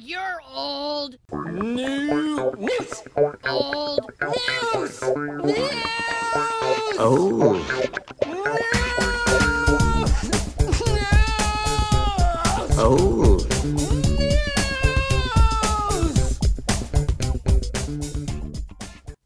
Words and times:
you're 0.00 0.40
old. 0.54 1.18
New 1.32 2.38
news. 2.62 3.02
Old 3.16 4.00
news. 4.74 5.00
News. 5.44 5.70
Oh. 6.98 7.60
Oh. 12.80 13.38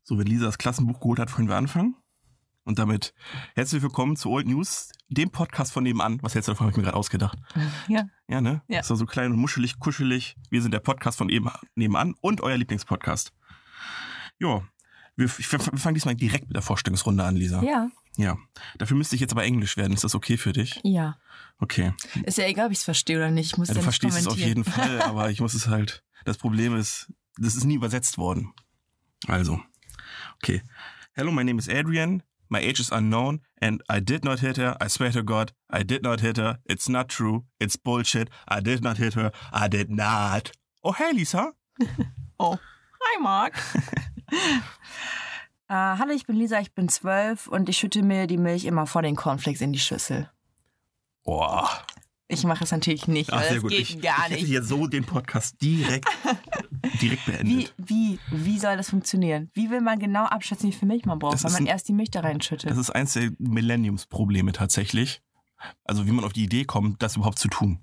So, 0.04 0.18
wenn 0.18 0.27
Lisa 0.27 0.46
das 0.46 0.59
Klassenbuch 0.59 1.00
geholt 1.00 1.18
hat, 1.18 1.34
können 1.34 1.48
wir 1.48 1.57
anfangen. 1.57 2.02
Und 2.73 2.79
damit 2.79 3.12
herzlich 3.54 3.82
willkommen 3.82 4.16
zu 4.16 4.30
Old 4.30 4.46
News, 4.46 4.89
dem 5.11 5.29
Podcast 5.29 5.75
von 5.75 5.82
nebenan. 5.82 6.18
Was 6.22 6.34
hältst 6.34 6.48
du 6.48 6.52
davon, 6.52 6.64
habe 6.64 6.71
ich 6.71 6.79
mir 6.79 6.84
gerade 6.84 6.96
ausgedacht. 6.96 7.39
Ja. 7.86 8.07
Ja, 8.29 8.41
ne? 8.41 8.62
Ja. 8.66 8.80
Ist 8.80 8.91
doch 8.91 8.96
so 8.96 9.04
klein 9.04 9.30
und 9.30 9.36
muschelig, 9.36 9.79
kuschelig. 9.79 10.36
Wir 10.48 10.62
sind 10.62 10.72
der 10.72 10.79
Podcast 10.79 11.18
von 11.18 11.29
eben, 11.29 11.50
nebenan 11.75 12.14
und 12.22 12.40
euer 12.40 12.57
Lieblingspodcast. 12.57 13.35
Ja, 14.40 14.63
wir, 15.16 15.29
wir 15.29 15.79
fangen 15.79 15.93
diesmal 15.93 16.14
direkt 16.14 16.46
mit 16.46 16.57
der 16.57 16.63
Vorstellungsrunde 16.63 17.22
an, 17.22 17.36
Lisa. 17.36 17.63
Ja. 17.63 17.90
Ja. 18.16 18.39
Dafür 18.79 18.96
müsste 18.96 19.16
ich 19.16 19.21
jetzt 19.21 19.32
aber 19.32 19.44
Englisch 19.44 19.77
werden. 19.77 19.93
Ist 19.93 20.04
das 20.04 20.14
okay 20.14 20.39
für 20.39 20.54
dich? 20.54 20.80
Ja. 20.82 21.18
Okay. 21.58 21.93
Ist 22.25 22.39
ja 22.39 22.46
egal, 22.46 22.68
ob 22.68 22.72
ich 22.72 22.79
es 22.79 22.85
verstehe 22.85 23.18
oder 23.18 23.30
nicht. 23.30 23.52
Ich 23.52 23.58
muss 23.58 23.68
Ja, 23.68 23.75
ja, 23.75 23.80
du 23.80 23.85
verstehst 23.85 24.16
es 24.16 24.27
auf 24.27 24.39
jeden 24.39 24.64
Fall, 24.64 25.02
aber 25.02 25.29
ich 25.29 25.43
muss 25.43 25.52
es 25.52 25.66
halt. 25.68 26.02
Das 26.25 26.39
Problem 26.39 26.75
ist, 26.75 27.13
das 27.36 27.54
ist 27.54 27.66
nie 27.66 27.75
übersetzt 27.75 28.16
worden. 28.16 28.54
Also, 29.27 29.61
okay. 30.36 30.63
Hello, 31.13 31.32
my 31.32 31.44
name 31.44 31.58
is 31.58 31.68
Adrian. 31.68 32.22
My 32.53 32.61
age 32.61 32.81
is 32.81 32.92
unknown, 32.92 33.41
and 33.62 33.83
I 33.89 33.98
did 33.98 34.27
not 34.27 34.41
hit 34.41 34.59
her. 34.59 34.77
I 34.79 34.87
swear 34.89 35.11
to 35.12 35.23
God, 35.23 35.53
I 35.70 35.83
did 35.83 36.03
not 36.03 36.20
hit 36.20 36.37
her. 36.37 36.59
It's 36.67 36.87
not 36.87 37.09
true. 37.09 37.45
It's 37.59 37.77
bullshit. 37.77 38.28
I 38.47 38.61
did 38.61 38.83
not 38.83 38.98
hit 38.98 39.15
her. 39.15 39.33
I 39.51 39.69
did 39.69 39.89
not. 39.89 40.53
Oh, 40.84 40.92
hey, 40.92 41.12
Lisa. 41.12 41.55
Oh. 42.39 42.59
Hi, 43.01 43.20
Marc. 43.20 43.55
äh, 45.69 45.75
hallo, 45.98 46.12
ich 46.12 46.27
bin 46.27 46.36
Lisa, 46.36 46.61
ich 46.61 46.75
bin 46.75 46.89
zwölf 46.89 47.47
und 47.47 47.70
ich 47.70 47.78
schütte 47.78 48.03
mir 48.03 48.27
die 48.27 48.36
Milch 48.36 48.66
immer 48.66 48.87
vor 48.87 49.00
den 49.00 49.16
Cornflakes 49.16 49.62
in 49.62 49.72
die 49.72 49.78
Schüssel. 49.78 50.28
Oh, 51.25 51.66
Ich 52.33 52.44
mache 52.44 52.64
es 52.64 52.70
natürlich 52.72 53.06
nicht, 53.08 53.33
ach, 53.33 53.42
sehr 53.42 53.55
das 53.55 53.62
gut. 53.62 53.70
geht 53.72 53.80
ich, 53.80 54.00
gar 54.00 54.16
ich 54.19 54.22
hätte 54.25 54.34
nicht. 54.34 54.47
hier 54.47 54.62
so 54.62 54.86
den 54.86 55.05
Podcast 55.05 55.61
direkt, 55.61 56.08
direkt 57.02 57.27
Wie, 57.27 57.30
beendet. 57.33 57.75
wie, 57.77 58.19
wie 58.30 58.58
soll 58.58 58.77
das 58.77 58.91
funktionieren? 58.91 59.50
Wie 59.55 59.70
will 59.70 59.80
man 59.83 59.98
genau 59.98 60.25
abschätzen, 60.25 60.69
wie 60.70 60.72
viel 60.72 60.88
Milch 60.88 61.05
man 61.05 61.19
braucht, 61.19 61.34
Das 61.34 61.42
wenn 61.44 61.48
ist 61.48 61.53
man 61.55 61.62
ein- 61.64 61.66
erst 61.66 61.88
die 61.88 61.92
Milch 61.92 62.10
da 62.10 62.20
reinschüttet? 62.20 62.70
Das 62.70 62.78
ist 62.78 62.91
eins 62.91 63.12
der 63.12 63.30
Millenniumsprobleme 63.38 64.53
tatsächlich. 64.53 65.20
Also, 65.84 66.06
wie 66.06 66.12
man 66.12 66.25
auf 66.25 66.33
die 66.33 66.44
Idee 66.44 66.64
kommt, 66.64 67.03
das 67.03 67.16
überhaupt 67.16 67.38
zu 67.38 67.48
tun. 67.48 67.80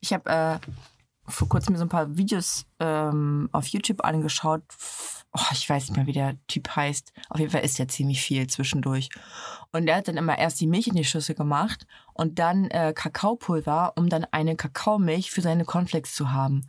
Ich 0.00 0.12
habe 0.12 0.28
äh, 0.28 0.58
vor 1.26 1.48
kurzem 1.48 1.72
mir 1.72 1.78
so 1.78 1.84
ein 1.84 1.88
paar 1.88 2.16
Videos 2.16 2.66
ähm, 2.80 3.48
auf 3.52 3.66
YouTube 3.68 4.04
angeschaut. 4.04 4.62
Oh, 5.34 5.40
ich 5.52 5.68
weiß 5.68 5.88
nicht 5.88 5.96
mehr, 5.96 6.06
wie 6.06 6.12
der 6.12 6.36
Typ 6.46 6.68
heißt. 6.76 7.12
Auf 7.30 7.40
jeden 7.40 7.50
Fall 7.50 7.62
isst 7.62 7.80
er 7.80 7.88
ziemlich 7.88 8.20
viel 8.20 8.46
zwischendurch. 8.48 9.08
Und 9.72 9.88
er 9.88 9.96
hat 9.96 10.08
dann 10.08 10.18
immer 10.18 10.36
erst 10.36 10.60
die 10.60 10.66
Milch 10.66 10.88
in 10.88 10.94
die 10.94 11.04
Schüssel 11.04 11.34
gemacht 11.34 11.86
und 12.12 12.38
dann 12.38 12.66
äh, 12.70 12.92
Kakaopulver, 12.94 13.94
um 13.96 14.10
dann 14.10 14.26
eine 14.30 14.56
Kakaomilch 14.56 15.30
für 15.30 15.40
seine 15.40 15.64
Cornflakes 15.64 16.14
zu 16.14 16.32
haben. 16.32 16.66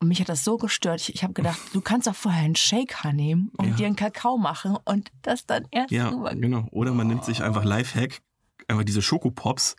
Und 0.00 0.08
mich 0.08 0.20
hat 0.20 0.28
das 0.28 0.42
so 0.44 0.56
gestört. 0.56 1.00
Ich, 1.00 1.14
ich 1.14 1.22
habe 1.22 1.32
gedacht, 1.32 1.58
du 1.72 1.80
kannst 1.80 2.06
doch 2.08 2.14
vorher 2.16 2.42
einen 2.42 2.56
Shaker 2.56 3.12
nehmen 3.12 3.50
und 3.56 3.68
Ja. 3.68 3.74
dir 3.76 3.86
einen 3.86 3.96
Kakao 3.96 4.36
machen 4.36 4.76
und 4.84 5.10
das 5.22 5.46
dann 5.46 5.66
erst 5.70 5.92
Ja, 5.92 6.08
rüber. 6.08 6.34
genau. 6.34 6.66
Oder 6.72 6.92
man 6.92 7.06
nimmt 7.06 7.24
sich 7.24 7.42
einfach 7.42 7.64
Lifehack, 7.64 8.20
einfach 8.68 8.84
diese 8.84 9.00
Schokopops 9.00 9.76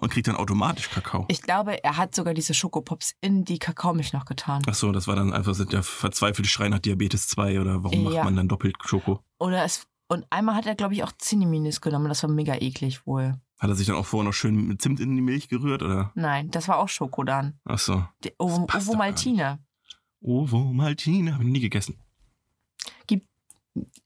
und 0.00 0.10
kriegt 0.10 0.26
dann 0.28 0.36
automatisch 0.36 0.90
Kakao. 0.90 1.24
Ich 1.28 1.42
glaube, 1.42 1.82
er 1.84 1.96
hat 1.96 2.14
sogar 2.14 2.34
diese 2.34 2.54
Schokopops 2.54 3.14
in 3.20 3.44
die 3.44 3.58
Kakaomilch 3.58 4.12
noch 4.12 4.24
getan. 4.24 4.62
Ach 4.66 4.74
so, 4.74 4.92
das 4.92 5.06
war 5.06 5.16
dann 5.16 5.32
einfach 5.32 5.56
der 5.64 5.82
verzweifelte 5.82 6.48
Schrei 6.50 6.68
nach 6.68 6.78
Diabetes 6.78 7.28
2 7.28 7.60
oder 7.60 7.84
warum 7.84 8.04
macht 8.04 8.14
Ja. 8.14 8.24
man 8.24 8.36
dann 8.36 8.48
doppelt 8.48 8.76
Schoko? 8.84 9.20
Oder 9.38 9.64
es. 9.64 9.86
Und 10.08 10.26
einmal 10.30 10.56
hat 10.56 10.66
er, 10.66 10.74
glaube 10.74 10.94
ich, 10.94 11.04
auch 11.04 11.12
Zineminis 11.18 11.80
genommen. 11.80 12.08
Das 12.08 12.22
war 12.24 12.30
mega 12.30 12.54
eklig 12.56 13.06
wohl. 13.06 13.40
Hat 13.58 13.68
er 13.70 13.76
sich 13.76 13.86
dann 13.86 13.96
auch 13.96 14.06
vorher 14.06 14.26
noch 14.26 14.32
schön 14.34 14.66
mit 14.66 14.82
Zimt 14.82 14.98
in 15.00 15.14
die 15.14 15.22
Milch 15.22 15.48
gerührt 15.48 15.82
oder? 15.82 16.10
Nein, 16.14 16.50
das 16.50 16.66
war 16.66 16.78
auch 16.78 16.88
Schoko 16.88 17.22
dann. 17.24 17.60
Ach 17.64 17.78
so. 17.78 18.04
Die 18.24 18.32
Ovo, 18.38 18.66
Maltine. 18.96 19.60
Ovo 20.22 20.72
Maltine, 20.72 21.34
habe 21.34 21.44
ich 21.44 21.50
nie 21.50 21.60
gegessen. 21.60 21.98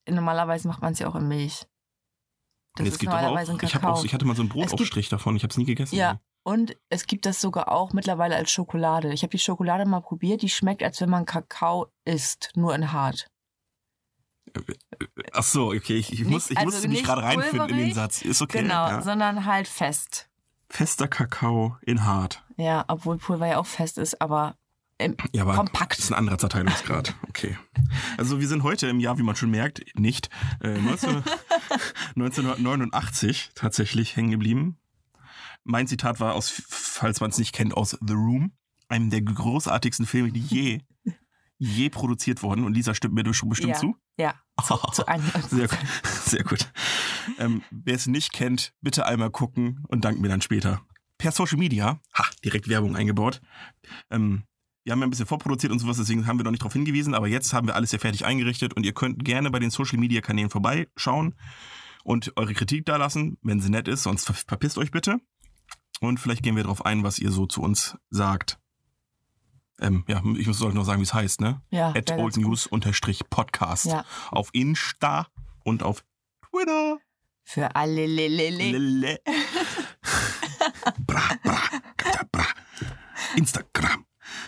Normalerweise 0.09 0.69
macht 0.69 0.83
man 0.83 0.93
es 0.93 0.99
ja 0.99 1.09
auch 1.09 1.15
in 1.15 1.27
Milch. 1.27 1.67
Das 2.77 2.89
ist 2.89 3.03
normalerweise 3.03 3.53
auch, 3.53 3.59
ein 3.59 3.65
ich, 3.65 3.73
Kakao. 3.73 3.93
auch, 3.93 4.05
ich 4.05 4.13
hatte 4.15 4.25
mal 4.25 4.35
so 4.35 4.43
einen 4.43 4.51
gibt- 4.51 4.69
Brotaufstrich 4.69 5.09
davon, 5.09 5.37
ich 5.37 5.43
habe 5.45 5.51
es 5.53 5.57
nie 5.57 5.65
gegessen. 5.65 5.95
ja, 5.97 6.21
und 6.43 6.77
es 6.91 7.07
gibt 7.07 7.25
das 7.25 7.41
sogar 7.41 7.71
auch 7.71 7.93
mittlerweile 7.93 8.37
als 8.37 8.51
Schokolade. 8.51 9.13
Ich 9.13 9.23
habe 9.23 9.31
die 9.31 9.39
Schokolade 9.39 9.87
mal 9.87 10.01
probiert. 10.01 10.43
Die 10.43 10.49
schmeckt, 10.51 10.83
als 10.83 11.01
wenn 11.01 11.09
man 11.09 11.25
Kakao 11.25 11.87
isst, 12.05 12.51
nur 12.55 12.75
in 12.75 12.93
hart. 12.93 13.29
Ach 15.33 15.43
so, 15.43 15.69
okay, 15.69 15.97
ich, 15.97 16.13
ich, 16.13 16.21
Nicht- 16.21 16.31
muss, 16.31 16.51
ich 16.51 16.57
also 16.59 16.71
musste 16.71 16.89
mich 16.89 17.03
gerade 17.03 17.23
reinfinden 17.23 17.71
in 17.71 17.77
den 17.79 17.95
Satz. 17.95 18.23
Ist 18.23 18.43
okay. 18.43 18.63
genau, 18.63 18.89
Ja. 18.89 19.03
sondern 19.03 19.47
halt 19.47 19.67
fest. 19.69 20.29
Fester 20.69 21.09
Kakao 21.09 21.77
in 21.83 22.05
hart. 22.05 22.43
Ja, 22.57 22.85
obwohl 22.89 23.19
Pulver 23.19 23.47
ja 23.47 23.59
auch 23.59 23.67
fest 23.67 23.99
ist, 23.99 24.21
aber 24.21 24.57
im, 24.99 25.17
Ja, 25.33 25.43
aber 25.43 25.55
Kompakt. 25.55 25.93
Das 25.99 26.05
ist 26.07 26.13
ein 26.13 26.19
anderer 26.19 26.39
Zerteilungsgrad. 26.39 27.15
Okay. 27.29 27.59
Also 28.17 28.41
wir 28.41 28.47
sind 28.49 28.63
heute 28.63 28.87
im 28.87 29.01
Jahr, 29.01 29.19
wie 29.19 29.23
man 29.25 29.35
schon 29.37 29.51
merkt, 29.51 29.83
nicht 29.99 30.31
äh, 30.61 30.79
19, 30.81 31.23
1989 32.17 33.51
tatsächlich 33.55 34.17
hängen 34.17 34.31
geblieben. 34.31 34.79
Mein 35.65 35.87
Zitat 35.87 36.21
war 36.21 36.35
aus, 36.35 36.63
falls 36.69 37.21
man 37.21 37.31
es 37.31 37.39
nicht 37.39 37.53
kennt, 37.53 37.75
aus 37.75 37.99
The 38.01 38.13
Room, 38.15 38.53
einem 38.89 39.11
der 39.11 39.23
großartigsten 39.23 40.07
Filme, 40.07 40.31
die 40.31 40.41
je, 40.41 40.81
je 41.59 41.89
produziert 41.91 42.43
wurden. 42.43 42.65
Und 42.65 42.75
Lisa 42.75 42.95
stimmt 42.95 43.15
mir 43.15 43.25
bestimmt 43.25 43.59
Ja. 43.63 43.75
zu. 43.75 43.97
ja, 44.19 44.35
zu 44.93 45.07
einem. 45.09 45.25
Sehr 45.49 45.69
gut. 45.69 45.79
Sehr 46.25 46.45
gut. 46.45 46.71
Ähm, 47.39 47.63
wer 47.71 47.95
es 47.97 48.07
nicht 48.07 48.33
kennt, 48.33 48.73
bitte 48.81 49.07
einmal 49.07 49.31
gucken 49.31 49.83
und 49.89 50.05
dank 50.05 50.21
mir 50.21 50.29
dann 50.29 50.41
später. 50.43 50.83
Per 51.19 51.33
Social 51.33 51.59
Media, 51.59 52.01
ha, 52.13 52.25
direkt 52.45 52.69
Werbung 52.69 52.95
eingebaut. 52.97 53.41
Ähm, 54.11 54.45
wir 54.85 54.93
haben 54.93 55.01
ja 55.01 55.07
ein 55.07 55.11
bisschen 55.11 55.27
vorproduziert 55.27 55.73
und 55.73 55.79
sowas, 55.79 55.97
deswegen 55.97 56.27
haben 56.27 56.39
wir 56.39 56.45
noch 56.45 56.51
nicht 56.51 56.63
darauf 56.63 56.75
hingewiesen, 56.75 57.15
aber 57.15 57.27
jetzt 57.27 57.53
haben 57.53 57.67
wir 57.67 57.75
alles 57.75 57.93
ja 57.93 57.99
fertig 57.99 58.25
eingerichtet 58.27 58.75
und 58.75 58.85
ihr 58.85 58.93
könnt 58.93 59.25
gerne 59.25 59.51
bei 59.51 59.59
den 59.59 59.71
Social 59.71 59.99
Media 59.99 60.21
Kanälen 60.21 60.51
vorbeischauen 60.51 61.35
und 62.05 62.37
eure 62.37 62.53
Kritik 62.53 62.85
da 62.85 62.97
lassen, 62.97 63.39
wenn 63.43 63.61
sie 63.61 63.71
nett 63.71 63.89
ist, 63.89 64.03
sonst 64.03 64.27
ver 64.27 64.35
verpisst 64.35 64.77
euch 64.79 64.91
bitte. 64.91 65.21
Und 66.01 66.21
vielleicht 66.21 66.43
gehen 66.43 66.55
wir 66.57 66.65
darauf 66.65 66.85
ein, 66.85 67.03
was 67.03 67.19
ihr 67.19 67.31
so 67.31 67.47
zu 67.47 67.63
uns 67.63 67.97
sagt. 68.11 68.59
Ähm, 69.81 70.05
ja, 70.07 70.23
ich 70.37 70.47
muss 70.47 70.63
euch 70.63 70.75
noch 70.75 70.85
sagen, 70.85 71.01
wie 71.01 71.05
es 71.05 71.15
heißt, 71.15 71.41
ne? 71.41 71.63
Ja, 71.71 71.95
At 71.95 72.13
Old 72.13 72.37
News 72.37 72.67
unterstrich 72.67 73.23
Podcast. 73.31 73.87
Ja. 73.87 74.05
Auf 74.31 74.51
Insta 74.53 75.29
und 75.65 75.83
auf 75.83 76.05
Twitter. 76.51 76.99
Für 77.43 77.75
alle 77.75 78.07
Lelele. 78.07 78.79
Lele. 78.79 79.21
bra, 81.07 81.23
bra, 81.43 81.61
bra. 82.31 82.47
Instagram. 83.37 83.94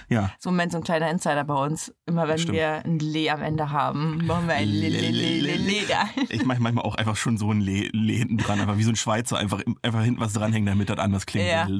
Ja. 0.09 0.31
So 0.39 0.51
Moment 0.51 0.73
so 0.73 0.79
ein 0.79 0.85
kleiner 0.85 1.11
Insider 1.11 1.45
bei 1.45 1.55
uns. 1.55 1.93
Immer 2.07 2.29
wenn 2.29 2.39
Stimmt. 2.39 2.57
wir 2.57 2.85
ein 2.85 2.99
Le 2.99 3.33
am 3.33 3.43
Ende 3.43 3.71
haben, 3.71 4.25
machen 4.27 4.47
wir 4.47 4.55
ein 4.55 4.69
Le, 4.69 4.89
Le, 4.89 5.11
Le, 5.11 5.41
Le, 5.41 5.57
Le 5.57 5.87
da. 5.89 6.09
Ich 6.29 6.45
mache 6.45 6.61
manchmal 6.61 6.85
auch 6.85 6.95
einfach 6.95 7.17
schon 7.17 7.39
so 7.39 7.51
ein 7.51 7.61
Le, 7.61 7.89
Le 7.93 8.13
hinten 8.13 8.37
dran, 8.37 8.61
einfach 8.61 8.79
wie 8.79 8.85
so 8.85 8.91
ein 8.91 8.97
Schweizer, 8.97 9.39
einfach, 9.39 9.63
einfach 9.83 10.03
hinten 10.03 10.21
was 10.21 10.33
dranhängen, 10.33 10.67
damit 10.67 10.91
das 10.91 10.99
anders 10.99 11.27
klingt. 11.27 11.49
Ja. 11.49 11.67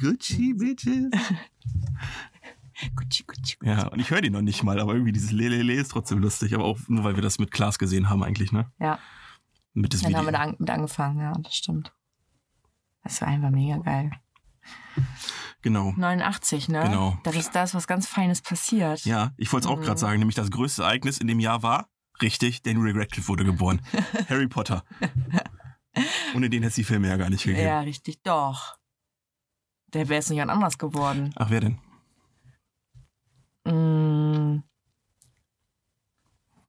Gucci 0.00 0.54
Bitches. 0.54 1.10
Gucci, 2.96 3.24
Gucci, 3.24 3.26
Gucci. 3.26 3.56
Ja, 3.62 3.88
und 3.88 4.00
ich 4.00 4.10
höre 4.10 4.20
die 4.22 4.30
noch 4.30 4.42
nicht 4.42 4.62
mal, 4.62 4.80
aber 4.80 4.94
irgendwie 4.94 5.12
dieses 5.12 5.30
Lelele 5.30 5.74
ist 5.74 5.90
trotzdem 5.92 6.18
lustig, 6.18 6.54
aber 6.54 6.64
auch 6.64 6.78
nur, 6.88 7.04
weil 7.04 7.16
wir 7.16 7.22
das 7.22 7.38
mit 7.38 7.50
Klaas 7.50 7.78
gesehen 7.78 8.08
haben 8.08 8.22
eigentlich, 8.24 8.50
ne? 8.52 8.70
Ja, 8.80 8.98
Mit 9.74 9.92
das 9.94 10.00
dann 10.00 10.10
Video. 10.10 10.18
haben 10.18 10.26
wir 10.26 10.32
da 10.32 10.38
an, 10.38 10.56
mit 10.58 10.70
angefangen, 10.70 11.20
ja, 11.20 11.32
das 11.38 11.54
stimmt. 11.54 11.92
Das 13.04 13.20
war 13.20 13.28
einfach 13.28 13.50
mega 13.50 13.76
geil. 13.78 14.10
Genau. 15.62 15.92
89, 15.96 16.68
ne? 16.68 16.82
Genau. 16.82 17.18
Das 17.22 17.36
ist 17.36 17.54
das, 17.54 17.74
was 17.74 17.86
ganz 17.86 18.08
Feines 18.08 18.42
passiert. 18.42 19.04
Ja, 19.04 19.30
ich 19.36 19.52
wollte 19.52 19.68
es 19.68 19.72
auch 19.72 19.78
Mhm. 19.78 19.82
gerade 19.84 20.00
sagen, 20.00 20.18
nämlich 20.18 20.34
das 20.34 20.50
größte 20.50 20.82
Ereignis 20.82 21.18
in 21.18 21.26
dem 21.28 21.38
Jahr 21.40 21.62
war, 21.62 21.88
richtig, 22.20 22.62
Daniel 22.62 22.98
Radcliffe 22.98 23.28
wurde 23.28 23.44
geboren. 23.44 23.80
Harry 24.28 24.48
Potter. 24.48 24.84
Ohne 26.34 26.50
den 26.50 26.62
hätte 26.62 26.70
es 26.70 26.74
die 26.76 26.84
Filme 26.84 27.08
ja 27.08 27.16
gar 27.16 27.30
nicht 27.30 27.44
gegeben. 27.44 27.64
Ja, 27.64 27.80
richtig, 27.80 28.22
doch. 28.22 28.76
Der 29.94 30.08
wäre 30.08 30.18
es 30.20 30.30
nicht 30.30 30.40
anders 30.42 30.78
geworden. 30.78 31.32
Ach, 31.36 31.50
wer 31.50 31.60
denn? 31.60 31.78
Mm. 33.64 34.62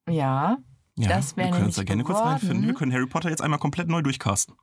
Ja, 0.10 0.58
Ja, 0.96 1.08
Das 1.10 1.36
wär 1.38 1.46
wir 1.46 1.52
können 1.52 1.66
uns 1.66 1.76
nämlich 1.76 1.76
da 1.78 1.84
gerne 1.86 2.04
kurz 2.04 2.18
geworden. 2.20 2.32
reinfinden. 2.34 2.68
Wir 2.68 2.74
können 2.76 2.94
Harry 2.94 3.08
Potter 3.08 3.30
jetzt 3.30 3.42
einmal 3.42 3.58
komplett 3.60 3.88
neu 3.88 4.02
durchcasten. 4.04 4.56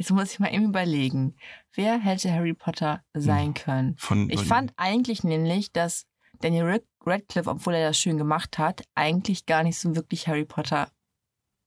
Jetzt 0.00 0.10
muss 0.12 0.32
ich 0.32 0.38
mal 0.40 0.52
eben 0.52 0.64
überlegen. 0.64 1.36
Wer 1.74 1.98
hätte 1.98 2.32
Harry 2.32 2.54
Potter 2.54 3.04
sein 3.12 3.52
können? 3.52 3.96
Von, 3.98 4.30
Ich 4.30 4.40
fand 4.44 4.72
eigentlich 4.76 5.22
nämlich, 5.24 5.72
dass 5.72 6.06
Daniel 6.40 6.64
Rad- 6.64 6.84
Radcliffe, 7.04 7.50
obwohl 7.50 7.74
er 7.74 7.88
das 7.88 7.98
schön 7.98 8.16
gemacht 8.16 8.56
hat, 8.56 8.82
eigentlich 8.94 9.44
gar 9.44 9.62
nicht 9.62 9.78
so 9.78 9.94
wirklich 9.94 10.26
Harry 10.26 10.46
Potter 10.46 10.90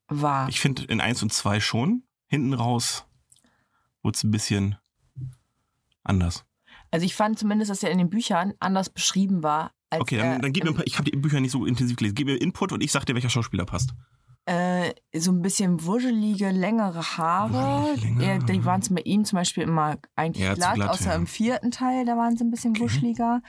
war. 0.07 0.49
Ich 0.49 0.59
finde 0.59 0.83
in 0.85 0.99
1 0.99 1.21
und 1.21 1.31
2 1.31 1.59
schon. 1.59 2.03
Hinten 2.27 2.53
raus 2.55 3.05
wurde 4.01 4.15
es 4.15 4.23
ein 4.23 4.31
bisschen 4.31 4.77
Anders. 6.03 6.43
Also 6.91 7.05
ich 7.05 7.15
fand 7.15 7.39
zumindest, 7.39 7.71
dass 7.71 7.83
er 7.83 7.91
in 7.91 7.97
den 7.97 8.09
Büchern 8.09 8.53
anders 8.59 8.89
beschrieben 8.89 9.41
war. 9.43 9.71
Als 9.89 10.01
Okay, 10.01 10.17
er 10.17 10.23
dann, 10.33 10.41
dann 10.41 10.53
gib 10.53 10.63
mir 10.63 10.71
ein 10.71 10.75
paar, 10.75 10.87
ich 10.87 10.97
habe 10.97 11.09
die 11.09 11.15
Bücher 11.17 11.39
nicht 11.39 11.51
so 11.51 11.65
intensiv 11.65 11.95
gelesen. 11.97 12.15
Gib 12.15 12.27
mir 12.27 12.35
Input 12.35 12.71
und 12.71 12.81
ich 12.83 12.91
sag 12.91 13.05
dir, 13.05 13.13
welcher 13.15 13.29
Schauspieler 13.29 13.65
passt. 13.65 13.93
Äh, 14.45 14.93
so 15.13 15.31
ein 15.31 15.41
bisschen 15.41 15.85
wuschelige, 15.85 16.49
längere 16.51 17.01
Haare. 17.17 17.95
Ja, 18.19 18.37
die 18.39 18.65
waren 18.65 18.81
bei 18.91 19.01
ihm 19.01 19.23
zum 19.25 19.37
Beispiel 19.37 19.63
immer 19.63 19.97
eigentlich 20.15 20.43
Ja, 20.43 20.53
glatt, 20.53 20.75
glatt, 20.75 20.89
außer 20.89 21.11
ja. 21.11 21.15
im 21.15 21.27
vierten 21.27 21.71
Teil, 21.71 22.05
da 22.05 22.17
waren 22.17 22.35
sie 22.37 22.43
ein 22.43 22.51
bisschen 22.51 22.71
Okay. 22.71 22.81
wuscheliger. 22.81 23.41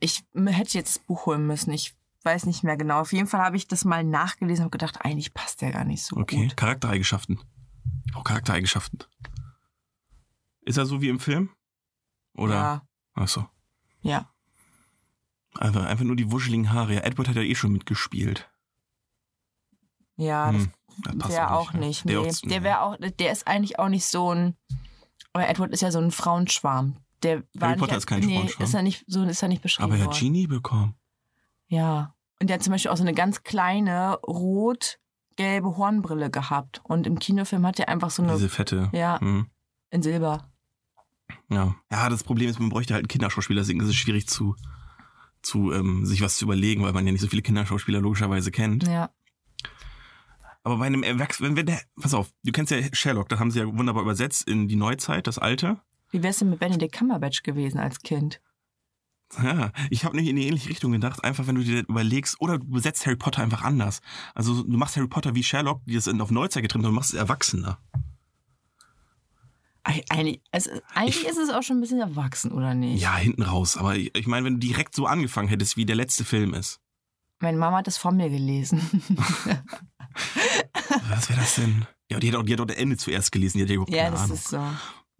Ich 0.00 0.24
hätte 0.34 0.78
jetzt 0.78 0.96
das 0.96 1.04
Buch 1.04 1.26
holen 1.26 1.46
müssen. 1.46 1.72
Ich 1.72 1.96
weiß 2.24 2.46
nicht 2.46 2.62
mehr 2.62 2.76
genau. 2.76 3.00
Auf 3.00 3.12
jeden 3.12 3.26
Fall 3.26 3.40
habe 3.40 3.56
ich 3.56 3.66
das 3.66 3.84
mal 3.84 4.04
nachgelesen 4.04 4.66
und 4.66 4.70
gedacht, 4.70 5.04
eigentlich 5.04 5.34
passt 5.34 5.60
der 5.60 5.72
gar 5.72 5.84
nicht 5.84 6.04
so 6.04 6.16
Okay, 6.16 6.46
gut. 6.46 6.56
Charaktereigenschaften. 6.56 7.40
Ich 8.06 8.12
brauche 8.12 8.24
Charaktereigenschaften. 8.24 9.00
Ist 10.64 10.78
er 10.78 10.86
so 10.86 11.00
wie 11.02 11.08
im 11.08 11.18
Film? 11.18 11.50
Oder? 12.34 12.54
Ja, 12.54 12.82
Ach 13.14 13.28
so. 13.28 13.46
ja. 14.02 14.28
Einfach, 15.58 15.84
einfach 15.84 16.04
nur 16.04 16.16
die 16.16 16.30
wuscheligen 16.32 16.72
Haare. 16.72 16.94
Ja, 16.94 17.00
Edward 17.00 17.28
hat 17.28 17.36
ja 17.36 17.42
eh 17.42 17.54
schon 17.54 17.72
mitgespielt. 17.72 18.50
Ja, 20.22 20.50
Hm, 20.50 20.70
das 21.04 21.18
passt 21.18 21.34
wäre 21.34 21.50
auch 21.52 21.72
nicht, 21.72 22.04
nicht. 22.04 22.14
ja. 22.14 22.22
Nee, 22.22 22.48
Der 22.48 22.62
wäre 22.62 22.80
auch, 22.82 22.96
der 22.96 23.32
ist 23.32 23.46
eigentlich 23.46 23.78
auch 23.78 23.88
nicht 23.88 24.04
so 24.06 24.34
ein. 24.34 24.56
Edward 25.34 25.72
ist 25.72 25.80
ja 25.80 25.90
so 25.90 25.98
ein 25.98 26.10
Frauenschwarm. 26.10 26.96
Der 27.22 27.42
war 27.54 27.68
Harry 27.68 27.70
nicht, 27.72 27.78
Potter 27.80 27.96
ist 27.96 28.06
kein 28.06 28.20
nee, 28.20 28.36
Frauenschwarm. 28.36 28.64
Ist 28.68 28.74
er 28.74 28.82
nicht, 28.82 29.04
so 29.06 29.22
ist 29.22 29.42
er 29.42 29.48
nicht 29.48 29.62
beschrieben 29.62 29.84
Aber 29.84 29.94
er 29.96 30.00
hat 30.02 30.08
worden. 30.08 30.18
Genie 30.20 30.46
bekommen. 30.46 30.94
Ja. 31.68 32.14
Und 32.40 32.48
der 32.50 32.54
hat 32.56 32.62
zum 32.62 32.72
Beispiel 32.72 32.90
auch 32.90 32.96
so 32.96 33.02
eine 33.04 33.14
ganz 33.14 33.42
kleine 33.44 34.18
rot-gelbe 34.26 35.76
Hornbrille 35.76 36.30
gehabt. 36.30 36.80
Und 36.84 37.06
im 37.06 37.18
Kinofilm 37.18 37.64
hat 37.66 37.78
er 37.78 37.88
einfach 37.88 38.10
so 38.10 38.22
eine 38.22 38.32
Diese 38.34 38.48
fette. 38.48 38.90
Ja. 38.92 39.20
Hm, 39.20 39.46
in 39.90 40.02
Silber. 40.02 40.50
ja. 41.48 41.74
Ja, 41.90 42.08
das 42.10 42.24
Problem 42.24 42.48
ist, 42.50 42.58
man 42.60 42.68
bräuchte 42.68 42.94
halt 42.94 43.04
einen 43.04 43.08
Kinderschauspieler, 43.08 43.60
deswegen 43.62 43.80
ist 43.80 43.88
es 43.88 43.94
schwierig 43.96 44.26
zu, 44.28 44.56
zu 45.42 45.72
ähm, 45.72 46.04
sich 46.04 46.20
was 46.20 46.36
zu 46.36 46.44
überlegen, 46.44 46.82
weil 46.82 46.92
man 46.92 47.06
ja 47.06 47.12
nicht 47.12 47.20
so 47.22 47.28
viele 47.28 47.42
Kinderschauspieler 47.42 48.00
logischerweise 48.00 48.50
kennt. 48.50 48.86
Ja. 48.86 49.10
Aber 50.64 50.76
bei 50.78 50.86
einem 50.86 51.02
Erwachsenen, 51.02 51.56
wenn 51.56 51.66
der, 51.66 51.80
pass 52.00 52.14
auf, 52.14 52.30
du 52.44 52.52
kennst 52.52 52.70
ja 52.70 52.78
Sherlock, 52.92 53.28
da 53.28 53.38
haben 53.38 53.50
sie 53.50 53.58
ja 53.60 53.66
wunderbar 53.66 54.02
übersetzt 54.02 54.48
in 54.48 54.68
die 54.68 54.76
Neuzeit, 54.76 55.26
das 55.26 55.38
Alte. 55.38 55.80
Wie 56.10 56.22
wär's 56.22 56.38
denn 56.38 56.50
mit 56.50 56.60
Benedict 56.60 56.94
Cumberbatch 56.94 57.42
gewesen 57.42 57.78
als 57.78 58.00
Kind? 58.00 58.40
Ja, 59.42 59.72
ich 59.88 60.04
habe 60.04 60.14
nicht 60.14 60.28
in 60.28 60.36
die 60.36 60.46
ähnliche 60.46 60.68
Richtung 60.68 60.92
gedacht. 60.92 61.24
Einfach, 61.24 61.46
wenn 61.46 61.54
du 61.54 61.64
dir 61.64 61.80
überlegst, 61.88 62.38
oder 62.40 62.58
du 62.58 62.66
besetzt 62.68 63.06
Harry 63.06 63.16
Potter 63.16 63.42
einfach 63.42 63.62
anders. 63.62 64.02
Also 64.34 64.62
du 64.62 64.76
machst 64.76 64.94
Harry 64.96 65.08
Potter 65.08 65.34
wie 65.34 65.42
Sherlock, 65.42 65.80
die 65.86 65.94
das 65.94 66.06
in- 66.06 66.20
auf 66.20 66.30
Neuzeit 66.30 66.62
getrimmt 66.62 66.84
haben, 66.84 66.92
du 66.92 66.96
machst 66.96 67.14
es 67.14 67.18
erwachsener. 67.18 67.78
Eig- 69.84 70.04
Eigentlich, 70.10 70.40
es, 70.52 70.68
eigentlich 70.94 71.22
Ich- 71.22 71.28
ist 71.28 71.38
es 71.38 71.50
auch 71.50 71.62
schon 71.62 71.78
ein 71.78 71.80
bisschen 71.80 71.98
erwachsen, 72.00 72.52
oder 72.52 72.74
nicht? 72.74 73.00
Ja, 73.02 73.16
hinten 73.16 73.42
raus. 73.42 73.76
Aber 73.76 73.96
ich, 73.96 74.14
ich 74.16 74.26
meine, 74.28 74.44
wenn 74.46 74.60
du 74.60 74.66
direkt 74.66 74.94
so 74.94 75.06
angefangen 75.06 75.48
hättest, 75.48 75.76
wie 75.76 75.86
der 75.86 75.96
letzte 75.96 76.24
Film 76.24 76.54
ist. 76.54 76.78
Meine 77.42 77.58
Mama 77.58 77.78
hat 77.78 77.86
das 77.88 77.98
von 77.98 78.16
mir 78.16 78.30
gelesen. 78.30 78.80
Was 81.08 81.28
wäre 81.28 81.40
das 81.40 81.56
denn? 81.56 81.86
Ja, 82.10 82.18
die 82.18 82.30
hat 82.30 82.36
auch, 82.36 82.42
die 82.44 82.52
hat 82.52 82.60
auch 82.60 82.66
das 82.66 82.76
Ende 82.76 82.96
zuerst 82.96 83.32
gelesen, 83.32 83.58
die 83.58 83.64
hat 83.64 83.70
ja 83.70 83.74
überhaupt 83.74 83.92
ja, 83.92 84.04
keine 84.04 84.12
das 84.12 84.22
Ahnung. 84.22 84.34
ist 84.36 84.48
so. 84.48 84.60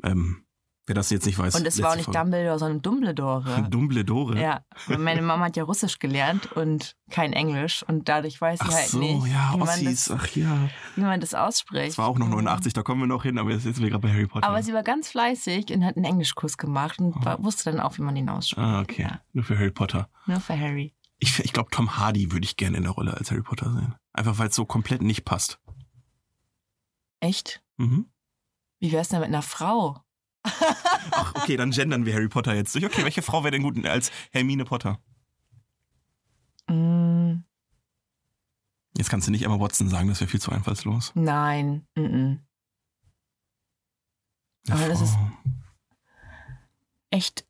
ähm, 0.04 0.44
wer 0.86 0.94
das 0.94 1.10
jetzt 1.10 1.26
nicht 1.26 1.38
weiß. 1.38 1.54
Und 1.56 1.66
es 1.66 1.80
war 1.82 1.92
auch 1.92 1.96
nicht 1.96 2.06
letzte 2.06 2.20
Dumbledore, 2.20 2.58
sondern 2.58 2.82
Dumbledore. 2.82 3.42
Folge. 3.44 3.68
Dumbledore. 3.70 4.40
Ja, 4.40 4.64
meine 4.98 5.22
Mama 5.22 5.46
hat 5.46 5.56
ja 5.56 5.64
Russisch 5.64 5.98
gelernt 5.98 6.52
und 6.52 6.94
kein 7.10 7.32
Englisch 7.32 7.82
und 7.88 8.08
dadurch 8.08 8.40
weiß 8.40 8.60
sie 8.60 8.72
halt 8.72 8.88
so, 8.88 8.98
nicht, 8.98 9.26
ja, 9.26 9.52
wie, 9.54 9.58
man 9.58 9.84
das, 9.84 10.10
ach 10.10 10.26
ja. 10.36 10.68
wie 10.96 11.00
man 11.00 11.20
das 11.20 11.34
ausspricht. 11.34 11.88
Es 11.88 11.98
war 11.98 12.06
auch 12.06 12.18
noch 12.18 12.28
89, 12.28 12.72
da 12.72 12.82
kommen 12.82 13.00
wir 13.00 13.06
noch 13.06 13.22
hin, 13.24 13.38
aber 13.38 13.50
jetzt 13.50 13.62
sind 13.62 13.80
wir 13.80 13.88
gerade 13.88 14.02
bei 14.02 14.12
Harry 14.12 14.26
Potter. 14.26 14.46
Aber 14.46 14.62
sie 14.62 14.74
war 14.74 14.82
ganz 14.84 15.08
fleißig 15.08 15.72
und 15.74 15.84
hat 15.84 15.96
einen 15.96 16.04
Englischkurs 16.04 16.56
gemacht 16.56 17.00
und 17.00 17.24
war, 17.24 17.42
wusste 17.42 17.70
dann 17.70 17.80
auch, 17.80 17.96
wie 17.98 18.02
man 18.02 18.14
den 18.14 18.28
ausspricht. 18.28 18.64
ah, 18.66 18.80
okay. 18.80 19.02
Ja, 19.02 19.20
Nur 19.32 19.44
für 19.44 19.58
Harry 19.58 19.70
Potter. 19.70 20.08
nur 20.26 20.40
für 20.40 20.58
Harry. 20.58 20.94
Ich, 21.22 21.38
ich 21.38 21.52
glaube, 21.52 21.70
Tom 21.70 21.96
Hardy 21.98 22.32
würde 22.32 22.44
ich 22.44 22.56
gerne 22.56 22.76
in 22.78 22.82
der 22.82 22.92
Rolle 22.92 23.14
als 23.14 23.30
Harry 23.30 23.42
Potter 23.42 23.72
sehen. 23.72 23.94
Einfach 24.12 24.38
weil 24.38 24.48
es 24.48 24.56
so 24.56 24.64
komplett 24.66 25.02
nicht 25.02 25.24
passt. 25.24 25.60
Echt? 27.20 27.62
Mhm. 27.76 28.10
Wie 28.80 28.90
wär's 28.90 29.08
denn 29.10 29.20
mit 29.20 29.28
einer 29.28 29.42
Frau? 29.42 30.02
Ach, 30.42 31.34
okay, 31.36 31.56
dann 31.56 31.70
gendern 31.70 32.04
wir 32.06 32.14
Harry 32.14 32.28
Potter 32.28 32.54
jetzt 32.56 32.74
durch. 32.74 32.84
Okay, 32.84 33.04
welche 33.04 33.22
Frau 33.22 33.44
wäre 33.44 33.52
denn 33.52 33.62
gut 33.62 33.86
als 33.86 34.10
Hermine 34.32 34.64
Potter? 34.64 35.00
Mm, 36.68 37.44
Jetzt 38.96 39.08
kannst 39.08 39.26
du 39.26 39.30
nicht 39.30 39.42
Emma 39.44 39.58
Watson 39.60 39.88
sagen, 39.88 40.08
das 40.08 40.20
wäre 40.20 40.28
viel 40.30 40.40
zu 40.40 40.50
einfallslos. 40.52 41.12
nein. 41.14 41.86
Mm 41.94 42.00
-mm. 42.00 42.38
Aber 44.70 44.88
das 44.88 44.98
Frau. 44.98 45.04
ist- 45.04 45.16
Echt? 47.10 47.46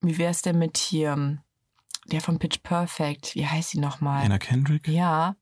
Wie 0.00 0.16
wär's 0.18 0.40
denn 0.42 0.58
mit 0.58 0.76
hier, 0.78 1.12
ähm, 1.12 1.40
der 2.06 2.20
von 2.20 2.38
Pitch 2.38 2.62
Perfect? 2.62 3.34
Wie 3.34 3.46
heißt 3.46 3.70
sie 3.70 3.80
nochmal? 3.80 4.24
Anna 4.24 4.38
Kendrick? 4.38 4.88
Ja. 4.88 5.36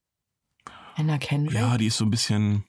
Anna 0.97 1.19
Kendrick? 1.19 1.55
Ja, 1.59 1.77
die 1.79 1.87
ist 1.87 1.97
so 1.97 2.05
ein 2.05 2.11
bisschen, 2.11 2.65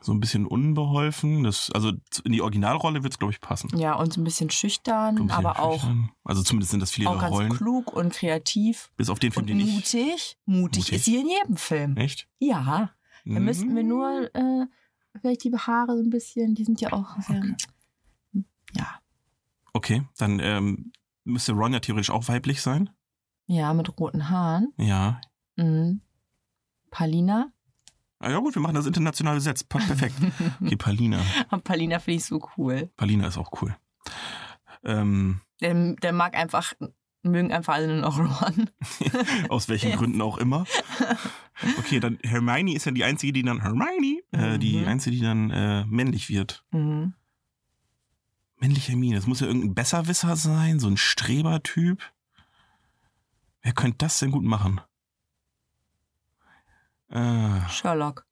so 0.00 0.12
ein 0.12 0.20
bisschen 0.20 0.46
unbeholfen. 0.46 1.42
Das, 1.44 1.70
also 1.72 1.92
in 2.24 2.32
die 2.32 2.40
Originalrolle 2.42 3.02
wird 3.02 3.12
es, 3.12 3.18
glaube 3.18 3.32
ich, 3.32 3.40
passen. 3.40 3.76
Ja, 3.78 3.94
und 3.94 4.12
so 4.12 4.20
ein 4.20 4.24
bisschen 4.24 4.50
schüchtern, 4.50 5.16
So 5.16 5.22
ein 5.24 5.26
bisschen 5.28 5.46
aber 5.46 5.60
auch, 5.60 5.74
schüchtern. 5.80 6.10
Also 6.24 6.42
zumindest 6.42 6.70
sind 6.70 6.80
das 6.80 6.90
viele 6.90 7.10
auch 7.10 7.20
ganz 7.20 7.34
Rollen. 7.34 7.52
klug 7.52 7.92
und 7.92 8.12
kreativ. 8.14 8.90
Bis 8.96 9.10
auf 9.10 9.18
den 9.18 9.32
Film, 9.32 9.46
den 9.46 9.60
ich. 9.60 9.72
mutig. 9.74 10.38
mutig. 10.46 10.92
Ist 10.92 11.04
sie 11.04 11.16
in 11.16 11.28
jedem 11.28 11.56
Film. 11.56 11.96
Echt? 11.96 12.28
Ja. 12.38 12.92
Da 13.24 13.40
müssten 13.40 13.74
wir 13.74 13.82
Mhm. 13.82 13.88
nur 13.88 14.34
äh, 14.34 14.66
vielleicht 15.20 15.42
die 15.44 15.52
Haare 15.52 15.96
so 15.96 16.02
ein 16.02 16.10
bisschen, 16.10 16.54
die 16.54 16.64
sind 16.64 16.80
ja 16.80 16.92
auch 16.92 17.18
sehr. 17.20 17.38
Okay. 17.38 17.54
Ja. 18.74 19.00
Okay, 19.72 20.02
dann 20.16 20.40
ähm, 20.40 20.92
müsste 21.24 21.52
Ron 21.52 21.72
ja 21.72 21.80
theoretisch 21.80 22.10
auch 22.10 22.28
weiblich 22.28 22.62
sein. 22.62 22.88
Ja, 23.46 23.72
mit 23.74 23.98
roten 23.98 24.28
Haaren. 24.28 24.72
Ja. 24.76 25.20
Mhm. 25.56 26.00
Palina. 26.90 27.52
Ah, 28.18 28.30
ja 28.30 28.38
gut, 28.38 28.54
wir 28.54 28.62
machen 28.62 28.74
das 28.74 28.86
international 28.86 29.34
besetzt. 29.34 29.68
Perfekt. 29.68 30.14
Okay, 30.64 30.76
Palina. 30.76 31.20
Und 31.50 31.64
Palina 31.64 31.98
finde 31.98 32.16
ich 32.18 32.24
so 32.24 32.40
cool. 32.56 32.90
Palina 32.96 33.26
ist 33.28 33.36
auch 33.38 33.50
cool. 33.60 33.76
Ähm, 34.84 35.40
Der, 35.60 35.94
der 35.96 36.12
mag 36.12 36.34
einfach, 36.34 36.72
mögen 37.22 37.52
einfach 37.52 37.74
alle 37.74 37.88
nur 37.88 37.96
noch 38.02 38.18
Ron. 38.18 38.70
aus 39.50 39.68
welchen. 39.68 39.92
Gründen 39.96 40.22
auch 40.22 40.38
immer. 40.38 40.64
Okay, 41.78 42.00
dann 42.00 42.18
Hermione 42.22 42.74
ist 42.74 42.86
ja 42.86 42.92
die 42.92 43.04
einzige, 43.04 43.32
die 43.32 43.42
dann 43.42 43.60
Hermione, 43.62 44.22
äh, 44.32 44.58
die 44.58 44.78
Mhm. 44.78 44.88
einzige, 44.88 45.16
die 45.16 45.22
dann 45.22 45.50
äh, 45.50 45.84
männlich 45.86 46.28
wird. 46.30 46.64
Mhm. 46.72 47.14
Männlich 48.58 48.88
Hermine, 48.88 49.16
das 49.16 49.26
muss 49.26 49.40
ja 49.40 49.46
irgendein 49.46 49.74
Besserwisser 49.74 50.34
sein, 50.36 50.78
so 50.80 50.88
ein 50.88 50.96
Strebertyp. 50.96 52.00
Wer 53.66 53.72
könnte 53.72 53.98
das 53.98 54.20
denn 54.20 54.30
gut 54.30 54.44
machen? 54.44 54.80
Äh, 57.08 57.68
Sherlock. 57.68 58.24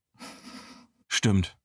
stimmt. 1.08 1.56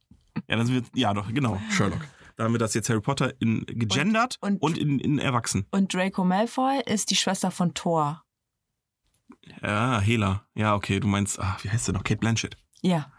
Ja, 0.48 0.56
das 0.56 0.70
wird, 0.72 0.88
ja 0.96 1.14
doch, 1.14 1.32
genau, 1.32 1.62
Sherlock. 1.70 2.04
Da 2.36 2.46
haben 2.46 2.54
wir 2.54 2.58
das 2.58 2.74
jetzt 2.74 2.90
Harry 2.90 3.00
Potter 3.02 3.32
in 3.40 3.68
gegendert 3.68 4.38
und, 4.42 4.60
und- 4.64 4.76
in, 4.76 4.98
in 5.00 5.20
erwachsen. 5.20 5.68
Und 5.70 5.94
Draco 5.94 6.24
Malfoy 6.26 6.82
ist 6.88 7.12
die 7.12 7.16
Schwester 7.16 7.52
von 7.52 7.76
Thor. 7.76 8.24
Ja, 9.62 10.00
Hela. 10.00 10.48
Ja, 10.56 10.74
okay, 10.74 11.00
du 11.00 11.08
meinst, 11.08 11.40
ach, 11.40 11.64
wie 11.64 11.70
heißt 11.70 11.90
der 11.90 11.94
noch? 11.94 12.04
Kate 12.04 12.18
Blanchett. 12.20 12.58
Ja. 12.82 13.12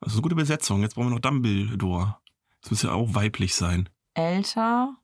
Das 0.00 0.08
ist 0.10 0.16
eine 0.16 0.22
gute 0.22 0.34
Besetzung. 0.34 0.82
Jetzt 0.82 0.96
brauchen 0.96 1.06
wir 1.10 1.14
noch 1.14 1.20
Dumbledore. 1.20 2.16
Das 2.62 2.72
muss 2.72 2.82
ja 2.82 2.90
auch 2.90 3.14
weiblich 3.14 3.54
sein. 3.54 3.88
Älter. 4.14 4.96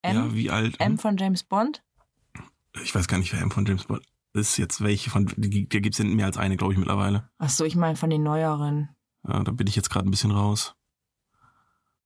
M. 0.00 0.16
Ja, 0.16 0.34
wie 0.34 0.50
alt? 0.50 0.80
M 0.80 0.96
von 0.96 1.18
James 1.18 1.44
Bond. 1.44 1.82
Ich 2.82 2.94
weiß 2.94 3.08
gar 3.08 3.18
nicht, 3.18 3.32
wer 3.32 3.40
M 3.40 3.50
von 3.50 3.66
James 3.66 3.84
Bond 3.84 4.02
ist. 4.32 4.56
Jetzt 4.58 4.80
welche 4.82 5.10
von. 5.10 5.26
Da 5.26 5.48
gibt 5.48 5.94
es 5.94 5.98
ja 5.98 6.04
mehr 6.04 6.26
als 6.26 6.36
eine, 6.36 6.56
glaube 6.56 6.72
ich, 6.72 6.78
mittlerweile. 6.78 7.30
Ach 7.38 7.48
so, 7.48 7.64
ich 7.64 7.76
meine 7.76 7.96
von 7.96 8.10
den 8.10 8.22
neueren. 8.22 8.88
Ja, 9.26 9.42
da 9.42 9.52
bin 9.52 9.66
ich 9.66 9.76
jetzt 9.76 9.90
gerade 9.90 10.08
ein 10.08 10.10
bisschen 10.10 10.30
raus. 10.30 10.74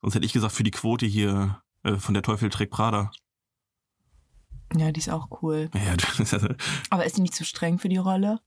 Sonst 0.00 0.14
hätte 0.14 0.26
ich 0.26 0.32
gesagt, 0.32 0.54
für 0.54 0.62
die 0.62 0.70
Quote 0.70 1.06
hier 1.06 1.62
äh, 1.82 1.96
von 1.96 2.14
der 2.14 2.22
Teufel 2.22 2.48
trägt 2.48 2.72
Prada. 2.72 3.10
Ja, 4.74 4.92
die 4.92 5.00
ist 5.00 5.10
auch 5.10 5.42
cool. 5.42 5.68
Ja, 5.74 5.96
Aber 6.90 7.04
ist 7.04 7.16
die 7.16 7.22
nicht 7.22 7.34
zu 7.34 7.44
streng 7.44 7.78
für 7.78 7.88
die 7.88 7.96
Rolle? 7.96 8.40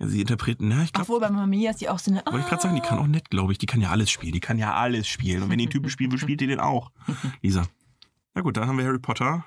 ja, 0.00 0.08
sie 0.08 0.20
interpretieren. 0.20 0.68
Na, 0.68 0.82
ich 0.82 0.92
glaube. 0.92 1.04
Obwohl 1.04 1.20
bei 1.20 1.30
Mamma 1.30 1.46
Mia 1.46 1.70
ist 1.70 1.80
die 1.80 1.88
auch 1.88 1.98
so 1.98 2.10
eine. 2.10 2.24
Wollte 2.26 2.40
ich 2.40 2.46
gerade 2.46 2.62
sagen, 2.62 2.74
die 2.74 2.80
kann 2.80 2.98
auch 2.98 3.06
nett, 3.06 3.30
glaube 3.30 3.52
ich. 3.52 3.58
Die 3.58 3.66
kann 3.66 3.80
ja 3.80 3.90
alles 3.90 4.10
spielen. 4.10 4.32
Die 4.32 4.40
kann 4.40 4.58
ja 4.58 4.74
alles 4.74 5.06
spielen. 5.06 5.42
Und 5.42 5.50
wenn 5.50 5.58
die 5.58 5.64
einen 5.64 5.72
Typen 5.72 5.90
spielen 5.90 6.10
will, 6.10 6.18
spielt 6.18 6.40
die 6.40 6.46
den 6.46 6.60
auch. 6.60 6.90
Lisa. 7.42 7.66
Na 8.34 8.42
gut, 8.42 8.56
dann 8.56 8.66
haben 8.66 8.78
wir 8.78 8.84
Harry 8.84 8.98
Potter. 8.98 9.44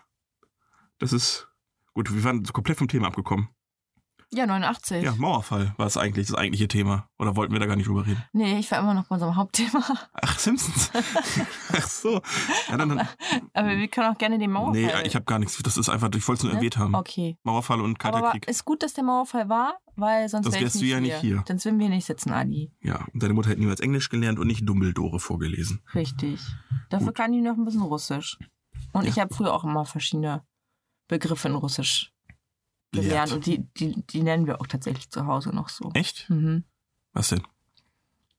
Das 1.00 1.12
ist. 1.12 1.50
Gut, 1.94 2.14
wir 2.14 2.24
waren 2.24 2.44
komplett 2.44 2.78
vom 2.78 2.88
Thema 2.88 3.08
abgekommen. 3.08 3.50
Ja, 4.36 4.48
89. 4.48 5.04
Ja, 5.04 5.14
Mauerfall 5.16 5.76
war 5.78 5.86
es 5.86 5.96
eigentlich 5.96 6.26
das 6.26 6.36
eigentliche 6.36 6.68
Thema. 6.68 7.08
Oder 7.20 7.36
wollten 7.36 7.54
wir 7.54 7.60
da 7.60 7.68
gar 7.68 7.76
nicht 7.76 7.88
drüber 7.88 8.08
reden? 8.08 8.24
Nee, 8.34 8.58
ich 8.58 8.72
war 8.72 8.80
immer 8.80 8.96
noch 8.96 9.06
bei 9.06 9.14
unserem 9.14 9.36
Hauptthema. 9.36 9.84
Ach, 10.14 10.40
Simpsons. 10.40 10.90
Ach 11.72 11.88
so. 11.88 12.20
Ja, 12.68 12.78
dann, 12.78 12.90
dann, 12.90 13.08
Aber 13.54 13.78
wir 13.78 13.88
können 13.90 14.12
auch 14.12 14.18
gerne 14.18 14.40
den 14.40 14.50
Mauerfall. 14.52 14.82
nee, 14.82 14.92
ich 15.06 15.14
habe 15.14 15.26
gar 15.26 15.38
nichts. 15.38 15.62
Das 15.62 15.78
ist 15.78 15.88
einfach, 15.88 16.10
ich 16.16 16.28
wollte 16.28 16.40
es 16.40 16.44
nur 16.46 16.54
Ne? 16.54 16.58
erwähnt 16.58 16.78
haben. 16.78 16.96
Okay. 16.96 17.38
Mauerfall 17.44 17.80
und 17.80 18.00
Kalter 18.00 18.18
Aber 18.18 18.32
Krieg. 18.32 18.48
ist 18.48 18.66
gut, 18.66 18.82
dass 18.82 18.94
der 18.96 19.04
Mauerfall 19.04 19.50
war, 19.50 19.78
weil 19.96 20.28
sonst 20.30 20.46
Sonst 20.46 20.56
wär 20.56 20.62
wärst 20.64 20.82
du 20.82 20.86
ja 20.86 21.00
nicht 21.00 21.18
hier. 21.18 21.44
Sonst 21.48 21.66
würden 21.66 21.78
wir 21.80 21.90
nicht 21.90 22.06
sitzen, 22.06 22.32
Adi. 22.34 22.72
Ja, 22.82 23.06
und 23.14 23.22
deine 23.22 23.36
Mutter 23.36 23.50
hätte 23.52 23.60
niemals 23.60 23.82
Englisch 23.82 24.10
gelernt 24.10 24.40
und 24.40 24.48
nicht 24.48 24.68
Dumbledore 24.68 25.20
vorgelesen. 25.20 25.84
Richtig. 25.94 26.42
Dafür 26.90 27.14
kann 27.14 27.34
ich 27.34 27.44
noch 27.44 27.56
ein 27.56 27.66
bisschen 27.66 27.84
Russisch. 27.84 28.40
Und 28.94 29.04
Ja. 29.04 29.10
ich 29.12 29.20
habe 29.20 29.32
früher 29.32 29.54
auch 29.54 29.64
immer 29.64 29.86
verschiedene 29.86 30.44
Begriffe 31.14 31.48
in 31.48 31.56
Russisch 31.56 32.12
gelernt. 32.92 33.32
Und 33.32 33.46
die, 33.46 33.68
die, 33.78 34.02
die 34.08 34.24
nennen 34.24 34.48
wir 34.48 34.60
auch 34.60 34.68
tatsächlich 34.68 35.10
zu 35.12 35.28
Hause 35.28 35.50
noch 35.50 35.70
so. 35.70 35.92
Echt? 35.94 36.28
Mhm. 36.30 36.64
Was 37.14 37.30
denn? 37.30 37.44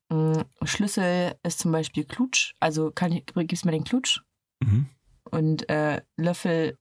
Mm, 0.09 0.43
Schlüssel 0.65 1.37
ist 1.45 1.61
zum 1.61 1.71
Beispiel 1.71 2.05
Klutsch. 2.05 2.55
Also 2.59 2.91
kann 2.91 3.13
ich, 3.13 3.25
gibst 3.27 3.65
mir 3.65 3.73
den 3.73 3.85
Klutsch. 3.85 4.23
Mhm. 4.61 4.87
Und 5.31 5.69
äh, 5.69 6.03
Löffel 6.17 6.77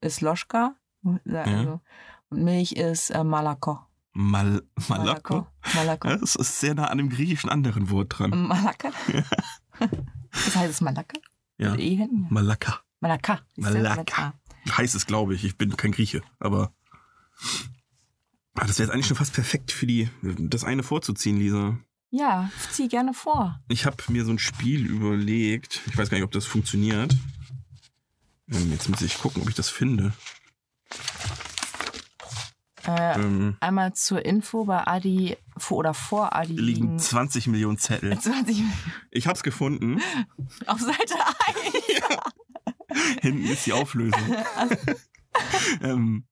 ist 0.00 0.22
Loschka. 0.22 0.76
Also, 1.26 1.80
Und 2.30 2.42
Milch 2.42 2.72
ist 2.72 3.10
äh, 3.10 3.22
Malako. 3.22 3.80
Mal 4.12 4.62
Malako. 4.88 5.46
Malako. 5.74 6.08
Ja, 6.08 6.16
das 6.16 6.36
ist 6.36 6.60
sehr 6.60 6.74
nah 6.74 6.86
an 6.86 6.98
dem 6.98 7.10
griechischen 7.10 7.50
anderen 7.50 7.90
Wort 7.90 8.18
dran. 8.18 8.30
Malaka. 8.30 8.90
das 10.30 10.56
heißt 10.56 10.70
es 10.70 10.80
Malaka? 10.80 11.18
Ja. 11.58 11.74
E 11.74 11.96
hinten? 11.96 12.26
Malaka. 12.30 12.80
Malaka. 13.00 13.40
Malaka. 13.56 14.32
Heißt 14.70 14.94
es, 14.94 15.06
glaube 15.06 15.34
ich. 15.34 15.44
Ich 15.44 15.56
bin 15.56 15.76
kein 15.76 15.92
Grieche, 15.92 16.22
aber. 16.38 16.72
Das 18.54 18.78
wäre 18.78 18.86
jetzt 18.86 18.90
eigentlich 18.94 19.06
schon 19.06 19.16
fast 19.16 19.34
perfekt 19.34 19.72
für 19.72 19.86
die, 19.86 20.08
das 20.22 20.62
eine 20.64 20.82
vorzuziehen, 20.84 21.38
Lisa. 21.38 21.76
Ja, 22.10 22.50
zieh 22.70 22.86
gerne 22.86 23.12
vor. 23.12 23.60
Ich 23.68 23.84
habe 23.86 23.96
mir 24.08 24.24
so 24.24 24.30
ein 24.30 24.38
Spiel 24.38 24.86
überlegt. 24.86 25.80
Ich 25.86 25.98
weiß 25.98 26.08
gar 26.08 26.16
nicht, 26.16 26.24
ob 26.24 26.30
das 26.30 26.46
funktioniert. 26.46 27.16
Ähm, 28.52 28.70
Jetzt 28.70 28.88
muss 28.88 29.02
ich 29.02 29.18
gucken, 29.18 29.42
ob 29.42 29.48
ich 29.48 29.56
das 29.56 29.68
finde. 29.70 30.12
Äh, 32.86 33.14
Ähm, 33.18 33.56
einmal 33.60 33.94
zur 33.94 34.24
Info 34.24 34.64
bei 34.64 34.86
Adi 34.86 35.36
vor 35.56 35.78
oder 35.78 35.94
vor 35.94 36.36
Adi 36.36 36.52
liegen 36.54 36.64
liegen 36.82 36.98
20 36.98 37.46
Millionen 37.48 37.78
Zettel. 37.78 38.16
20 38.20 38.62
Ich 39.10 39.26
hab's 39.26 39.42
gefunden. 39.42 40.00
auf 40.66 40.80
Seite 40.80 41.14
1. 41.64 42.02
Hinten 43.22 43.44
ist 43.46 43.66
die 43.66 43.72
Auflösung. 43.72 44.20
ähm, 45.82 46.24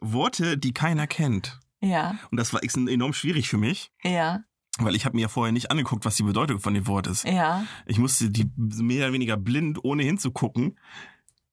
Worte, 0.00 0.58
die 0.58 0.72
keiner 0.72 1.06
kennt. 1.06 1.60
Ja, 1.80 2.18
Und 2.30 2.38
das 2.38 2.52
war 2.52 2.60
enorm 2.62 3.12
schwierig 3.12 3.48
für 3.48 3.56
mich, 3.58 3.92
ja, 4.02 4.40
weil 4.80 4.96
ich 4.96 5.04
habe 5.04 5.16
mir 5.16 5.22
ja 5.22 5.28
vorher 5.28 5.52
nicht 5.52 5.70
angeguckt, 5.70 6.04
was 6.04 6.16
die 6.16 6.24
Bedeutung 6.24 6.58
von 6.60 6.74
dem 6.74 6.86
Wort 6.88 7.06
ist. 7.06 7.24
ja. 7.24 7.64
Ich 7.86 7.98
musste 7.98 8.30
die 8.30 8.50
mehr 8.56 9.04
oder 9.06 9.12
weniger 9.12 9.36
blind, 9.36 9.84
ohne 9.84 10.02
hinzugucken, 10.02 10.76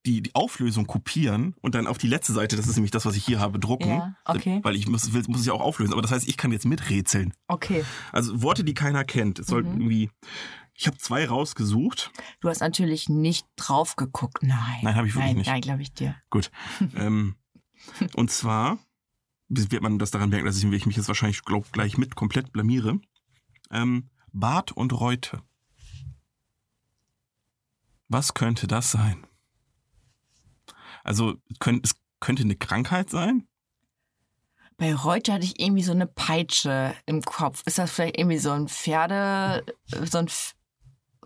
die, 0.08 0.22
die 0.22 0.34
Auflösung 0.36 0.86
kopieren 0.88 1.56
und 1.62 1.74
dann 1.76 1.86
auf 1.88 1.98
die 2.00 2.08
letzte 2.08 2.34
Seite, 2.34 2.56
das 2.56 2.68
ist 2.68 2.76
nämlich 2.76 2.92
das, 2.92 3.06
was 3.06 3.16
ich 3.16 3.26
hier 3.26 3.40
habe, 3.40 3.58
drucken. 3.60 3.90
Ja, 3.90 4.16
okay. 4.26 4.60
Weil 4.64 4.76
ich 4.76 4.88
muss, 4.88 5.14
will, 5.14 5.24
muss 5.28 5.40
es 5.42 5.46
ja 5.48 5.54
auch 5.54 5.62
auflösen. 5.62 5.94
Aber 5.94 6.04
das 6.04 6.12
heißt, 6.12 6.28
ich 6.28 6.38
kann 6.38 6.52
jetzt 6.52 6.66
miträtseln. 6.66 7.34
Okay. 7.48 7.84
Also 8.12 8.42
Worte, 8.44 8.64
die 8.64 8.76
keiner 8.76 9.04
kennt. 9.04 9.40
Es 9.40 9.48
sollten 9.48 9.74
Mhm. 9.76 9.82
irgendwie. 9.82 10.10
Ich 10.78 10.88
habe 10.88 10.98
zwei 10.98 11.26
rausgesucht. 11.26 12.12
Du 12.42 12.50
hast 12.50 12.60
natürlich 12.60 13.08
nicht 13.08 13.48
drauf 13.56 13.96
geguckt. 13.96 14.44
Nein. 14.44 14.80
Nein, 14.82 14.96
habe 14.96 15.08
ich 15.08 15.16
wirklich 15.16 15.28
nein, 15.28 15.38
nicht. 15.38 15.48
Nein, 15.48 15.62
glaube 15.62 15.82
ich 15.82 15.94
dir. 15.94 16.16
Gut. 16.30 16.52
ähm, 16.96 17.36
und 18.14 18.30
zwar 18.30 18.78
wird 19.48 19.82
man 19.82 20.00
das 20.00 20.12
daran 20.12 20.30
merken, 20.30 20.46
dass 20.46 20.58
ich 20.58 20.66
mich 20.66 20.86
jetzt 20.98 21.08
wahrscheinlich 21.08 21.44
glaub, 21.44 21.72
gleich 21.72 21.98
mit 21.98 22.16
komplett 22.16 22.52
blamiere. 22.52 23.00
Ähm, 23.72 24.10
Bart 24.34 24.74
und 24.74 24.92
Reute. 24.92 25.42
Was 28.10 28.34
könnte 28.34 28.68
das 28.68 28.92
sein? 28.92 29.26
Also 31.04 31.36
könnt, 31.60 31.86
es 31.86 31.96
könnte 32.20 32.44
eine 32.44 32.56
Krankheit 32.56 33.10
sein? 33.10 33.48
Bei 34.78 34.94
Reuter 34.94 35.34
hatte 35.34 35.46
ich 35.46 35.60
irgendwie 35.60 35.84
so 35.84 35.94
eine 35.94 36.08
Peitsche 36.08 36.94
im 37.06 37.22
Kopf. 37.22 37.64
Ist 37.66 37.78
das 37.78 37.92
vielleicht 37.92 38.18
irgendwie 38.18 38.40
so 38.40 38.52
ein 38.52 38.68
Pferde, 38.68 39.64
so 39.86 40.18
ein 40.18 40.28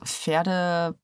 Pferde 0.04 0.98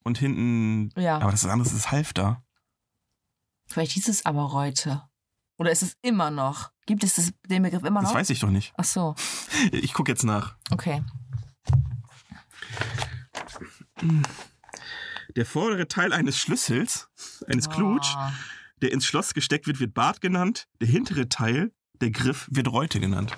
und 0.04 0.18
hinten. 0.18 0.90
Ja. 1.00 1.18
Aber 1.18 1.30
das 1.30 1.42
das 1.42 1.72
ist 1.72 1.90
Halfter. 1.90 2.42
Vielleicht 3.66 3.92
hieß 3.92 4.08
es 4.08 4.26
aber 4.26 4.42
Reute. 4.42 5.02
Oder 5.60 5.70
ist 5.72 5.82
es 5.82 5.96
immer 6.00 6.30
noch? 6.30 6.70
Gibt 6.86 7.04
es 7.04 7.16
das, 7.16 7.32
den 7.46 7.62
Begriff 7.62 7.84
immer 7.84 8.00
Das 8.00 8.08
noch? 8.10 8.16
weiß 8.16 8.30
ich 8.30 8.40
doch 8.40 8.48
nicht. 8.48 8.72
Ach 8.78 8.84
so, 8.84 9.14
Ich 9.72 9.92
gucke 9.92 10.10
jetzt 10.10 10.24
nach. 10.24 10.56
okay. 10.72 11.02
Der 15.36 15.46
vordere 15.46 15.86
Teil 15.86 16.12
eines 16.12 16.38
Schlüssels, 16.38 17.08
eines 17.46 17.68
Klutsch, 17.68 18.14
Ah. 18.16 18.32
der 18.82 18.92
ins 18.92 19.04
Schloss 19.04 19.34
gesteckt 19.34 19.66
wird, 19.66 19.78
wird 19.80 19.94
Bart 19.94 20.20
genannt. 20.20 20.66
Der 20.80 20.88
hintere 20.88 21.28
Teil, 21.28 21.72
der 22.00 22.10
Griff, 22.10 22.48
wird 22.50 22.68
Reute 22.72 22.98
genannt. 22.98 23.32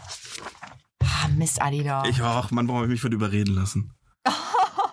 Ah, 1.02 1.28
Mist, 1.36 1.60
Adida. 1.60 2.04
Ich, 2.06 2.22
ach, 2.22 2.50
Mann, 2.52 2.66
warum 2.68 2.82
habe 2.82 2.86
ich 2.86 2.92
mich 2.92 3.00
von 3.00 3.12
überreden 3.12 3.54
lassen? 3.54 3.92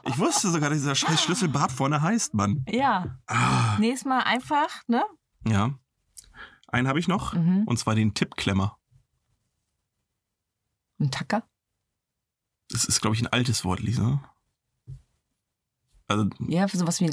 Ich 0.06 0.18
wusste 0.18 0.50
sogar, 0.50 0.70
dass 0.72 0.80
dieser 0.80 0.96
scheiß 0.96 1.22
Schlüssel 1.22 1.48
Bart 1.50 1.72
vorne 1.72 2.02
heißt, 2.02 2.34
Mann. 2.34 2.66
ja, 2.68 3.20
Ah, 3.28 3.78
nächstes 3.80 4.06
Mal 4.10 4.22
einfach, 4.24 4.70
ne? 4.88 5.04
ja. 5.48 5.76
Einen 6.72 6.88
habe 6.88 7.00
ich 7.00 7.08
noch, 7.08 7.34
Mhm. 7.34 7.64
und 7.66 7.78
zwar 7.78 7.96
den 7.96 8.14
Tippklemmer. 8.14 8.78
Ein 11.00 11.12
Tacker? 11.12 11.48
Das 12.70 12.86
ist, 12.86 13.02
glaube 13.02 13.16
ich, 13.16 13.22
ein 13.22 13.28
altes 13.28 13.64
Wort, 13.66 13.80
Lisa. 13.80 14.22
Also, 16.08 16.30
Ja, 16.48 16.68
für 16.68 16.78
sowas 16.78 17.00
wie 17.02 17.10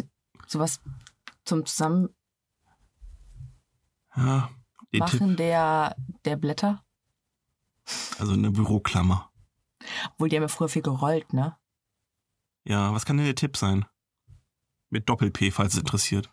sowas 0.47 0.81
zum 1.45 1.65
Zusammenmachen 1.67 2.15
ja, 4.17 4.51
den 4.93 5.07
Tipp, 5.07 5.37
der, 5.37 5.97
der 6.25 6.37
Blätter. 6.37 6.85
also 8.19 8.33
eine 8.33 8.51
Büroklammer. 8.51 9.31
Obwohl, 10.13 10.29
die 10.29 10.37
haben 10.37 10.43
ja 10.43 10.49
früher 10.49 10.69
viel 10.69 10.83
gerollt, 10.83 11.33
ne? 11.33 11.57
Ja, 12.65 12.93
was 12.93 13.05
kann 13.05 13.17
denn 13.17 13.27
der 13.27 13.35
Tipp 13.35 13.57
sein? 13.57 13.85
Mit 14.91 15.09
Doppel-P, 15.09 15.51
falls 15.53 15.75
es 15.75 15.81
interessiert. 15.81 16.31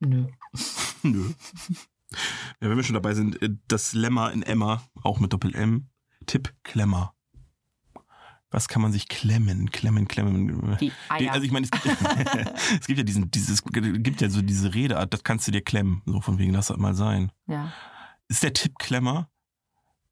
Nö. 0.00 0.26
Nö. 1.02 1.32
Ja, 2.60 2.70
wenn 2.70 2.76
wir 2.76 2.84
schon 2.84 2.94
dabei 2.94 3.14
sind, 3.14 3.40
äh, 3.42 3.50
das 3.68 3.92
Lemma 3.92 4.28
in 4.30 4.42
Emma, 4.42 4.82
auch 5.02 5.20
mit 5.20 5.32
Doppel-M. 5.32 5.88
Tippklemmer. 6.26 7.12
Was 8.50 8.68
kann 8.68 8.80
man 8.80 8.92
sich 8.92 9.08
klemmen, 9.08 9.70
klemmen, 9.70 10.08
klemmen? 10.08 10.76
Die 10.78 10.92
Eier. 11.08 11.32
also 11.32 11.44
ich 11.44 11.50
meine, 11.52 11.64
es 11.66 11.70
gibt, 11.70 11.84
es 12.80 12.86
gibt 12.86 12.98
ja 12.98 13.04
diesen, 13.04 13.30
dieses, 13.30 13.62
gibt 13.64 14.20
ja 14.20 14.30
so 14.30 14.40
diese 14.40 14.72
Redeart, 14.74 15.12
das 15.12 15.24
kannst 15.24 15.46
du 15.46 15.52
dir 15.52 15.62
klemmen. 15.62 16.02
So 16.06 16.20
von 16.20 16.38
wegen, 16.38 16.52
lass 16.52 16.68
das 16.68 16.76
mal 16.78 16.94
sein. 16.94 17.30
ja. 17.46 17.72
Ist 18.28 18.42
der 18.42 18.52
Tipp 18.52 18.78
Klemmer? 18.80 19.30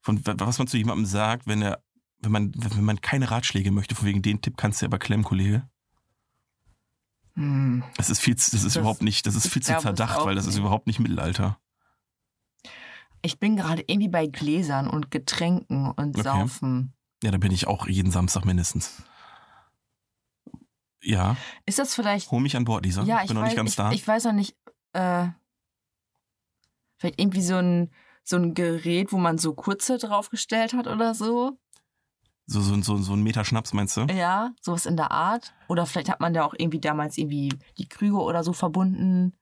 Von 0.00 0.20
was 0.24 0.58
man 0.58 0.68
zu 0.68 0.76
jemandem 0.76 1.04
sagt, 1.06 1.48
wenn 1.48 1.62
er, 1.62 1.82
wenn 2.20 2.30
man, 2.30 2.52
wenn 2.54 2.84
man 2.84 3.00
keine 3.00 3.30
Ratschläge 3.32 3.72
möchte, 3.72 3.96
von 3.96 4.06
wegen 4.06 4.22
den 4.22 4.40
Tipp 4.40 4.56
kannst 4.56 4.80
du 4.82 4.86
aber 4.86 4.98
klemmen, 5.00 5.24
Kollege? 5.24 5.68
Hm. 7.34 7.82
Das 7.96 8.10
ist 8.10 8.20
viel, 8.20 8.36
zu- 8.36 8.52
das 8.52 8.62
ist 8.62 8.76
Das- 8.76 8.80
überhaupt 8.80 9.02
nicht, 9.02 9.26
das 9.26 9.34
ist 9.34 9.48
viel 9.48 9.62
zu 9.62 9.76
auch 9.76 10.26
weil 10.26 10.36
das 10.36 10.44
ist 10.46 10.54
nicht. 10.54 10.60
überhaupt 10.60 10.86
nicht 10.86 11.00
Mittelalter. 11.00 11.58
Ich 13.24 13.38
bin 13.38 13.56
gerade 13.56 13.82
irgendwie 13.86 14.08
bei 14.10 14.26
Gläsern 14.26 14.86
und 14.86 15.10
Getränken 15.10 15.90
und 15.90 16.14
Okay. 16.18 16.22
Saufen. 16.22 16.92
Ja, 17.22 17.30
da 17.30 17.38
bin 17.38 17.52
ich 17.52 17.66
auch 17.66 17.86
jeden 17.88 18.10
Samstag 18.10 18.44
mindestens. 18.44 19.02
Ja, 21.02 21.36
Ist 21.64 21.78
das 21.78 21.94
vielleicht. 21.94 22.30
hol 22.30 22.40
mich 22.40 22.54
an 22.54 22.64
Bord, 22.66 22.84
Lisa. 22.84 23.02
Ja, 23.02 23.22
ich 23.22 23.28
bin 23.28 23.36
noch 23.36 23.42
weiß, 23.42 23.48
nicht 23.48 23.56
ganz 23.56 23.70
ich, 23.70 23.76
da. 23.76 23.92
ich 23.92 24.06
weiß 24.06 24.24
noch 24.24 24.32
nicht. 24.32 24.54
Äh, 24.92 25.28
vielleicht 26.98 27.18
irgendwie 27.18 27.40
so 27.42 27.56
ein, 27.56 27.90
so 28.24 28.36
ein 28.36 28.52
Gerät, 28.52 29.10
wo 29.10 29.16
man 29.16 29.38
so 29.38 29.54
kurze 29.54 29.96
draufgestellt 29.96 30.74
hat 30.74 30.86
oder 30.86 31.14
so. 31.14 31.58
so, 32.46 32.60
so, 32.60 32.80
so, 32.82 32.98
so 32.98 33.14
ein 33.14 33.22
Meter 33.22 33.44
Schnaps, 33.46 33.72
meinst 33.72 33.96
du? 33.96 34.02
Ja, 34.12 34.52
sowas 34.60 34.84
in 34.84 34.96
der 34.98 35.10
Art. 35.10 35.54
Oder 35.68 35.86
vielleicht 35.86 36.10
hat 36.10 36.20
man 36.20 36.34
da 36.34 36.44
auch 36.44 36.54
irgendwie 36.58 36.80
damals 36.80 37.16
irgendwie 37.16 37.50
die 37.78 37.88
Krüge 37.88 38.18
oder 38.20 38.44
so 38.44 38.52
verbunden. 38.52 39.32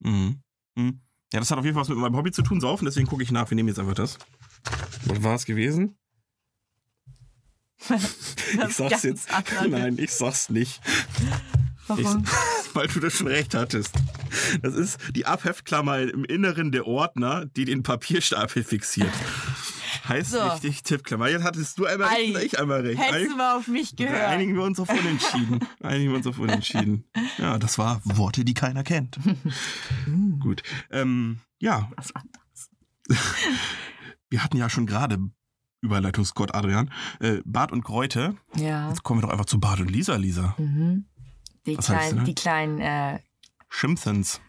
Mhm. 0.00 0.42
Mhm. 0.74 1.02
Ja, 1.32 1.38
das 1.38 1.50
hat 1.50 1.58
auf 1.58 1.64
jeden 1.64 1.74
Fall 1.74 1.82
was 1.82 1.88
mit 1.88 1.98
meinem 1.98 2.16
Hobby 2.16 2.32
zu 2.32 2.42
tun, 2.42 2.60
saufen, 2.60 2.84
deswegen 2.84 3.06
gucke 3.06 3.22
ich 3.22 3.30
nach. 3.30 3.50
Wir 3.50 3.54
nehmen 3.54 3.68
jetzt 3.68 3.78
einfach 3.78 3.94
das. 3.94 4.18
Was 5.04 5.22
war 5.22 5.34
es 5.34 5.44
gewesen? 5.44 5.96
ich 7.88 8.74
sag's 8.74 9.04
jetzt. 9.04 9.28
Nein, 9.68 9.96
ich 9.98 10.12
sag's 10.12 10.50
nicht. 10.50 10.80
Warum? 11.86 12.24
Weil 12.74 12.88
du 12.88 13.00
das 13.00 13.14
schon 13.14 13.26
recht 13.28 13.54
hattest. 13.54 13.94
Das 14.62 14.74
ist 14.74 14.98
die 15.14 15.26
Abheftklammer 15.26 16.00
im 16.00 16.24
Inneren 16.24 16.72
der 16.72 16.86
Ordner, 16.86 17.46
die 17.46 17.64
den 17.64 17.82
Papierstapel 17.82 18.62
fixiert. 18.62 19.12
Heißt 20.10 20.30
So. 20.32 20.40
richtig 20.42 20.82
Tippklammer. 20.82 21.28
Jetzt 21.28 21.44
hattest 21.44 21.78
du 21.78 21.86
einmal 21.86 22.08
recht 22.08 22.34
und 22.36 22.42
ich 22.42 22.58
einmal 22.58 22.80
recht. 22.80 23.00
Hättest 23.00 23.30
du 23.30 23.36
mal 23.36 23.56
auf 23.56 23.66
mich 23.68 23.96
gehört. 23.96 24.22
Einigen 24.28 24.54
wir 24.54 24.62
uns 24.62 24.78
auf 24.80 24.88
Unentschieden. 24.88 25.60
Einigen 25.82 26.10
wir 26.10 26.16
uns 26.18 26.26
auf 26.26 26.38
Unentschieden. 26.38 27.04
Ja, 27.38 27.58
das 27.58 27.78
war 27.78 28.00
Worte, 28.04 28.44
die 28.44 28.54
keiner 28.54 28.82
kennt. 28.84 29.18
Gut. 30.40 30.62
Ähm, 30.90 31.40
ja, 31.58 31.90
Was 31.96 32.14
war- 32.14 32.24
wir 34.30 34.44
hatten 34.44 34.56
ja 34.56 34.68
schon 34.68 34.86
gerade 34.86 35.18
Überleitungsgott 35.82 36.54
Adrian. 36.54 36.90
Äh, 37.20 37.38
Bart 37.44 37.72
und 37.72 37.82
Kräute. 37.84 38.36
Ja. 38.56 38.88
Jetzt 38.88 39.02
kommen 39.02 39.20
wir 39.20 39.26
doch 39.26 39.32
einfach 39.32 39.46
zu 39.46 39.58
Bart 39.60 39.80
und 39.80 39.90
Lisa, 39.90 40.16
Lisa. 40.16 40.54
Mhm. 40.58 41.06
Die 41.66 41.76
Was 41.78 41.86
kleinen, 41.86 42.16
das? 42.18 42.24
die 42.26 42.34
kleinen 42.34 42.80
äh, 42.80 43.18
Simpsons. 43.70 44.40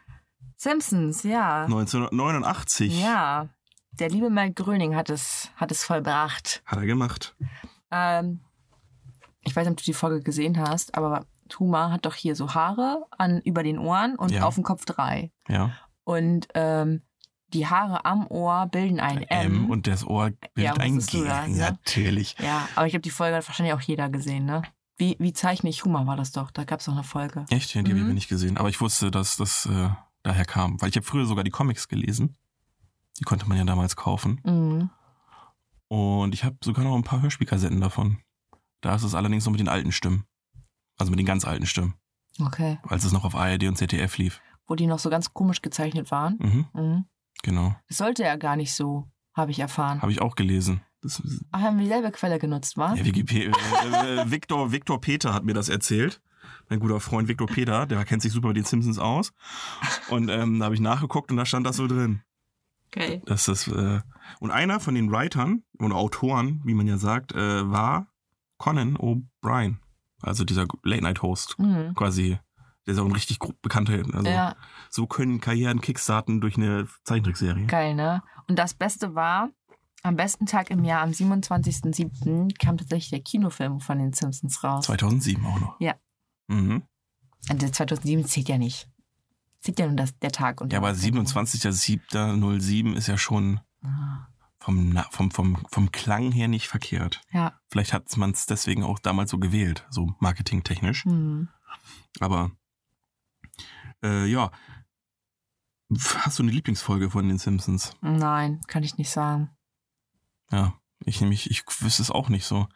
Simpsons, 0.58 1.24
ja. 1.24 1.63
1989. 1.65 3.01
Ja. 3.01 3.50
Der 3.93 4.10
liebe 4.10 4.29
Mel 4.29 4.51
Gröning 4.53 4.95
hat 4.95 5.10
es, 5.10 5.51
hat 5.55 5.71
es 5.71 5.83
vollbracht. 5.83 6.62
Hat 6.65 6.79
er 6.79 6.86
gemacht. 6.86 7.36
Ähm, 7.91 8.39
ich 9.43 9.55
weiß 9.55 9.65
nicht, 9.65 9.71
ob 9.71 9.77
du 9.77 9.83
die 9.83 9.93
Folge 9.93 10.21
gesehen 10.21 10.57
hast, 10.60 10.95
aber 10.95 11.25
Tuma 11.50 11.91
hat 11.91 12.05
doch 12.05 12.15
hier 12.15 12.36
so 12.36 12.53
Haare 12.53 13.05
an, 13.17 13.41
über 13.41 13.63
den 13.63 13.77
Ohren 13.77 14.15
und 14.15 14.31
Ja. 14.31 14.43
auf 14.43 14.55
dem 14.55 14.63
Kopf 14.63 14.86
drei. 14.86 15.31
Ja. 15.50 15.71
Und 16.03 16.48
ähm, 16.55 17.01
die 17.50 17.67
Haare 17.67 18.05
am 18.05 18.27
Ohr 18.27 18.67
bilden 18.67 19.01
ein 19.01 19.24
M. 19.24 19.63
M 19.65 19.69
und 19.69 19.88
das 19.88 20.05
Ohr 20.07 20.31
bildet 20.53 20.77
Ja, 20.77 20.81
ein 20.81 21.00
G. 21.00 21.24
das, 21.25 21.48
ja? 21.57 21.71
Natürlich. 21.71 22.36
ja, 22.39 22.67
aber 22.75 22.86
ich 22.88 22.91
glaube, 22.91 23.01
die 23.01 23.10
Folge 23.10 23.36
hat 23.36 23.48
wahrscheinlich 23.48 23.74
auch 23.74 23.81
jeder 23.81 24.07
gesehen, 24.10 24.45
ne? 24.45 24.62
Wie, 24.98 25.17
wie 25.19 25.33
zeichne 25.33 25.69
ich 25.69 25.83
Humor 25.83 26.05
war 26.07 26.15
das 26.15 26.31
doch? 26.31 26.51
Da 26.51 26.63
gab 26.63 26.79
es 26.79 26.86
doch 26.86 26.93
eine 26.93 27.03
Folge. 27.03 27.45
Echt? 27.50 27.74
Die 27.74 27.79
habe 27.79 27.89
ich 27.89 27.95
Mhm. 27.95 28.13
nicht 28.13 28.29
gesehen. 28.29 28.57
Aber 28.57 28.69
ich 28.69 28.79
wusste, 28.79 29.12
dass 29.12 29.36
das 29.36 29.65
äh, 29.65 29.89
daher 30.24 30.45
kam. 30.45 30.79
Weil 30.81 30.89
ich 30.89 30.95
habe 30.95 31.05
früher 31.05 31.25
sogar 31.25 31.43
die 31.43 31.50
Comics 31.51 31.88
gelesen. 31.89 32.38
Die 33.22 33.25
konnte 33.25 33.48
man 33.48 33.58
ja 33.58 33.63
damals 33.63 33.96
kaufen. 33.96 34.42
Mhm. 34.44 34.90
Und 35.88 36.34
ich 36.34 36.44
habe 36.44 36.58
sogar 36.63 36.84
noch 36.84 36.96
ein 36.96 37.04
paar 37.04 37.22
Hörspielkassetten 37.22 37.80
davon. 37.80 38.18
Da 38.82 38.96
ist 38.96 39.04
es 39.04 39.13
allerdings 39.16 39.46
noch 39.46 39.51
mit 39.51 39.60
den 39.60 39.68
alten 39.70 39.92
Stimmen. 39.92 40.25
Also 40.98 41.12
mit 41.12 41.20
den 41.20 41.25
ganz 41.25 41.46
alten 41.46 41.66
Stimmen. 41.66 41.94
Okay. 42.40 42.80
Als 42.88 43.04
es 43.04 43.12
noch 43.12 43.25
auf 43.25 43.36
ARD 43.36 43.66
und 43.68 43.78
ZDF 43.78 44.18
lief. 44.18 44.42
Wo 44.68 44.75
die 44.75 44.88
noch 44.88 45.00
so 45.00 45.10
ganz 45.10 45.34
komisch 45.34 45.62
gezeichnet 45.62 46.12
waren. 46.12 46.38
Mhm, 46.40 46.66
Mhm. 46.74 47.06
genau. 47.44 47.75
Das 47.88 47.98
sollte 47.98 48.24
ja 48.24 48.36
gar 48.38 48.56
nicht 48.56 48.74
so, 48.74 49.08
habe 49.34 49.51
ich 49.51 49.60
erfahren. 49.60 50.01
Habe 50.01 50.12
ich 50.12 50.22
auch 50.22 50.36
gelesen. 50.36 50.82
Das 51.01 51.22
Ach, 51.51 51.62
haben 51.62 51.78
wir 51.78 51.84
dieselbe 51.86 52.12
Quelle 52.12 52.38
genutzt, 52.40 52.78
war? 52.78 52.96
ja, 52.96 53.04
Wikipedia, 53.04 53.51
äh, 53.51 54.22
äh, 54.22 54.32
Victor, 54.32 54.72
Victor 54.72 55.01
Peter 55.01 55.34
hat 55.34 55.44
mir 55.44 55.54
das 55.56 55.68
erzählt. 55.68 56.22
Mein 56.70 56.80
guter 56.80 57.00
Freund 57.00 57.28
Victor 57.28 57.48
Peter, 57.48 57.86
der 57.86 58.06
kennt 58.06 58.22
sich 58.22 58.32
super 58.32 58.50
mit 58.50 58.58
den 58.58 58.63
Simpsons 58.66 58.98
aus. 59.00 59.34
Und 60.10 60.30
ähm, 60.30 60.60
da 60.60 60.65
habe 60.65 60.76
ich 60.76 60.82
nachgeguckt 60.82 61.32
und 61.32 61.38
da 61.38 61.45
stand 61.45 61.65
das 61.65 61.76
so 61.76 61.88
drin. 61.88 62.22
Dass 63.25 63.45
das, 63.45 63.67
äh, 63.67 64.01
und 64.39 64.51
einer 64.51 64.80
von 64.80 64.95
den 64.95 65.12
Writern 65.12 65.63
oder 65.80 65.95
Autoren, 65.95 66.62
wie 66.65 66.73
man 66.73 66.88
ja 66.88 66.97
sagt, 66.97 67.32
äh, 67.34 67.69
war 67.69 68.08
Conan 68.58 68.97
O'Brien. 68.97 69.77
Also 70.21 70.43
dieser 70.43 70.67
Late-Night-Host 70.84 71.58
Mhm. 71.60 71.93
quasi. 71.95 72.38
Der 72.86 72.93
ist 72.95 72.99
auch 72.99 73.06
ein 73.06 73.12
richtig 73.12 73.38
bekannter. 73.62 73.93
Also 74.13 74.30
Ja, 74.30 74.56
so 74.89 75.06
können 75.08 75.39
Karrieren 75.39 75.82
kickstarten 75.82 76.41
durch 76.41 76.58
eine 76.58 76.88
Zeichentrickserie. 77.04 77.65
geil, 77.67 77.95
ne? 77.95 78.21
Und 78.47 78.58
das 78.60 78.73
Beste 78.73 79.13
war, 79.15 79.49
am 80.04 80.15
besten 80.15 80.45
Tag 80.47 80.69
im 80.71 80.84
Jahr, 80.84 81.01
am 81.01 81.12
27.07. 81.13 82.54
kam 82.58 82.77
tatsächlich 82.77 83.10
der 83.12 83.19
Kinofilm 83.21 83.80
von 83.80 83.99
den 83.99 84.13
Simpsons 84.13 84.63
raus. 84.63 84.86
2007 84.86 85.45
auch 85.45 85.60
noch. 85.60 85.80
Ja. 85.80 85.95
Mhm. 86.47 86.84
Und 87.49 87.62
der 87.62 87.71
2007 87.71 88.25
zählt 88.25 88.49
ja 88.49 88.58
nicht. 88.58 88.88
Zählt 89.62 89.80
ja 89.80 89.88
nur 89.88 89.95
das, 89.95 90.17
der 90.19 90.32
Tag. 90.32 90.62
Und 90.62 90.74
Ja, 90.74 90.80
aber 90.80 90.91
27.07.07 90.91 92.93
ist 92.95 93.08
ja 93.08 93.17
schon 93.17 93.60
Ah, 93.84 94.28
vom, 94.60 94.95
vom, 95.10 95.32
vom, 95.32 95.65
vom 95.69 95.91
Klang 95.91 96.32
her 96.32 96.47
nicht 96.47 96.67
verkehrt. 96.67 97.21
Ja. 97.32 97.60
Vielleicht 97.69 97.93
hat 97.93 98.15
man 98.17 98.32
es 98.32 98.45
deswegen 98.45 98.84
auch 98.84 99.00
damals 99.00 99.32
so 99.32 99.39
gewählt, 99.39 99.86
so 99.89 100.13
marketingtechnisch. 100.19 101.06
Hm. 101.06 101.50
Aber 102.19 102.52
äh, 104.04 104.26
ja. 104.26 104.52
Hast 106.19 106.39
du 106.39 106.43
eine 106.43 106.52
Lieblingsfolge 106.52 107.10
von 107.10 107.28
den 107.28 107.38
Simpsons? 107.38 107.93
Nein, 108.02 108.62
kann 108.67 108.84
ich 108.84 108.97
nicht 108.97 109.10
sagen. 109.10 109.50
Ja, 110.50 110.74
ich 111.06 111.21
nämlich, 111.21 111.50
ich 111.52 111.63
wüsste 111.82 112.02
es 112.02 112.12
auch 112.12 112.30
nicht 112.30 112.45
so. 112.45 112.67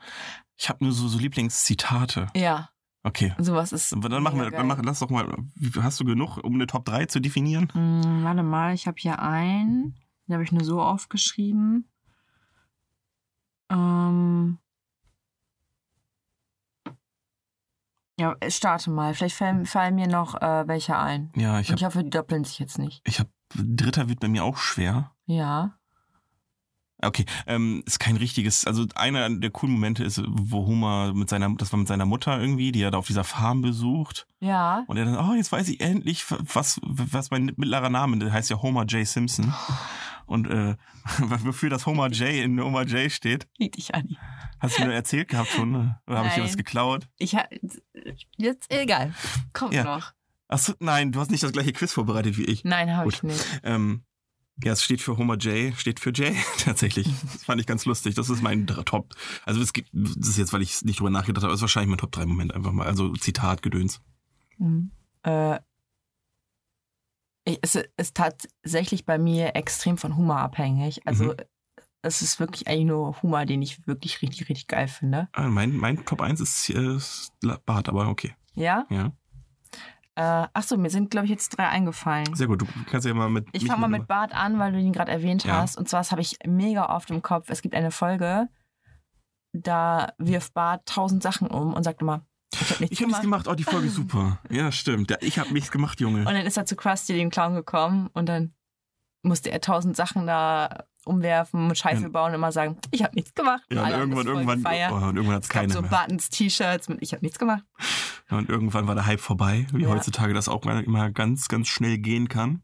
Ich 0.58 0.70
habe 0.70 0.84
nur 0.84 0.94
so, 0.94 1.08
so 1.08 1.18
Lieblingszitate. 1.18 2.28
Ja, 2.36 2.70
Okay. 3.06 3.36
sowas 3.38 3.72
ist. 3.72 3.92
Dann 3.92 4.24
machen 4.24 4.40
wir, 4.40 4.50
dann 4.50 4.66
mach, 4.66 4.82
lass 4.84 4.98
doch 5.00 5.12
mal, 5.12 5.32
hast 5.80 6.00
du 6.00 6.06
genug, 6.06 6.38
um 6.44 6.56
eine 6.56 6.66
Top 6.66 6.86
3 6.86 7.06
zu 7.06 7.20
definieren? 7.20 7.70
Hm, 7.72 8.24
warte 8.24 8.42
mal, 8.42 8.74
ich 8.74 8.88
habe 8.88 8.98
hier 9.00 9.20
einen. 9.20 9.96
Den 10.28 10.34
habe 10.34 10.44
ich 10.44 10.52
nur 10.52 10.64
so 10.64 10.82
aufgeschrieben. 10.82 11.88
Ähm. 13.70 14.58
Ja, 18.20 18.36
starte 18.50 18.90
mal. 18.90 19.14
Vielleicht 19.14 19.36
fallen, 19.36 19.68
fallen 19.68 19.94
mir 19.94 20.08
noch 20.08 20.42
äh, 20.42 20.68
welche 20.68 20.98
ein. 20.98 21.32
Ja, 21.36 21.60
ich 21.60 21.70
Und 21.70 21.74
habe, 21.74 21.80
ich 21.80 21.86
hoffe, 21.86 22.04
die 22.04 22.10
doppeln 22.10 22.44
sich 22.44 22.58
jetzt 22.58 22.80
nicht. 22.80 23.02
ich 23.06 23.20
hab, 23.20 23.28
dritter 23.54 24.10
wird 24.10 24.20
bei 24.20 24.30
mir 24.30 24.44
auch 24.44 24.58
schwer. 24.58 25.12
Ja. 25.26 25.78
Okay, 27.08 27.26
ähm, 27.48 27.84
ist 27.86 28.00
kein 28.00 28.18
richtiges, 28.18 28.66
also 28.66 28.86
einer 28.96 29.30
der 29.30 29.50
coolen 29.52 29.74
Momente 29.74 30.04
ist, 30.04 30.22
wo 30.28 30.66
Homer 30.66 31.14
mit 31.14 31.30
seiner, 31.30 31.54
das 31.56 31.72
war 31.72 31.80
mit 31.80 31.88
seiner 31.88 32.06
Mutter 32.06 32.40
irgendwie, 32.40 32.72
die 32.72 32.82
er 32.82 32.92
da 32.92 32.98
auf 32.98 33.08
dieser 33.08 33.24
Farm 33.24 33.62
besucht. 33.62 34.28
Ja. 34.40 34.84
Und 34.88 34.98
er 34.98 35.06
dann, 35.06 35.18
oh, 35.18 35.34
jetzt 35.36 35.52
weiß 35.52 35.68
ich 35.70 35.80
endlich, 35.82 36.26
was, 36.30 36.80
was 36.84 37.32
mein 37.32 37.46
mittlerer 37.58 37.90
Name, 37.90 38.18
der 38.18 38.32
heißt 38.34 38.50
ja 38.50 38.62
Homer 38.62 38.86
J. 38.86 39.08
Simpson. 39.08 39.54
Und 40.26 40.48
äh, 40.50 40.76
wofür 41.20 41.70
das 41.70 41.86
Homer 41.86 42.10
J 42.10 42.30
in 42.44 42.60
Homer 42.60 42.84
J 42.86 43.12
steht, 43.12 43.48
Liegt 43.58 43.78
dich 43.78 43.94
an. 43.94 44.18
hast 44.60 44.80
du 44.80 44.86
mir 44.86 44.94
erzählt 44.94 45.28
gehabt 45.28 45.50
schon? 45.50 45.72
ne? 45.72 46.00
Oder 46.08 46.18
habe 46.18 46.28
ich 46.30 46.34
dir 46.34 46.44
was 46.44 46.58
geklaut? 46.58 47.08
Ich 47.18 47.36
ha 47.36 47.46
jetzt 48.38 48.72
egal. 48.72 49.14
Kommt 49.54 49.74
Ja. 49.74 49.84
noch. 49.84 50.14
Achso, 50.48 50.74
nein, 50.80 51.12
du 51.12 51.20
hast 51.20 51.32
nicht 51.32 51.44
das 51.44 51.52
gleiche 51.54 51.74
Quiz 51.74 51.92
vorbereitet 51.94 52.38
wie 52.38 52.46
ich. 52.46 52.64
Nein, 52.64 52.96
habe 52.96 53.10
ich 53.10 53.24
nicht. 53.24 53.44
Ähm, 53.64 54.04
ja, 54.64 54.72
es 54.72 54.84
steht 54.84 55.02
für 55.02 55.18
Homer 55.18 55.38
J, 55.38 55.76
steht 55.78 56.00
für 56.00 56.12
J, 56.12 56.34
tatsächlich. 56.60 57.08
Das 57.34 57.44
fand 57.44 57.60
ich 57.62 57.68
ganz 57.68 57.86
lustig. 57.86 58.16
Das 58.16 58.30
ist 58.30 58.42
mein 58.42 58.66
Top. 58.68 59.14
Also 59.44 59.62
es 59.62 59.74
gibt, 59.74 59.90
das 59.94 60.30
ist 60.30 60.38
jetzt, 60.38 60.54
weil 60.54 60.62
ich 60.62 60.82
nicht 60.84 61.00
drüber 61.00 61.10
nachgedacht 61.10 61.44
habe, 61.44 61.54
ist 61.54 61.62
wahrscheinlich 61.62 61.90
mein 61.90 61.98
Top 62.00 62.12
3 62.12 62.26
Moment 62.26 62.54
einfach 62.54 62.72
mal. 62.72 62.88
Also 62.88 63.12
Zitat, 63.14 63.62
Gedöns. 63.62 64.02
Mhm. 64.58 64.92
Äh, 65.24 65.60
es 67.62 67.76
ist 67.98 68.16
tatsächlich 68.16 69.06
bei 69.06 69.18
mir 69.18 69.56
extrem 69.56 69.98
von 69.98 70.16
Humor 70.18 70.38
abhängig. 70.40 71.06
Also 71.06 71.26
Mhm. 71.26 71.36
es 72.02 72.22
ist 72.22 72.40
wirklich 72.40 72.68
eigentlich 72.68 72.86
nur 72.88 73.22
Humor, 73.22 73.46
den 73.46 73.62
ich 73.62 73.86
wirklich 73.88 74.22
richtig, 74.22 74.50
richtig 74.50 74.68
geil 74.68 74.88
finde. 74.88 75.28
Ah, 75.34 75.48
mein, 75.50 75.76
mein 75.76 76.04
Top 76.06 76.22
1 76.22 76.40
ist, 76.42 76.70
äh, 76.70 76.96
ist 76.96 77.34
Bart, 77.66 77.90
aber 77.90 78.08
okay. 78.08 78.36
Ja? 78.56 78.88
Ja. 78.90 79.12
Äh, 80.18 80.48
achso, 80.54 80.78
mir 80.78 80.90
sind, 80.90 81.12
glaube 81.12 81.26
ich, 81.26 81.32
jetzt 81.32 81.50
drei 81.58 81.68
eingefallen. 81.68 82.34
Sehr 82.36 82.48
gut. 82.48 82.62
Du 82.62 82.68
kannst 82.90 83.06
ja 83.06 83.14
mal 83.14 83.30
mit. 83.30 83.48
Ich 83.52 83.66
fange 83.68 83.82
mal 83.82 83.88
mit- 83.90 84.08
Bart 84.08 84.34
an, 84.34 84.58
weil 84.60 84.72
du 84.72 84.80
ihn 84.80 84.94
gerade 84.94 85.12
erwähnt 85.12 85.44
Ja. 85.44 85.58
hast. 85.62 85.78
Und 85.78 85.90
zwar, 85.90 86.00
das 86.00 86.12
habe 86.12 86.22
ich 86.22 86.38
mega 86.46 86.96
oft 86.96 87.10
im 87.12 87.22
Kopf. 87.22 87.50
Es 87.50 87.62
gibt 87.62 87.76
eine 87.76 87.92
Folge, 87.92 88.48
da 89.54 90.14
wirft 90.18 90.54
Bart 90.54 90.86
tausend 90.86 91.24
Sachen 91.24 91.48
um 91.48 91.74
und 91.74 91.84
sagt 91.84 92.02
immer, 92.02 92.26
ich 92.54 92.60
habe 92.62 92.70
nichts 92.70 92.82
Ich 92.82 92.90
nichts 93.02 93.02
gemacht. 93.02 93.22
gemacht. 93.22 93.48
Oh, 93.50 93.54
die 93.56 93.64
Folge 93.64 93.88
ist 93.88 93.96
super. 93.96 94.40
Ja, 94.50 94.72
stimmt. 94.72 95.12
Ja, 95.12 95.18
ich 95.22 95.40
habe 95.40 95.52
nichts 95.54 95.72
gemacht, 95.72 96.00
Junge. 96.00 96.20
Und 96.20 96.26
dann 96.34 96.46
ist 96.46 96.58
er 96.58 96.66
zu 96.66 96.76
Krusty, 96.76 97.14
dem 97.14 97.30
Clown, 97.30 97.54
gekommen 97.56 98.10
und 98.14 98.28
dann 98.30 98.54
musste 99.26 99.52
er 99.52 99.62
tausend 99.62 99.96
Sachen 99.96 100.28
da 100.28 100.86
umwerfen 101.06 101.68
und 101.70 101.78
Scheiße 101.78 102.04
Ja. 102.04 102.10
bauen 102.10 102.30
und 102.30 102.36
immer 102.36 102.52
sagen, 102.52 102.78
ich 102.92 103.04
habe 103.04 103.14
nichts 103.16 103.34
gemacht. 103.36 103.62
Ja, 103.72 103.84
und 103.84 103.92
irgendwann, 103.92 104.26
irgendwann, 104.28 104.58
gefeiert. 104.64 104.92
oh, 104.92 104.96
und 104.96 105.16
irgendwann 105.18 105.36
hat's 105.36 105.48
es 105.48 105.54
gab 105.54 105.62
keiner 105.62 105.74
so 105.74 105.82
mehr. 105.82 105.90
Buttons, 105.92 106.30
T-Shirts 106.30 106.90
mit 106.90 106.98
Ich 107.02 107.12
habe 107.14 107.24
nichts 107.24 107.38
gemacht. 107.38 107.64
Ja, 108.32 108.38
und 108.38 108.50
irgendwann 108.50 108.88
war 108.88 108.96
der 108.96 109.06
Hype 109.06 109.20
vorbei, 109.20 109.68
wie 109.72 109.84
Ja. 109.84 109.90
heutzutage 109.90 110.34
das 110.34 110.48
auch 110.50 110.64
immer 110.66 111.12
ganz, 111.12 111.48
ganz 111.48 111.68
schnell 111.68 111.98
gehen 112.00 112.28
kann. 112.28 112.64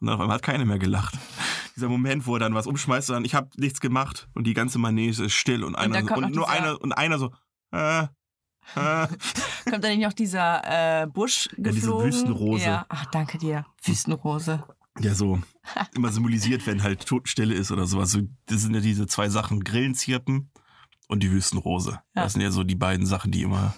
Und 0.00 0.06
dann 0.06 0.14
auf 0.14 0.20
einmal 0.20 0.36
hat 0.36 0.42
keiner 0.42 0.64
mehr 0.64 0.78
gelacht. 0.78 1.16
Dieser 1.74 1.88
Moment, 1.88 2.26
wo 2.26 2.34
er 2.36 2.40
dann 2.40 2.54
was 2.54 2.66
umschmeißt 2.68 3.10
und 3.10 3.14
dann, 3.14 3.24
ich 3.24 3.34
habe 3.34 3.48
nichts 3.56 3.80
gemacht 3.80 4.28
und 4.34 4.46
die 4.46 4.54
ganze 4.54 4.78
Manege 4.78 5.24
ist 5.24 5.32
still 5.32 5.64
und 5.64 5.74
einer 5.74 5.94
dann 5.94 6.06
so, 6.06 6.14
kommt 6.14 6.26
und 6.26 6.34
nur 6.36 6.48
einer 6.48 6.80
und 6.80 6.92
einer 6.92 7.18
so, 7.18 7.32
äh, 7.72 8.02
äh. 8.02 8.06
Kommt 9.70 9.82
dann 9.84 9.90
nicht 9.96 10.02
noch 10.02 10.12
dieser 10.12 11.02
äh, 11.02 11.06
Busch 11.06 11.48
diese 11.56 11.62
geflogen? 11.80 12.06
Wüstenrose. 12.06 12.64
Ja, 12.64 12.86
ach, 12.88 13.06
danke 13.06 13.38
dir. 13.38 13.64
Wüstenrose. 13.82 14.62
Ja 15.00 15.14
so 15.14 15.40
immer 15.94 16.10
symbolisiert, 16.10 16.66
wenn 16.66 16.82
halt 16.82 17.06
Totenstille 17.06 17.54
ist 17.54 17.70
oder 17.70 17.86
sowas. 17.86 18.10
So, 18.10 18.22
das 18.46 18.62
sind 18.62 18.74
ja 18.74 18.80
diese 18.80 19.06
zwei 19.06 19.28
Sachen, 19.28 19.64
Grillenzirpen 19.64 20.50
und 21.08 21.22
die 21.22 21.30
Wüstenrose. 21.30 22.00
Ja. 22.14 22.22
Das 22.24 22.32
sind 22.32 22.42
ja 22.42 22.50
so 22.50 22.64
die 22.64 22.74
beiden 22.74 23.06
Sachen, 23.06 23.30
die 23.30 23.42
immer 23.42 23.74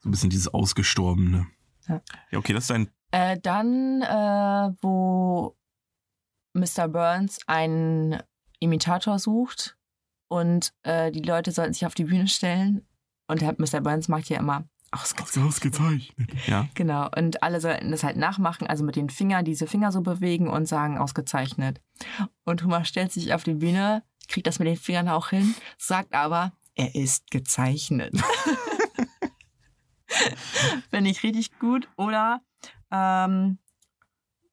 so 0.00 0.08
ein 0.08 0.10
bisschen 0.10 0.30
dieses 0.30 0.52
Ausgestorbene. 0.52 1.46
Ja. 1.88 2.02
ja 2.30 2.38
okay, 2.38 2.52
das 2.52 2.64
ist 2.64 2.70
ein 2.70 2.90
Äh, 3.10 3.38
dann, 3.40 4.02
äh, 4.02 4.74
wo 4.80 5.56
Mr. 6.54 6.88
Burns 6.88 7.38
einen 7.46 8.22
Imitator 8.60 9.18
sucht 9.18 9.76
und 10.28 10.72
äh, 10.82 11.10
die 11.10 11.22
Leute 11.22 11.52
sollten 11.52 11.74
sich 11.74 11.86
auf 11.86 11.94
die 11.94 12.04
Bühne 12.04 12.28
stellen. 12.28 12.86
Und 13.26 13.42
Mr. 13.58 13.80
Burns 13.80 14.08
macht 14.08 14.28
ja 14.28 14.38
immer 14.38 14.68
ausgezeichnet. 14.94 15.46
ausgezeichnet. 15.46 16.30
Ja. 16.46 16.68
Genau. 16.74 17.08
Und 17.16 17.42
alle 17.42 17.60
sollten 17.60 17.90
das 17.90 18.04
halt 18.04 18.16
nachmachen, 18.16 18.66
also 18.66 18.84
mit 18.84 18.96
den 18.96 19.10
Fingern 19.10 19.44
diese 19.44 19.66
Finger 19.66 19.92
so 19.92 20.00
bewegen 20.00 20.48
und 20.48 20.66
sagen 20.66 20.98
ausgezeichnet. 20.98 21.80
Und 22.44 22.64
Homer 22.64 22.84
stellt 22.84 23.12
sich 23.12 23.34
auf 23.34 23.44
die 23.44 23.54
Bühne, 23.54 24.02
kriegt 24.28 24.46
das 24.46 24.58
mit 24.58 24.68
den 24.68 24.76
Fingern 24.76 25.08
auch 25.08 25.30
hin, 25.30 25.54
sagt 25.78 26.14
aber, 26.14 26.52
er 26.74 26.94
ist 26.94 27.30
gezeichnet. 27.30 28.14
Finde 30.90 31.10
ich 31.10 31.22
richtig 31.22 31.58
gut. 31.58 31.88
Oder 31.96 32.40
ähm, 32.90 33.58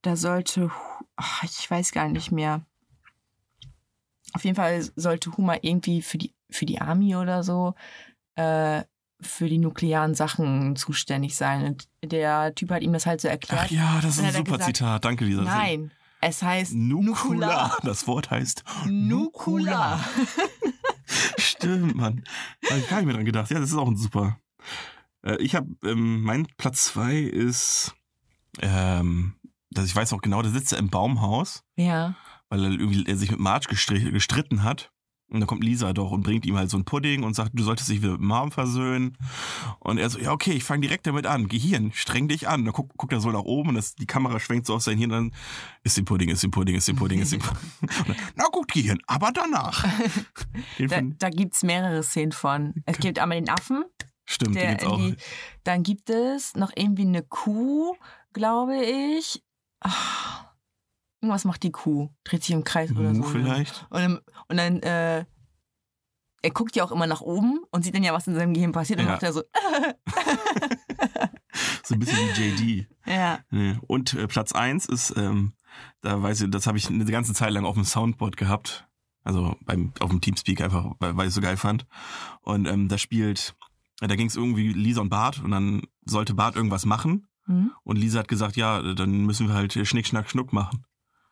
da 0.02 0.16
sollte, 0.16 0.72
ach, 1.16 1.44
ich 1.44 1.70
weiß 1.70 1.92
gar 1.92 2.10
nicht 2.10 2.32
mehr. 2.32 2.66
Auf 4.34 4.44
jeden 4.46 4.56
Fall 4.56 4.82
sollte 4.96 5.36
Homer 5.36 5.64
irgendwie 5.64 6.02
für 6.02 6.18
die, 6.18 6.34
für 6.50 6.66
die 6.66 6.80
Army 6.80 7.16
oder 7.16 7.44
so 7.44 7.76
äh, 8.36 8.84
für 9.22 9.48
die 9.48 9.58
nuklearen 9.58 10.16
Sachen 10.16 10.76
zuständig 10.76 11.36
sein. 11.36 11.64
Und 11.66 11.88
der 12.04 12.54
Typ 12.56 12.72
hat 12.72 12.82
ihm 12.82 12.94
das 12.94 13.06
halt 13.06 13.22
so 13.22 13.28
erklärt. 13.28 13.64
Ach 13.68 13.72
ja, 13.72 14.00
das 14.02 14.16
ist 14.16 14.20
ein 14.20 14.26
er 14.26 14.34
super 14.34 14.58
gesagt, 14.58 14.78
Zitat. 14.78 15.06
Danke, 15.06 15.26
Lisa. 15.26 15.42
Nein, 15.44 15.92
es 16.22 16.42
heißt 16.44 16.74
Nukula. 16.74 17.78
Das 17.84 18.08
Wort 18.08 18.30
heißt 18.32 18.64
Nukula. 18.88 20.00
Stimmt, 21.38 21.96
Mann. 21.96 22.24
Da 22.62 22.76
habe 22.76 23.00
ich 23.02 23.06
mehr 23.06 23.16
dran 23.16 23.26
gedacht. 23.26 23.52
Ja, 23.52 23.60
das 23.60 23.70
ist 23.72 23.78
auch 23.78 23.88
ein 23.88 23.98
super. 23.98 24.38
Äh, 25.24 25.38
ich 25.38 25.56
habe, 25.56 25.68
ähm, 25.84 26.22
mein 26.22 26.48
Platz 26.58 26.86
zwei 26.86 27.18
ist, 27.18 27.94
ähm, 28.62 29.36
dass 29.70 29.86
ich 29.86 29.96
weiß 29.96 30.14
auch 30.14 30.22
genau, 30.22 30.42
der 30.42 30.52
sitzt 30.52 30.72
er 30.74 30.80
im 30.80 30.90
Baumhaus, 30.90 31.64
Ja. 31.76 32.16
weil 32.50 32.64
er, 32.64 32.72
irgendwie, 32.72 33.06
er 33.06 33.18
sich 33.18 33.32
mit 33.32 33.40
Marge 33.40 33.68
gestri 33.70 34.12
gestritten 34.12 34.64
hat. 34.64 34.91
Und 35.32 35.40
dann 35.40 35.48
kommt 35.48 35.64
Lisa 35.64 35.94
doch 35.94 36.12
und 36.12 36.24
bringt 36.24 36.46
ihm 36.46 36.58
halt 36.58 36.70
so 36.70 36.78
ein 36.78 36.84
Pudding 36.84 37.24
und 37.24 37.36
sagt, 37.36 37.52
du 37.54 37.64
solltest 37.64 37.90
dich 37.90 38.02
wieder 38.02 38.12
mit 38.14 38.22
Mom 38.22 38.52
versöhnen. 38.52 39.18
Und 39.80 39.98
er 39.98 40.10
so, 40.10 40.20
ja, 40.20 40.32
okay, 40.32 40.52
ich 40.52 40.64
fange 40.64 40.82
direkt 40.82 41.08
damit 41.08 41.26
an. 41.26 41.48
Gehirn, 41.48 41.92
streng 41.94 42.28
dich 42.28 42.48
an. 42.50 42.66
Dann 42.66 42.74
guckt, 42.74 42.98
guckt 42.98 43.14
er 43.14 43.22
so 43.22 43.32
nach 43.32 43.44
oben 43.44 43.70
und 43.70 43.76
das, 43.76 43.96
die 43.96 44.06
Kamera 44.06 44.40
schwenkt 44.40 44.68
so 44.68 44.76
auf 44.76 44.82
sein 44.82 44.98
Hirn. 44.98 45.10
Dann 45.10 45.32
ist 45.84 45.96
den 45.96 46.04
Pudding, 46.06 46.30
ist 46.30 46.44
den 46.44 46.52
Pudding, 46.52 46.76
ist 46.76 46.88
den 46.88 46.98
Pudding, 46.98 47.22
ist 47.22 47.32
den 47.32 47.40
Pudding. 47.40 47.60
Dann, 48.08 48.16
Na 48.36 48.46
gut, 48.52 48.68
Gehirn, 48.72 49.00
aber 49.08 49.32
danach. 49.32 49.86
Da, 50.78 51.02
da 51.02 51.30
gibt 51.30 51.56
es 51.56 51.64
mehrere 51.64 52.04
Szenen 52.04 52.32
von. 52.32 52.74
Es 52.86 52.98
gibt 52.98 53.20
einmal 53.20 53.40
den 53.40 53.50
Affen, 53.50 53.84
Stimmt, 54.26 54.56
der 54.56 54.70
gibt's 54.72 54.86
auch. 54.86 55.00
dann 55.64 55.84
gibt 55.84 56.10
es 56.10 56.56
noch 56.56 56.72
irgendwie 56.76 57.04
eine 57.04 57.24
Kuh, 57.24 57.96
glaube 58.34 58.84
ich. 58.84 59.44
Ah, 59.82 60.51
irgendwas 61.22 61.46
macht 61.46 61.64
die 61.64 61.72
Kuh. 61.72 62.10
Dreht 62.24 62.44
sich 62.44 62.54
im 62.54 62.64
Kreis 62.64 62.92
oder 62.92 63.14
Mu 63.14 63.24
so. 63.24 63.30
vielleicht. 63.30 63.86
Und 63.90 64.00
dann, 64.02 64.20
und 64.48 64.58
dann 64.58 64.80
äh, 64.82 65.26
er 66.44 66.50
guckt 66.52 66.76
ja 66.76 66.84
auch 66.84 66.92
immer 66.92 67.06
nach 67.08 67.22
oben 67.22 67.60
und 67.72 67.84
sieht 67.84 67.94
dann 67.96 68.04
ja, 68.04 68.14
was 68.14 68.26
in 68.28 68.34
seinem 68.36 68.54
Gehirn 68.54 68.72
passiert. 68.72 69.00
Und 69.00 69.06
Ja. 69.06 69.12
macht 69.14 69.24
er 69.24 69.34
so, 69.34 69.44
So 71.84 71.96
ein 71.96 72.00
bisschen 72.00 72.18
wie 72.18 72.42
JD. 72.82 72.88
ja. 73.06 73.40
Und 73.88 74.14
äh, 74.14 74.28
Platz 74.28 74.52
eins 74.54 74.86
ist, 74.86 75.14
ähm, 75.18 75.54
da 76.02 76.22
weiß 76.22 76.42
ich, 76.42 76.50
das 76.52 76.68
habe 76.68 76.78
ich 76.78 76.90
eine 76.90 77.06
ganze 77.06 77.34
Zeit 77.34 77.52
lang 77.52 77.66
auf 77.66 77.76
dem 77.76 77.84
Soundboard 77.84 78.38
gehabt. 78.38 78.88
Also 79.24 79.56
beim, 79.66 79.94
auf 80.00 80.10
dem 80.10 80.22
Teamspeak 80.22 80.62
einfach, 80.62 80.96
weil, 81.00 81.16
weil 81.16 81.26
ich 81.26 81.30
es 81.30 81.36
so 81.36 81.42
geil 81.42 81.58
fand. 81.58 81.86
Und 82.42 82.68
ähm, 82.68 82.88
da 82.88 82.98
spielt, 82.98 83.56
da 84.00 84.16
ging 84.16 84.28
es 84.28 84.36
irgendwie 84.36 84.74
Lisa 84.74 85.02
und 85.02 85.10
Bart 85.10 85.44
und 85.44 85.52
dann 85.52 85.84
sollte 86.06 86.34
Bart 86.34 86.56
irgendwas 86.56 86.86
machen. 86.86 87.28
Hm? 87.46 87.72
Und 87.84 87.98
Lisa 87.98 88.20
hat 88.20 88.28
gesagt, 88.28 88.56
ja, 88.56 88.82
dann 88.94 89.26
müssen 89.26 89.48
wir 89.48 89.54
halt 89.54 89.74
Schnick, 89.88 90.08
Schnack, 90.08 90.30
Schnuck 90.30 90.54
machen. 90.54 90.86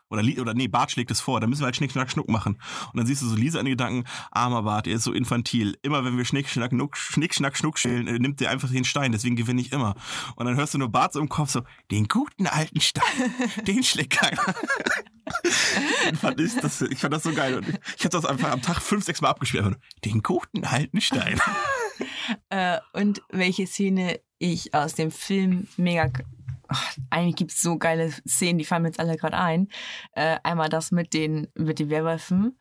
Oder, 0.10 0.24
oder 0.42 0.54
nee, 0.54 0.68
Bart 0.68 0.92
schlägt 0.92 1.12
es 1.12 1.22
vor, 1.22 1.40
dann 1.40 1.50
müssen 1.50 1.62
wir 1.62 1.66
halt 1.66 1.76
Schnick, 1.76 1.92
Schnack, 1.92 2.12
Schnuck 2.12 2.30
machen. 2.30 2.60
Und 2.92 2.98
dann 2.98 3.06
siehst 3.06 3.22
du 3.22 3.28
so 3.28 3.36
Lisa 3.36 3.60
in 3.60 3.66
den 3.66 3.74
Gedanken, 3.74 4.06
armer 4.32 4.64
Bart, 4.64 4.88
er 4.88 4.96
ist 4.96 5.04
so 5.04 5.14
infantil. 5.14 5.78
Immer 5.82 6.04
wenn 6.04 6.18
wir 6.18 6.26
Schnick, 6.26 6.50
Schnack, 6.50 6.72
Nuck, 6.72 6.98
Schnick, 6.98 7.34
Schnack, 7.34 7.58
Schnuck 7.58 7.78
stellen, 7.78 8.08
äh, 8.08 8.20
nimmt 8.20 8.40
der 8.40 8.50
einfach 8.50 8.70
den 8.70 8.86
Stein, 8.86 9.12
deswegen 9.12 9.36
gewinne 9.36 9.62
ich 9.62 9.72
immer. 9.72 9.96
Und 10.36 10.46
dann 10.46 10.56
hörst 10.56 10.74
du 10.74 10.78
nur 10.78 10.90
Bart 10.90 11.14
so 11.14 11.20
im 11.20 11.30
Kopf 11.30 11.52
so, 11.52 11.62
den 11.92 12.08
guten 12.08 12.48
alten 12.48 12.82
Stein, 12.82 13.34
den 13.68 13.84
schlägt 13.84 14.12
keiner. 14.12 14.42
Fand 16.20 16.40
ich, 16.40 16.56
das, 16.56 16.82
ich 16.82 16.98
fand 16.98 17.14
das 17.14 17.24
so 17.24 17.34
geil. 17.34 17.56
Und 17.58 17.70
ich, 17.70 17.76
ich 17.98 18.06
habe 18.06 18.10
das 18.10 18.26
einfach 18.26 18.52
am 18.52 18.62
Tag 18.62 18.82
fünf, 18.82 19.06
sechs 19.06 19.22
Mal 19.22 19.30
abgespielt. 19.30 19.78
Den 20.06 20.24
guten 20.24 20.66
alten 20.66 21.02
Stein. 21.02 21.40
Äh, 22.50 22.78
und 22.94 23.22
welche 23.30 23.68
Szene 23.68 24.20
ich 24.38 24.74
aus 24.74 24.94
dem 24.94 25.12
Film 25.12 25.68
mega. 25.78 26.10
Ach, 26.70 26.94
eigentlich 27.10 27.36
gibt 27.36 27.52
es 27.52 27.62
so 27.62 27.78
geile 27.78 28.12
Szenen, 28.28 28.58
die 28.60 28.66
fallen 28.66 28.84
mir 28.84 28.90
jetzt 28.90 29.00
alle 29.00 29.18
gerade 29.18 29.38
ein. 29.38 29.68
Äh, 30.14 30.38
einmal 30.44 30.70
das 30.70 30.92
mit 30.92 31.14
den, 31.14 31.48
mit 31.56 31.80
den 31.80 31.90
Werwölfen. 31.90 32.58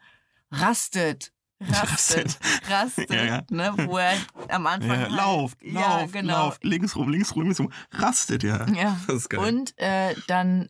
Rastet. 0.51 1.33
Rastet. 1.61 2.39
Rastet. 2.71 3.11
Ja, 3.13 3.25
ja. 3.25 3.43
Ne, 3.51 3.73
wo 3.87 3.99
er 3.99 4.15
am 4.49 4.67
Anfang. 4.67 4.91
Ja, 4.91 4.97
halt- 4.99 5.11
lauft, 5.11 5.59
ja, 5.63 5.81
lauft, 5.99 6.13
genau. 6.13 6.33
lauft, 6.47 6.65
links 6.65 6.95
rum, 6.97 7.09
links 7.11 7.35
rum, 7.35 7.43
links 7.43 7.61
rum. 7.61 7.73
Rastet, 7.93 8.43
ja. 8.43 8.67
Ja. 8.71 8.99
Das 9.07 9.17
ist 9.17 9.29
geil. 9.29 9.41
Und 9.41 9.77
äh, 9.79 10.15
dann 10.29 10.69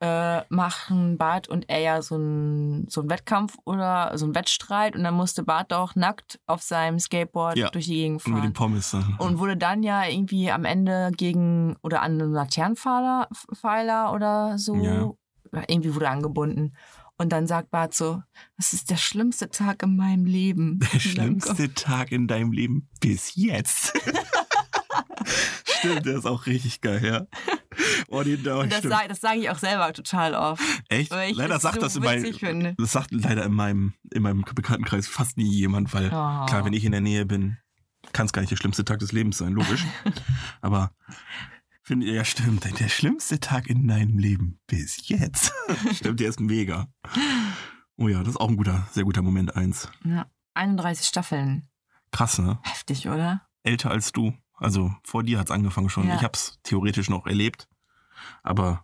äh, 0.00 0.42
machen 0.48 1.18
Bart 1.18 1.48
und 1.48 1.68
er 1.68 1.80
ja 1.80 2.02
so 2.02 2.14
einen 2.16 2.86
so 2.88 3.00
einen 3.00 3.10
Wettkampf 3.10 3.56
oder 3.64 4.16
so 4.16 4.26
einen 4.26 4.34
Wettstreit 4.34 4.94
und 4.96 5.04
dann 5.04 5.14
musste 5.14 5.42
Bart 5.42 5.72
auch 5.72 5.94
nackt 5.94 6.40
auf 6.46 6.62
seinem 6.62 6.98
Skateboard 6.98 7.56
Ja. 7.56 7.70
durch 7.70 7.86
die 7.86 7.94
Gegend 7.94 8.24
Und 8.26 8.32
mit 8.32 8.38
fahren. 8.40 8.50
den 8.50 8.54
Pommes 8.54 8.90
dann. 8.90 9.16
Und 9.18 9.38
wurde 9.38 9.56
dann 9.56 9.82
ja 9.82 10.04
irgendwie 10.06 10.50
am 10.50 10.64
Ende 10.64 11.10
gegen 11.16 11.76
oder 11.82 12.02
an 12.02 12.20
einen 12.20 12.32
Laternenpfeiler 12.32 13.28
Pfeiler 13.54 14.12
oder 14.12 14.58
so. 14.58 14.74
Ja. 14.76 15.10
Irgendwie 15.68 15.94
wurde 15.94 16.08
angebunden. 16.08 16.72
Und 17.18 17.30
dann 17.30 17.46
sagt 17.46 17.70
Bart 17.70 17.94
so, 17.94 18.22
das 18.56 18.72
ist 18.72 18.90
der 18.90 18.96
schlimmste 18.96 19.48
Tag 19.50 19.82
in 19.82 19.96
meinem 19.96 20.24
Leben. 20.24 20.80
Der 20.92 20.98
schlimmste 20.98 21.72
Tag 21.74 22.10
in 22.10 22.26
deinem 22.26 22.52
Leben 22.52 22.88
bis 23.00 23.36
jetzt. 23.36 23.92
stimmt, 25.64 26.06
der 26.06 26.18
ist 26.18 26.26
auch 26.26 26.46
richtig 26.46 26.80
geil, 26.80 27.04
ja. 27.04 27.26
Oh, 28.08 28.22
die, 28.22 28.34
oh, 28.48 28.62
das 28.64 28.82
sage 28.82 29.08
das 29.08 29.20
sag 29.20 29.36
ich 29.36 29.50
auch 29.50 29.58
selber 29.58 29.92
total 29.92 30.34
oft. 30.34 30.62
Echt? 30.88 31.10
Leider 31.10 31.58
sagt 31.60 31.76
so 31.76 31.80
das 31.82 31.96
in 31.96 32.34
finde. 32.34 32.74
das 32.78 32.92
sagt 32.92 33.10
leider 33.12 33.44
in 33.44 33.52
meinem, 33.54 33.94
in 34.12 34.22
meinem 34.22 34.42
Bekanntenkreis 34.42 35.06
fast 35.06 35.36
nie 35.36 35.50
jemand, 35.50 35.92
weil 35.94 36.06
Oh. 36.06 36.46
klar, 36.46 36.64
wenn 36.64 36.72
ich 36.72 36.84
in 36.84 36.92
der 36.92 37.00
Nähe 37.00 37.24
bin, 37.24 37.56
kann 38.12 38.26
es 38.26 38.32
gar 38.32 38.42
nicht 38.42 38.50
der 38.50 38.56
schlimmste 38.56 38.84
Tag 38.84 38.98
des 38.98 39.12
Lebens 39.12 39.38
sein, 39.38 39.52
logisch. 39.52 39.84
Aber 40.60 40.92
finde 41.82 42.06
ja 42.06 42.24
stimmt, 42.24 42.64
der 42.78 42.88
schlimmste 42.88 43.40
Tag 43.40 43.66
in 43.66 43.88
deinem 43.88 44.18
Leben 44.18 44.60
bis 44.66 45.08
jetzt. 45.08 45.52
stimmt, 45.94 46.20
der 46.20 46.28
ist 46.28 46.40
mega. 46.40 46.88
Oh 47.96 48.08
ja, 48.08 48.20
das 48.20 48.30
ist 48.30 48.40
auch 48.40 48.48
ein 48.48 48.56
guter, 48.56 48.86
sehr 48.92 49.04
guter 49.04 49.22
Moment 49.22 49.56
eins. 49.56 49.88
Ja. 50.04 50.26
31 50.54 51.06
Staffeln. 51.06 51.68
Krass, 52.10 52.38
ne? 52.38 52.58
Heftig, 52.62 53.08
oder? 53.08 53.42
älter 53.62 53.90
als 53.90 54.12
du. 54.12 54.34
Also 54.62 54.92
vor 55.04 55.22
dir 55.22 55.38
hat's 55.38 55.50
angefangen 55.50 55.88
schon. 55.90 56.08
Ja. 56.08 56.14
Ich 56.16 56.22
hab's 56.24 56.58
theoretisch 56.62 57.10
noch 57.10 57.26
erlebt. 57.26 57.68
Aber 58.42 58.82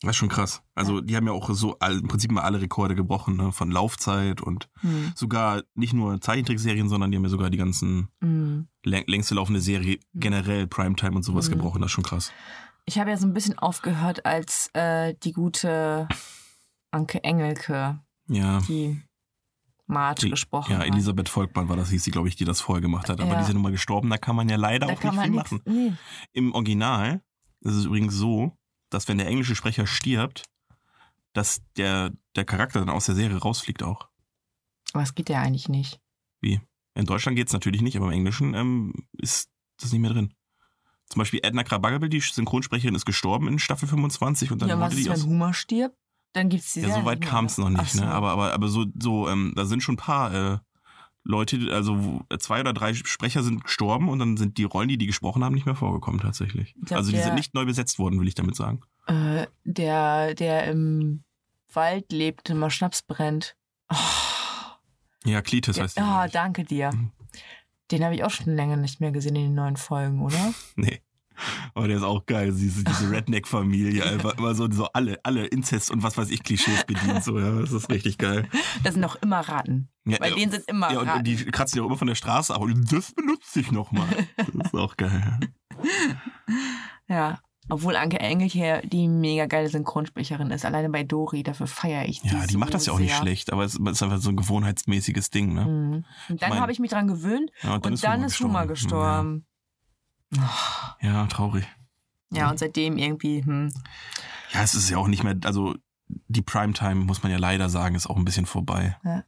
das 0.00 0.10
ist 0.10 0.16
schon 0.16 0.28
krass. 0.28 0.62
Also 0.74 1.00
die 1.00 1.16
haben 1.16 1.26
ja 1.26 1.32
auch 1.32 1.50
so 1.50 1.76
all, 1.80 1.98
im 1.98 2.06
Prinzip 2.08 2.30
mal 2.30 2.42
alle 2.42 2.60
Rekorde 2.60 2.94
gebrochen, 2.94 3.36
ne? 3.36 3.50
Von 3.52 3.70
Laufzeit 3.70 4.40
und 4.40 4.68
Hm. 4.80 5.12
sogar 5.16 5.62
nicht 5.74 5.92
nur 5.92 6.20
Zeichentrickserien, 6.20 6.88
sondern 6.88 7.10
die 7.10 7.16
haben 7.16 7.24
ja 7.24 7.30
sogar 7.30 7.50
die 7.50 7.58
ganzen 7.58 8.08
Hm. 8.20 8.68
läng 8.84 9.04
längste 9.08 9.34
laufende 9.34 9.60
Serie 9.60 9.98
generell 10.14 10.66
Primetime 10.68 11.16
und 11.16 11.24
sowas 11.24 11.48
Mhm. 11.48 11.54
gebrochen. 11.54 11.80
Das 11.82 11.88
ist 11.88 11.92
schon 11.94 12.04
krass. 12.04 12.32
Ich 12.84 12.98
habe 12.98 13.10
ja 13.10 13.16
so 13.16 13.26
ein 13.26 13.34
bisschen 13.34 13.58
aufgehört, 13.58 14.24
als 14.24 14.70
äh, 14.74 15.14
die 15.22 15.32
gute 15.32 16.08
Anke 16.90 17.22
Engelke, 17.24 17.98
Ja. 18.28 18.60
die 18.68 19.02
Die- 20.22 20.30
gesprochen 20.30 20.72
Ja. 20.72 20.82
Elisabeth 20.84 21.28
Volkmann 21.28 21.68
war 21.68 21.76
das, 21.76 21.90
hieß 21.90 22.04
sie, 22.04 22.10
glaube 22.10 22.28
ich, 22.28 22.36
die 22.36 22.44
das 22.44 22.60
vorher 22.60 22.82
gemacht 22.82 23.08
hat. 23.08 23.20
Aber 23.20 23.32
Ja. 23.32 23.40
die 23.42 23.46
ja 23.48 23.54
nun 23.54 23.62
mal 23.62 23.72
gestorben, 23.72 24.10
da 24.10 24.18
kann 24.18 24.36
man 24.36 24.48
ja 24.48 24.56
leider 24.56 24.86
da 24.86 24.92
auch 24.92 25.02
nicht 25.02 25.20
viel 25.22 25.30
machen. 25.30 25.60
Nee. 25.64 25.92
Im 26.32 26.52
Original 26.54 27.22
ist 27.60 27.74
es 27.74 27.84
übrigens 27.86 28.14
so, 28.14 28.56
dass 28.90 29.08
wenn 29.08 29.18
der 29.18 29.26
englische 29.26 29.54
Sprecher 29.56 29.86
stirbt, 29.86 30.44
dass 31.32 31.60
der, 31.76 32.12
der 32.36 32.44
Charakter 32.44 32.80
dann 32.80 32.90
aus 32.90 33.06
der 33.06 33.14
Serie 33.14 33.36
rausfliegt 33.38 33.82
auch. 33.82 34.08
Aber 34.92 35.02
es 35.02 35.14
geht 35.14 35.28
ja 35.28 35.40
eigentlich 35.40 35.68
nicht. 35.68 36.00
In 36.94 37.04
Deutschland 37.06 37.36
geht's 37.36 37.52
natürlich 37.52 37.80
nicht, 37.80 37.96
aber 37.96 38.06
im 38.06 38.12
Englischen 38.12 38.54
ähm, 38.54 38.92
ist 39.12 39.48
das 39.80 39.92
nicht 39.92 40.00
mehr 40.00 40.10
drin. 40.10 40.34
Zum 41.08 41.20
Beispiel 41.20 41.38
Edna 41.44 41.62
Krabappel, 41.62 42.08
die 42.08 42.18
Synchronsprecherin, 42.18 42.96
ist 42.96 43.04
gestorben 43.06 43.46
in 43.46 43.60
Staffel 43.60 43.86
25 43.88 44.50
und 44.50 44.60
dann 44.60 44.68
ja, 44.68 44.74
und 44.74 44.80
was 44.80 44.90
wurde 44.92 45.00
ist, 45.00 45.04
die 45.06 45.10
wenn 45.10 45.16
aus. 45.20 45.24
Humor 45.26 45.54
stirbt? 45.54 45.96
Dann 46.38 46.48
gibt's 46.48 46.72
die 46.74 46.80
Ja, 46.80 46.94
so 46.94 47.04
weit 47.04 47.20
kam 47.20 47.46
es 47.46 47.58
noch 47.58 47.66
oder? 47.66 47.78
nicht, 47.82 47.82
Ach 47.82 47.88
so. 47.88 48.00
ne? 48.04 48.10
Aber, 48.10 48.30
aber, 48.30 48.52
aber 48.52 48.68
so, 48.68 48.86
so 49.00 49.28
ähm, 49.28 49.52
da 49.56 49.64
sind 49.66 49.82
schon 49.82 49.94
ein 49.94 49.98
paar 49.98 50.34
äh, 50.54 50.58
Leute, 51.24 51.58
also 51.74 52.22
zwei 52.38 52.60
oder 52.60 52.72
drei 52.72 52.94
Sprecher 52.94 53.42
sind 53.42 53.64
gestorben 53.64 54.08
und 54.08 54.18
dann 54.18 54.36
sind 54.36 54.56
die 54.56 54.64
Rollen, 54.64 54.88
die 54.88 54.96
die 54.98 55.06
gesprochen 55.06 55.44
haben, 55.44 55.54
nicht 55.54 55.66
mehr 55.66 55.74
vorgekommen 55.74 56.20
tatsächlich. 56.20 56.74
Ich 56.78 56.86
glaub, 56.86 56.98
also 56.98 57.10
die 57.10 57.16
der- 57.16 57.24
sind 57.26 57.34
nicht 57.34 57.54
neu 57.54 57.64
besetzt 57.66 57.98
worden, 57.98 58.18
will 58.20 58.28
ich 58.28 58.34
damit 58.34 58.56
sagen. 58.56 58.80
Äh, 59.06 59.46
der, 59.64 60.34
der 60.34 60.68
im 60.70 61.24
Wald 61.72 62.12
lebt 62.12 62.48
und 62.50 62.58
mal 62.58 62.70
Schnaps 62.70 63.02
brennt. 63.02 63.56
Oh, 63.90 63.96
Ja, 65.24 65.42
Klitis 65.42 65.74
der, 65.76 65.84
heißt 65.84 65.96
die. 65.98 66.00
ah, 66.02 66.24
ich. 66.26 66.32
danke 66.32 66.64
dir. 66.64 66.92
Mhm. 66.92 67.10
Den 67.90 68.04
habe 68.04 68.14
ich 68.14 68.22
auch 68.24 68.30
schon 68.30 68.54
länger 68.54 68.76
nicht 68.76 69.00
mehr 69.00 69.12
gesehen 69.12 69.36
in 69.36 69.42
den 69.44 69.54
neuen 69.54 69.76
Folgen, 69.76 70.22
oder? 70.22 70.54
Nee. 70.76 71.00
Aber 71.74 71.88
der 71.88 71.96
ist 71.98 72.02
auch 72.02 72.26
geil, 72.26 72.52
diese, 72.52 72.84
diese 72.84 73.10
Redneck-Familie, 73.10 74.04
einfach 74.04 74.36
immer 74.38 74.54
so, 74.54 74.70
so 74.70 74.86
alle, 74.92 75.18
alle 75.22 75.46
Inzest 75.46 75.90
und 75.90 76.02
was 76.02 76.16
weiß 76.16 76.30
ich, 76.30 76.42
Klischees 76.42 76.84
bedient, 76.84 77.22
so, 77.24 77.38
ja, 77.38 77.60
das 77.60 77.72
ist 77.72 77.90
richtig 77.90 78.18
geil. 78.18 78.48
Das 78.82 78.94
sind 78.94 79.02
doch 79.02 79.16
immer 79.22 79.40
Ratten. 79.40 79.88
Ja, 80.04 80.18
Bei 80.18 80.30
ja, 80.30 80.34
denen 80.36 80.52
sind 80.52 80.64
immer 80.68 80.92
ja, 80.92 81.00
und, 81.00 81.06
Ratten. 81.08 81.18
und 81.18 81.24
die 81.26 81.36
kratzen 81.46 81.78
ja 81.78 81.82
auch 81.84 81.86
immer 81.88 81.98
von 81.98 82.08
der 82.08 82.14
Straße 82.14 82.54
ab 82.54 82.62
und 82.62 82.90
das 82.92 83.12
benutze 83.12 83.60
ich 83.60 83.70
nochmal. 83.72 84.06
Das 84.36 84.66
ist 84.66 84.74
auch 84.74 84.96
geil. 84.96 85.38
Ja. 87.08 87.38
Obwohl 87.70 87.96
Anke 87.96 88.18
Engelke 88.18 88.50
hier 88.52 88.80
die 88.82 89.08
mega 89.08 89.44
geile 89.44 89.68
Synchronsprecherin 89.68 90.50
ist. 90.50 90.64
Alleine 90.64 90.88
bei 90.88 91.04
Dori, 91.04 91.42
dafür 91.42 91.66
feiere 91.66 92.06
ich 92.08 92.22
die 92.22 92.28
Ja, 92.28 92.46
die 92.46 92.54
so 92.54 92.58
macht 92.58 92.72
das 92.72 92.86
ja 92.86 92.94
auch 92.94 92.98
nicht 92.98 93.10
sehr. 93.12 93.20
schlecht, 93.20 93.52
aber 93.52 93.64
es 93.64 93.74
ist 93.74 94.02
einfach 94.02 94.18
so 94.18 94.30
ein 94.30 94.36
gewohnheitsmäßiges 94.36 95.28
Ding, 95.28 95.52
ne? 95.52 95.66
Mhm. 95.66 96.04
Und 96.30 96.42
dann 96.42 96.48
mein- 96.50 96.60
habe 96.60 96.72
ich 96.72 96.78
mich 96.78 96.90
dran 96.90 97.08
gewöhnt 97.08 97.50
Ja, 97.62 97.74
und 97.74 98.02
dann 98.04 98.24
ist 98.24 98.40
Hummer 98.40 98.66
gestorben. 98.66 99.44
Ja, 100.30 100.96
ja, 101.00 101.26
traurig. 101.26 101.66
Ja, 102.30 102.50
und 102.50 102.58
seitdem 102.58 102.98
irgendwie, 102.98 103.42
hm. 103.42 103.72
Ja, 104.52 104.62
es 104.62 104.74
ist 104.74 104.90
ja 104.90 104.98
auch 104.98 105.08
nicht 105.08 105.24
mehr, 105.24 105.36
also 105.44 105.74
die 106.08 106.42
Primetime, 106.42 106.96
muss 107.04 107.22
man 107.22 107.32
ja 107.32 107.38
leider 107.38 107.68
sagen, 107.68 107.94
ist 107.94 108.06
auch 108.08 108.16
ein 108.16 108.24
bisschen 108.24 108.46
vorbei. 108.46 108.96
Ja. 109.04 109.24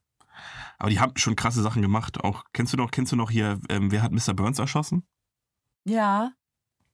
Aber 0.79 0.91
die 0.91 0.99
haben 1.01 1.13
schon 1.17 1.37
krasse 1.37 1.63
Sachen 1.63 1.83
gemacht. 1.83 2.23
Auch, 2.25 2.45
kennst 2.53 2.73
du 2.73 2.77
noch, 2.79 2.91
kennst 2.91 3.13
du 3.13 3.17
noch 3.17 3.31
hier, 3.31 3.61
ähm, 3.69 3.91
wer 3.91 4.03
hat 4.03 4.13
Mr. 4.13 4.33
Burns 4.35 4.59
erschossen? 4.59 5.07
Ja, 5.85 6.33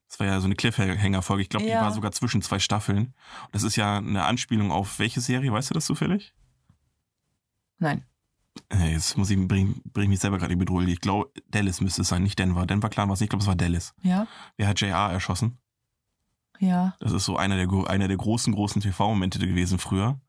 Das 0.09 0.19
war 0.21 0.27
ja 0.27 0.39
so 0.39 0.45
eine 0.45 0.55
Cliffhanger-Folge. 0.55 1.41
Ich 1.43 1.49
glaube, 1.49 1.65
Ja. 1.65 1.79
die 1.79 1.85
war 1.85 1.91
sogar 1.91 2.13
zwischen 2.13 2.41
zwei 2.41 2.59
Staffeln. 2.59 3.13
Und 3.45 3.55
das 3.55 3.63
ist 3.63 3.75
ja 3.75 3.97
eine 3.97 4.23
Anspielung 4.23 4.71
auf 4.71 4.99
welche 4.99 5.19
Serie? 5.19 5.51
Weißt 5.51 5.69
du 5.69 5.73
das 5.73 5.85
zufällig? 5.85 6.33
nein. 7.79 8.05
Jetzt 8.91 9.17
muss 9.17 9.29
ich, 9.29 9.37
bring, 9.47 9.81
bring 9.85 10.03
ich 10.05 10.09
mich 10.09 10.19
selber 10.19 10.37
gerade 10.37 10.53
in 10.53 10.59
Bedrohung. 10.59 10.87
Ich 10.87 11.01
glaube, 11.01 11.31
Dallas 11.49 11.81
müsste 11.81 12.01
es 12.01 12.07
sein, 12.09 12.23
nicht 12.23 12.37
Denver. 12.39 12.65
Denver 12.65 12.89
Clan 12.89 13.07
war 13.09 13.13
es 13.13 13.19
nicht. 13.19 13.27
Ich 13.27 13.29
glaube, 13.29 13.41
es 13.43 13.47
war 13.47 13.55
Dallas. 13.55 13.93
Ja, 14.03 14.27
Wer 14.57 14.67
hat 14.67 14.79
JR 14.81 15.11
erschossen? 15.11 15.57
ja. 16.59 16.95
Das 16.99 17.11
ist 17.11 17.25
so 17.25 17.37
einer 17.37 17.55
der, 17.55 17.67
einer 17.89 18.07
der 18.07 18.17
großen, 18.17 18.53
großen 18.53 18.81
TV-Momente 18.81 19.39
gewesen 19.39 19.77
früher. 19.79 20.19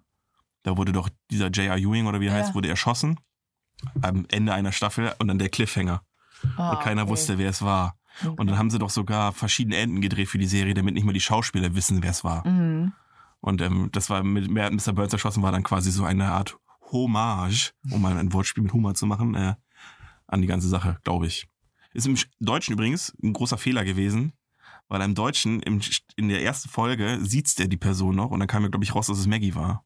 Da 0.62 0.76
wurde 0.76 0.92
doch 0.92 1.08
dieser 1.30 1.48
J.R. 1.48 1.76
Ewing 1.78 2.06
oder 2.06 2.20
wie 2.20 2.26
er 2.26 2.36
Ja. 2.36 2.40
heißt, 2.42 2.54
wurde 2.54 2.68
erschossen. 2.68 3.18
Am 4.02 4.26
Ende 4.30 4.52
einer 4.52 4.72
Staffel 4.72 5.14
und 5.18 5.28
dann 5.28 5.38
der 5.38 5.48
Cliffhanger. 5.48 6.02
Ah, 6.56 6.70
und 6.72 6.80
keiner 6.80 7.02
okay. 7.02 7.10
wusste, 7.12 7.38
wer 7.38 7.48
es 7.50 7.62
war. 7.62 7.96
Okay. 8.20 8.34
Und 8.36 8.48
dann 8.48 8.58
haben 8.58 8.70
sie 8.70 8.78
doch 8.78 8.90
sogar 8.90 9.32
verschiedene 9.32 9.76
Enden 9.76 10.00
gedreht 10.00 10.28
für 10.28 10.38
die 10.38 10.46
Serie, 10.46 10.74
damit 10.74 10.94
nicht 10.94 11.04
mal 11.04 11.12
die 11.12 11.20
Schauspieler 11.20 11.74
wissen, 11.74 12.02
wer 12.02 12.10
es 12.10 12.24
war. 12.24 12.46
Mhm. 12.46 12.92
Und 13.40 13.62
ähm, 13.62 13.88
das 13.92 14.10
war 14.10 14.22
mit 14.24 14.50
Mr. 14.50 14.92
Burns 14.92 15.12
erschossen, 15.12 15.42
war 15.44 15.52
dann 15.52 15.62
quasi 15.62 15.92
so 15.92 16.04
eine 16.04 16.32
Art 16.32 16.58
Hommage, 16.92 17.72
um 17.90 18.00
mal 18.02 18.16
ein 18.16 18.32
Wortspiel 18.32 18.62
mit 18.62 18.72
Humor 18.72 18.94
zu 18.94 19.06
machen, 19.06 19.34
äh, 19.34 19.54
an 20.26 20.40
die 20.40 20.46
ganze 20.46 20.68
Sache, 20.68 20.98
glaube 21.04 21.26
ich. 21.26 21.46
Ist 21.94 22.06
im 22.06 22.14
Sch- 22.14 22.28
Deutschen 22.40 22.72
übrigens 22.74 23.12
ein 23.22 23.32
großer 23.32 23.58
Fehler 23.58 23.84
gewesen, 23.84 24.32
weil 24.88 25.00
im 25.02 25.14
Deutschen 25.14 25.60
im, 25.60 25.80
in 26.16 26.28
der 26.28 26.42
ersten 26.44 26.68
Folge 26.68 27.18
sieht's 27.22 27.54
der 27.54 27.68
die 27.68 27.76
Person 27.76 28.16
noch 28.16 28.30
und 28.30 28.38
dann 28.40 28.48
kam 28.48 28.62
mir, 28.62 28.70
glaube 28.70 28.84
ich, 28.84 28.94
raus, 28.94 29.06
dass 29.06 29.18
es 29.18 29.26
Maggie 29.26 29.54
war. 29.54 29.84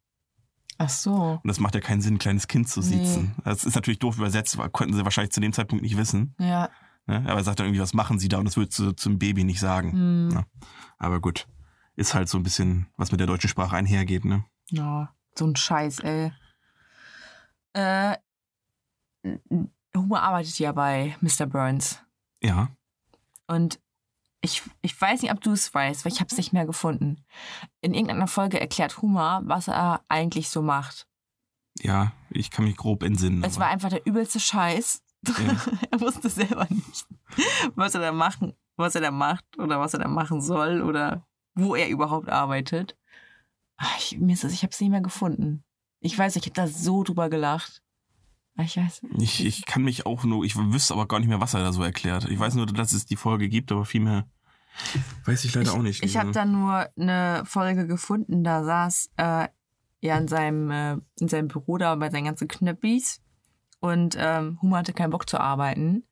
Ach 0.78 0.88
so. 0.88 1.38
Und 1.42 1.46
das 1.48 1.60
macht 1.60 1.74
ja 1.74 1.80
keinen 1.80 2.00
Sinn, 2.00 2.14
ein 2.14 2.18
kleines 2.18 2.48
Kind 2.48 2.68
zu 2.68 2.80
Nee. 2.80 2.86
siezen. 2.86 3.34
Das 3.44 3.64
ist 3.64 3.74
natürlich 3.74 3.98
doof 4.00 4.16
übersetzt, 4.16 4.56
konnten 4.72 4.94
sie 4.94 5.04
wahrscheinlich 5.04 5.32
zu 5.32 5.40
dem 5.40 5.52
Zeitpunkt 5.52 5.82
nicht 5.82 5.96
wissen. 5.96 6.34
Ja. 6.40 6.70
Ne? 7.06 7.18
Aber 7.26 7.34
er 7.38 7.44
sagt 7.44 7.58
dann 7.60 7.66
irgendwie, 7.66 7.80
was 7.82 7.94
machen 7.94 8.18
sie 8.18 8.28
da? 8.28 8.38
Und 8.38 8.46
das 8.46 8.56
würdest 8.56 8.78
du 8.78 8.92
zum 8.92 9.18
Baby 9.18 9.44
nicht 9.44 9.60
sagen. 9.60 9.92
Hm. 9.92 10.30
Ja. 10.32 10.44
Aber 10.98 11.20
gut. 11.20 11.46
Ist 11.94 12.14
halt 12.14 12.28
so 12.28 12.38
ein 12.38 12.42
bisschen, 12.42 12.86
was 12.96 13.10
mit 13.12 13.20
der 13.20 13.26
deutschen 13.26 13.50
Sprache 13.50 13.76
einhergeht, 13.76 14.24
ne? 14.24 14.44
Ja, 14.70 15.14
so 15.36 15.46
ein 15.46 15.54
Scheiß, 15.56 16.00
ey. 16.00 16.32
Äh, 17.74 18.16
Humor 19.94 20.20
arbeitet 20.20 20.58
ja 20.58 20.72
bei 20.72 21.16
Mr. 21.20 21.46
Burns. 21.46 22.00
Ja. 22.42 22.70
Und 23.46 23.80
ich, 24.40 24.62
ich 24.80 25.00
weiß 25.00 25.22
nicht, 25.22 25.32
ob 25.32 25.40
du 25.40 25.52
es 25.52 25.72
weißt, 25.72 26.04
weil 26.04 26.12
ich 26.12 26.20
habe 26.20 26.28
es 26.30 26.36
nicht 26.36 26.52
mehr 26.52 26.66
gefunden. 26.66 27.24
In 27.80 27.94
irgendeiner 27.94 28.26
Folge 28.26 28.60
erklärt 28.60 29.00
Humor, 29.00 29.42
was 29.44 29.68
er 29.68 30.02
eigentlich 30.08 30.48
so 30.48 30.62
macht. 30.62 31.06
Ja, 31.78 32.12
ich 32.30 32.50
kann 32.50 32.64
mich 32.64 32.76
grob 32.76 33.02
entsinnen. 33.02 33.44
Es 33.44 33.56
aber- 33.56 33.66
war 33.66 33.70
einfach 33.70 33.90
der 33.90 34.04
übelste 34.06 34.40
Scheiß. 34.40 35.02
Ja. 35.26 35.56
er 35.90 36.00
wusste 36.00 36.28
selber 36.28 36.66
nicht, 36.68 37.06
was 37.76 37.94
er 37.94 38.00
da 38.00 38.10
machen, 38.10 38.54
was 38.76 38.96
er 38.96 39.00
da 39.02 39.12
macht 39.12 39.44
oder 39.56 39.78
was 39.78 39.94
er 39.94 40.00
da 40.00 40.08
machen 40.08 40.40
soll 40.40 40.82
oder 40.82 41.24
wo 41.54 41.76
er 41.76 41.88
überhaupt 41.88 42.28
arbeitet. 42.28 42.98
Ach, 43.76 43.96
ich, 43.98 44.18
mir 44.18 44.32
ist 44.32 44.42
das, 44.42 44.52
ich 44.52 44.62
habe 44.64 44.72
es 44.72 44.80
nicht 44.80 44.90
mehr 44.90 45.00
gefunden. 45.00 45.62
Ich 46.02 46.18
weiß, 46.18 46.36
ich 46.36 46.42
habe 46.42 46.54
da 46.54 46.66
so 46.66 47.02
drüber 47.02 47.30
gelacht. 47.30 47.82
Ah, 48.56 48.64
Ich 48.64 48.76
weiß. 48.76 49.02
ich, 49.18 49.46
ich 49.46 49.64
kann 49.64 49.82
mich 49.82 50.04
auch 50.04 50.24
nur, 50.24 50.44
ich 50.44 50.56
wüsste 50.56 50.94
aber 50.94 51.06
gar 51.06 51.20
nicht 51.20 51.28
mehr, 51.28 51.40
was 51.40 51.54
er 51.54 51.60
da 51.60 51.72
so 51.72 51.82
erklärt. 51.82 52.28
Ich 52.28 52.38
weiß 52.38 52.54
nur, 52.54 52.66
dass 52.66 52.92
es 52.92 53.06
die 53.06 53.16
Folge 53.16 53.48
gibt, 53.48 53.72
aber 53.72 53.84
viel 53.84 54.02
mehr 54.02 54.26
weiß 55.24 55.44
ich 55.44 55.54
leider 55.54 55.70
ich, 55.70 55.76
auch 55.76 55.82
nicht. 55.82 56.02
Ich 56.04 56.16
habe 56.16 56.32
da 56.32 56.44
nur 56.44 56.88
eine 56.98 57.44
Folge 57.46 57.86
gefunden, 57.86 58.44
da 58.44 58.64
saß 58.64 59.10
äh, 59.16 59.48
er 60.00 60.18
in 60.18 60.28
seinem, 60.28 60.70
äh, 60.70 60.96
in 61.20 61.28
seinem 61.28 61.48
Büro 61.48 61.78
da 61.78 61.94
bei 61.94 62.10
seinen 62.10 62.24
ganzen 62.24 62.48
Knöppis 62.48 63.22
und 63.80 64.16
ähm, 64.18 64.58
Huma 64.60 64.78
hatte 64.78 64.92
keinen 64.92 65.10
Bock 65.10 65.28
zu 65.28 65.38
arbeiten 65.38 66.04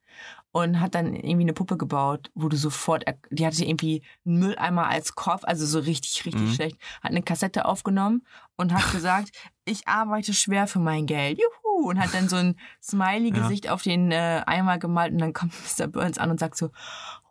und 0.52 0.80
hat 0.80 0.94
dann 0.94 1.14
irgendwie 1.14 1.42
eine 1.44 1.52
Puppe 1.52 1.76
gebaut, 1.76 2.30
wo 2.34 2.48
du 2.48 2.56
sofort, 2.56 3.04
die 3.30 3.46
hatte 3.46 3.64
irgendwie 3.64 4.02
einen 4.26 4.38
Mülleimer 4.40 4.88
als 4.88 5.14
Kopf, 5.14 5.42
also 5.44 5.64
so 5.66 5.78
richtig, 5.78 6.24
richtig 6.26 6.42
Mhm. 6.42 6.52
schlecht, 6.54 6.76
hat 7.02 7.10
eine 7.12 7.22
Kassette 7.22 7.66
aufgenommen 7.66 8.26
und 8.56 8.72
hat 8.74 8.82
gesagt, 8.92 9.30
ich 9.64 9.86
arbeite 9.86 10.34
schwer 10.34 10.66
für 10.66 10.80
mein 10.80 11.06
Geld, 11.06 11.38
juhu, 11.38 11.88
und 11.88 12.00
hat 12.00 12.12
dann 12.14 12.28
so 12.28 12.36
ein 12.36 12.56
Smiley-Gesicht 12.82 13.68
auf 13.70 13.82
den 13.82 14.10
äh, 14.10 14.42
Eimer 14.46 14.78
gemalt 14.78 15.12
und 15.12 15.18
dann 15.20 15.32
kommt 15.32 15.52
Mr. 15.78 15.86
Burns 15.86 16.18
an 16.18 16.30
und 16.30 16.40
sagt 16.40 16.56
so, 16.56 16.70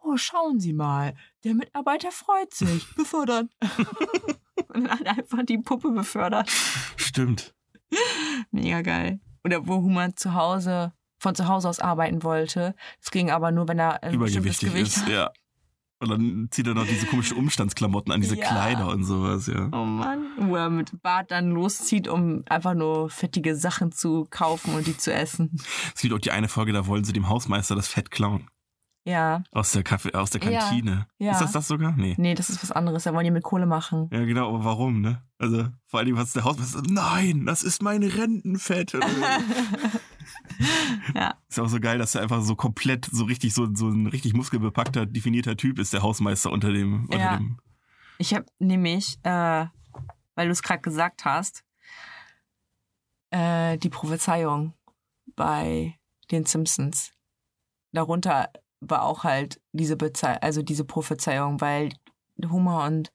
oh, 0.02 0.16
schauen 0.16 0.60
Sie 0.62 0.74
mal, 0.74 1.14
der 1.44 1.56
Mitarbeiter 1.56 2.12
freut 2.12 2.54
sich, 2.54 2.86
befördern. 2.96 3.50
und 4.70 4.86
dann 4.88 5.00
hat 5.00 5.08
einfach 5.08 5.44
die 5.46 5.58
Puppe 5.58 5.92
befördert. 5.92 6.50
Stimmt. 6.96 7.54
Mega 8.52 8.82
geil. 8.82 9.20
Oder 9.44 9.68
wo 9.68 9.76
Human 9.76 10.16
zu 10.16 10.34
Hause, 10.34 10.94
von 11.20 11.36
zu 11.36 11.48
Hause 11.48 11.70
aus 11.70 11.80
arbeiten 11.80 12.24
wollte. 12.24 12.74
Das 13.02 13.12
ging 13.12 13.30
aber 13.30 13.52
nur, 13.52 13.68
wenn 13.68 13.78
er 13.80 14.02
ein 14.02 14.18
bestimmtes 14.18 14.64
Übergewichtig 14.64 14.70
Gewicht 14.74 14.98
ist, 14.98 15.08
ja. 15.10 15.30
Und 16.02 16.10
dann 16.12 16.48
zieht 16.50 16.66
er 16.66 16.74
noch 16.76 16.88
diese 16.88 17.06
komischen 17.08 17.36
Umstandsklamotten 17.36 18.14
an, 18.14 18.22
diese 18.22 18.38
Ja. 18.38 18.48
Kleider 18.48 18.88
und 18.88 19.04
sowas, 19.04 19.48
ja. 19.48 19.68
Oh 19.74 19.84
Mann. 19.84 20.28
Wo 20.40 20.56
er 20.56 20.70
mit 20.70 21.02
Bart 21.02 21.30
dann 21.30 21.50
loszieht, 21.52 22.08
um 22.08 22.42
einfach 22.48 22.74
nur 22.74 23.10
fettige 23.10 23.54
Sachen 23.58 23.92
zu 23.92 24.26
kaufen 24.30 24.74
und 24.76 24.88
die 24.88 24.96
zu 24.96 25.14
essen. 25.14 25.58
Es 25.94 26.02
gibt 26.02 26.14
auch 26.14 26.20
die 26.20 26.32
eine 26.32 26.48
Folge, 26.48 26.72
da 26.72 26.88
wollen 26.88 27.04
sie 27.04 27.12
dem 27.12 27.28
Hausmeister 27.28 27.76
das 27.76 27.90
Fett 27.90 28.12
klauen. 28.12 28.48
Ja. 29.04 29.44
Aus 29.52 29.72
der, 29.74 29.84
Kaffee, 29.84 30.14
aus 30.14 30.30
der 30.30 30.42
Ja, 30.44 30.60
Kantine. 30.60 31.08
ja. 31.18 31.32
Ist 31.34 31.42
das 31.42 31.52
das 31.52 31.68
sogar? 31.68 31.92
Nee. 31.98 32.16
Nee, 32.18 32.34
das 32.36 32.50
ist 32.50 32.62
was 32.64 32.72
anderes. 32.72 33.04
Da 33.04 33.14
wollen 33.14 33.26
die 33.26 33.32
mit 33.32 33.44
Kohle 33.44 33.66
machen. 33.66 34.10
Ja, 34.14 34.24
genau, 34.24 34.50
aber 34.50 34.64
warum, 34.64 35.02
ne? 35.02 35.22
Also, 35.38 35.66
vor 35.88 36.00
allem, 36.00 36.16
was 36.16 36.32
der 36.34 36.44
Hausmeister 36.46 36.78
sagt, 36.80 36.90
nein, 36.92 37.46
das 37.46 37.64
ist 37.64 37.82
mein 37.82 38.04
Rentenfett. 38.04 38.94
Ja. 41.16 41.36
Ist 41.48 41.60
auch 41.60 41.68
so 41.70 41.80
geil, 41.80 41.98
dass 41.98 42.16
er 42.16 42.22
einfach 42.22 42.42
so 42.42 42.56
komplett, 42.56 43.06
so 43.12 43.24
richtig, 43.24 43.54
so, 43.54 43.74
so 43.74 43.88
ein 43.88 44.06
richtig 44.08 44.34
muskelbepackter, 44.34 45.06
definierter 45.06 45.58
Typ 45.58 45.80
ist, 45.80 45.94
der 45.94 46.04
Hausmeister 46.04 46.52
unter 46.52 46.72
dem, 46.72 47.06
unter 47.06 47.18
Ja. 47.18 47.38
dem. 47.38 47.58
Ich 48.20 48.34
habe 48.34 48.46
nämlich, 48.60 49.18
äh, 49.24 49.66
weil 50.36 50.46
du 50.46 50.52
es 50.52 50.62
gerade 50.62 50.82
gesagt 50.82 51.26
hast, 51.26 51.64
äh, 53.32 53.78
die 53.78 53.90
Prophezeiung 53.90 54.74
bei 55.36 55.98
den 56.32 56.46
Simpsons. 56.46 57.12
Darunter 57.92 58.50
war 58.82 59.04
auch 59.04 59.24
halt 59.24 59.60
diese 59.72 59.96
Bezei 59.96 60.40
also 60.42 60.62
diese 60.62 60.86
Prophezeiung, 60.86 61.60
weil 61.62 61.90
Homer 62.50 62.86
und 62.86 63.12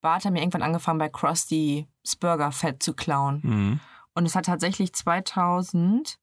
Bart 0.00 0.24
haben 0.24 0.36
ja 0.36 0.42
irgendwann 0.42 0.62
angefangen, 0.62 0.98
bei 0.98 1.08
Krusty 1.08 1.88
das 2.04 2.16
Burgerfett 2.16 2.82
zu 2.82 2.94
klauen. 2.94 3.40
Mhm. 3.42 3.80
Und 4.14 4.26
es 4.26 4.34
hat 4.34 4.46
tatsächlich 4.46 4.92
2000 4.92 6.18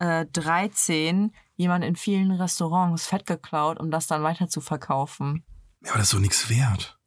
äh, 0.00 0.26
13 0.26 1.32
jemand 1.56 1.84
in 1.84 1.94
vielen 1.96 2.30
Restaurants 2.32 3.06
Fett 3.06 3.26
geklaut, 3.26 3.78
um 3.78 3.90
das 3.90 4.06
dann 4.06 4.22
weiter 4.22 4.48
zu 4.48 4.60
verkaufen. 4.60 5.44
Ja, 5.84 5.90
aber 5.90 5.98
das 5.98 6.08
ist 6.08 6.14
doch 6.14 6.20
nichts 6.20 6.48
wert. 6.50 6.98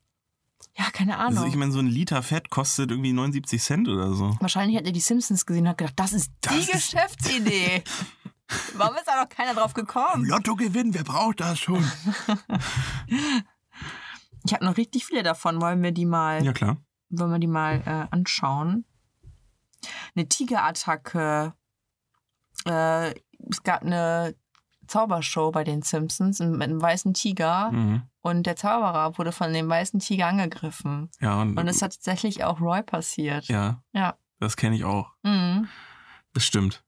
Ja, 0.77 0.85
keine 0.91 1.17
Ahnung. 1.17 1.37
Also 1.39 1.45
ich 1.45 1.55
meine, 1.55 1.71
so 1.71 1.79
ein 1.79 1.87
Liter 1.87 2.23
Fett 2.23 2.49
kostet 2.49 2.89
irgendwie 2.89 3.13
79 3.13 3.61
Cent 3.61 3.87
oder 3.87 4.13
so. 4.13 4.35
Wahrscheinlich 4.39 4.75
hat 4.77 4.85
er 4.85 4.91
die 4.91 4.99
Simpsons 5.01 5.45
gesehen 5.45 5.63
und 5.65 5.69
hat 5.69 5.77
gedacht, 5.77 5.99
das 5.99 6.13
ist 6.13 6.31
die 6.45 6.49
Das 6.49 6.57
ist- 6.59 6.71
Geschäftsidee. 6.71 7.83
Warum 8.75 8.95
ist 8.95 9.07
da 9.07 9.21
noch 9.21 9.29
keiner 9.29 9.53
drauf 9.53 9.73
gekommen? 9.73 10.25
Lotto 10.25 10.55
gewinnen, 10.55 10.93
wer 10.93 11.03
braucht 11.03 11.39
das 11.41 11.59
schon? 11.59 11.83
Ich 14.45 14.53
habe 14.53 14.65
noch 14.65 14.75
richtig 14.77 15.05
viele 15.05 15.23
davon. 15.23 15.61
Wollen 15.61 15.81
wir 15.81 15.91
die 15.93 16.05
mal, 16.05 16.43
ja, 16.43 16.51
klar. 16.51 16.77
wollen 17.09 17.31
wir 17.31 17.39
die 17.39 17.47
mal 17.47 17.81
äh, 17.85 18.13
anschauen? 18.13 18.85
Eine 20.15 20.27
Tigerattacke. 20.27 21.53
Äh, 22.65 23.11
es 23.49 23.63
gab 23.63 23.81
eine 23.83 24.35
Zaubershow 24.87 25.51
bei 25.51 25.63
den 25.63 25.81
Simpsons 25.81 26.39
mit 26.39 26.61
einem 26.61 26.81
weißen 26.81 27.13
Tiger 27.13 27.71
Mhm. 27.71 28.03
und 28.21 28.45
der 28.45 28.55
Zauberer 28.55 29.17
wurde 29.17 29.31
von 29.31 29.53
dem 29.53 29.69
weißen 29.69 29.99
Tiger 29.99 30.27
angegriffen. 30.27 31.09
Ja, 31.21 31.41
und, 31.41 31.57
Und 31.57 31.67
es 31.67 31.81
hat 31.81 31.93
tatsächlich 31.93 32.43
auch 32.43 32.59
Roy 32.61 32.83
passiert. 32.83 33.45
ja, 33.47 33.81
Ja. 33.93 34.15
das 34.39 34.57
kenne 34.57 34.75
ich 34.75 34.83
auch. 34.83 35.11
Mhm. 35.23 35.67
Das 36.33 36.45
stimmt. 36.45 36.83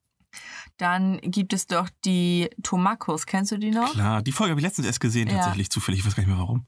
Dann 0.78 1.19
gibt 1.21 1.54
es 1.54 1.67
doch 1.67 1.88
die 2.04 2.49
Tomakos. 2.63 3.25
Kennst 3.25 3.51
du 3.54 3.58
die 3.58 3.71
noch? 3.71 3.93
Klar, 3.93 4.21
die 4.21 4.34
Folge 4.34 4.51
habe 4.51 4.60
ich 4.60 4.65
letztens 4.65 4.88
erst 4.88 4.99
gesehen, 4.99 5.30
Ja. 5.30 5.36
tatsächlich 5.36 5.69
zufällig. 5.69 6.01
Ich 6.01 6.06
weiß 6.06 6.15
gar 6.15 6.21
nicht 6.23 6.30
mehr 6.30 6.39
warum. 6.39 6.65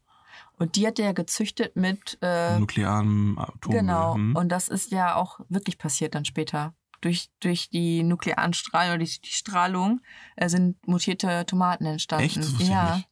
Und 0.60 0.75
die 0.75 0.88
hat 0.88 0.97
er 0.99 1.13
gezüchtet 1.13 1.75
mit. 1.75 2.17
Äh, 2.21 2.57
Nuklearen 2.57 3.38
Atom. 3.38 3.71
genau. 3.73 4.15
Hm. 4.15 4.36
Und 4.36 4.49
das 4.49 4.69
ist 4.69 4.91
ja 4.91 5.15
auch 5.15 5.39
wirklich 5.49 5.77
passiert 5.77 6.15
dann 6.15 6.23
später. 6.25 6.73
Durch, 7.01 7.29
durch 7.39 7.69
die 7.69 8.03
nuklearen 8.03 8.53
Strahlen 8.53 8.91
oder 8.95 9.03
die, 9.03 9.21
die 9.21 9.29
Strahlung 9.31 10.01
äh, 10.36 10.49
sind 10.49 10.86
mutierte 10.88 11.45
Tomaten 11.45 11.86
entstanden. 11.86 12.25
Echt? 12.25 12.38
Das 12.38 12.49
wusste 12.51 12.63
ich 12.63 12.69
ja, 12.69 12.95
nicht. 12.95 13.07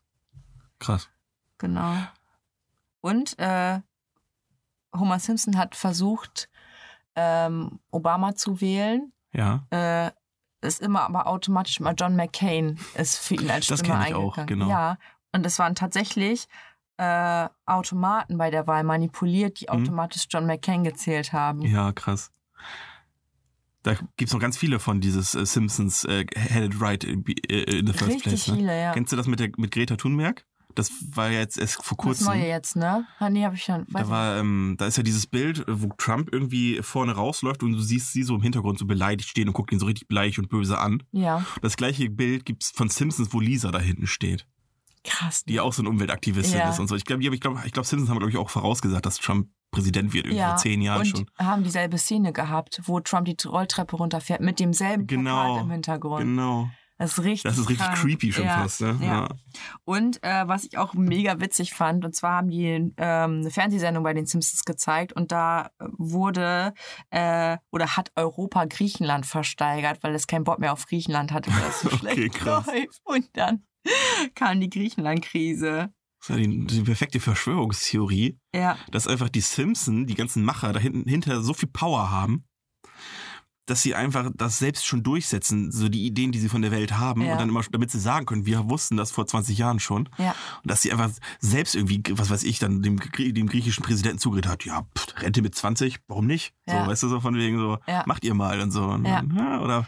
Krass. 0.80 1.10
genau. 1.58 1.96
Und 3.02 3.38
äh, 3.40 3.80
Homer 4.96 5.20
Simpson 5.20 5.58
hat 5.58 5.76
versucht, 5.76 6.50
ähm, 7.16 7.80
Obama 7.92 8.36
zu 8.36 8.60
wählen. 8.62 9.12
Ja, 9.34 9.66
Äh, 9.70 10.12
ist 10.62 10.82
immer 10.82 11.04
aber 11.04 11.28
automatisch 11.28 11.80
mal 11.80 11.94
John 11.96 12.16
McCain 12.16 12.80
ist 12.96 13.18
für 13.20 13.36
ihn 13.36 13.52
als 13.52 13.68
Das 13.68 13.80
Stimme 13.82 14.00
kenn 14.00 14.08
ich 14.08 14.14
auch, 14.16 14.38
eingegangen. 14.38 14.48
genau. 14.48 14.70
Ja, 14.70 14.98
und 15.32 15.46
es 15.46 15.60
waren 15.60 15.76
tatsächlich 15.76 16.48
äh, 16.98 17.50
Automaten 17.66 18.38
bei 18.38 18.50
der 18.50 18.66
Wahl 18.68 18.84
manipuliert, 18.84 19.60
die 19.60 19.66
Mhm. 19.66 19.82
automatisch 19.82 20.26
John 20.30 20.48
McCain 20.48 20.84
gezählt 20.84 21.34
haben. 21.34 21.62
ja, 21.62 21.92
krass. 21.92 22.32
Da 23.86 23.96
gibt's 24.18 24.34
noch 24.34 24.40
ganz 24.40 24.58
viele 24.58 24.80
von 24.80 25.00
dieses 25.00 25.36
äh, 25.36 25.46
Simpsons 25.46 26.06
äh, 26.06 26.26
Had 26.36 26.64
it 26.64 26.82
right 26.82 27.04
in, 27.04 27.24
äh, 27.50 27.78
in 27.78 27.86
the 27.86 27.94
first 27.94 28.16
Richtig 28.16 28.24
place. 28.24 28.48
Ne? 28.48 28.56
viele, 28.56 28.82
ja. 28.82 28.94
Kennst 28.94 29.12
du 29.12 29.16
das 29.16 29.28
mit, 29.28 29.40
der, 29.40 29.50
mit 29.58 29.70
Greta 29.72 29.96
Thunberg? 29.96 30.44
Das 30.74 30.92
war 31.14 31.30
ja 31.30 31.40
jetzt 31.40 31.60
erst 31.60 31.76
vor 31.84 31.96
Das 31.96 32.04
kurzem. 32.06 32.26
Neue 32.28 32.48
jetzt, 32.48 32.76
ne? 32.76 33.06
Ah, 33.20 33.30
nee, 33.30 33.46
hab 33.46 33.54
ich 33.54 33.64
schon. 33.64 33.86
Da 33.92 34.10
war, 34.10 34.38
ähm, 34.40 34.74
da 34.80 34.88
ist 34.88 34.98
ja 34.98 35.04
dieses 35.04 35.28
Bild, 35.28 35.60
äh, 35.60 35.64
wo 35.68 35.90
Trump 36.00 36.30
irgendwie 36.34 36.80
vorne 36.82 37.12
rausläuft 37.14 37.62
und 37.62 37.74
du 37.74 37.80
siehst 37.80 38.12
sie 38.12 38.24
so 38.24 38.34
im 38.36 38.42
Hintergrund 38.42 38.80
so 38.80 38.86
beleidigt 38.86 39.30
stehen 39.30 39.48
und 39.48 39.54
guckt 39.54 39.72
ihn 39.72 39.78
so 39.80 39.86
richtig 39.86 40.08
bleich 40.08 40.40
und 40.40 40.50
böse 40.50 40.80
an. 40.80 41.04
ja, 41.12 41.46
Das 41.62 41.78
gleiche 41.78 42.10
Bild 42.10 42.44
gibt's 42.46 42.72
von 42.72 42.90
Simpsons, 42.90 43.34
wo 43.34 43.40
Lisa 43.40 43.70
da 43.72 43.80
hinten 43.80 44.08
steht, 44.08 44.48
krass. 45.04 45.44
die 45.46 45.60
auch 45.60 45.74
so 45.74 45.84
eine 45.84 45.90
Umweltaktivistin 45.90 46.58
Ja. 46.60 46.70
ist 46.72 46.80
und 46.80 46.88
so. 46.88 46.96
Ich 46.96 47.06
glaube, 47.06 47.24
ich 47.24 47.40
glaube, 47.40 47.62
ich 47.66 47.72
glaub, 47.72 47.86
Simpsons 47.86 48.10
haben 48.10 48.18
glaube 48.18 48.32
ich 48.32 48.38
auch 48.38 48.50
vorausgesagt, 48.50 49.06
dass 49.06 49.18
Trump 49.20 49.48
Präsident 49.76 50.14
wird 50.14 50.26
irgendwie 50.26 50.40
ja, 50.40 50.50
vor 50.50 50.58
zehn 50.58 50.82
Jahren 50.82 51.00
und 51.02 51.08
schon. 51.08 51.26
haben 51.38 51.64
dieselbe 51.64 51.98
Szene 51.98 52.34
gehabt, 52.34 52.82
wo 52.86 53.00
Trump 53.00 53.26
die 53.26 53.38
Rolltreppe 53.48 53.96
runterfährt 53.98 54.42
mit 54.42 54.60
demselben 54.60 55.06
Genau, 55.08 55.44
Plakat 55.44 55.64
im 55.64 55.72
Hintergrund. 55.72 56.22
Genau. 56.22 56.70
Das 56.98 57.12
ist 57.18 57.24
richtig 57.26 57.44
Das 57.44 57.58
ist 57.58 57.68
richtig 57.68 57.86
krank. 57.86 58.00
creepy 58.00 58.32
schon 58.32 58.46
ja, 58.46 58.60
fast, 58.62 58.80
ne? 58.80 58.98
Ja. 59.02 59.28
Und 59.84 60.24
äh, 60.24 60.48
was 60.48 60.64
ich 60.64 60.78
auch 60.78 60.94
mega 60.94 61.42
witzig 61.42 61.74
fand, 61.74 62.06
und 62.06 62.16
zwar 62.16 62.38
haben 62.38 62.50
die 62.50 62.68
ähm, 62.70 62.94
eine 63.42 63.52
Fernsehsendung 63.52 64.02
bei 64.02 64.14
den 64.14 64.26
Simpsons 64.26 64.64
gezeigt 64.64 65.12
und 65.12 65.34
da 65.34 65.72
wurde 65.98 66.74
äh, 67.10 67.58
oder 67.70 67.98
hat 67.98 68.14
Europa 68.16 68.64
Griechenland 68.64 69.26
versteigert, 69.26 70.04
weil 70.04 70.16
es 70.16 70.26
keinen 70.28 70.46
Bock 70.46 70.60
mehr 70.60 70.72
auf 70.72 70.86
Griechenland 70.86 71.34
hatte, 71.34 71.52
weil 71.52 71.68
es 71.68 71.82
so 71.82 71.88
Okay, 71.92 71.98
schlecht 71.98 72.36
krass. 72.36 72.66
läuft. 72.66 73.02
Und 73.04 73.28
dann 73.34 73.66
kam 74.34 74.62
die 74.62 74.70
Griechenland-Krise. 74.70 75.90
Das 76.28 76.38
ist 76.38 76.44
ja 76.44 76.50
die, 76.50 76.66
die 76.66 76.82
perfekte 76.82 77.20
Verschwörungstheorie, 77.20 78.38
Ja, 78.56 78.78
dass 78.92 79.08
einfach 79.08 79.30
die 79.30 79.42
Simpsons, 79.42 80.08
die 80.08 80.16
ganzen 80.16 80.44
Macher 80.44 80.74
da 80.74 80.80
hinten 80.80 81.08
hinter 81.08 81.42
so 81.42 81.54
viel 81.54 81.70
Power 81.70 82.10
haben, 82.12 82.46
dass 83.68 83.82
sie 83.82 83.96
einfach 83.96 84.30
das 84.36 84.60
selbst 84.60 84.86
schon 84.86 85.02
durchsetzen, 85.02 85.72
so 85.72 85.90
die 85.90 86.06
Ideen, 86.06 86.32
die 86.32 86.38
sie 86.38 86.50
von 86.50 86.62
der 86.62 86.70
Welt 86.70 87.00
haben 87.00 87.22
Ja. 87.24 87.32
und 87.34 87.40
dann 87.40 87.50
immer, 87.50 87.64
damit 87.72 87.90
sie 87.90 88.00
sagen 88.00 88.28
können, 88.28 88.46
wir 88.46 88.70
wussten 88.70 88.96
das 88.96 89.10
vor 89.12 89.26
20 89.26 89.58
Jahren 89.58 89.80
schon 89.80 90.08
ja, 90.20 90.36
und 90.62 90.70
dass 90.70 90.84
sie 90.84 90.92
einfach 90.92 91.10
selbst 91.40 91.74
irgendwie, 91.74 92.04
was 92.12 92.30
weiß 92.30 92.44
ich, 92.44 92.60
dann 92.60 92.84
dem, 92.84 93.00
dem 93.00 93.48
griechischen 93.50 93.84
Präsidenten 93.84 94.20
zugeredet 94.20 94.52
hat, 94.52 94.66
ja, 94.66 94.84
pff, 94.96 95.20
Rente 95.22 95.42
mit 95.42 95.56
20, 95.56 95.98
warum 96.08 96.28
nicht? 96.28 96.54
So, 96.68 96.74
weißt 96.76 97.04
du, 97.04 97.08
so 97.10 97.20
von 97.22 97.36
wegen 97.36 97.58
so, 97.58 97.80
macht 98.06 98.24
ihr 98.24 98.36
mal 98.36 98.60
und 98.62 98.70
so. 98.70 98.84
Und, 98.84 99.06
oder 99.06 99.88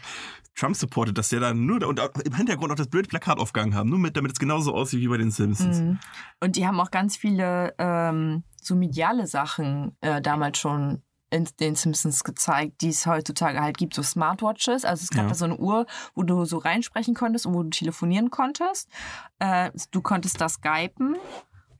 Trump 0.58 0.76
supportet, 0.76 1.16
dass 1.18 1.28
der 1.28 1.40
dann 1.40 1.66
nur, 1.66 1.86
und 1.86 2.00
im 2.24 2.34
Hintergrund 2.34 2.72
auch 2.72 2.76
das 2.76 2.88
blöde 2.88 3.08
Plakat 3.08 3.38
aufgegangen 3.38 3.74
haben, 3.74 3.88
nur 3.90 3.98
mit, 3.98 4.16
damit 4.16 4.32
es 4.32 4.38
genauso 4.38 4.74
aussieht 4.74 5.00
wie 5.00 5.08
bei 5.08 5.16
den 5.16 5.30
Simpsons. 5.30 5.80
Mhm. 5.80 5.98
Und 6.40 6.56
die 6.56 6.66
haben 6.66 6.80
auch 6.80 6.90
ganz 6.90 7.16
viele 7.16 7.74
ähm, 7.78 8.42
so 8.60 8.74
mediale 8.74 9.26
Sachen 9.26 9.96
äh, 10.00 10.20
damals 10.20 10.58
schon 10.58 11.02
in 11.30 11.46
den 11.60 11.74
Simpsons 11.74 12.24
gezeigt, 12.24 12.80
die 12.80 12.88
es 12.88 13.06
heutzutage 13.06 13.60
halt 13.60 13.76
gibt, 13.76 13.92
so 13.94 14.02
Smartwatches. 14.02 14.84
Also 14.86 15.02
es 15.02 15.10
gab 15.10 15.24
Ja. 15.24 15.28
da 15.28 15.34
so 15.34 15.44
eine 15.44 15.58
Uhr, 15.58 15.86
wo 16.14 16.22
du 16.22 16.44
so 16.46 16.56
reinsprechen 16.58 17.14
konntest 17.14 17.44
und 17.46 17.52
wo 17.54 17.62
du 17.62 17.68
telefonieren 17.70 18.30
konntest. 18.30 18.88
Äh, 19.38 19.70
du 19.90 20.00
konntest 20.00 20.40
da 20.40 20.48
skypen 20.48 21.16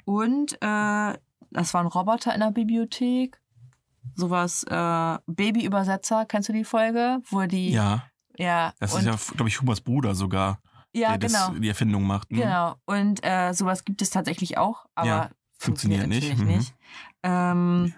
und 0.05 0.53
äh, 0.61 1.19
das 1.51 1.73
war 1.75 1.81
ein 1.81 1.87
Roboter 1.87 2.35
in 2.35 2.41
der 2.41 2.51
Bibliothek. 2.51 3.41
Sowas, 4.15 4.65
äh, 4.65 5.19
Babyübersetzer, 5.27 6.27
kennst 6.27 6.49
du 6.51 6.53
die 6.53 6.65
Folge? 6.65 7.21
Wo 7.31 7.43
die, 7.47 7.71
Ja, 7.71 8.05
ja, 8.39 8.73
das 8.81 8.95
ist 8.95 9.05
ja, 9.05 9.15
glaube 9.35 9.49
ich, 9.49 9.61
Humers 9.61 9.81
Bruder 9.81 10.15
sogar, 10.15 10.61
ja, 10.93 11.17
der 11.17 11.29
genau. 11.29 11.51
das, 11.51 11.61
die 11.61 11.69
Erfindung 11.69 12.05
macht. 12.05 12.31
ne? 12.33 12.39
Genau. 12.41 12.77
Und 12.87 13.21
äh, 13.25 13.53
sowas 13.53 13.85
gibt 13.85 14.01
es 14.03 14.11
tatsächlich 14.11 14.57
auch, 14.59 14.87
aber 14.95 15.07
Ja, 15.09 15.31
funktioniert 15.59 16.07
nicht. 16.07 16.29
natürlich 16.29 16.39
Mhm. 16.45 16.57
nicht. 16.57 16.75
Ähm, 17.23 17.95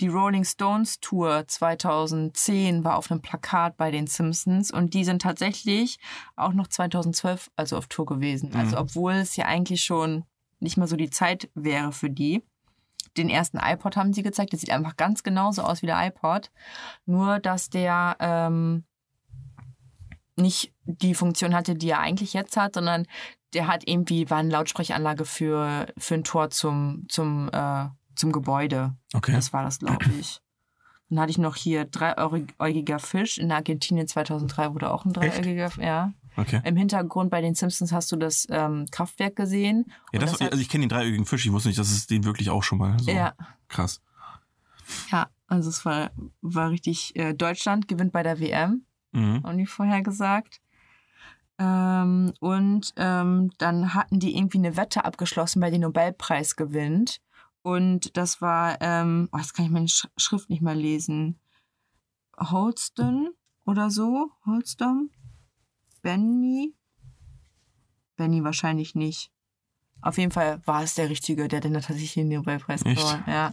die 0.00 0.08
Rolling 0.08 0.44
Stones 0.44 0.98
Tour 0.98 1.46
2010 1.46 2.82
war 2.84 2.96
auf 2.96 3.10
einem 3.10 3.22
Plakat 3.22 3.76
bei 3.76 3.90
den 3.90 4.06
Simpsons 4.06 4.70
und 4.72 4.92
die 4.94 5.04
sind 5.04 5.22
tatsächlich 5.22 5.98
auch 6.36 6.52
noch 6.52 6.66
2012 6.66 7.50
also 7.56 7.76
auf 7.76 7.86
Tour 7.86 8.06
gewesen. 8.06 8.50
Mhm. 8.50 8.56
Also 8.56 8.78
obwohl 8.78 9.12
es 9.12 9.36
ja 9.36 9.44
eigentlich 9.46 9.84
schon 9.84 10.24
nicht 10.60 10.76
mehr 10.76 10.86
so 10.88 10.96
die 10.96 11.10
Zeit 11.10 11.48
wäre 11.54 11.92
für 11.92 12.10
die. 12.10 12.42
Den 13.16 13.28
ersten 13.28 13.58
iPod 13.58 13.96
haben 13.96 14.12
sie 14.12 14.22
gezeigt. 14.24 14.50
Der 14.52 14.58
sieht 14.58 14.70
einfach 14.70 14.96
ganz 14.96 15.22
genauso 15.22 15.62
aus 15.62 15.82
wie 15.82 15.86
der 15.86 16.04
iPod. 16.08 16.50
Nur, 17.06 17.38
dass 17.38 17.70
der 17.70 18.16
ähm, 18.18 18.84
nicht 20.36 20.72
die 20.84 21.14
Funktion 21.14 21.54
hatte, 21.54 21.74
die 21.74 21.90
er 21.90 22.00
eigentlich 22.00 22.32
jetzt 22.32 22.56
hat, 22.56 22.74
sondern 22.74 23.06
der 23.52 23.68
hat 23.68 23.86
irgendwie, 23.86 24.28
war 24.30 24.38
eine 24.38 24.50
Lautsprecheranlage 24.50 25.24
für, 25.24 25.86
für 25.96 26.14
ein 26.14 26.24
Tor 26.24 26.50
zum, 26.50 27.06
zum, 27.08 27.48
äh, 27.52 27.86
zum 28.16 28.32
Gebäude. 28.32 28.94
Okay. 29.12 29.32
Das 29.32 29.52
war 29.52 29.62
das, 29.62 29.78
glaube 29.78 30.04
ich. 30.18 30.40
Dann 31.08 31.20
hatte 31.20 31.30
ich 31.30 31.38
noch 31.38 31.54
hier 31.54 31.84
dreiäugiger 31.84 32.98
Fisch. 32.98 33.38
In 33.38 33.52
Argentinien 33.52 34.08
2003 34.08 34.72
wurde 34.74 34.90
auch 34.90 35.04
ein 35.04 35.12
dreiäugiger 35.12 35.70
Fisch. 35.70 35.84
Ja. 35.84 36.12
Okay. 36.36 36.60
Im 36.64 36.76
Hintergrund 36.76 37.30
bei 37.30 37.40
den 37.40 37.54
Simpsons 37.54 37.92
hast 37.92 38.10
du 38.10 38.16
das 38.16 38.46
ähm, 38.50 38.86
Kraftwerk 38.90 39.36
gesehen. 39.36 39.92
Ja, 40.12 40.18
das, 40.18 40.32
das 40.32 40.40
also 40.40 40.60
ich 40.60 40.68
kenne 40.68 40.82
den 40.82 40.88
dreiögigen 40.88 41.26
Fisch, 41.26 41.46
ich 41.46 41.52
wusste 41.52 41.68
nicht, 41.68 41.78
dass 41.78 41.90
es 41.90 42.08
den 42.08 42.24
wirklich 42.24 42.50
auch 42.50 42.64
schon 42.64 42.78
mal 42.78 42.98
so 42.98 43.10
Ja, 43.10 43.34
krass. 43.68 44.00
ja, 45.12 45.28
also 45.46 45.68
es 45.68 45.84
war, 45.84 46.10
war 46.40 46.70
richtig, 46.70 47.14
äh, 47.14 47.34
Deutschland 47.34 47.86
gewinnt 47.86 48.12
bei 48.12 48.24
der 48.24 48.40
WM, 48.40 48.84
Mhm. 49.14 49.42
haben 49.44 49.58
die 49.58 49.66
vorher 49.66 50.02
gesagt. 50.02 50.60
Ähm, 51.58 52.32
und 52.40 52.92
ähm, 52.96 53.50
dann 53.58 53.94
hatten 53.94 54.18
die 54.18 54.36
irgendwie 54.36 54.58
eine 54.58 54.76
Wette 54.76 55.04
abgeschlossen, 55.04 55.62
wer 55.62 55.70
den 55.70 55.82
Nobelpreis 55.82 56.56
gewinnt. 56.56 57.20
Und 57.62 58.16
das 58.16 58.40
war, 58.40 58.76
ähm, 58.80 59.28
oh, 59.32 59.38
jetzt 59.38 59.54
kann 59.54 59.64
ich 59.64 59.70
meine 59.70 59.88
Sch 59.88 60.08
Schrift 60.16 60.50
nicht 60.50 60.62
mehr 60.62 60.74
lesen. 60.74 61.38
Holston 62.38 63.30
oder 63.64 63.90
so? 63.90 64.30
Holston? 64.44 65.10
Benny? 66.02 66.74
Benny 68.16 68.42
wahrscheinlich 68.42 68.94
nicht. 68.94 69.30
Auf 70.02 70.18
jeden 70.18 70.32
Fall 70.32 70.60
war 70.66 70.82
es 70.82 70.94
der 70.94 71.08
Richtige, 71.08 71.48
der 71.48 71.60
dann 71.60 71.72
tatsächlich 71.72 72.14
den 72.14 72.28
Nobelpreis 72.28 72.82
gewonnen 72.82 73.24
Ja. 73.26 73.50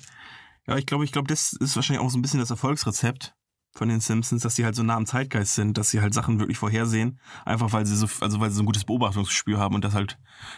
Ja, 0.67 0.77
ich 0.77 0.85
glaube, 0.85 1.05
ich 1.05 1.11
glaube, 1.11 1.27
das 1.27 1.53
ist 1.53 1.75
wahrscheinlich 1.75 2.05
auch 2.05 2.09
so 2.09 2.17
ein 2.17 2.21
bisschen 2.21 2.39
das 2.39 2.51
Erfolgsrezept 2.51 3.35
von 3.73 3.87
den 3.89 3.99
Simpsons, 4.01 4.43
dass 4.43 4.55
sie 4.55 4.65
halt 4.65 4.75
so 4.75 4.83
nah 4.83 4.95
am 4.95 5.05
Zeitgeist 5.05 5.55
sind, 5.55 5.77
dass 5.77 5.89
sie 5.89 6.01
halt 6.01 6.13
Sachen 6.13 6.39
wirklich 6.39 6.57
vorhersehen, 6.57 7.19
einfach 7.45 7.71
weil 7.73 7.85
sie 7.85 7.95
so, 7.95 8.07
also 8.19 8.39
weil 8.39 8.49
sie 8.49 8.57
so 8.57 8.63
ein 8.63 8.65
gutes 8.65 8.83
Beobachtungsgespür 8.85 9.59
haben 9.59 9.75
und 9.75 9.83
das 9.85 9.93
halt 9.93 10.17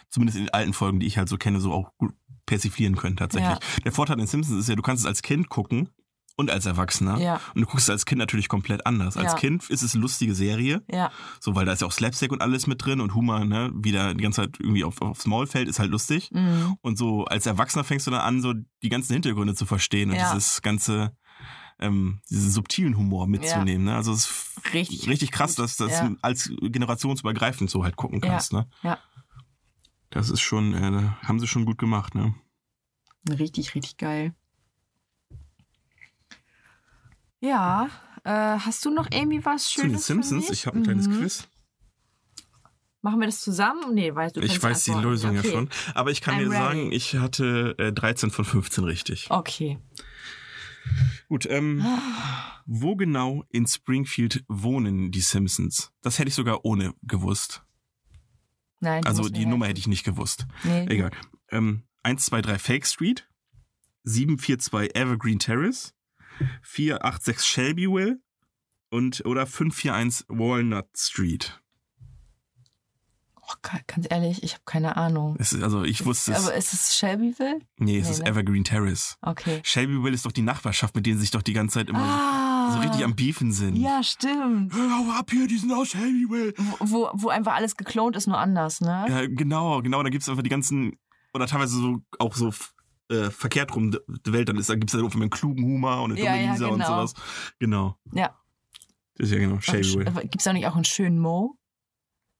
zumindest 0.09 0.37
in 0.37 0.45
den 0.45 0.53
alten 0.53 0.73
Folgen, 0.73 0.99
die 0.99 1.05
ich 1.07 1.17
halt 1.17 1.29
so 1.29 1.37
kenne, 1.37 1.59
so 1.59 1.71
auch 1.73 1.91
gut 1.97 2.13
persiflieren 2.45 2.95
können 2.95 3.15
tatsächlich. 3.15 3.57
Der 3.85 3.91
Vorteil 3.91 4.15
an 4.15 4.19
den 4.19 4.27
Simpsons 4.27 4.59
ist 4.59 4.69
ja, 4.69 4.75
du 4.75 4.81
kannst 4.81 5.03
es 5.03 5.07
als 5.07 5.21
Kind 5.21 5.47
gucken 5.49 5.89
und 6.35 6.49
als 6.49 6.65
Erwachsener. 6.65 7.19
Ja. 7.19 7.39
Und 7.53 7.61
du 7.61 7.67
guckst 7.67 7.85
es 7.87 7.89
als 7.91 8.05
Kind 8.05 8.17
natürlich 8.17 8.49
komplett 8.49 8.85
anders. 8.87 9.15
Als 9.17 9.33
Ja. 9.33 9.37
Kind 9.37 9.69
ist 9.69 9.83
es 9.83 9.93
eine 9.93 10.01
lustige 10.01 10.33
Serie, 10.33 10.83
Ja, 10.91 11.11
so 11.39 11.53
weil 11.55 11.65
da 11.65 11.71
ist 11.73 11.81
ja 11.81 11.87
auch 11.87 11.91
Slapstick 11.91 12.31
und 12.31 12.41
alles 12.41 12.65
mit 12.65 12.83
drin 12.83 12.99
und 13.01 13.13
Humor, 13.13 13.45
ne, 13.45 13.71
wie 13.75 13.91
der 13.91 14.15
die 14.15 14.23
ganze 14.23 14.41
Zeit 14.41 14.57
irgendwie 14.59 14.83
auf, 14.83 14.99
aufs 15.03 15.27
Maul 15.27 15.45
fällt, 15.45 15.67
ist 15.69 15.77
halt 15.79 15.91
lustig. 15.91 16.31
mhm. 16.33 16.75
Und 16.81 16.97
so 16.97 17.25
als 17.25 17.45
Erwachsener 17.45 17.83
fängst 17.83 18.07
du 18.07 18.11
dann 18.11 18.21
an, 18.21 18.41
so 18.41 18.53
die 18.81 18.89
ganzen 18.89 19.13
Hintergründe 19.13 19.53
zu 19.53 19.67
verstehen 19.67 20.09
und 20.09 20.15
Ja. 20.17 20.33
dieses 20.33 20.63
ganze, 20.63 21.15
ähm, 21.79 22.21
diesen 22.29 22.51
subtilen 22.51 22.97
Humor 22.97 23.27
mitzunehmen. 23.27 23.85
Ne? 23.85 23.95
Also 23.95 24.13
es 24.13 24.25
ist 24.25 24.73
richtig. 24.73 25.07
richtig 25.07 25.31
krass, 25.31 25.55
dass 25.55 25.77
du 25.77 25.85
das 25.87 25.99
Ja. 25.99 26.11
als 26.21 26.51
generationsübergreifend 26.61 27.69
so 27.69 27.83
halt 27.83 27.95
gucken 27.95 28.19
Ja. 28.23 28.29
kannst. 28.29 28.53
Ne? 28.53 28.67
Ja. 28.83 28.99
Das 30.09 30.29
ist 30.29 30.41
schon, 30.41 30.73
äh, 30.73 31.09
haben 31.27 31.39
sie 31.39 31.47
schon 31.47 31.65
gut 31.65 31.77
gemacht. 31.77 32.13
Ne? 32.15 32.35
Richtig, 33.29 33.73
richtig 33.75 33.97
geil. 33.97 34.33
Ja, 37.39 37.89
äh, 38.23 38.29
hast 38.29 38.85
du 38.85 38.89
noch 38.89 39.07
irgendwie 39.11 39.43
was 39.43 39.65
Zu 39.65 39.81
den 39.81 39.89
Schönes? 39.91 40.05
Simpsons, 40.07 40.49
ich 40.49 40.65
habe 40.65 40.77
ein 40.77 40.83
kleines 40.83 41.07
Mhm. 41.07 41.19
Quiz. 41.19 41.47
Machen 43.01 43.19
wir 43.19 43.25
das 43.25 43.41
zusammen? 43.41 43.93
Nee, 43.93 44.15
weißt 44.15 44.37
du. 44.37 44.39
ich 44.41 44.63
weiß 44.63 44.85
die. 44.85 44.91
Lösung 44.91 45.37
okay. 45.37 45.47
ja 45.49 45.53
schon. 45.53 45.69
Aber 45.93 46.09
ich 46.11 46.21
kann 46.21 46.35
I'm 46.35 46.45
dir 46.45 46.49
sagen, 46.51 46.83
ready. 46.85 46.95
ich 46.95 47.15
hatte 47.15 47.75
äh, 47.77 47.91
13 47.91 48.31
von 48.31 48.45
15 48.45 48.85
richtig. 48.85 49.27
Okay. 49.29 49.77
Gut, 51.29 51.45
ähm, 51.49 51.83
wo 52.65 52.95
genau 52.95 53.43
in 53.49 53.67
Springfield 53.67 54.43
wohnen 54.47 55.11
die 55.11 55.21
Simpsons? 55.21 55.91
Das 56.01 56.19
hätte 56.19 56.29
ich 56.29 56.35
sogar 56.35 56.65
ohne 56.65 56.93
gewusst. 57.03 57.63
Nein. 58.79 59.05
Also 59.05 59.29
die 59.29 59.45
Nummer 59.45 59.67
hätte 59.67 59.79
ich 59.79 59.87
nicht 59.87 60.03
gewusst. 60.03 60.45
Nee. 60.63 60.85
Egal. 60.89 61.11
Ähm, 61.49 61.83
123 62.03 62.61
Fake 62.61 62.85
Street, 62.85 63.29
742 64.03 64.95
Evergreen 64.95 65.39
Terrace, 65.39 65.93
486 66.63 67.45
Shelbyville 67.45 68.19
und 68.89 69.25
oder 69.25 69.47
541 69.47 70.25
Walnut 70.27 70.87
Street. 70.95 71.62
Oh, 73.55 73.77
ganz 73.87 74.07
ehrlich, 74.09 74.43
ich 74.43 74.53
habe 74.53 74.63
keine 74.65 74.97
Ahnung. 74.97 75.35
Es 75.39 75.53
ist, 75.53 75.63
also 75.63 75.83
ich 75.83 76.05
wusste 76.05 76.31
es. 76.33 76.45
Aber 76.45 76.53
ist 76.55 76.73
es 76.73 76.95
Shelbyville? 76.97 77.59
nee, 77.77 77.97
es 77.99 78.05
nee, 78.07 78.11
ist 78.13 78.19
ne? 78.23 78.29
Evergreen 78.29 78.63
Terrace. 78.63 79.17
Okay. 79.21 79.59
Shelbyville 79.63 80.13
ist 80.13 80.25
doch 80.25 80.31
die 80.31 80.41
Nachbarschaft, 80.41 80.95
mit 80.95 81.05
denen 81.05 81.17
sie 81.17 81.21
sich 81.21 81.31
doch 81.31 81.41
die 81.41 81.53
ganze 81.53 81.75
Zeit 81.79 81.89
immer 81.89 81.99
Ah. 81.99 82.71
so 82.73 82.79
richtig 82.79 83.03
am 83.03 83.15
Beefen 83.15 83.51
sind. 83.51 83.75
Ja, 83.75 84.01
stimmt. 84.03 84.73
Hör 84.73 85.17
ab 85.19 85.29
hier, 85.31 85.47
die 85.47 85.57
sind 85.57 85.71
aus 85.73 85.89
Shelbyville. 85.89 86.53
Wo, 86.79 87.09
wo 87.13 87.29
einfach 87.29 87.53
alles 87.55 87.75
geklont 87.77 88.15
ist, 88.15 88.27
nur 88.27 88.37
anders, 88.37 88.81
ne? 88.81 89.05
Ja, 89.09 89.25
genau, 89.27 89.81
genau. 89.81 90.01
Da 90.03 90.09
gibt's 90.09 90.29
einfach 90.29 90.43
die 90.43 90.49
ganzen, 90.49 90.97
oder 91.33 91.47
teilweise 91.47 91.77
so 91.77 91.99
auch 92.19 92.35
so 92.35 92.51
äh, 93.09 93.29
verkehrt 93.29 93.75
rum 93.75 93.91
die 94.25 94.33
Welt 94.33 94.49
dann 94.49 94.57
ist. 94.57 94.69
Da 94.69 94.75
gibt's 94.75 94.93
dann 94.93 95.05
auch 95.05 95.13
einen 95.13 95.29
klugen 95.29 95.63
Humor 95.63 96.01
und 96.03 96.11
eine 96.13 96.21
Ja, 96.21 96.31
dumme 96.33 96.45
ja, 96.45 96.51
Lisa 96.53 96.65
und 96.67 96.73
genau. 96.79 96.87
sowas. 96.87 97.13
Genau. 97.59 97.97
Ja. 98.13 98.35
Das 99.15 99.27
ist 99.27 99.33
ja 99.33 99.39
genau, 99.39 99.59
Shelbyville. 99.59 100.05
Gibt 100.21 100.37
es 100.37 100.43
da 100.43 100.53
nicht 100.53 100.65
auch 100.65 100.75
einen 100.75 100.85
schönen 100.85 101.19
Mo? 101.19 101.57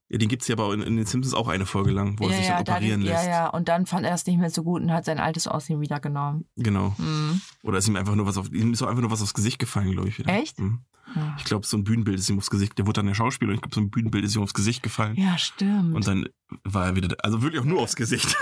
Ja, 0.09 0.17
den 0.19 0.29
gibt's 0.29 0.47
ja 0.47 0.55
aber 0.55 0.73
in, 0.73 0.81
in 0.81 0.95
den 0.97 1.05
Simpsons 1.05 1.33
auch 1.33 1.47
eine 1.47 1.65
Folge 1.65 1.91
lang, 1.91 2.19
wo 2.19 2.25
er 2.25 2.31
ja, 2.31 2.37
sich 2.37 2.47
ja, 2.47 2.61
dann 2.61 2.75
operieren 2.75 3.01
ja, 3.01 3.13
lässt. 3.13 3.27
ja. 3.27 3.47
Und 3.49 3.67
dann 3.67 3.85
fand 3.87 4.05
er 4.05 4.13
es 4.13 4.25
nicht 4.27 4.37
mehr 4.37 4.49
so 4.51 4.63
gut 4.63 4.81
und 4.81 4.91
hat 4.91 5.05
sein 5.05 5.19
altes 5.19 5.47
Aussehen 5.47 5.81
wieder 5.81 5.99
genommen. 5.99 6.45
Genau. 6.55 6.93
Mhm. 6.97 7.41
Oder 7.63 7.79
ist 7.79 7.87
ihm 7.87 7.95
einfach 7.95 8.13
nur 8.15 8.25
was 8.27 8.37
auf, 8.37 8.51
ihm 8.51 8.73
ist 8.73 8.83
einfach 8.83 9.01
nur 9.01 9.09
was 9.11 9.21
aufs 9.23 9.33
Gesicht 9.33 9.57
gefallen, 9.59 9.91
glaube 9.91 10.09
ich. 10.09 10.19
Wieder. 10.19 10.31
Echt? 10.33 10.59
Mhm. 10.59 10.81
Ja. 11.15 11.35
Ich 11.37 11.45
glaube, 11.45 11.65
so 11.65 11.77
ein 11.77 11.83
Bühnenbild 11.83 12.17
ist 12.19 12.29
ihm 12.29 12.37
aufs 12.37 12.49
Gesicht. 12.49 12.77
Der 12.77 12.85
wurde 12.85 12.99
dann 12.99 13.07
der 13.07 13.13
Schauspieler 13.15 13.49
und 13.49 13.55
ich 13.55 13.61
glaube, 13.61 13.75
so 13.75 13.81
ein 13.81 13.89
Bühnenbild 13.89 14.23
ist 14.25 14.35
ihm 14.35 14.41
aufs 14.43 14.53
Gesicht 14.53 14.83
gefallen. 14.83 15.15
Ja, 15.15 15.37
stimmt. 15.37 15.95
Und 15.95 16.07
dann 16.07 16.27
war 16.63 16.85
er 16.87 16.95
wieder, 16.95 17.07
der- 17.07 17.23
also 17.25 17.41
wirklich 17.41 17.61
auch 17.61 17.65
nur 17.65 17.81
aufs 17.81 17.95
Gesicht. 17.95 18.35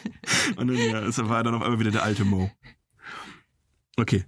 und 0.56 0.68
dann 0.68 0.76
ja, 0.76 1.28
war 1.28 1.38
er 1.38 1.42
dann 1.44 1.54
auf 1.54 1.62
einmal 1.62 1.78
wieder 1.80 1.90
der 1.90 2.02
alte 2.02 2.24
Mo. 2.24 2.50
Okay. 3.96 4.24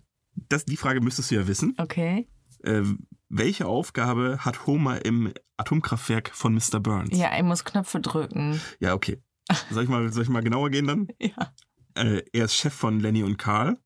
Das, 0.49 0.65
die 0.65 0.77
Frage 0.77 1.01
müsstest 1.01 1.31
du 1.31 1.37
ja 1.37 1.47
wissen. 1.47 1.75
okay. 1.79 2.29
Äh, 2.63 2.83
welche 3.29 3.67
Aufgabe 3.67 4.39
hat 4.41 4.67
Homer 4.67 5.05
im 5.05 5.33
Atomkraftwerk 5.57 6.31
von 6.35 6.55
Mr. 6.55 6.81
Burns? 6.81 7.17
Ja, 7.17 7.37
ich 7.37 7.43
muss 7.43 7.65
Knöpfe 7.65 8.01
drücken. 8.01 8.61
Ja, 8.81 8.95
okay. 8.95 9.23
Soll 9.71 9.85
ich 9.85 9.89
mal, 9.89 10.13
soll 10.13 10.23
ich 10.23 10.29
mal 10.29 10.43
genauer 10.43 10.71
gehen 10.71 10.87
dann? 10.87 11.09
Ja. 11.21 11.53
Äh, 11.97 12.23
er 12.33 12.47
ist 12.47 12.57
Chef 12.57 12.75
von 12.75 12.99
Lenny 12.99 13.23
und 13.23 13.39
Carl. 13.39 13.79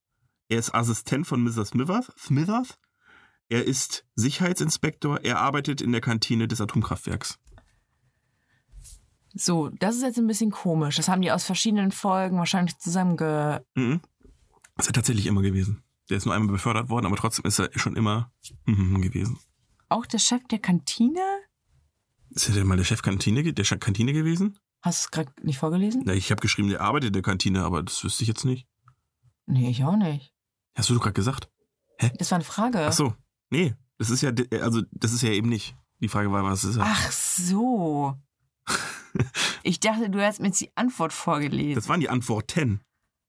Er 0.49 0.59
ist 0.59 0.75
Assistent 0.75 1.27
von 1.27 1.43
Mr. 1.43 1.67
Smithers. 1.67 2.11
Smithers. 2.17 2.79
Er 3.51 3.65
ist 3.65 4.07
Sicherheitsinspektor. 4.15 5.21
Er 5.23 5.41
arbeitet 5.41 5.83
in 5.83 5.93
der 5.93 6.01
Kantine 6.01 6.49
des 6.49 6.61
Atomkraftwerks. 6.61 7.39
So, 9.35 9.69
das 9.69 9.97
ist 9.97 10.03
jetzt 10.03 10.19
ein 10.19 10.27
bisschen 10.27 10.51
komisch. 10.51 10.97
Das 10.97 11.09
haben 11.09 11.21
die 11.21 11.31
aus 11.31 11.45
verschiedenen 11.45 11.93
Folgen 11.93 12.39
wahrscheinlich 12.39 12.79
zusammenge... 12.79 13.65
Mhm. 13.75 14.01
Das 14.77 14.87
ist 14.87 14.91
er 14.91 14.95
tatsächlich 14.95 15.27
immer 15.27 15.43
gewesen. 15.43 15.83
Der 16.09 16.17
ist 16.17 16.25
nur 16.25 16.35
einmal 16.35 16.53
befördert 16.53 16.89
worden, 16.89 17.07
aber 17.07 17.17
trotzdem 17.17 17.45
ist 17.45 17.59
er 17.59 17.71
schon 17.79 17.97
immer 17.97 18.33
mhm 18.65 19.03
gewesen. 19.03 19.39
Auch 19.89 20.07
der 20.07 20.19
Chef 20.19 20.43
der 20.51 20.59
Kantine? 20.59 21.21
Ist 22.31 22.49
er 22.49 22.55
denn 22.55 22.67
mal 22.67 22.77
der 22.77 22.85
Chef 22.85 23.03
Kantine, 23.03 23.53
der 23.53 23.65
Chef 23.65 23.81
Kantine 23.81 24.13
gewesen? 24.13 24.59
Hast 24.83 25.01
du 25.01 25.05
es 25.07 25.11
gerade 25.11 25.33
nicht 25.43 25.59
vorgelesen? 25.59 26.03
Na, 26.05 26.13
ich 26.15 26.31
habe 26.31 26.41
geschrieben, 26.41 26.69
der 26.69 26.81
arbeitet 26.81 27.09
in 27.09 27.13
der 27.15 27.23
Kantine, 27.23 27.65
aber 27.65 27.83
das 27.83 28.05
wüsste 28.05 28.23
ich 28.23 28.29
jetzt 28.29 28.45
nicht. 28.45 28.67
Nee, 29.47 29.71
ich 29.71 29.85
auch 29.85 29.97
nicht. 29.97 30.33
Hast 30.75 30.91
du 30.91 30.95
doch 30.95 31.03
gerade 31.03 31.15
gesagt? 31.15 31.51
Das 32.19 32.31
war 32.31 32.37
eine 32.37 32.45
Frage. 32.45 32.87
Ach 32.87 32.93
so. 32.93 33.15
Nee, 33.51 33.75
das 33.97 34.11
ist 34.11 34.23
ja, 34.23 34.31
also 34.61 34.83
das 34.93 35.13
ist 35.13 35.23
ja 35.23 35.31
eben 35.31 35.49
nicht. 35.49 35.75
Die 36.01 36.09
Frage 36.09 36.31
war, 36.31 36.45
was 36.45 36.65
ist 36.65 36.77
er? 36.77 36.85
Ach 36.87 37.11
so. 37.11 38.15
Ich 39.65 39.81
dachte, 39.81 40.09
du 40.09 40.25
hast 40.25 40.41
mir 40.41 40.47
jetzt 40.47 40.61
die 40.61 40.71
Antwort 40.77 41.13
vorgelesen. 41.13 41.75
Das 41.75 41.89
waren 41.89 42.01
die 42.01 42.09
Antworten. 42.09 42.81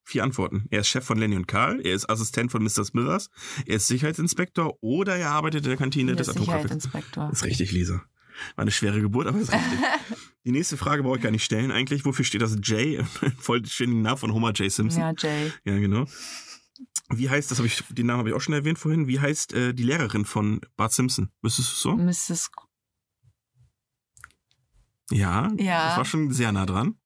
Vier 0.09 0.23
Antworten. 0.23 0.65
Er 0.71 0.79
ist 0.79 0.87
Chef 0.87 1.05
von 1.05 1.19
Lenny 1.19 1.35
und 1.35 1.47
Carl, 1.47 1.81
er 1.85 1.93
ist 1.93 2.09
Assistent 2.09 2.51
von 2.51 2.63
Mr. 2.63 2.83
Smithers, 2.83 3.29
er 3.67 3.75
ist 3.75 3.85
Sicherheitsinspektor 3.87 4.75
oder 4.81 5.15
er 5.15 5.29
arbeitet 5.29 5.65
in 5.65 5.69
der 5.69 5.77
Kantine 5.77 6.15
der 6.15 6.15
des 6.15 6.29
Atomkraftwerks. 6.29 6.63
Sicherheitsinspektor. 6.83 7.27
Das 7.29 7.37
ist 7.41 7.45
richtig, 7.45 7.71
Lisa. 7.73 8.01
War 8.55 8.63
eine 8.63 8.71
schwere 8.71 9.01
Geburt, 9.01 9.27
aber 9.27 9.37
ist 9.37 9.51
richtig. 9.53 9.79
die 10.45 10.51
nächste 10.51 10.77
Frage 10.77 11.03
brauche 11.03 11.17
ich 11.17 11.21
gar 11.21 11.29
nicht 11.29 11.43
stellen 11.43 11.69
eigentlich. 11.69 12.05
Wofür 12.05 12.25
steht 12.25 12.41
das 12.41 12.55
J 12.55 13.05
im 13.21 13.31
vollständigen 13.37 14.01
Namen 14.01 14.17
von 14.17 14.33
Homer 14.33 14.51
J. 14.53 14.71
Simpson? 14.71 14.99
Ja, 14.99 15.13
Jay. 15.15 15.51
Ja, 15.63 15.77
genau. 15.77 16.05
Wie 17.11 17.29
heißt, 17.29 17.51
das 17.51 17.59
habe 17.59 17.67
ich, 17.67 17.83
den 17.89 18.07
Namen 18.07 18.17
habe 18.17 18.29
ich 18.29 18.35
auch 18.35 18.41
schon 18.41 18.55
erwähnt 18.55 18.79
vorhin, 18.79 19.07
wie 19.07 19.19
heißt 19.19 19.53
äh, 19.53 19.73
die 19.75 19.83
Lehrerin 19.83 20.25
von 20.25 20.61
Bart 20.75 20.91
Simpson? 20.91 21.29
Wüsstest 21.43 21.69
du 21.69 21.73
es 21.73 21.81
so? 21.81 21.95
Mrs. 22.35 22.49
Ja, 25.11 25.51
Ja. 25.59 25.89
das 25.89 25.97
war 25.97 26.05
schon 26.05 26.31
sehr 26.31 26.51
nah 26.51 26.65
dran. 26.65 26.98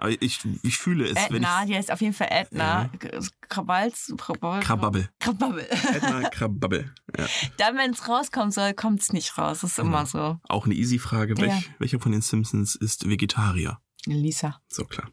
Aber 0.00 0.10
ich, 0.22 0.40
ich 0.62 0.78
fühle 0.78 1.04
es, 1.06 1.14
wenn 1.28 1.36
Edna, 1.42 1.64
die 1.66 1.76
heißt 1.76 1.90
auf 1.92 2.00
jeden 2.00 2.14
Fall 2.14 2.28
Edna. 2.30 2.90
Ja. 3.02 3.20
Krabals. 3.48 4.12
Krabal, 4.16 4.60
Krababbel. 4.62 5.08
Krababbel. 5.18 5.66
Edna 5.70 6.28
Krababbel. 6.30 6.92
Ja. 7.18 7.26
Dann, 7.58 7.76
wenn 7.76 7.90
es 7.92 8.08
rauskommen 8.08 8.50
soll, 8.50 8.72
kommt 8.74 9.00
es 9.02 9.12
nicht 9.12 9.36
raus. 9.38 9.60
Das 9.60 9.72
ist 9.72 9.78
immer 9.78 10.06
so. 10.06 10.38
Auch 10.48 10.64
eine 10.64 10.74
easy 10.74 10.98
Frage. 10.98 11.36
Welch, 11.36 11.52
Ja. 11.52 11.60
Welcher 11.78 12.00
von 12.00 12.12
den 12.12 12.22
Simpsons 12.22 12.74
ist 12.74 13.08
Vegetarier? 13.08 13.78
Lisa. 14.06 14.60
So 14.68 14.84
klar. 14.86 15.10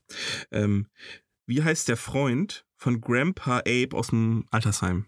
Ähm, 0.51 0.87
wie 1.45 1.63
heißt 1.63 1.89
der 1.89 1.97
Freund 1.97 2.65
von 2.77 3.01
Grandpa 3.01 3.57
Abe 3.59 3.89
aus 3.93 4.07
dem 4.07 4.45
Altersheim? 4.51 5.07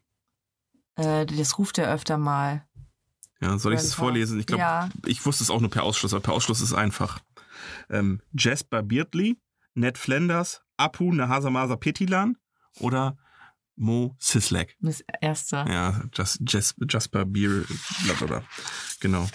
Äh, 0.95 1.25
das 1.25 1.57
ruft 1.57 1.77
er 1.77 1.89
öfter 1.93 2.17
mal. 2.17 2.67
Ja, 3.41 3.57
soll 3.57 3.73
ich 3.73 3.79
es 3.79 3.93
vorlesen? 3.93 4.37
Ich 4.39 4.45
glaube, 4.47 4.59
Ja. 4.61 4.89
ich 5.05 5.25
wusste 5.25 5.43
es 5.45 5.49
auch 5.49 5.61
nur 5.61 5.69
per 5.69 5.83
Ausschluss, 5.83 6.13
aber 6.13 6.21
per 6.21 6.33
Ausschluss 6.33 6.59
ist 6.59 6.73
einfach. 6.73 7.19
Ähm, 7.89 8.21
Jasper 8.33 8.83
Beardley, 8.83 9.37
Ned 9.79 9.97
Flanders, 9.97 10.61
Apu 10.77 11.13
Nahasamasa 11.13 11.77
Petilan 11.77 12.37
oder 12.79 13.17
Mo 13.75 14.15
Sislak. 14.19 14.75
Das 14.81 15.01
erste. 15.21 15.55
Ja, 15.55 16.03
Jas, 16.13 16.37
Jas, 16.45 16.75
Jasper 16.87 17.25
Beer, 17.25 17.63
bla 18.03 18.13
bla 18.15 18.27
bla. 18.27 18.43
Genau. 18.99 19.25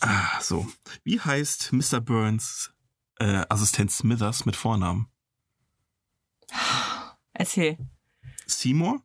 Ah, 0.00 0.40
so. 0.40 0.66
Wie 1.04 1.20
heißt 1.20 1.72
Mr. 1.72 2.00
Burns 2.00 2.72
äh, 3.18 3.44
Assistent 3.50 3.92
Smithers 3.92 4.46
mit 4.46 4.56
Vornamen? 4.56 5.08
Erzähl. 7.34 7.76
Seymour, 8.46 9.02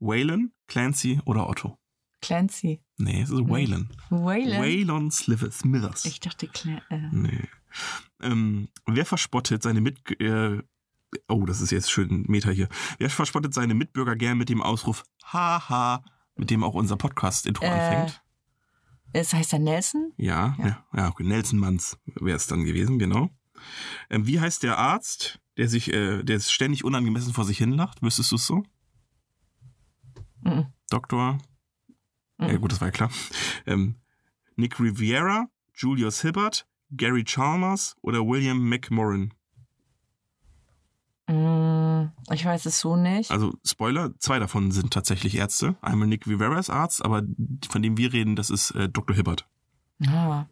Waylon, 0.00 0.52
Clancy 0.66 1.20
oder 1.24 1.48
Otto? 1.48 1.78
Clancy. 2.20 2.82
Nee, 2.98 3.22
es 3.22 3.30
ist 3.30 3.48
Waylon. 3.48 3.88
Waylon. 4.10 4.62
Waylon 4.62 5.10
Smithers. 5.12 6.04
Ich 6.06 6.18
dachte, 6.18 6.48
Clan 6.48 6.82
äh. 6.90 7.08
Nee. 7.12 7.48
Ähm, 8.20 8.68
wer 8.86 9.04
verspottet 9.06 9.62
seine 9.62 9.80
Mit... 9.80 9.98
Äh, 10.20 10.62
oh, 11.28 11.44
das 11.46 11.60
ist 11.60 11.70
jetzt 11.70 11.90
schön 11.90 12.24
Meter 12.28 12.52
hier. 12.52 12.68
Wer 12.98 13.10
verspottet 13.10 13.54
seine 13.54 13.74
Mitbürger 13.74 14.16
gern 14.16 14.38
mit 14.38 14.48
dem 14.48 14.62
Ausruf 14.62 15.04
Haha, 15.24 16.04
mit 16.36 16.50
dem 16.50 16.62
auch 16.64 16.74
unser 16.74 16.96
Podcast-Intro 16.96 17.64
Äh, 17.64 17.68
anfängt? 17.68 18.22
Es 19.12 19.32
heißt 19.32 19.52
er 19.52 19.58
Nelson? 19.60 20.12
Ja, 20.16 20.54
Ja. 20.58 20.66
ja, 20.66 20.84
ja, 20.94 21.08
okay. 21.08 21.24
Nelson 21.24 21.58
Manns 21.58 21.98
wäre 22.16 22.36
es 22.36 22.46
dann 22.46 22.64
gewesen, 22.64 22.98
genau. 22.98 23.30
Ähm, 24.10 24.26
wie 24.26 24.40
heißt 24.40 24.62
der 24.62 24.76
Arzt, 24.78 25.40
der 25.56 25.68
sich, 25.68 25.92
äh, 25.92 26.22
der 26.22 26.38
ständig 26.40 26.84
unangemessen 26.84 27.32
vor 27.32 27.44
sich 27.44 27.56
hinlacht? 27.58 28.02
Wüsstest 28.02 28.32
du 28.32 28.36
es 28.36 28.46
so? 28.46 28.62
Mhm. 30.42 30.66
Doktor? 30.90 31.38
Ja 32.38 32.48
Mhm. 32.52 32.60
gut, 32.60 32.72
das 32.72 32.80
war 32.80 32.88
ja 32.88 32.92
klar. 32.92 33.10
Ähm, 33.64 33.96
Nick 34.56 34.78
Riviera, 34.78 35.48
Julius 35.74 36.20
Hibbert, 36.22 36.66
Gary 36.90 37.24
Chalmers 37.24 37.96
oder 38.02 38.26
William 38.26 38.68
McMorrin? 38.68 39.32
Mm, 41.28 42.10
Ich 42.32 42.44
weiß 42.44 42.66
es 42.66 42.78
so 42.80 42.96
nicht. 42.96 43.30
Also 43.30 43.54
Spoiler, 43.64 44.12
zwei 44.18 44.38
davon 44.38 44.70
sind 44.70 44.92
tatsächlich 44.92 45.36
Ärzte. 45.36 45.76
Einmal 45.80 46.08
Nick 46.08 46.26
Rivera 46.26 46.58
ist 46.58 46.70
Arzt, 46.70 47.04
aber 47.04 47.22
von 47.68 47.82
dem 47.82 47.96
wir 47.96 48.12
reden, 48.12 48.36
das 48.36 48.50
ist 48.50 48.70
äh, 48.72 48.88
Dr. 48.88 49.16
Hibbert. 49.16 49.46
Ah. 50.06 50.46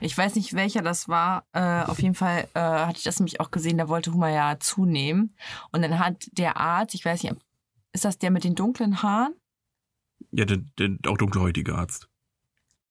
Ich 0.00 0.16
weiß 0.16 0.36
nicht, 0.36 0.54
welcher 0.54 0.82
das 0.82 1.08
war. 1.08 1.44
Äh, 1.52 1.82
auf 1.82 2.00
jeden 2.00 2.14
Fall 2.14 2.48
äh, 2.54 2.60
hatte 2.60 2.98
ich 2.98 3.04
das 3.04 3.18
nämlich 3.18 3.40
auch 3.40 3.50
gesehen, 3.50 3.76
da 3.76 3.88
wollte 3.88 4.12
Huma 4.12 4.30
ja 4.30 4.58
zunehmen. 4.60 5.34
Und 5.72 5.82
dann 5.82 5.98
hat 5.98 6.28
der 6.32 6.56
Arzt, 6.56 6.94
ich 6.94 7.04
weiß 7.04 7.22
nicht, 7.24 7.34
ist 7.92 8.04
das 8.04 8.18
der 8.18 8.30
mit 8.30 8.44
den 8.44 8.54
dunklen 8.54 9.02
Haaren? 9.02 9.34
Ja, 10.30 10.44
der, 10.44 10.58
der 10.78 10.96
auch 11.10 11.18
dunkelhäutige 11.18 11.74
Arzt. 11.74 12.08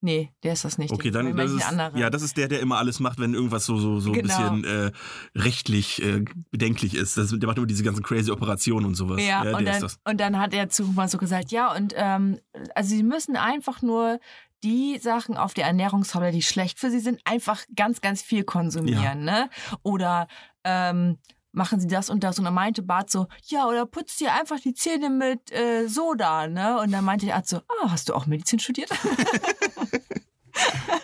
Nee, 0.04 0.30
der 0.42 0.52
ist 0.52 0.66
das 0.66 0.76
nicht. 0.76 0.92
Okay, 0.92 1.10
Den- 1.10 1.24
dann 1.28 1.36
das 1.38 1.50
ist, 1.50 1.66
anderen. 1.66 1.96
ja, 1.96 2.10
das 2.10 2.20
ist 2.20 2.36
der, 2.36 2.46
der 2.46 2.60
immer 2.60 2.76
alles 2.76 3.00
macht, 3.00 3.18
wenn 3.18 3.32
irgendwas 3.32 3.64
so 3.64 3.78
so 3.78 4.00
so 4.00 4.12
ein 4.12 4.20
Genau. 4.20 4.50
bisschen 4.50 4.64
äh, 4.64 4.92
rechtlich 5.34 6.02
äh, 6.02 6.22
bedenklich 6.50 6.94
ist. 6.94 7.16
Das, 7.16 7.30
der 7.30 7.46
macht 7.46 7.56
immer 7.56 7.66
diese 7.66 7.82
ganzen 7.82 8.02
crazy 8.02 8.30
Operationen 8.30 8.84
und 8.84 8.96
sowas. 8.96 9.22
Ja, 9.24 9.42
der 9.42 9.56
und, 9.56 9.64
dann, 9.64 9.82
und 10.04 10.20
dann 10.20 10.38
hat 10.38 10.52
er 10.52 10.68
zu 10.68 10.94
so 11.08 11.16
gesagt, 11.16 11.52
ja, 11.52 11.74
und 11.74 11.94
ähm, 11.96 12.38
also 12.74 12.90
sie 12.90 13.02
müssen 13.02 13.36
einfach 13.36 13.80
nur 13.80 14.20
die 14.62 14.98
Sachen 14.98 15.38
auf 15.38 15.54
der 15.54 15.64
Ernährungstabelle, 15.66 16.32
die 16.32 16.42
schlecht 16.42 16.78
für 16.78 16.90
sie 16.90 17.00
sind, 17.00 17.20
einfach 17.24 17.62
ganz, 17.74 18.02
ganz 18.02 18.20
viel 18.20 18.44
konsumieren, 18.44 19.24
ne? 19.24 19.48
Oder 19.82 20.28
ähm, 20.64 21.16
machen 21.54 21.80
sie 21.80 21.86
das 21.86 22.10
und 22.10 22.22
das. 22.24 22.38
Und 22.38 22.44
dann 22.44 22.54
meinte 22.54 22.82
Bart 22.82 23.10
so, 23.10 23.26
ja, 23.46 23.66
oder 23.66 23.86
putzt 23.86 24.20
dir 24.20 24.32
einfach 24.34 24.60
die 24.60 24.74
Zähne 24.74 25.10
mit 25.10 25.52
äh, 25.52 25.86
Soda, 25.88 26.46
ne? 26.48 26.78
Und 26.80 26.92
dann 26.92 27.04
meinte 27.04 27.26
der 27.26 27.36
Arzt 27.36 27.50
so, 27.50 27.58
ah, 27.58 27.88
hast 27.90 28.08
du 28.08 28.14
auch 28.14 28.26
Medizin 28.26 28.58
studiert? 28.58 28.90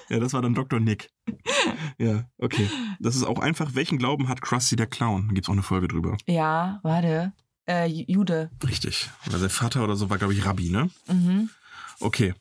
Ja, 0.08 0.18
das 0.18 0.32
war 0.32 0.42
dann 0.42 0.54
Dr. 0.54 0.80
Nick. 0.80 1.10
Ja, 1.98 2.24
okay. 2.38 2.68
Das 2.98 3.14
ist 3.14 3.24
auch 3.24 3.38
einfach, 3.38 3.74
welchen 3.74 3.98
Glauben 3.98 4.28
hat 4.28 4.40
Krusty 4.40 4.74
der 4.74 4.86
Clown? 4.86 5.28
Da 5.28 5.34
gibt's 5.34 5.48
auch 5.48 5.52
eine 5.52 5.62
Folge 5.62 5.86
drüber. 5.86 6.16
ja, 6.26 6.80
warte. 6.82 7.32
Äh, 7.68 7.86
Jude. 7.86 8.50
Richtig. 8.66 9.10
Weil 9.26 9.38
sein 9.38 9.50
Vater 9.50 9.84
oder 9.84 9.96
so 9.96 10.08
war, 10.08 10.16
glaube 10.18 10.32
ich, 10.32 10.44
Rabbi, 10.44 10.70
ne? 10.70 10.88
Mhm. 11.08 11.50
Okay. 12.00 12.34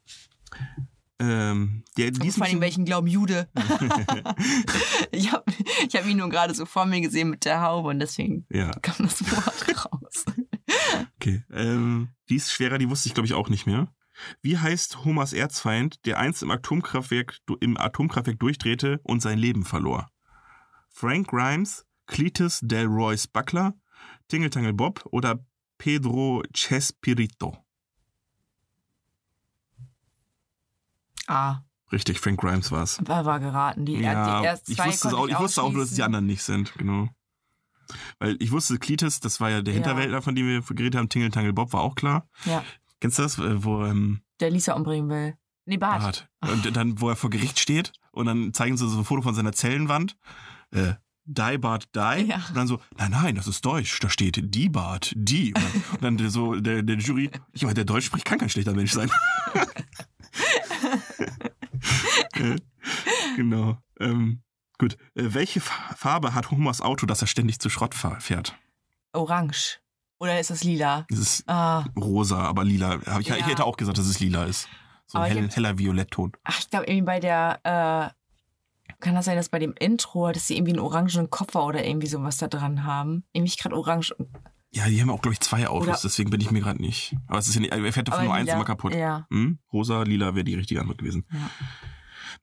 Ähm, 1.22 1.84
der 1.98 2.14
vor 2.32 2.46
allem 2.46 2.62
welchen 2.62 2.86
Glauben 2.86 3.08
Jude. 3.08 3.50
ich 5.12 5.32
habe 5.32 5.44
ich 5.88 5.96
hab 5.96 6.06
ihn 6.06 6.18
nur 6.18 6.30
gerade 6.30 6.54
so 6.54 6.66
vor 6.66 6.86
mir 6.86 7.02
gesehen 7.02 7.30
mit 7.30 7.44
der 7.44 7.62
Haube 7.62 7.90
und 7.90 8.00
deswegen 8.00 8.46
Ja, 8.50 8.72
kam 8.82 9.06
das 9.06 9.22
Wort 9.32 9.86
raus. 9.86 10.26
okay. 11.16 11.44
Ähm, 11.52 12.10
die 12.30 12.36
ist 12.36 12.54
schwerer, 12.54 12.78
die 12.78 12.90
wusste 12.90 13.10
ich, 13.10 13.14
glaube 13.14 13.28
ich, 13.28 13.34
auch 13.34 13.50
nicht 13.50 13.66
mehr. 13.66 13.94
Wie 14.42 14.58
heißt 14.58 15.04
Homers 15.06 15.34
Erzfeind, 15.34 16.06
der 16.06 16.20
einst 16.20 16.44
im 16.44 16.52
Atomkraftwerk, 16.52 17.38
im 17.60 17.78
Atomkraftwerk 17.78 18.40
durchdrehte 18.40 19.00
und 19.04 19.22
sein 19.22 19.40
Leben 19.40 19.66
verlor? 19.66 20.10
Frank 20.90 21.28
Grimes, 21.28 21.86
Cletus 22.08 22.60
Delroyce 22.62 23.28
Buckler, 23.28 23.74
Tingle 24.28 24.50
Tangle 24.50 24.74
Bob 24.74 25.06
oder 25.12 25.46
Pedro 25.78 26.44
Chespirito? 26.54 27.58
Ah, 31.30 31.62
Richtig, 31.92 32.20
Frank 32.20 32.40
Grimes 32.40 32.72
war, 32.72 32.86
war 33.26 33.40
geraten. 33.40 33.86
Die, 33.86 33.94
Ja, 33.94 34.42
die 34.42 34.46
erst 34.46 34.70
ich 34.70 34.76
zwei 34.76 34.88
wusste, 34.88 35.08
es 35.08 35.14
konnte 35.14 35.18
auch, 35.18 35.28
ich 35.28 35.40
wusste 35.40 35.64
auch 35.64 35.72
nur, 35.72 35.82
dass 35.82 35.90
es 35.90 35.96
die 35.96 36.04
anderen 36.04 36.26
nicht 36.28 36.44
sind, 36.44 36.74
genau. 36.76 37.10
Weil 38.20 38.36
ich 38.40 38.52
wusste, 38.52 38.78
Cletus, 38.78 39.20
das 39.20 39.40
war 39.40 39.50
ja 39.50 39.62
der 39.64 39.74
Ja. 39.74 39.80
Hinterwäldler, 39.80 40.22
von 40.22 40.36
dem 40.36 40.46
wir 40.48 40.62
geredet 40.62 40.96
haben, 40.96 41.10
Tingle 41.10 41.32
Tangle 41.32 41.54
Bob 41.54 41.74
war 41.74 41.82
auch 41.82 41.96
klar. 41.96 42.28
Ja, 42.46 42.64
Kennst 43.00 43.18
du 43.18 43.24
das, 43.24 43.40
äh, 43.40 43.64
wo 43.64 43.84
ähm, 43.86 44.22
der 44.40 44.52
Lisa 44.52 44.74
umbringen 44.74 45.10
will. 45.10 45.36
Nee, 45.66 45.78
Bart. 45.78 46.28
Bart. 46.42 46.52
Und 46.52 46.76
dann, 46.76 47.00
wo 47.02 47.10
er 47.10 47.16
vor 47.16 47.30
Gericht 47.30 47.60
steht 47.60 47.94
und 48.12 48.26
dann 48.26 48.54
zeigen 48.54 48.78
sie 48.78 48.88
so 48.90 48.98
ein 48.98 49.06
Foto 49.06 49.22
von 49.22 49.34
seiner 49.34 49.54
Zellenwand. 49.54 50.18
Äh, 50.72 50.94
die 51.26 51.58
Bart 51.60 51.90
die. 51.96 52.26
Ja. 52.28 52.38
Und 52.50 52.56
dann 52.58 52.68
so, 52.68 52.80
nein, 52.98 53.12
nein, 53.12 53.36
das 53.36 53.48
ist 53.48 53.64
Deutsch. 53.64 54.00
Da 54.00 54.10
steht 54.10 54.40
die 54.54 54.68
Bart, 54.70 55.14
die. 55.16 55.54
Und 55.54 55.64
dann, 56.02 56.14
und 56.14 56.22
dann 56.22 56.30
so 56.30 56.56
der, 56.56 56.82
der 56.82 56.98
Jury, 56.98 57.30
ich 57.54 57.62
meine, 57.64 57.76
der 57.76 57.86
Deutsch 57.86 58.06
spricht, 58.06 58.26
kann 58.26 58.40
kein 58.40 58.50
schlechter 58.50 58.74
Mensch 58.74 58.92
sein. 58.94 59.12
genau. 63.36 63.78
Ähm, 64.00 64.42
gut. 64.78 64.94
Äh, 65.16 65.34
welche 65.34 65.60
Fa- 65.62 65.94
Farbe 65.96 66.34
hat 66.34 66.52
Homers 66.52 66.82
Auto, 66.82 67.06
das 67.06 67.22
er 67.22 67.28
ständig 67.28 67.60
zu 67.60 67.70
Schrott 67.70 67.96
fährt? 67.96 68.56
Orange. 69.14 69.80
Oder 70.20 70.40
ist 70.40 70.50
das 70.50 70.64
lila? 70.64 71.06
Es 71.10 71.20
ist 71.20 71.44
Ah, 71.48 71.86
rosa, 71.98 72.40
aber 72.42 72.64
lila. 72.66 72.96
Ich, 73.20 73.28
Ja. 73.28 73.38
ich 73.38 73.48
hätte 73.48 73.66
auch 73.66 73.78
gesagt, 73.78 73.98
dass 73.98 74.06
es 74.08 74.20
lila 74.20 74.44
ist. 74.44 74.68
So 75.08 75.18
Aber 75.18 75.26
ein 75.28 75.32
hell, 75.34 75.44
hab- 75.48 75.56
heller 75.56 75.78
Violettton. 75.78 76.34
ach, 76.44 76.60
ich 76.60 76.70
glaube 76.70 76.86
irgendwie 76.86 77.06
bei 77.06 77.20
der, 77.20 77.60
äh, 77.64 78.94
kann 79.00 79.16
das 79.16 79.26
sein, 79.26 79.38
dass 79.38 79.48
bei 79.50 79.60
dem 79.60 79.74
Intro, 79.80 80.32
dass 80.32 80.48
sie 80.48 80.58
irgendwie 80.58 80.74
einen 80.74 80.82
orangenen 80.82 81.30
Koffer 81.30 81.66
oder 81.66 81.86
irgendwie 81.86 82.08
sowas 82.08 82.38
da 82.38 82.48
dran 82.48 82.84
haben? 82.84 83.24
Irgendwie 83.32 83.56
gerade 83.56 83.76
orange. 83.76 84.14
Ja, 84.72 84.88
die 84.88 85.02
haben 85.02 85.10
auch, 85.10 85.22
glaube 85.22 85.34
ich, 85.34 85.40
zwei 85.40 85.68
Autos, 85.68 85.88
Oder- 85.88 86.00
deswegen 86.04 86.30
bin 86.30 86.42
ich 86.42 86.52
mir 86.52 86.62
gerade 86.62 86.82
nicht. 86.82 87.16
Aber 87.28 87.40
es 87.40 87.48
ist 87.48 87.56
ja 87.56 87.62
nicht, 87.62 87.74
er 87.74 87.94
fährt 87.94 88.08
davon 88.08 88.26
nur 88.26 88.34
eins 88.34 88.46
lila. 88.46 88.56
immer 88.58 88.66
kaputt. 88.66 88.94
Ja. 88.94 89.26
Hm? 89.32 89.58
Rosa, 89.74 90.04
lila 90.04 90.36
wäre 90.36 90.44
die 90.44 90.54
richtige 90.56 90.80
Antwort 90.82 91.00
gewesen. 91.00 91.26
Ja. 91.34 91.50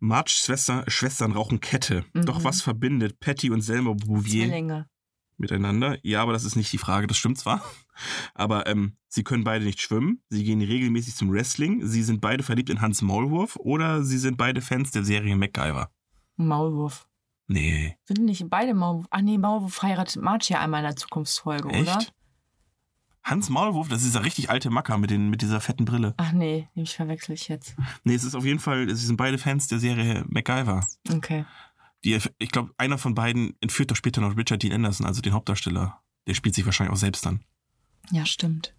Marge 0.01 0.31
Schwester, 0.31 0.85
Schwestern 0.89 1.33
rauchen 1.33 1.61
Kette. 1.61 2.05
Mhm. 2.12 2.27
Doch 2.27 2.43
was 2.45 2.62
verbindet 2.62 3.20
Patty 3.20 3.51
und 3.51 3.61
Selma 3.62 3.93
Bouvier 3.95 4.47
Zwillinge. 4.47 4.89
miteinander? 5.39 5.99
Ja, 6.03 6.20
aber 6.22 6.33
das 6.33 6.45
ist 6.45 6.57
nicht 6.57 6.72
die 6.72 6.79
Frage, 6.79 7.07
das 7.07 7.16
stimmt 7.16 7.39
zwar. 7.39 7.62
Aber 8.35 8.66
ähm, 8.66 8.97
sie 9.09 9.22
können 9.24 9.45
beide 9.45 9.64
nicht 9.64 9.81
schwimmen, 9.81 10.20
sie 10.29 10.45
gehen 10.45 10.61
regelmäßig 10.61 11.14
zum 11.14 11.31
Wrestling, 11.33 11.87
sie 11.87 12.03
sind 12.03 12.20
beide 12.20 12.43
verliebt 12.43 12.68
in 12.70 12.81
Hans 12.83 13.01
Maulwurf 13.03 13.57
oder 13.57 14.03
sie 14.05 14.18
sind 14.18 14.37
beide 14.37 14.61
Fans 14.61 14.91
der 14.91 15.05
Serie 15.05 15.37
MacGyver. 15.37 15.91
Maulwurf. 16.37 17.07
Nee, 17.49 17.97
Sind 18.05 18.24
nicht 18.24 18.51
beide 18.51 18.74
Maulwurf? 18.74 19.07
Ach 19.11 19.20
nee, 19.22 19.39
Maulwurf 19.39 19.81
heiratet 19.83 20.20
Marge 20.20 20.47
ja 20.51 20.61
einmal 20.61 20.81
in 20.81 20.89
der 20.89 20.97
Zukunftsfolge, 20.97 21.68
oder? 21.68 22.05
Hans 23.27 23.51
Maulwurf, 23.51 23.89
das 23.89 24.03
ist 24.03 24.07
dieser 24.07 24.24
richtig 24.24 24.51
alte 24.51 24.70
Macker 24.70 24.99
mit, 24.99 25.11
den, 25.11 25.31
mit 25.31 25.43
dieser 25.43 25.61
fetten 25.61 25.85
Brille. 25.85 26.14
Ach 26.16 26.31
nee, 26.31 26.68
nämlich 26.77 26.95
verwechsel 26.95 27.35
ich 27.35 27.49
jetzt. 27.49 27.74
Nee, 28.05 28.14
es 28.14 28.22
ist 28.22 28.37
auf 28.37 28.45
jeden 28.45 28.61
Fall, 28.61 28.89
sie 28.89 29.05
sind 29.05 29.16
beide 29.16 29.37
Fans 29.37 29.66
der 29.66 29.81
Serie 29.81 30.24
MacGyver. 30.29 30.87
Okay. 31.12 31.45
Die, 32.05 32.16
ich 32.39 32.53
glaube, 32.53 32.70
einer 32.79 32.99
von 32.99 33.16
beiden 33.16 33.57
entführt 33.61 33.91
doch 33.91 33.97
später 33.97 34.20
noch 34.20 34.37
Richard 34.37 34.62
Dean 34.62 34.72
Anderson, 34.72 35.07
also 35.07 35.22
den 35.22 35.33
Hauptdarsteller. 35.33 36.01
Der 36.29 36.35
spielt 36.35 36.55
sich 36.55 36.66
wahrscheinlich 36.66 36.93
auch 36.93 37.01
selbst 37.01 37.27
dann. 37.27 37.41
Ja, 38.12 38.24
stimmt. 38.24 38.74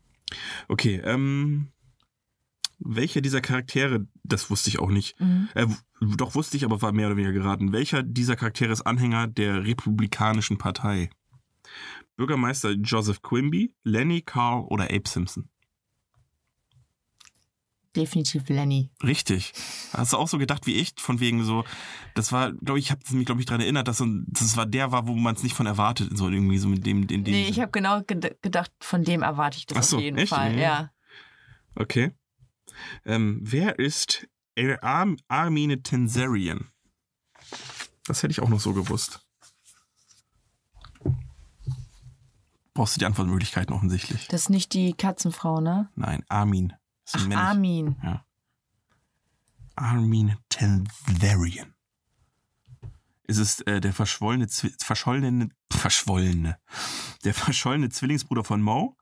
Okay, 0.70 1.02
ähm. 1.04 1.74
Welcher 2.80 3.22
dieser 3.22 3.42
Charaktere, 3.42 4.08
das 4.24 4.52
wusste 4.52 4.70
ich 4.70 4.80
auch 4.80 4.92
nicht. 4.92 5.20
Mhm. 5.20 5.50
Äh, 5.56 5.66
doch 6.16 6.36
wusste 6.36 6.58
ich, 6.58 6.64
aber 6.64 6.82
war 6.82 6.92
mehr 6.92 7.08
oder 7.08 7.18
weniger 7.18 7.34
geraten. 7.34 7.74
Welcher 7.74 8.04
dieser 8.04 8.36
Charaktere 8.36 8.72
ist 8.72 8.84
Anhänger 8.84 9.28
der 9.28 9.66
Republikanischen 9.66 10.60
Partei? 10.60 11.10
Bürgermeister 12.16 12.72
Joseph 12.72 13.22
Quimby, 13.22 13.74
Lenny, 13.84 14.22
Carl 14.22 14.66
oder 14.66 14.86
Abe 14.86 15.08
Simpson? 15.08 15.50
Definitiv 17.96 18.48
Lenny. 18.50 18.92
Richtig. 19.02 19.54
Hast 19.92 20.14
du 20.14 20.18
auch 20.18 20.28
so 20.28 20.38
gedacht 20.38 20.68
wie 20.68 20.76
ich? 20.76 20.94
Von 20.98 21.20
wegen 21.20 21.44
so, 21.44 21.64
das 22.14 22.32
war, 22.32 22.54
glaube 22.54 22.78
ich, 22.78 22.86
ich 22.86 22.92
habe 22.92 23.02
mich, 23.12 23.26
glaube 23.26 23.42
ich, 23.42 23.48
daran 23.48 23.62
erinnert, 23.62 23.88
dass 23.88 24.04
das 24.28 24.56
war 24.56 24.68
der 24.68 24.92
war, 24.92 25.08
wo 25.08 25.16
man 25.16 25.36
es 25.36 25.42
nicht 25.42 25.56
von 25.56 25.66
erwartet, 25.66 26.16
so 26.16 26.30
irgendwie 26.30 26.60
so 26.60 26.68
mit 26.68 26.86
dem, 26.86 27.08
in 27.08 27.24
dem. 27.24 27.24
Nee, 27.24 27.48
ich 27.48 27.60
habe 27.60 27.72
genau 27.72 28.02
ged 28.04 28.42
gedacht, 28.44 28.72
von 28.80 29.04
dem 29.04 29.24
erwarte 29.24 29.58
ich 29.58 29.66
das 29.66 29.78
Ach 29.78 29.84
so, 29.84 29.98
auf 29.98 30.04
jeden 30.04 30.18
echt? 30.18 30.30
Fall. 30.30 30.54
Mhm. 30.54 30.60
Ja. 30.60 30.92
Okay. 31.74 32.12
Ähm, 33.04 33.40
wer 33.42 33.80
ist 33.80 34.28
Ar 34.56 35.08
Armine 35.28 35.82
Tensarian? 35.82 36.72
Das 38.06 38.22
hätte 38.22 38.32
ich 38.32 38.42
auch 38.42 38.50
noch 38.50 38.60
so 38.60 38.74
gewusst. 38.74 39.27
Brauchst 42.78 42.96
du 42.96 43.00
die 43.00 43.08
Antwortmöglichkeiten 43.08 43.74
offensichtlich? 43.74 44.28
Das 44.28 44.42
ist 44.42 44.50
nicht 44.52 44.72
die 44.76 44.94
Katzenfrau, 44.94 45.62
ne? 45.62 45.90
Nein, 45.96 46.24
Armin. 46.30 46.74
Das 47.06 47.24
ist 47.24 47.28
Ach. 47.34 47.48
Armin. 47.48 47.96
Armin 49.76 50.36
Tensarian. 50.50 51.74
Es 53.24 53.38
ist 53.38 53.66
äh, 53.66 53.82
der 53.82 53.94
verschwollene, 53.94 54.48
verschollene, 54.80 55.50
verschwollene, 55.72 56.60
der 57.24 57.34
verschollene 57.34 57.90
Zwillingsbruder 57.90 58.44
von 58.44 58.62
Mo, 58.62 58.96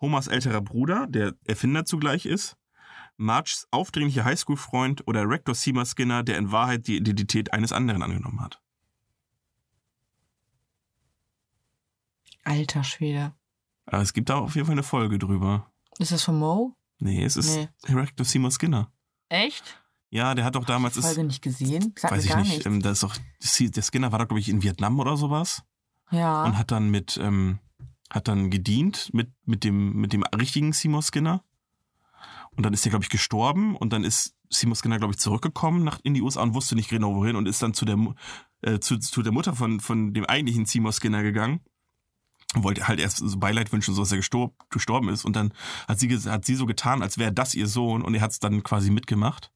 Homers 0.00 0.28
älterer 0.28 0.60
Bruder, 0.60 1.08
der 1.08 1.34
Erfinder 1.48 1.84
zugleich 1.84 2.26
ist, 2.26 2.56
Marges 3.16 3.66
aufdringlicher 3.72 4.24
Highschool-Freund 4.24 5.08
oder 5.08 5.28
Rector 5.28 5.56
Seymour 5.56 5.84
Skinner, 5.84 6.22
der 6.22 6.38
in 6.38 6.52
Wahrheit 6.52 6.86
die 6.86 6.98
Identität 6.98 7.52
eines 7.52 7.72
anderen 7.72 8.04
angenommen 8.04 8.40
hat. 8.40 8.62
Alter 12.44 12.84
Schwede. 12.84 13.34
Aber 13.86 14.02
es 14.02 14.12
gibt 14.12 14.28
da 14.28 14.36
auf 14.36 14.54
jeden 14.54 14.66
Fall 14.66 14.74
eine 14.74 14.82
Folge 14.82 15.18
drüber. 15.18 15.72
Ist 15.98 16.12
das 16.12 16.22
von 16.22 16.38
Mo? 16.38 16.76
Nee, 16.98 17.24
es 17.24 17.36
ist 17.36 17.56
Nee. 17.56 17.94
Rector 17.94 18.24
Seymour 18.24 18.50
Skinner. 18.50 18.92
Echt? 19.28 19.82
Ja, 20.10 20.34
der 20.34 20.44
hat 20.44 20.54
doch 20.54 20.64
damals... 20.64 20.94
Die 20.94 21.00
ist, 21.00 21.06
Folge 21.06 21.24
nicht 21.24 21.42
gesehen? 21.42 21.94
Sagt 21.96 22.14
weiß 22.14 22.24
ich 22.24 22.36
nicht, 22.36 22.66
ähm, 22.66 22.82
da 22.82 22.90
ist 22.90 23.02
doch... 23.02 23.16
Der 23.58 23.82
Skinner 23.82 24.12
war 24.12 24.18
doch, 24.18 24.28
glaube 24.28 24.40
ich, 24.40 24.48
in 24.48 24.62
Vietnam 24.62 24.98
oder 25.00 25.16
sowas. 25.16 25.62
ja. 26.10 26.44
und 26.44 26.58
hat 26.58 26.70
dann 26.70 26.90
mit 26.90 27.18
ähm, 27.22 27.60
hat 28.10 28.26
dann 28.28 28.50
gedient 28.50 29.10
mit 29.14 29.30
mit 29.46 29.64
dem 29.64 29.94
mit 29.94 30.12
dem 30.12 30.24
richtigen 30.24 30.72
Seymour 30.72 31.02
Skinner 31.02 31.44
und 32.56 32.66
dann 32.66 32.74
ist 32.74 32.84
er 32.84 32.90
glaube 32.90 33.04
ich 33.04 33.10
gestorben 33.10 33.76
und 33.76 33.92
dann 33.92 34.04
ist 34.04 34.34
Seymour 34.50 34.76
Skinner 34.76 34.98
glaube 34.98 35.14
ich 35.14 35.20
zurückgekommen 35.20 35.84
nach 35.84 36.00
in 36.02 36.14
die 36.14 36.22
USA 36.22 36.42
und 36.42 36.54
wusste 36.54 36.74
nicht 36.74 36.90
genau 36.90 37.14
wohin 37.14 37.36
und 37.36 37.46
ist 37.46 37.62
dann 37.62 37.72
zu 37.72 37.84
der 37.84 37.96
äh, 38.62 38.80
zu, 38.80 38.98
zu 38.98 39.22
der 39.22 39.32
Mutter 39.32 39.54
von 39.54 39.80
von 39.80 40.12
dem 40.12 40.26
eigentlichen 40.26 40.66
Seymour 40.66 40.92
Skinner 40.92 41.22
gegangen 41.22 41.60
wollte 42.56 42.88
halt 42.88 43.00
erst 43.00 43.18
so 43.18 43.36
Beileid 43.38 43.72
wünschen, 43.72 43.94
so 43.94 44.02
dass 44.02 44.10
er 44.12 44.18
gestorben, 44.18 44.54
gestorben 44.70 45.08
ist. 45.08 45.24
Und 45.24 45.36
dann 45.36 45.52
hat 45.88 45.98
sie, 46.00 46.08
hat 46.28 46.44
sie 46.44 46.54
so 46.54 46.66
getan, 46.66 47.02
als 47.02 47.18
wäre 47.18 47.32
das 47.32 47.54
ihr 47.54 47.66
Sohn 47.66 48.02
und 48.02 48.14
er 48.14 48.20
hat 48.20 48.32
es 48.32 48.40
dann 48.40 48.62
quasi 48.62 48.90
mitgemacht. 48.90 49.50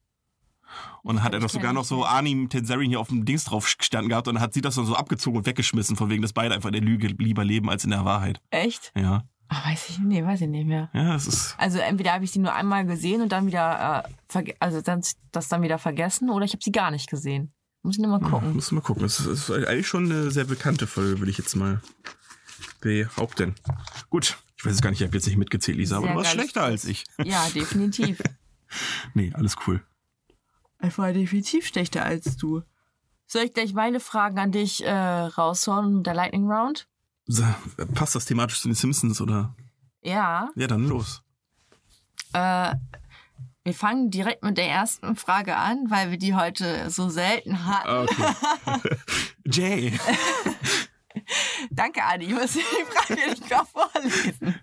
Und 1.02 1.16
dann 1.16 1.24
hat 1.24 1.34
er 1.34 1.40
doch 1.40 1.50
sogar 1.50 1.72
noch 1.72 1.82
das 1.82 1.88
so. 1.88 2.04
Arnim 2.04 2.48
Tenzeri 2.48 2.86
hier 2.86 2.98
auf 2.98 3.08
dem 3.08 3.24
Dings 3.24 3.44
drauf 3.44 3.76
gestanden 3.78 4.08
gehabt 4.08 4.26
und 4.28 4.34
dann 4.34 4.42
hat 4.42 4.54
sie 4.54 4.60
das 4.60 4.74
dann 4.74 4.86
so 4.86 4.96
abgezogen 4.96 5.38
und 5.38 5.46
weggeschmissen, 5.46 5.96
von 5.96 6.10
wegen, 6.10 6.22
dass 6.22 6.32
beide 6.32 6.54
einfach 6.54 6.68
in 6.68 6.72
der 6.72 6.82
Lüge 6.82 7.08
lieber 7.08 7.44
leben 7.44 7.70
als 7.70 7.84
in 7.84 7.90
der 7.90 8.04
Wahrheit. 8.04 8.40
Echt? 8.50 8.90
Ja. 8.96 9.24
Ach, 9.48 9.66
weiß 9.70 9.90
ich, 9.90 9.98
nee, 10.00 10.24
weiß 10.24 10.40
ich 10.40 10.48
nicht 10.48 10.66
mehr. 10.66 10.88
Ja, 10.94 11.14
es 11.14 11.26
ist. 11.28 11.54
Also 11.58 11.78
entweder 11.78 12.12
habe 12.14 12.24
ich 12.24 12.30
sie 12.32 12.38
nur 12.40 12.54
einmal 12.54 12.86
gesehen 12.86 13.20
und 13.22 13.30
dann 13.30 13.46
wieder, 13.46 14.04
äh, 14.32 14.54
also 14.58 14.80
dann, 14.80 15.02
das 15.32 15.48
dann 15.48 15.62
wieder 15.62 15.78
vergessen 15.78 16.30
oder 16.30 16.44
ich 16.44 16.52
habe 16.54 16.64
sie 16.64 16.72
gar 16.72 16.90
nicht 16.90 17.08
gesehen. 17.08 17.52
Muss 17.82 17.96
ich 17.96 18.02
nur 18.02 18.10
mal 18.18 18.22
Ja, 18.22 18.30
gucken. 18.30 18.54
müssen 18.56 18.70
wir 18.72 18.80
mal 18.80 18.86
gucken. 18.86 19.04
Es 19.04 19.20
ist 19.20 19.50
eigentlich 19.50 19.86
schon 19.86 20.06
eine 20.10 20.30
sehr 20.30 20.44
bekannte 20.44 20.86
Folge, 20.86 21.18
würde 21.20 21.30
ich 21.30 21.36
jetzt 21.38 21.54
mal 21.54 21.82
behaupten. 22.84 23.54
Gut, 24.10 24.36
ich 24.56 24.64
weiß 24.64 24.74
es 24.74 24.80
gar 24.80 24.90
nicht, 24.90 25.00
ich 25.00 25.06
habe 25.06 25.16
jetzt 25.16 25.26
nicht 25.26 25.36
mitgezählt, 25.38 25.76
Lisa, 25.78 25.96
aber 25.96 26.06
Sehr 26.06 26.12
du 26.14 26.18
warst 26.20 26.30
schlechter 26.32 26.62
als 26.62 26.84
ich. 26.84 27.04
Ja, 27.24 27.48
definitiv. 27.52 28.22
Nee, 29.14 29.30
alles 29.34 29.54
cool. 29.66 29.84
Ich 30.82 30.98
war 30.98 31.12
definitiv 31.12 31.66
schlechter 31.66 32.04
als 32.04 32.36
du. 32.36 32.62
Soll 33.26 33.42
ich 33.44 33.54
gleich 33.54 33.72
meine 33.72 34.00
Fragen 34.00 34.38
an 34.40 34.50
dich 34.50 34.84
äh, 34.84 34.90
raushauen 34.92 35.96
mit 35.98 36.06
der 36.06 36.14
Lightning 36.14 36.50
Round? 36.50 36.88
So, 37.26 37.44
passt 37.94 38.16
das 38.16 38.24
thematisch 38.24 38.60
zu 38.60 38.68
den 38.68 38.74
Simpsons 38.74 39.20
oder? 39.20 39.54
Ja. 40.02 40.50
Ja, 40.56 40.66
dann 40.66 40.88
los. 40.88 41.22
Äh, 42.32 42.74
wir 43.62 43.74
fangen 43.74 44.10
direkt 44.10 44.42
mit 44.42 44.58
der 44.58 44.68
ersten 44.68 45.14
Frage 45.14 45.56
an, 45.56 45.86
weil 45.88 46.10
wir 46.10 46.18
die 46.18 46.34
heute 46.34 46.90
so 46.90 47.08
selten 47.08 47.64
hatten. 47.64 48.08
Ah, 48.66 48.80
Okay. 48.82 48.96
Jay. 49.46 49.92
Danke, 51.70 52.02
Adi. 52.02 52.26
Ich 52.26 52.32
muss 52.32 52.52
die 52.54 52.60
Frage 52.60 53.30
nicht 53.30 53.48
mehr 53.48 53.64
vorlesen. 53.64 54.60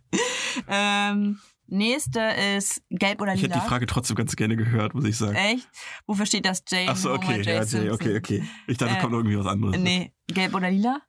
Ähm, 0.67 1.39
nächste 1.67 2.19
ist 2.19 2.83
gelb 2.89 3.21
oder 3.21 3.33
Ich 3.33 3.41
lila. 3.41 3.53
hätte 3.55 3.63
die 3.63 3.69
Frage 3.69 3.85
trotzdem 3.85 4.15
ganz 4.17 4.35
gerne 4.35 4.55
gehört, 4.57 4.93
muss 4.93 5.05
ich 5.05 5.17
sagen. 5.17 5.35
Echt? 5.35 5.67
Wofür 6.05 6.25
steht 6.25 6.45
das 6.45 6.63
J? 6.69 6.87
Ach 6.89 6.95
so, 6.95 7.09
Homer 7.11 7.23
okay, 7.23 7.37
J. 7.37 7.45
ja, 7.47 7.65
Simpson? 7.65 7.91
okay, 7.93 8.17
okay. 8.17 8.43
Ich 8.67 8.77
dachte, 8.77 8.91
es 8.93 8.97
Äh, 8.97 9.01
kommt 9.01 9.13
noch 9.13 9.19
irgendwie 9.19 9.37
was 9.39 9.47
anderes. 9.47 9.77
Nee, 9.79 10.13
gelb 10.27 10.53
oder 10.53 10.69
lila? 10.69 11.01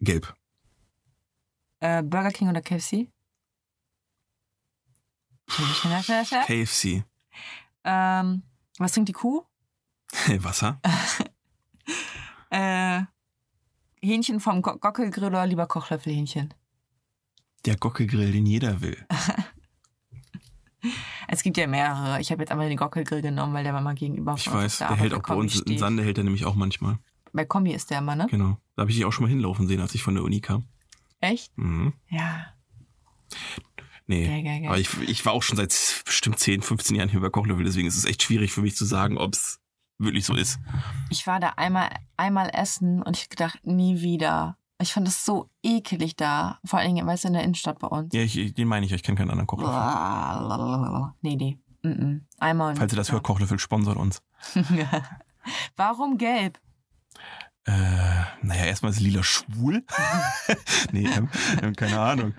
Gelb. 0.00 0.34
Äh, 1.80 2.02
Burger 2.02 2.30
King 2.32 2.48
oder 2.48 2.60
KFC? 2.62 3.08
KFC. 5.48 7.04
Ähm, 7.84 8.42
was 8.78 8.92
trinkt 8.92 9.08
die 9.08 9.12
Kuh? 9.12 9.44
Wasser. 10.38 10.80
Äh, 12.48 13.02
Hähnchen 14.06 14.40
vom 14.40 14.62
Go 14.62 14.76
Gockelgrill 14.78 15.26
oder 15.26 15.46
lieber 15.46 15.66
Kochlöffelhähnchen? 15.66 16.54
Der 17.64 17.76
Gockelgrill, 17.76 18.32
den 18.32 18.46
jeder 18.46 18.80
will. 18.80 18.96
Es 21.28 21.42
gibt 21.42 21.56
ja 21.56 21.66
mehrere. 21.66 22.20
Ich 22.20 22.30
habe 22.30 22.42
jetzt 22.42 22.52
einmal 22.52 22.68
den 22.68 22.76
Gockelgrill 22.76 23.20
genommen, 23.20 23.52
weil 23.52 23.64
der 23.64 23.74
war 23.74 23.80
mal 23.80 23.96
gegenüber 23.96 24.34
Ich 24.36 24.52
weiß, 24.52 24.78
der 24.78 24.88
Arbeit 24.88 25.00
hält 25.00 25.14
auch 25.14 25.22
bei 25.22 25.34
uns 25.34 25.56
in 25.56 25.62
steht. 25.62 25.78
Sande, 25.80 26.04
hält 26.04 26.18
er 26.18 26.22
nämlich 26.22 26.44
auch 26.44 26.54
manchmal. 26.54 26.98
Bei 27.32 27.44
Kombi 27.44 27.72
ist 27.72 27.90
der 27.90 27.98
immer, 27.98 28.14
ne? 28.14 28.28
Genau. 28.30 28.58
Da 28.76 28.82
habe 28.82 28.90
ich 28.90 28.96
dich 28.96 29.04
auch 29.04 29.12
schon 29.12 29.24
mal 29.24 29.28
hinlaufen 29.28 29.66
sehen, 29.66 29.80
als 29.80 29.94
ich 29.96 30.02
von 30.04 30.14
der 30.14 30.22
Uni 30.22 30.40
kam. 30.40 30.64
Echt? 31.20 31.56
Mhm. 31.58 31.94
Ja. 32.08 32.54
Nee. 34.06 34.26
Geil, 34.26 34.44
geil, 34.44 34.60
geil. 34.60 34.68
Aber 34.68 34.78
ich, 34.78 35.00
ich 35.00 35.26
war 35.26 35.32
auch 35.32 35.42
schon 35.42 35.56
seit 35.56 36.02
bestimmt 36.04 36.38
10, 36.38 36.62
15 36.62 36.94
Jahren 36.96 37.08
hier 37.08 37.20
bei 37.20 37.30
Kochlöffel, 37.30 37.64
deswegen 37.64 37.88
ist 37.88 37.96
es 37.96 38.04
echt 38.04 38.22
schwierig 38.22 38.52
für 38.52 38.62
mich 38.62 38.76
zu 38.76 38.84
sagen, 38.84 39.18
ob 39.18 39.34
es 39.34 39.58
wirklich 39.98 40.24
so 40.24 40.34
ist. 40.34 40.58
Ich 41.10 41.26
war 41.26 41.40
da 41.40 41.50
einmal, 41.56 41.90
einmal 42.16 42.50
essen 42.52 43.02
und 43.02 43.16
ich 43.16 43.28
gedacht, 43.28 43.60
nie 43.64 44.00
wieder. 44.00 44.56
Ich 44.80 44.92
fand 44.92 45.06
das 45.06 45.24
so 45.24 45.48
ekelig 45.62 46.16
da. 46.16 46.58
Vor 46.64 46.78
allen 46.78 46.94
Dingen, 46.94 47.06
weißt 47.06 47.24
du, 47.24 47.28
in 47.28 47.34
der 47.34 47.42
Innenstadt 47.44 47.78
bei 47.78 47.88
uns. 47.88 48.12
Ja, 48.14 48.20
ich, 48.20 48.52
den 48.54 48.68
meine 48.68 48.84
ich, 48.84 48.92
ich 48.92 49.02
kenne 49.02 49.16
keinen 49.16 49.30
anderen 49.30 49.46
Kochlöffel. 49.46 51.12
Nee, 51.22 51.36
nee. 51.36 51.58
Mm 51.82 51.88
-mm. 51.88 52.20
Einmal. 52.38 52.70
und- 52.70 52.76
Falls 52.78 52.92
ihr 52.92 52.96
das 52.96 53.10
hört, 53.12 53.22
Kochlöffel 53.22 53.58
sponsert 53.58 53.96
uns. 53.96 54.22
Warum 55.76 56.18
gelb? 56.18 56.58
Äh, 57.64 57.72
naja, 58.42 58.64
erstmal 58.66 58.92
ist 58.92 59.00
Lila 59.00 59.22
schwul. 59.24 59.84
nee, 60.92 61.06
ähm, 61.06 61.28
ähm, 61.62 61.74
keine 61.74 61.98
Ahnung. 61.98 62.34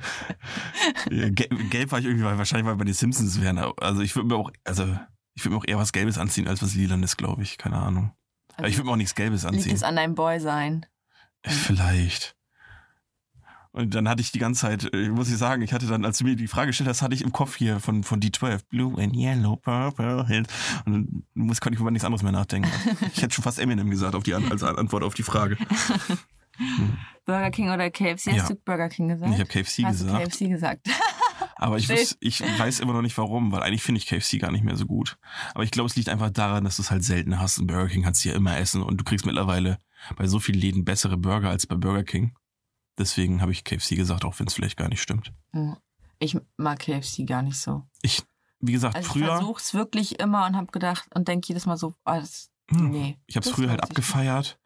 Ja, 1.11 1.27
Gelb, 1.31 1.69
gelb 1.69 1.91
war 1.91 1.99
ich 1.99 2.05
irgendwie, 2.05 2.23
wahrscheinlich, 2.23 2.65
weil 2.65 2.77
bei 2.77 2.85
den 2.85 2.93
Simpsons 2.93 3.41
wären. 3.41 3.57
Also 3.57 4.01
ich 4.03 4.15
würde 4.15 4.27
mir 4.29 4.35
auch, 4.35 4.51
also 4.63 4.97
ich 5.37 5.45
würde 5.45 5.53
mir 5.55 5.61
auch 5.61 5.65
eher 5.67 5.77
was 5.77 5.93
Gelbes 5.93 6.17
anziehen, 6.17 6.47
als 6.47 6.61
was 6.63 6.73
Lilanes, 6.73 7.15
glaube 7.15 7.43
ich. 7.43 7.57
Keine 7.59 7.77
Ahnung. 7.77 8.11
Aber 8.55 8.67
ich 8.67 8.75
würde 8.75 8.87
mir 8.87 8.93
auch 8.93 8.97
nichts 8.97 9.13
Gelbes 9.13 9.43
Liegt 9.43 9.53
anziehen. 9.53 9.75
es 9.75 9.83
an 9.83 9.95
deinem 9.95 10.15
Boy 10.15 10.39
sein? 10.39 10.85
Vielleicht. 11.43 12.35
Und 13.71 13.93
dann 13.93 14.09
hatte 14.09 14.21
ich 14.21 14.31
die 14.31 14.39
ganze 14.39 14.61
Zeit, 14.61 14.91
äh, 14.91 15.09
muss 15.09 15.29
ich 15.29 15.37
sagen, 15.37 15.61
ich 15.61 15.71
hatte 15.73 15.85
dann, 15.85 16.03
als 16.03 16.17
du 16.17 16.23
mir 16.23 16.35
die 16.35 16.47
Frage 16.47 16.67
gestellt 16.67 16.89
hast, 16.89 17.03
hatte 17.03 17.13
ich 17.13 17.21
im 17.21 17.31
Kopf 17.31 17.55
hier 17.55 17.79
von, 17.79 18.03
von 18.03 18.19
D12, 18.19 18.61
Blue 18.67 18.99
and 18.99 19.15
Yellow, 19.15 19.57
Purple, 19.57 20.25
and, 20.27 20.47
und 20.85 20.93
dann 20.93 21.23
muss, 21.35 21.61
konnte 21.61 21.75
ich 21.75 21.81
über 21.81 21.91
nichts 21.91 22.03
anderes 22.03 22.23
mehr 22.23 22.31
nachdenken. 22.31 22.71
Ich 23.13 23.21
hätte 23.21 23.35
schon 23.35 23.43
fast 23.43 23.59
Eminem 23.59 23.91
gesagt 23.91 24.15
auf 24.15 24.23
die, 24.23 24.33
als 24.33 24.63
Antwort 24.63 25.03
auf 25.03 25.13
die 25.13 25.21
Frage. 25.23 25.57
Burger 27.25 27.51
King 27.51 27.69
oder 27.69 27.91
KFC? 27.91 28.27
Hast 28.31 28.35
Ja. 28.35 28.47
du 28.47 28.55
Burger 28.55 28.89
King 28.89 29.09
gesagt? 29.09 29.31
Ich 29.31 29.39
habe 29.39 29.47
KFC 29.49 29.83
Hast 29.83 29.99
gesagt. 29.99 30.23
KFC 30.31 30.49
gesagt? 30.49 30.87
Aber 31.59 31.77
ich, 31.77 31.87
wüs- 31.89 32.17
ich 32.19 32.41
weiß 32.41 32.79
immer 32.79 32.93
noch 32.93 33.01
nicht 33.01 33.17
warum, 33.17 33.51
weil 33.51 33.63
eigentlich 33.63 33.81
finde 33.83 33.99
ich 33.99 34.07
KFC 34.07 34.39
gar 34.39 34.51
nicht 34.51 34.63
mehr 34.63 34.75
so 34.77 34.85
gut. 34.85 35.17
Aber 35.55 35.63
ich 35.63 35.71
glaube, 35.71 35.87
es 35.89 35.95
liegt 35.95 36.09
einfach 36.09 36.29
daran, 36.29 36.63
dass 36.63 36.75
du 36.77 36.81
es 36.83 36.91
halt 36.91 37.03
selten 37.03 37.39
hast. 37.39 37.57
Und 37.59 37.67
Burger 37.67 37.87
King 37.87 38.03
kannst 38.03 38.23
du 38.23 38.29
ja 38.29 38.35
immer 38.35 38.57
essen 38.57 38.81
und 38.83 38.97
du 38.97 39.03
kriegst 39.03 39.25
mittlerweile 39.25 39.79
bei 40.15 40.27
so 40.27 40.39
vielen 40.39 40.59
Läden 40.59 40.85
bessere 40.85 41.17
Burger 41.17 41.49
als 41.49 41.65
bei 41.65 41.75
Burger 41.75 42.03
King. 42.03 42.35
Deswegen 42.97 43.41
habe 43.41 43.51
ich 43.51 43.63
KFC 43.63 43.95
gesagt, 43.95 44.25
auch 44.25 44.39
wenn 44.39 44.47
es 44.47 44.53
vielleicht 44.53 44.77
gar 44.77 44.87
nicht 44.89 45.01
stimmt. 45.01 45.31
Ich 46.19 46.37
mag 46.57 46.79
KFC 46.79 47.25
gar 47.25 47.41
nicht 47.43 47.57
so. 47.57 47.83
Ich, 48.01 48.23
wie 48.59 48.71
gesagt, 48.71 48.95
Also 48.95 49.07
ich 49.07 49.13
früher, 49.13 49.37
versuche 49.37 49.61
es 49.61 49.73
wirklich 49.73 50.19
immer 50.19 50.45
und 50.47 50.55
habe 50.55 50.71
gedacht 50.71 51.05
und 51.15 51.27
denke 51.27 51.47
jedes 51.47 51.65
Mal 51.65 51.77
so, 51.77 51.89
oh, 52.05 52.13
das, 52.19 52.49
Hm. 52.69 52.89
nee. 52.89 53.17
ich 53.27 53.35
habe 53.35 53.47
es 53.47 53.53
früher 53.53 53.69
halt 53.69 53.81
abgefeiert. 53.83 54.59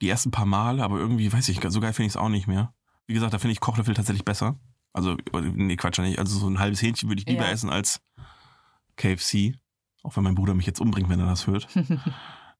Die 0.00 0.08
ersten 0.08 0.30
paar 0.30 0.46
Male, 0.46 0.82
aber 0.84 0.98
irgendwie, 0.98 1.32
weiß 1.32 1.48
ich, 1.48 1.60
so 1.68 1.80
geil 1.80 1.92
finde 1.92 2.06
ich 2.08 2.12
es 2.12 2.16
auch 2.16 2.28
nicht 2.28 2.46
mehr. 2.46 2.74
Wie 3.06 3.14
gesagt, 3.14 3.32
da 3.32 3.38
finde 3.38 3.52
ich 3.52 3.60
Kochlöffel 3.60 3.94
tatsächlich 3.94 4.24
besser. 4.24 4.58
Also, 4.92 5.16
nee, 5.54 5.76
Quatsch, 5.76 5.98
nicht. 6.00 6.18
Also 6.18 6.38
so 6.38 6.48
ein 6.48 6.58
halbes 6.58 6.82
Hähnchen 6.82 7.08
würde 7.08 7.20
ich 7.22 7.28
lieber 7.28 7.44
Ja. 7.46 7.50
essen 7.50 7.70
als 7.70 8.00
KFC. 8.96 9.54
Auch 10.02 10.16
wenn 10.16 10.24
mein 10.24 10.34
Bruder 10.34 10.54
mich 10.54 10.66
jetzt 10.66 10.80
umbringt, 10.80 11.08
wenn 11.08 11.20
er 11.20 11.26
das 11.26 11.46
hört. 11.46 11.68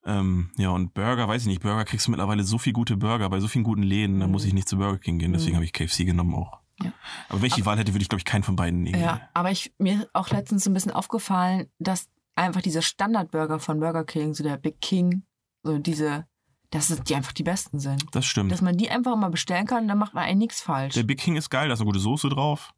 Ähm, 0.04 0.50
ja, 0.56 0.70
und 0.70 0.94
Burger, 0.94 1.28
weiß 1.28 1.42
ich 1.42 1.46
nicht. 1.46 1.62
Burger 1.62 1.84
kriegst 1.84 2.08
du 2.08 2.10
mittlerweile 2.10 2.42
so 2.42 2.58
viel 2.58 2.72
gute 2.72 2.96
Burger 2.96 3.30
bei 3.30 3.38
so 3.38 3.46
vielen 3.46 3.62
guten 3.62 3.84
Läden, 3.84 4.18
da 4.18 4.26
Mhm. 4.26 4.32
muss 4.32 4.44
ich 4.44 4.52
nicht 4.52 4.68
zu 4.68 4.76
Burger 4.76 4.98
King 4.98 5.20
gehen. 5.20 5.32
Deswegen 5.32 5.52
Mhm. 5.52 5.56
habe 5.58 5.64
ich 5.64 5.72
KFC 5.72 6.04
genommen 6.04 6.34
auch. 6.34 6.58
Ja. 6.82 6.92
Aber 7.28 7.40
wenn 7.40 7.46
ich 7.46 7.54
die 7.54 7.64
Wahl 7.66 7.78
hätte, 7.78 7.94
würde 7.94 8.02
ich, 8.02 8.08
glaube 8.08 8.18
ich, 8.18 8.24
keinen 8.24 8.42
von 8.42 8.56
beiden 8.56 8.82
nehmen. 8.82 9.00
ja, 9.00 9.20
aber 9.32 9.52
ich, 9.52 9.72
mir 9.78 10.00
ist 10.02 10.10
auch 10.12 10.28
letztens 10.30 10.64
so 10.64 10.70
ein 10.70 10.74
bisschen 10.74 10.90
aufgefallen, 10.90 11.68
dass 11.78 12.08
einfach 12.34 12.62
diese 12.62 12.82
Standardburger 12.82 13.60
von 13.60 13.78
Burger 13.78 14.02
King, 14.04 14.34
so 14.34 14.42
der 14.42 14.56
Big 14.56 14.80
King, 14.80 15.22
so 15.62 15.78
diese, 15.78 16.26
dass 16.72 16.90
es 16.90 17.00
die 17.04 17.14
einfach 17.14 17.32
die 17.32 17.44
besten 17.44 17.78
sind. 17.78 18.04
Das 18.10 18.24
stimmt. 18.26 18.50
Dass 18.50 18.60
man 18.62 18.76
die 18.76 18.90
einfach 18.90 19.14
mal 19.16 19.28
bestellen 19.30 19.66
kann, 19.66 19.86
dann 19.86 19.98
macht 19.98 20.14
man 20.14 20.24
eigentlich 20.24 20.38
nichts 20.38 20.60
falsch. 20.60 20.94
Der 20.94 21.04
Big 21.04 21.18
King 21.20 21.36
ist 21.36 21.50
geil, 21.50 21.68
da 21.68 21.74
ist 21.74 21.80
eine 21.80 21.86
gute 21.86 22.00
Soße 22.00 22.28
drauf. 22.28 22.72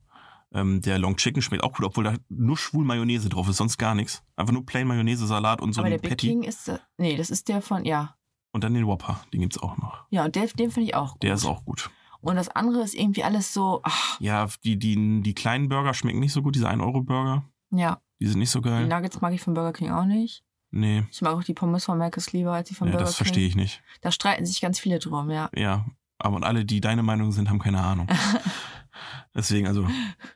Ähm, 0.52 0.80
der 0.82 0.98
Long 0.98 1.16
Chicken 1.16 1.42
schmeckt 1.42 1.64
auch 1.64 1.72
gut, 1.72 1.84
obwohl 1.84 2.04
da 2.04 2.14
nur 2.28 2.56
schwul 2.56 2.84
Mayonnaise 2.84 3.28
drauf 3.28 3.48
ist, 3.48 3.56
sonst 3.56 3.78
gar 3.78 3.94
nichts. 3.94 4.22
Einfach 4.36 4.52
nur 4.52 4.64
plain 4.66 4.86
Mayonnaise, 4.86 5.26
Salat 5.26 5.60
und 5.60 5.72
so 5.72 5.80
aber 5.80 5.86
ein 5.86 5.92
der 5.92 5.98
Big 5.98 6.10
Patty. 6.10 6.28
King 6.28 6.42
ist, 6.42 6.68
äh, 6.68 6.78
nee, 6.98 7.16
das 7.16 7.30
ist 7.30 7.48
der 7.48 7.62
von, 7.62 7.84
ja. 7.84 8.14
Und 8.52 8.62
dann 8.62 8.74
den 8.74 8.86
Whopper, 8.86 9.20
den 9.32 9.40
gibt's 9.40 9.58
auch 9.58 9.76
noch. 9.78 10.04
Ja, 10.10 10.24
und 10.26 10.36
der, 10.36 10.46
den 10.46 10.70
finde 10.70 10.88
ich 10.88 10.94
auch 10.94 11.12
gut. 11.14 11.22
Der 11.24 11.34
ist 11.34 11.44
auch 11.44 11.64
gut. 11.64 11.90
Und 12.20 12.36
das 12.36 12.48
andere 12.48 12.82
ist 12.82 12.94
irgendwie 12.94 13.24
alles 13.24 13.52
so, 13.52 13.80
ach, 13.82 14.18
Ja, 14.20 14.48
die, 14.62 14.78
die, 14.78 15.22
die 15.22 15.34
kleinen 15.34 15.68
Burger 15.68 15.92
schmecken 15.92 16.20
nicht 16.20 16.32
so 16.32 16.40
gut, 16.42 16.54
diese 16.54 16.68
1-Euro-Burger. 16.68 17.44
ja. 17.70 18.00
Die 18.20 18.28
sind 18.28 18.38
nicht 18.38 18.50
so 18.50 18.60
Die 18.60 18.68
geil. 18.68 18.86
Nuggets 18.86 19.20
mag 19.20 19.34
ich 19.34 19.42
von 19.42 19.54
Burger 19.54 19.72
King 19.72 19.90
auch 19.90 20.04
nicht. 20.04 20.43
Nee, 20.76 21.04
Ich 21.12 21.22
mag 21.22 21.34
auch 21.34 21.44
die 21.44 21.54
Pommes 21.54 21.84
von 21.84 21.98
Marcus 21.98 22.32
lieber 22.32 22.52
als 22.52 22.68
die 22.68 22.74
von 22.74 22.88
ja, 22.88 22.92
Burger 22.92 23.04
das 23.06 23.14
verstehe 23.14 23.46
ich 23.46 23.54
nicht. 23.54 23.80
Da 24.00 24.10
streiten 24.10 24.44
sich 24.44 24.60
ganz 24.60 24.80
viele 24.80 24.98
drum, 24.98 25.30
ja. 25.30 25.48
Ja, 25.54 25.86
aber 26.18 26.34
und 26.34 26.42
alle, 26.42 26.64
die 26.64 26.80
deine 26.80 27.04
Meinung 27.04 27.30
sind, 27.30 27.48
haben 27.48 27.60
keine 27.60 27.80
Ahnung. 27.80 28.08
Deswegen, 29.34 29.66
also, 29.68 29.86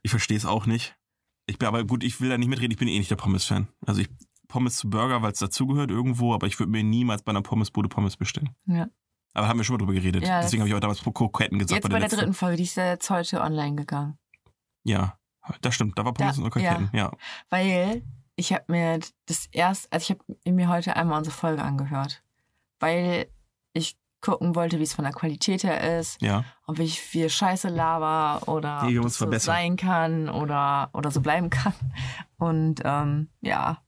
ich 0.03 0.11
verstehe 0.11 0.36
es 0.36 0.45
auch 0.47 0.66
nicht. 0.66 0.97
Ich 1.47 1.59
bin 1.59 1.66
aber 1.66 1.84
gut, 1.84 2.05
ich 2.05 2.20
will 2.20 2.28
da 2.28 2.39
nicht 2.39 2.49
mitreden, 2.49 2.70
ich 2.72 2.78
bin 2.78 2.86
eh 2.89 2.99
nicht 2.99 3.11
der 3.11 3.16
Pommes-Fan. 3.16 3.68
Also 3.86 4.01
ich 4.01 4.09
Pommes 4.49 4.76
zu 4.76 4.89
Burger, 4.91 5.22
weil 5.22 5.32
es 5.32 5.39
dazugehört 5.41 5.91
irgendwo, 5.91 6.34
aber 6.34 6.47
ich 6.47 6.59
würde 6.59 6.70
mir 6.70 6.84
niemals 6.84 7.22
bei 7.22 7.30
einer 7.30 7.43
Pommesbude 7.43 7.89
Pommes 7.89 8.16
bestellen. 8.16 8.51
Ja. 8.66 8.89
Aber 9.34 9.49
haben 9.49 9.59
wir 9.59 9.64
schon 9.64 9.74
mal 9.74 9.78
drüber 9.78 9.93
geredet. 9.95 10.24
Ja, 10.26 10.41
Deswegen 10.41 10.62
habe 10.62 10.68
ich 10.68 10.74
auch 10.74 10.80
damals 10.80 11.01
pro 11.01 11.11
Kroketten 11.12 11.59
gesagt. 11.59 11.72
Jetzt 11.76 11.82
bei 11.82 11.89
der 11.91 12.01
letzten- 12.01 12.16
dritten 12.20 12.34
Folge, 12.34 12.57
die 12.57 12.62
ist 12.62 12.76
ja 12.76 12.86
jetzt 12.91 13.11
heute 13.11 13.41
online 13.41 13.76
gegangen. 13.76 14.18
Ja, 14.84 15.18
das 15.61 15.74
stimmt. 15.74 15.99
Da 15.99 16.05
war 16.05 16.14
Pommes 16.14 16.36
Da- 16.36 16.43
und 16.43 16.51
Kroketten. 16.51 16.91
Ja. 16.93 17.12
Weil 17.51 18.03
ich 18.39 18.53
habe 18.53 18.64
mir 18.68 19.01
das 19.26 19.49
erst, 19.51 19.93
also 19.93 20.05
ich 20.05 20.11
habe 20.11 20.55
mir 20.55 20.68
heute 20.68 20.95
einmal 20.95 21.18
unsere 21.18 21.34
Folge 21.34 21.62
angehört. 21.62 22.22
Weil 22.78 23.26
ich 23.72 23.99
gucken 24.20 24.55
wollte, 24.55 24.78
wie 24.78 24.84
es 24.84 24.95
von 24.95 25.05
der 25.05 25.12
Qualität 25.12 25.64
her 25.64 25.99
ist, 25.99 26.22
ja, 26.22 26.45
ob 26.66 26.78
ich 26.78 27.01
viel 27.01 27.28
Scheiße 27.28 27.68
laber 27.68 28.43
oder 28.47 28.89
ob 29.01 29.11
so 29.11 29.30
sein 29.39 29.76
kann 29.76 30.28
oder, 30.28 30.91
oder 30.93 31.11
so 31.11 31.20
bleiben 31.20 31.51
kann. 31.51 31.74
Und 32.36 32.80
ähm, 32.84 33.28
ja, 33.41 33.82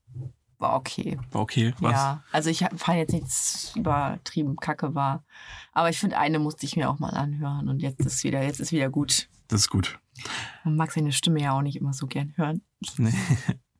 war 0.57 0.75
okay. 0.75 1.17
War 1.31 1.41
okay. 1.41 1.73
Was? 1.79 1.93
Ja, 1.93 2.23
also 2.33 2.49
ich 2.49 2.65
fand 2.75 2.97
jetzt 2.97 3.13
nichts 3.13 3.73
übertrieben 3.75 4.57
kacke 4.57 4.93
war. 4.93 5.23
Aber 5.71 5.89
ich 5.89 5.97
finde, 5.97 6.17
eine 6.17 6.39
musste 6.39 6.65
ich 6.65 6.75
mir 6.75 6.89
auch 6.89 6.99
mal 6.99 7.11
anhören 7.11 7.69
und 7.69 7.81
jetzt 7.81 8.05
ist 8.05 8.23
wieder, 8.25 8.43
jetzt 8.43 8.59
ist 8.59 8.73
wieder 8.73 8.89
gut. 8.89 9.29
Das 9.47 9.61
ist 9.61 9.69
gut. 9.69 9.97
Man 10.65 10.75
mag 10.75 10.91
seine 10.91 11.13
Stimme 11.13 11.41
ja 11.41 11.53
auch 11.53 11.61
nicht 11.61 11.77
immer 11.77 11.93
so 11.93 12.05
gern 12.05 12.33
hören. 12.35 12.61
Nee. 12.97 13.13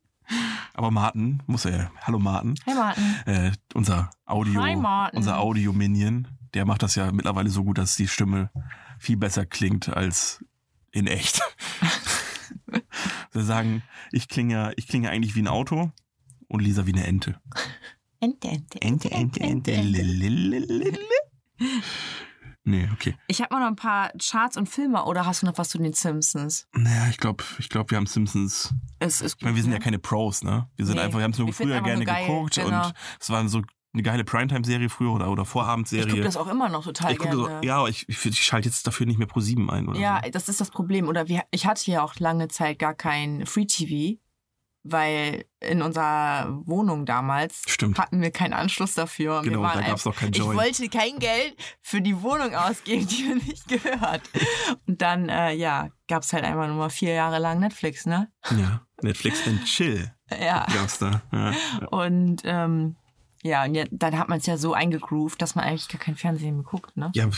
Aber 0.74 0.90
Martin 0.90 1.42
muss 1.46 1.64
er. 1.64 1.90
Hallo 2.02 2.18
Martin. 2.18 2.54
Hey 2.64 2.74
Martin. 2.74 3.04
Äh, 3.26 3.52
unser 3.74 4.10
Audio, 4.24 4.62
Hi, 4.62 4.74
Martin. 4.76 5.18
unser 5.18 5.38
Audio-Minion, 5.38 6.28
der 6.54 6.64
macht 6.64 6.82
das 6.82 6.94
ja 6.94 7.12
mittlerweile 7.12 7.50
so 7.50 7.64
gut, 7.64 7.78
dass 7.78 7.96
die 7.96 8.08
Stimme 8.08 8.50
viel 8.98 9.16
besser 9.16 9.44
klingt 9.44 9.88
als 9.88 10.44
in 10.90 11.06
echt. 11.06 11.40
Wir 13.32 13.42
sagen, 13.42 13.82
ich 14.12 14.28
klinge, 14.28 14.72
ich 14.76 14.86
klinge 14.86 15.10
eigentlich 15.10 15.34
wie 15.34 15.42
ein 15.42 15.48
Auto 15.48 15.90
und 16.48 16.60
Lisa 16.60 16.86
wie 16.86 16.92
eine 16.92 17.06
Ente. 17.06 17.40
Ente, 18.20 18.48
Ente, 18.48 18.80
Ente, 18.80 19.10
Ente, 19.10 19.40
Ente. 19.40 19.74
Lililililil. 19.80 20.98
Nee, 22.64 22.88
okay. 22.92 23.16
Ich 23.26 23.40
habe 23.40 23.52
mal 23.54 23.60
noch 23.60 23.66
ein 23.68 23.76
paar 23.76 24.12
Charts 24.22 24.56
und 24.56 24.68
Filme 24.68 25.04
oder 25.04 25.26
hast 25.26 25.42
du 25.42 25.46
noch 25.46 25.58
was 25.58 25.68
zu 25.70 25.78
den 25.78 25.92
Simpsons? 25.92 26.68
Naja, 26.72 27.08
ich 27.10 27.18
glaube, 27.18 27.42
ich 27.58 27.68
glaub, 27.68 27.90
wir 27.90 27.96
haben 27.98 28.06
Simpsons. 28.06 28.72
Es 29.00 29.20
ist 29.20 29.36
Ich 29.38 29.42
meine, 29.42 29.56
wir 29.56 29.62
sind 29.62 29.70
ne? 29.70 29.76
ja 29.78 29.82
keine 29.82 29.98
Pros, 29.98 30.44
ne? 30.44 30.68
Wir 30.76 30.86
sind 30.86 30.94
Nee, 30.96 31.02
einfach, 31.02 31.18
wir 31.18 31.24
haben 31.24 31.32
es 31.32 31.38
nur 31.38 31.52
früher 31.52 31.80
gerne 31.80 31.96
nur 32.04 32.04
geil, 32.06 32.26
geguckt 32.26 32.54
genau. 32.54 32.86
und 32.86 32.94
es 33.20 33.30
war 33.30 33.48
so 33.48 33.62
eine 33.94 34.02
geile 34.02 34.24
Primetime-Serie 34.24 34.88
früher 34.88 35.12
oder, 35.12 35.28
oder 35.28 35.42
Ich 35.42 35.48
Vorabendserie. 35.48 36.06
gucke 36.08 36.22
das 36.22 36.36
auch 36.38 36.46
immer 36.46 36.68
noch 36.68 36.84
total 36.84 37.12
Ich 37.12 37.18
gerne. 37.18 37.34
so, 37.36 37.48
ja, 37.62 37.78
aber 37.78 37.88
ich, 37.90 38.08
ich, 38.08 38.24
ich 38.24 38.42
schalte 38.42 38.68
jetzt 38.68 38.86
dafür 38.86 39.06
nicht 39.06 39.18
mehr 39.18 39.26
pro 39.26 39.40
7 39.40 39.68
ein 39.68 39.88
oder 39.88 39.98
Ja, 39.98 40.20
so. 40.24 40.30
das 40.30 40.48
ist 40.48 40.60
das 40.60 40.70
Problem. 40.70 41.08
Oder 41.08 41.28
wir, 41.28 41.42
ich 41.50 41.66
hatte 41.66 41.90
ja 41.90 42.02
auch 42.02 42.14
lange 42.18 42.48
Zeit 42.48 42.78
gar 42.78 42.94
kein 42.94 43.44
Free 43.44 43.66
TV, 43.66 44.18
weil 44.84 45.44
in 45.60 45.80
unserer 45.82 46.60
Wohnung 46.66 47.06
damals 47.06 47.62
Stimmt. 47.68 47.98
hatten 47.98 48.20
wir 48.20 48.30
keinen 48.30 48.52
Anschluss 48.52 48.94
dafür. 48.94 49.38
Und 49.38 49.44
Genau, 49.44 49.62
da 49.62 49.74
gab's 49.74 49.86
einfach- 49.88 50.04
noch 50.06 50.16
kein 50.16 50.30
Ich 50.32 50.38
Joy. 50.38 50.56
wollte 50.56 50.88
kein 50.88 51.18
Geld 51.18 51.54
für 51.80 52.00
die 52.00 52.20
Wohnung 52.22 52.54
ausgeben, 52.54 53.06
die 53.10 53.22
mir 53.24 53.36
nicht 53.36 53.68
gehört. 53.68 54.22
Und 54.86 55.00
dann, 55.02 55.28
äh, 55.28 55.52
ja, 55.52 55.88
gab's 56.08 56.32
halt 56.32 56.44
einfach 56.44 56.66
nur 56.66 56.76
mal 56.76 56.90
vier 56.90 57.12
Jahre 57.14 57.38
lang 57.38 57.60
Netflix, 57.60 58.06
ne? 58.06 58.30
Ja, 58.50 58.82
Netflix 59.02 59.46
and 59.46 59.64
Chill 59.64 60.12
Ja. 60.30 60.66
gab's 60.72 60.98
da. 60.98 61.22
Ja. 61.32 61.52
Und 61.90 62.42
ähm, 62.44 62.96
ja, 63.44 63.64
und 63.64 63.74
ja, 63.74 63.84
dann 63.90 64.18
hat 64.18 64.28
man 64.28 64.38
es 64.38 64.46
ja 64.46 64.56
so 64.56 64.72
eingegroovt, 64.72 65.42
dass 65.42 65.56
man 65.56 65.64
eigentlich 65.64 65.88
gar 65.88 66.00
kein 66.00 66.14
Fernsehen 66.14 66.54
mehr 66.54 66.64
guckt, 66.64 66.96
ne? 66.96 67.10
ja, 67.14 67.28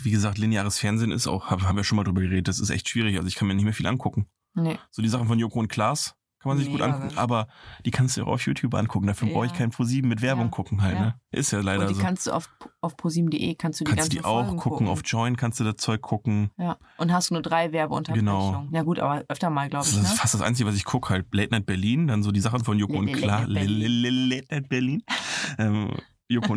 wie 0.00 0.10
gesagt, 0.12 0.38
lineares 0.38 0.78
Fernsehen 0.78 1.10
ist 1.10 1.26
auch, 1.26 1.50
hab- 1.50 1.62
haben 1.62 1.76
wir 1.76 1.82
schon 1.82 1.96
mal 1.96 2.04
drüber 2.04 2.20
geredet, 2.20 2.46
das 2.46 2.60
ist 2.60 2.70
echt 2.70 2.88
schwierig. 2.88 3.16
Also 3.16 3.26
ich 3.26 3.34
kann 3.34 3.48
mir 3.48 3.54
nicht 3.54 3.64
mehr 3.64 3.72
viel 3.74 3.86
angucken. 3.88 4.26
Nee. 4.54 4.78
So 4.92 5.02
die 5.02 5.08
Sachen 5.08 5.26
von 5.26 5.38
Joko 5.40 5.58
und 5.60 5.66
Klaas 5.68 6.14
kann 6.40 6.48
man 6.50 6.58
sich 6.58 6.66
Nee, 6.68 6.72
gut 6.72 6.80
angucken, 6.82 7.16
aber- 7.18 7.48
die 7.84 7.90
kannst 7.90 8.16
du 8.16 8.22
auch 8.22 8.28
auf 8.28 8.46
YouTube 8.46 8.74
angucken. 8.74 9.06
Dafür 9.06 9.28
Ja. 9.28 9.34
brauche 9.34 9.46
ich 9.46 9.52
kein 9.52 9.70
Pro7 9.70 10.06
mit 10.06 10.22
Werbung 10.22 10.46
Ja. 10.46 10.50
gucken 10.50 10.82
halt, 10.82 10.94
Ja. 10.94 11.00
ne? 11.00 11.14
Ist 11.30 11.50
ja 11.52 11.60
leider 11.60 11.82
Und 11.82 11.90
die 11.90 11.94
so. 11.94 12.00
kannst 12.02 12.26
du 12.26 12.32
auf, 12.32 12.48
auf 12.80 12.96
ProSieben.de 12.96 13.54
kannst 13.56 13.80
du 13.80 13.84
die 13.84 13.90
kannst 13.90 14.12
du 14.12 14.16
ganzen 14.16 14.22
die 14.22 14.24
auch 14.24 14.44
Folgen 14.46 14.56
gucken, 14.58 14.88
auf 14.88 15.02
Join 15.04 15.36
kannst 15.36 15.60
du 15.60 15.64
das 15.64 15.76
Zeug 15.76 16.00
gucken. 16.00 16.50
Ja. 16.58 16.78
Und 16.96 17.12
hast 17.12 17.30
nur 17.30 17.42
drei 17.42 17.72
Werbeunterbrechungen. 17.72 18.34
Genau. 18.34 18.66
Ja 18.72 18.82
gut, 18.82 18.98
aber 18.98 19.22
öfter 19.28 19.50
mal, 19.50 19.68
glaube 19.68 19.84
Das 19.84 19.92
ich, 19.92 20.02
ist 20.02 20.10
ne? 20.10 20.16
fast 20.16 20.34
das 20.34 20.40
Einzige, 20.40 20.68
was 20.68 20.76
ich 20.76 20.84
gucke, 20.84 21.10
halt 21.10 21.26
Late 21.34 21.50
Night 21.50 21.66
Berlin, 21.66 22.06
dann 22.08 22.22
so 22.22 22.32
die 22.32 22.40
Sachen 22.40 22.64
von 22.64 22.78
Joko 22.78 22.94
und 22.98 23.12
Klaas. 23.12 23.46
Late 23.46 23.68
Night 23.70 24.68
Berlin. 24.68 25.02
Ähm, 25.58 25.90
Joko 26.28 26.52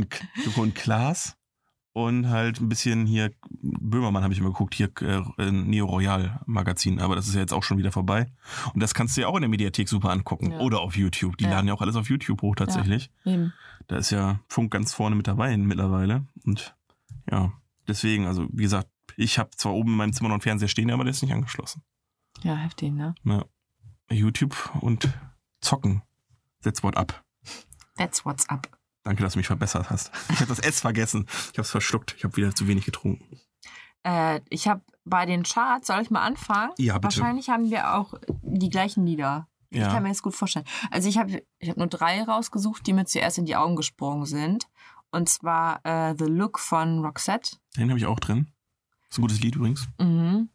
und 0.61 0.75
Klaas. 0.75 1.35
Und 1.95 2.27
halt 2.29 2.59
ein 2.59 2.69
bisschen 2.69 3.05
hier, 3.05 3.31
Böhmermann 3.61 4.23
habe 4.23 4.33
ich 4.33 4.39
immer 4.39 4.49
geguckt, 4.49 4.73
hier 4.73 4.89
äh, 5.01 5.51
Neo 5.51 5.85
Royal 5.85 6.41
Magazin, 6.47 6.99
aber 6.99 7.15
das 7.15 7.27
ist 7.27 7.35
ja 7.35 7.41
jetzt 7.41 7.53
auch 7.53 7.61
schon 7.61 7.77
wieder 7.77 7.91
vorbei. 7.91 8.31
Und 8.73 8.81
das 8.81 8.95
kannst 8.95 9.15
du 9.15 9.21
ja 9.21 9.27
auch 9.27 9.35
in 9.35 9.41
der 9.41 9.49
Mediathek 9.49 9.87
super 9.87 10.09
angucken. 10.09 10.51
Ja. 10.53 10.59
Oder 10.59 10.81
auf 10.81 10.97
YouTube. 10.97 11.37
Die 11.37 11.43
Ja. 11.43 11.51
laden 11.51 11.67
ja 11.67 11.73
auch 11.75 11.81
alles 11.81 11.95
auf 11.95 12.09
YouTube 12.09 12.41
hoch 12.41 12.55
tatsächlich. 12.55 13.11
Eben. 13.25 13.53
Da 13.87 13.97
ist 13.97 14.09
ja 14.09 14.39
Funk 14.47 14.71
ganz 14.71 14.91
vorne 14.93 15.15
mit 15.15 15.27
dabei 15.27 15.55
mittlerweile. 15.55 16.25
Und 16.45 16.75
ja, 17.29 17.53
deswegen, 17.87 18.25
also 18.25 18.47
wie 18.51 18.63
gesagt, 18.63 18.89
ich 19.15 19.37
habe 19.37 19.51
zwar 19.51 19.73
oben 19.73 19.91
in 19.91 19.97
meinem 19.97 20.13
Zimmer 20.13 20.29
noch 20.29 20.35
einen 20.35 20.41
Fernseher 20.41 20.69
stehen, 20.69 20.89
aber 20.89 21.03
der 21.03 21.11
ist 21.11 21.21
nicht 21.21 21.33
angeschlossen. 21.33 21.83
Ja, 22.41 22.55
heftig, 22.55 22.91
ne? 22.91 23.13
Ja. 23.23 23.45
YouTube 24.09 24.71
und 24.81 25.09
zocken. 25.61 26.01
That's 26.63 26.81
what 26.81 26.97
up. 26.97 27.23
That's 27.97 28.25
what's 28.25 28.49
up. 28.49 28.67
Danke, 29.03 29.21
dass 29.23 29.33
du 29.33 29.39
mich 29.39 29.47
verbessert 29.47 29.89
hast. 29.89 30.11
Ich 30.29 30.37
habe 30.37 30.47
das 30.47 30.59
S 30.59 30.79
vergessen. 30.81 31.25
Ich 31.51 31.57
habe 31.57 31.61
es 31.61 31.71
verschluckt. 31.71 32.15
Ich 32.17 32.23
habe 32.23 32.35
wieder 32.37 32.53
zu 32.55 32.67
wenig 32.67 32.85
getrunken. 32.85 33.39
Äh, 34.03 34.41
ich 34.49 34.67
habe 34.67 34.81
bei 35.05 35.25
den 35.25 35.43
Charts, 35.43 35.87
soll 35.87 36.01
ich 36.01 36.09
mal 36.09 36.21
anfangen? 36.21 36.71
Ja, 36.77 36.97
bitte. 36.97 37.03
Wahrscheinlich 37.19 37.49
haben 37.49 37.69
wir 37.69 37.95
auch 37.95 38.13
die 38.41 38.69
gleichen 38.69 39.05
Lieder. 39.05 39.47
Ich 39.69 39.79
Ja. 39.79 39.91
kann 39.91 40.03
mir 40.03 40.09
das 40.09 40.21
gut 40.21 40.35
vorstellen. 40.35 40.65
Also 40.91 41.09
ich 41.09 41.17
habe 41.17 41.43
ich 41.59 41.69
hab 41.69 41.77
nur 41.77 41.87
drei 41.87 42.21
rausgesucht, 42.23 42.85
die 42.85 42.93
mir 42.93 43.05
zuerst 43.05 43.37
in 43.37 43.45
die 43.45 43.55
Augen 43.55 43.75
gesprungen 43.75 44.25
sind. 44.25 44.67
Und 45.11 45.29
zwar 45.29 45.81
äh, 45.85 46.15
The 46.17 46.25
Look 46.25 46.59
von 46.59 46.99
Roxette. 47.03 47.57
Den 47.77 47.89
habe 47.89 47.99
ich 47.99 48.05
auch 48.05 48.19
drin. 48.19 48.51
Ist 49.09 49.17
ein 49.19 49.21
gutes 49.21 49.41
Lied 49.41 49.55
übrigens. 49.55 49.87
Mhm. 49.99 50.49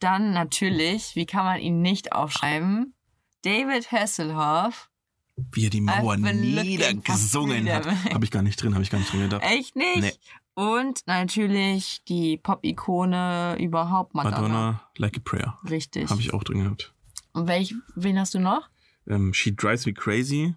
Dann 0.00 0.32
natürlich, 0.32 1.14
wie 1.16 1.26
kann 1.26 1.44
man 1.44 1.60
ihn 1.60 1.82
nicht 1.82 2.12
aufschreiben? 2.12 2.94
David 3.42 3.92
Hasselhoff. 3.92 4.90
Wie 5.36 5.66
er 5.66 5.70
die 5.70 5.80
Mauer 5.80 6.16
niedergesungen 6.16 7.68
hat. 7.72 7.86
Habe 8.12 8.24
ich 8.24 8.30
gar 8.30 8.42
nicht 8.42 8.62
drin, 8.62 8.74
habe 8.74 8.82
ich 8.82 8.90
gar 8.90 8.98
nicht 8.98 9.12
drin 9.12 9.22
gedacht. 9.22 9.42
Echt 9.44 9.74
nicht? 9.74 10.00
Nee. 10.00 10.12
Und 10.54 11.04
natürlich 11.06 12.02
die 12.04 12.36
Pop-Ikone 12.36 13.56
überhaupt, 13.58 14.14
Madonna. 14.14 14.40
Madonna, 14.40 14.90
Like 14.96 15.16
a 15.16 15.20
Prayer. 15.24 15.58
Richtig. 15.68 16.08
Habe 16.10 16.20
ich 16.20 16.32
auch 16.32 16.44
drin 16.44 16.62
gehabt. 16.62 16.94
Und 17.32 17.48
welch, 17.48 17.74
wen 17.96 18.18
hast 18.18 18.34
du 18.34 18.38
noch? 18.38 18.68
Ähm, 19.08 19.34
She 19.34 19.54
Drives 19.54 19.86
Me 19.86 19.92
Crazy. 19.92 20.54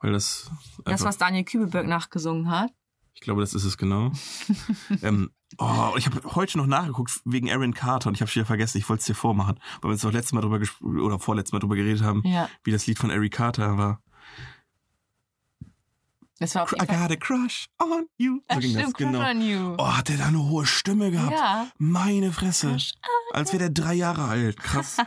Weil 0.00 0.12
das. 0.12 0.50
Das, 0.84 1.04
was 1.04 1.18
Daniel 1.18 1.44
Kübelberg 1.44 1.86
nachgesungen 1.86 2.50
hat. 2.50 2.72
Ich 3.14 3.20
glaube, 3.20 3.40
das 3.40 3.54
ist 3.54 3.64
es 3.64 3.76
genau. 3.76 4.10
ähm, 5.02 5.30
oh, 5.58 5.94
ich 5.96 6.06
habe 6.06 6.22
heute 6.34 6.58
noch 6.58 6.66
nachgeguckt 6.66 7.20
wegen 7.24 7.50
Aaron 7.50 7.74
Carter 7.74 8.08
und 8.08 8.14
ich 8.14 8.20
habe 8.20 8.30
schon 8.30 8.40
wieder 8.40 8.46
vergessen, 8.46 8.78
ich 8.78 8.88
wollte 8.88 9.00
es 9.00 9.06
dir 9.06 9.14
vormachen, 9.14 9.56
weil 9.80 9.90
wir 9.90 9.92
uns 9.92 10.02
doch 10.02 10.12
letztes 10.12 10.32
Mal 10.32 10.40
drüber 10.40 10.60
oder 11.02 11.18
vorletztes 11.18 11.52
Mal 11.52 11.58
drüber 11.60 11.76
geredet 11.76 12.02
haben, 12.02 12.22
Ja. 12.24 12.48
wie 12.64 12.72
das 12.72 12.86
Lied 12.86 12.98
von 12.98 13.10
Eric 13.10 13.32
Carter 13.34 13.76
war. 13.78 14.02
Das 16.38 16.56
war 16.56 16.62
auf 16.64 16.72
I 16.72 16.76
jeden 16.80 16.86
Fall. 16.86 17.08
got 17.08 17.10
a 17.12 17.16
crush 17.16 17.68
on 17.78 18.06
you. 18.18 18.36
So 18.38 18.42
Ach, 18.48 18.56
stimmt, 18.58 18.76
Crush 18.76 18.92
genau. 18.94 19.30
on 19.30 19.40
You. 19.40 19.74
Oh, 19.78 19.96
hat 19.96 20.08
der 20.08 20.16
da 20.16 20.26
eine 20.26 20.42
hohe 20.42 20.66
Stimme 20.66 21.12
gehabt? 21.12 21.32
Ja. 21.32 21.68
Meine 21.78 22.32
Fresse. 22.32 22.70
Crush 22.70 22.92
Als 23.32 23.52
wäre 23.52 23.58
der 23.60 23.70
drei 23.70 23.94
Jahre 23.94 24.24
alt. 24.24 24.56
Krass. 24.58 24.96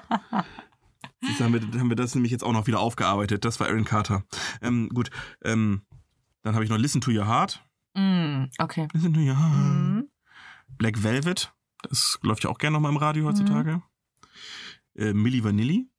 Du, 1.39 1.43
haben 1.43 1.53
wir, 1.53 1.79
haben 1.79 1.89
wir 1.89 1.95
das 1.95 2.13
nämlich 2.13 2.31
jetzt 2.31 2.43
auch 2.43 2.51
noch 2.51 2.67
wieder 2.67 2.79
aufgearbeitet. 2.79 3.45
Das 3.45 3.59
war 3.59 3.65
Aaron 3.67 3.85
Carter. 3.85 4.23
Ähm, 4.61 4.89
gut. 4.93 5.09
Ähm, 5.43 5.81
dann 6.43 6.53
habe 6.53 6.63
ich 6.63 6.69
noch 6.69 6.77
Listen 6.77 7.01
to 7.01 7.09
Your 7.09 7.25
Heart. 7.25 7.65
Mm, 7.95 8.45
okay. 8.59 8.87
To 8.87 8.97
Your 9.19 9.37
Heart. 9.37 9.53
Mhm. 9.53 10.09
Black 10.77 11.01
Velvet. 11.01 11.51
Das 11.89 12.19
läuft 12.21 12.43
ja 12.43 12.49
auch 12.49 12.57
gerne 12.57 12.75
noch 12.75 12.81
mal 12.81 12.89
im 12.89 12.97
Radio 12.97 13.25
heutzutage. 13.25 13.81
Äh, 14.95 15.13
Milli 15.13 15.43
Vanilli. 15.43 15.89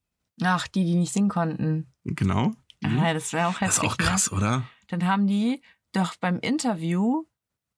Ach, 0.43 0.69
die, 0.69 0.85
die 0.85 0.95
nicht 0.95 1.13
singen 1.13 1.29
konnten. 1.29 1.93
Genau. 2.05 2.53
Mhm. 2.83 2.99
Ah, 2.99 3.15
das 3.15 3.33
wäre 3.33 3.49
auch 3.49 3.59
das 3.59 3.77
ist 3.77 3.83
heftig. 3.83 3.91
auch 3.91 3.97
krass, 3.97 4.33
oder? 4.33 4.59
Ne? 4.59 4.65
Dann 4.89 5.07
haben 5.07 5.27
die 5.27 5.63
doch 5.93 6.17
beim 6.17 6.39
Interview, 6.41 7.25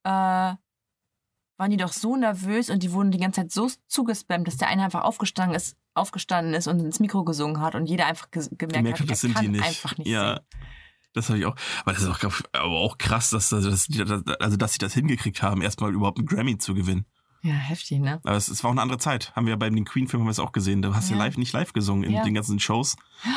äh, 0.05 0.11
waren 0.11 1.71
die 1.71 1.77
doch 1.77 1.93
so 1.93 2.16
nervös 2.16 2.71
und 2.71 2.83
die 2.83 2.93
wurden 2.93 3.11
die 3.11 3.19
ganze 3.19 3.43
Zeit 3.43 3.53
so 3.53 3.71
zugespammt, 3.87 4.47
dass 4.47 4.57
der 4.57 4.69
eine 4.69 4.85
einfach 4.85 5.03
aufgestanden 5.03 5.57
ist, 5.57 5.77
aufgestanden 5.95 6.55
ist 6.55 6.66
und 6.66 6.81
ins 6.81 7.01
Mikro 7.01 7.25
gesungen 7.25 7.61
hat 7.61 7.75
und 7.75 7.87
jeder 7.87 8.07
einfach 8.07 8.31
gemerkt, 8.31 8.59
Gemerkt 8.59 8.89
hat, 8.93 9.01
hat, 9.01 9.11
das 9.11 9.21
sind 9.21 9.35
kann 9.35 9.45
die 9.45 9.51
nicht. 9.51 9.64
einfach 9.64 9.97
nicht 9.99 10.09
ja. 10.09 10.35
singen. 10.35 10.47
Das 11.19 11.29
habe 11.29 11.39
ich 11.39 11.47
auch. 11.47 11.57
Aber 11.83 11.93
das 11.93 12.03
ist 12.03 12.09
auch, 12.09 12.23
aber 12.53 12.73
auch 12.81 12.99
krass, 12.99 13.31
dass, 13.31 13.49
dass, 13.51 13.87
die- 13.87 14.01
also, 14.03 14.57
dass 14.57 14.73
sie 14.73 14.79
das 14.79 14.95
hingekriegt 14.95 15.43
haben, 15.43 15.62
erstmal 15.62 15.93
überhaupt 15.93 16.19
einen 16.19 16.27
Grammy 16.27 16.59
zu 16.59 16.75
gewinnen. 16.75 17.07
Ja, 17.43 17.53
heftig, 17.53 18.01
ne? 18.01 18.21
Aber 18.25 18.35
es, 18.37 18.49
es 18.49 18.64
war 18.64 18.69
auch 18.71 18.73
eine 18.75 18.83
andere 18.83 18.99
Zeit. 18.99 19.33
Haben 19.37 19.47
wir 19.47 19.53
ja 19.53 19.57
beim 19.57 19.73
den 19.75 19.85
Queen-Film 19.85 20.21
haben 20.23 20.27
wir 20.27 20.33
es 20.33 20.41
auch 20.41 20.51
gesehen. 20.51 20.83
Da 20.83 20.93
hast 20.93 21.09
du 21.09 21.14
Ja. 21.14 21.21
live 21.21 21.37
nicht 21.37 21.53
live 21.53 21.73
gesungen. 21.73 22.03
In 22.03 22.12
Ja. 22.12 22.25
den 22.25 22.35
ganzen 22.35 22.59
Shows 22.59 22.97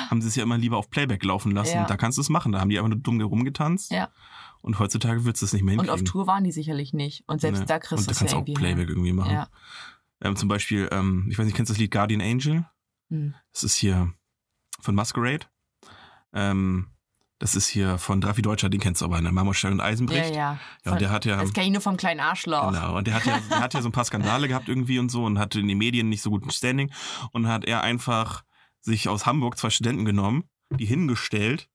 haben 0.10 0.22
sie 0.24 0.28
es 0.28 0.36
ja 0.36 0.42
immer 0.42 0.58
lieber 0.58 0.78
auf 0.78 0.90
Playback 0.90 1.24
laufen 1.24 1.52
lassen. 1.52 1.76
Ja. 1.76 1.86
Da 1.86 1.98
kannst 1.98 2.18
du 2.18 2.22
es 2.22 2.30
machen. 2.30 2.52
Da 2.52 2.60
haben 2.60 2.70
die 2.70 2.80
einfach 2.80 2.90
nur 2.90 2.98
dumm 3.00 3.22
rumgetanzt. 3.22 3.92
Ja. 3.92 4.10
Und 4.64 4.80
heutzutage 4.80 5.24
würdest 5.24 5.44
du 5.44 5.46
es 5.46 5.54
nicht 5.54 5.62
mehr 5.64 5.74
Und 5.74 5.86
hinkriegen. 5.86 6.08
auf 6.08 6.12
Tour 6.12 6.26
waren 6.26 6.44
die 6.44 6.52
sicherlich 6.52 6.94
nicht. 6.94 7.24
Und 7.28 7.42
selbst 7.42 7.60
Nee. 7.60 7.66
da 7.68 7.78
kriegst 7.78 7.92
Und 7.92 8.00
du 8.02 8.06
da 8.08 8.12
es 8.14 8.18
kannst 8.20 8.34
ja 8.34 8.42
du 8.42 8.52
auch. 8.52 8.56
Playback 8.56 8.90
irgendwie 8.90 9.14
machen. 9.14 9.34
Ja. 9.34 9.48
Ähm, 10.24 10.36
zum 10.36 10.50
Beispiel, 10.50 10.90
ähm, 10.92 11.28
ich 11.30 11.38
weiß 11.38 11.46
nicht, 11.46 11.56
kennst 11.56 11.70
du 11.70 11.74
das 11.74 11.80
Lied 11.80 11.92
Guardian 11.92 12.22
Angel? 12.22 12.66
Hm. 13.10 13.36
Das 13.54 13.64
ist 13.64 13.76
hier 13.76 14.12
von 14.80 14.96
Masquerade. 14.96 15.46
Ähm, 16.34 16.88
das 17.42 17.56
ist 17.56 17.68
hier 17.68 17.98
von 17.98 18.22
Drafi 18.22 18.44
Deutscher, 18.44 18.70
den 18.70 18.80
kennst 18.80 19.02
du 19.02 19.06
aber, 19.06 19.20
ne? 19.20 19.32
Marmorstein 19.32 19.74
und 19.74 19.80
Ja, 19.80 19.86
Eisenbricht. 19.86 20.36
ja. 20.36 20.60
Ja, 20.86 20.92
und 20.92 21.02
der 21.02 21.10
hat 21.10 21.26
ja. 21.26 21.42
Das 21.42 21.52
kenne 21.54 21.66
ich 21.66 21.72
nur 21.72 21.82
vom 21.82 21.98
kleinen 21.98 22.20
Arschloch. 22.20 22.72
Genau, 22.72 22.98
und 22.98 23.08
der 23.08 23.16
hat 23.16 23.26
ja, 23.26 23.40
der 23.50 23.60
hat 23.60 23.74
ja 23.74 23.82
so 23.82 23.90
ein 23.90 23.92
paar 23.92 24.06
Skandale 24.06 24.48
gehabt 24.48 24.70
irgendwie 24.70 25.00
und 25.00 25.10
so 25.10 25.26
und 25.26 25.40
hatte 25.40 25.60
in 25.60 25.68
den 25.68 25.80
Medien 25.80 26.08
nicht 26.08 26.22
so 26.22 26.30
guten 26.30 26.52
Standing 26.52 26.92
und 27.32 27.48
hat 27.48 27.66
er 27.66 27.82
einfach 27.82 28.44
sich 28.80 29.10
aus 29.10 29.26
Hamburg 29.26 29.58
zwei 29.58 29.72
Studenten 29.72 30.06
genommen, 30.06 30.44
die 30.70 30.86
hingestellt, 30.86 31.68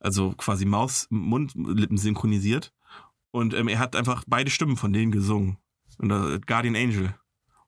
also 0.00 0.32
quasi 0.32 0.64
Maus, 0.64 1.06
Mund, 1.10 1.52
Lippen 1.54 1.98
synchronisiert 1.98 2.72
und 3.32 3.52
ähm, 3.52 3.68
er 3.68 3.78
hat 3.80 3.94
einfach 3.96 4.24
beide 4.26 4.50
Stimmen 4.50 4.78
von 4.78 4.94
denen 4.94 5.12
gesungen. 5.12 5.58
Und 5.98 6.10
äh, 6.10 6.40
Guardian 6.46 6.74
Angel. 6.74 7.14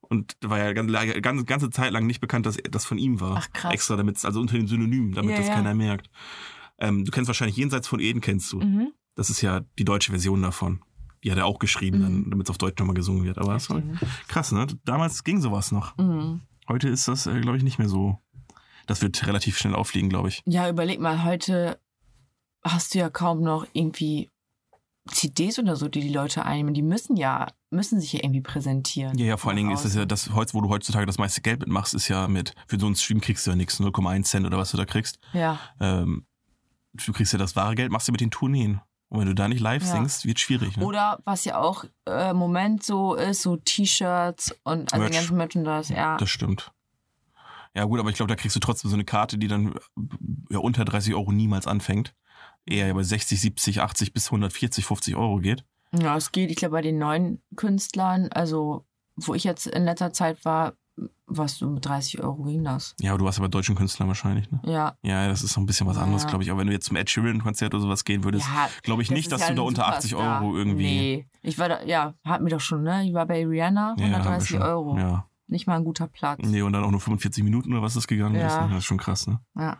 Und 0.01 0.35
da 0.39 0.49
war 0.49 0.57
ja 0.59 0.73
ganz, 0.73 0.91
ganz, 1.21 1.45
ganze 1.45 1.69
Zeit 1.69 1.91
lang 1.91 2.07
nicht 2.07 2.21
bekannt, 2.21 2.45
dass 2.47 2.57
das 2.69 2.85
von 2.85 2.97
ihm 2.97 3.21
war. 3.21 3.37
Ach, 3.37 3.53
krass. 3.53 3.73
Extra 3.73 3.95
damit, 3.95 4.23
also 4.25 4.39
unter 4.39 4.57
dem 4.57 4.67
Synonym, 4.67 5.13
damit 5.13 5.31
Ja, 5.31 5.37
das 5.37 5.47
ja. 5.47 5.53
keiner 5.55 5.73
merkt. 5.75 6.09
Ähm, 6.79 7.05
du 7.05 7.11
kennst 7.11 7.27
wahrscheinlich 7.27 7.57
Jenseits 7.57 7.87
von 7.87 7.99
Eden, 7.99 8.21
kennst 8.21 8.51
du. 8.51 8.59
Mhm. 8.59 8.91
Das 9.15 9.29
ist 9.29 9.41
ja 9.41 9.61
die 9.79 9.85
deutsche 9.85 10.11
Version 10.11 10.41
davon. 10.41 10.81
Die 11.23 11.31
hat 11.31 11.37
er 11.37 11.45
auch 11.45 11.59
geschrieben, 11.59 12.01
dann, 12.01 12.29
damit 12.29 12.47
es 12.47 12.51
auf 12.51 12.57
Deutsch 12.57 12.77
nochmal 12.79 12.95
gesungen 12.95 13.23
wird. 13.23 13.37
Aber 13.37 13.53
das 13.53 13.69
war 13.69 13.81
krass, 14.27 14.51
ne? 14.51 14.67
Damals 14.83 15.23
ging 15.23 15.41
sowas 15.41 15.71
noch. 15.71 15.97
Mhm. 15.97 16.41
Heute 16.67 16.89
ist 16.89 17.07
das, 17.07 17.25
äh, 17.27 17.39
glaube 17.41 17.57
ich, 17.57 17.63
nicht 17.63 17.79
mehr 17.79 17.89
so. 17.89 18.19
Das 18.87 19.01
wird 19.01 19.25
relativ 19.25 19.57
schnell 19.57 19.73
auffliegen, 19.73 20.09
glaube 20.09 20.29
ich. 20.29 20.43
Ja, 20.45 20.69
überleg 20.69 20.99
mal, 20.99 21.23
heute 21.23 21.79
hast 22.63 22.93
du 22.93 22.99
ja 22.99 23.09
kaum 23.09 23.41
noch 23.41 23.65
irgendwie 23.73 24.29
CDs 25.11 25.59
oder 25.59 25.75
so, 25.75 25.87
die 25.87 26.01
die 26.01 26.13
Leute 26.13 26.45
einnehmen. 26.45 26.73
Die 26.73 26.81
müssen 26.81 27.15
ja, 27.15 27.47
müssen 27.69 27.99
sich 27.99 28.13
ja 28.13 28.19
irgendwie 28.23 28.41
präsentieren. 28.41 29.17
Ja, 29.17 29.25
ja, 29.25 29.37
vor 29.37 29.49
allen 29.49 29.57
Dingen 29.57 29.71
ist 29.71 29.85
es 29.85 29.95
ja 29.95 30.05
das, 30.05 30.33
wo 30.33 30.61
du 30.61 30.69
heutzutage 30.69 31.05
das 31.05 31.17
meiste 31.17 31.41
Geld 31.41 31.59
mitmachst, 31.59 31.93
ist 31.93 32.07
ja 32.07 32.27
mit, 32.27 32.53
für 32.67 32.79
so 32.79 32.87
einen 32.87 32.95
Stream 32.95 33.21
kriegst 33.21 33.45
du 33.45 33.51
ja 33.51 33.55
nichts, 33.55 33.79
0,1 33.79 34.23
Cent 34.23 34.45
oder 34.45 34.57
was 34.57 34.71
du 34.71 34.77
da 34.77 34.85
kriegst. 34.85 35.19
Ja, 35.33 35.59
Ähm, 35.79 36.25
du 37.05 37.13
kriegst 37.13 37.33
ja 37.33 37.39
das 37.39 37.55
wahre 37.55 37.75
Geld, 37.75 37.91
machst 37.91 38.07
du 38.07 38.11
mit 38.11 38.21
den 38.21 38.31
Tourneen. 38.31 38.81
Und 39.09 39.19
wenn 39.19 39.27
du 39.27 39.35
da 39.35 39.47
nicht 39.47 39.61
live 39.61 39.83
Ja. 39.83 39.91
singst, 39.91 40.25
wird 40.25 40.39
schwierig. 40.39 40.77
Ne? 40.77 40.85
Oder 40.85 41.19
was 41.25 41.45
ja 41.45 41.59
auch 41.59 41.85
äh, 42.07 42.31
im 42.31 42.37
Moment 42.37 42.83
so 42.83 43.13
ist, 43.15 43.43
so 43.43 43.55
T-Shirts 43.57 44.55
und 44.63 44.91
also 44.93 44.97
Merch. 45.03 45.11
den 45.11 45.15
ganzen 45.19 45.37
Merchandise, 45.37 45.93
ja. 45.93 46.17
Das 46.17 46.29
stimmt. 46.29 46.71
Ja 47.75 47.83
gut, 47.83 47.99
aber 47.99 48.09
ich 48.09 48.15
glaube, 48.15 48.29
da 48.29 48.35
kriegst 48.35 48.55
du 48.55 48.59
trotzdem 48.59 48.89
so 48.89 48.95
eine 48.95 49.03
Karte, 49.05 49.37
die 49.37 49.47
dann 49.47 49.75
ja, 50.49 50.59
unter 50.59 50.85
30 50.85 51.13
Euro 51.13 51.31
niemals 51.31 51.67
anfängt. 51.67 52.15
Eher 52.65 52.93
bei 52.93 53.03
60, 53.03 53.39
70, 53.39 53.81
80 53.81 54.13
bis 54.13 54.27
140, 54.27 54.85
50 54.85 55.15
Euro 55.15 55.37
geht. 55.37 55.65
Ja, 55.93 56.15
es 56.17 56.31
geht, 56.31 56.49
ich 56.49 56.55
glaube, 56.57 56.71
bei 56.73 56.81
den 56.81 56.97
neuen 56.97 57.41
Künstlern, 57.55 58.29
also 58.31 58.85
wo 59.15 59.33
ich 59.35 59.43
jetzt 59.43 59.67
in 59.67 59.83
letzter 59.85 60.13
Zeit 60.13 60.43
war, 60.45 60.73
was 61.27 61.57
so 61.57 61.69
mit 61.69 61.85
30 61.85 62.21
Euro 62.23 62.43
ging 62.43 62.63
das. 62.63 62.95
Ja, 63.01 63.11
aber 63.11 63.19
du 63.19 63.25
warst 63.25 63.37
ja 63.39 63.41
bei 63.43 63.47
deutschen 63.49 63.75
Künstlern 63.75 64.07
wahrscheinlich, 64.07 64.49
ne? 64.51 64.59
Ja. 64.63 64.95
Ja, 65.01 65.27
das 65.27 65.41
ist 65.43 65.53
so 65.53 65.59
ein 65.61 65.65
bisschen 65.65 65.87
was 65.87 65.97
anderes, 65.97 66.23
Ja. 66.23 66.29
glaube 66.29 66.43
ich. 66.43 66.51
Aber 66.51 66.59
wenn 66.59 66.67
du 66.67 66.73
jetzt 66.73 66.85
zum 66.85 66.95
Ed 66.95 67.09
Sheeran-Konzert 67.09 67.73
oder 67.73 67.81
sowas 67.81 68.05
gehen 68.05 68.23
würdest, 68.23 68.45
ja 68.47 68.69
glaube 68.83 69.01
ich 69.01 69.09
das 69.09 69.15
nicht, 69.15 69.25
ist 69.25 69.31
dass 69.31 69.41
ja 69.41 69.49
du 69.49 69.55
da 69.55 69.61
unter 69.63 69.87
80 69.87 70.11
Superstar. 70.11 70.41
Euro 70.43 70.55
irgendwie. 70.57 70.83
Nee. 70.83 71.27
Ich 71.41 71.57
war 71.59 71.67
da, 71.69 71.83
ja, 71.83 72.13
hatten 72.23 72.45
wir 72.45 72.51
doch 72.51 72.61
schon, 72.61 72.83
ne? 72.83 73.03
Ich 73.05 73.13
war 73.13 73.25
bei 73.25 73.45
Rihanna, 73.45 73.95
Ja, 73.97 74.03
haben 74.05 74.11
wir 74.11 74.17
130 74.17 74.49
schon. 74.49 74.61
Euro. 74.61 74.97
Ja. 74.97 75.25
Nicht 75.47 75.67
mal 75.67 75.75
ein 75.75 75.83
guter 75.83 76.07
Platz. 76.07 76.39
Nee, 76.43 76.61
und 76.61 76.73
dann 76.73 76.83
auch 76.83 76.91
nur 76.91 76.99
45 77.01 77.43
Minuten 77.43 77.71
oder 77.73 77.81
was 77.81 77.93
das 77.95 78.07
gegangen 78.07 78.35
Ja. 78.35 78.47
ist. 78.47 78.61
Ne? 78.61 78.67
Das 78.69 78.77
ist 78.79 78.85
schon 78.85 78.97
krass, 78.97 79.27
ne? 79.27 79.39
Ja. 79.55 79.77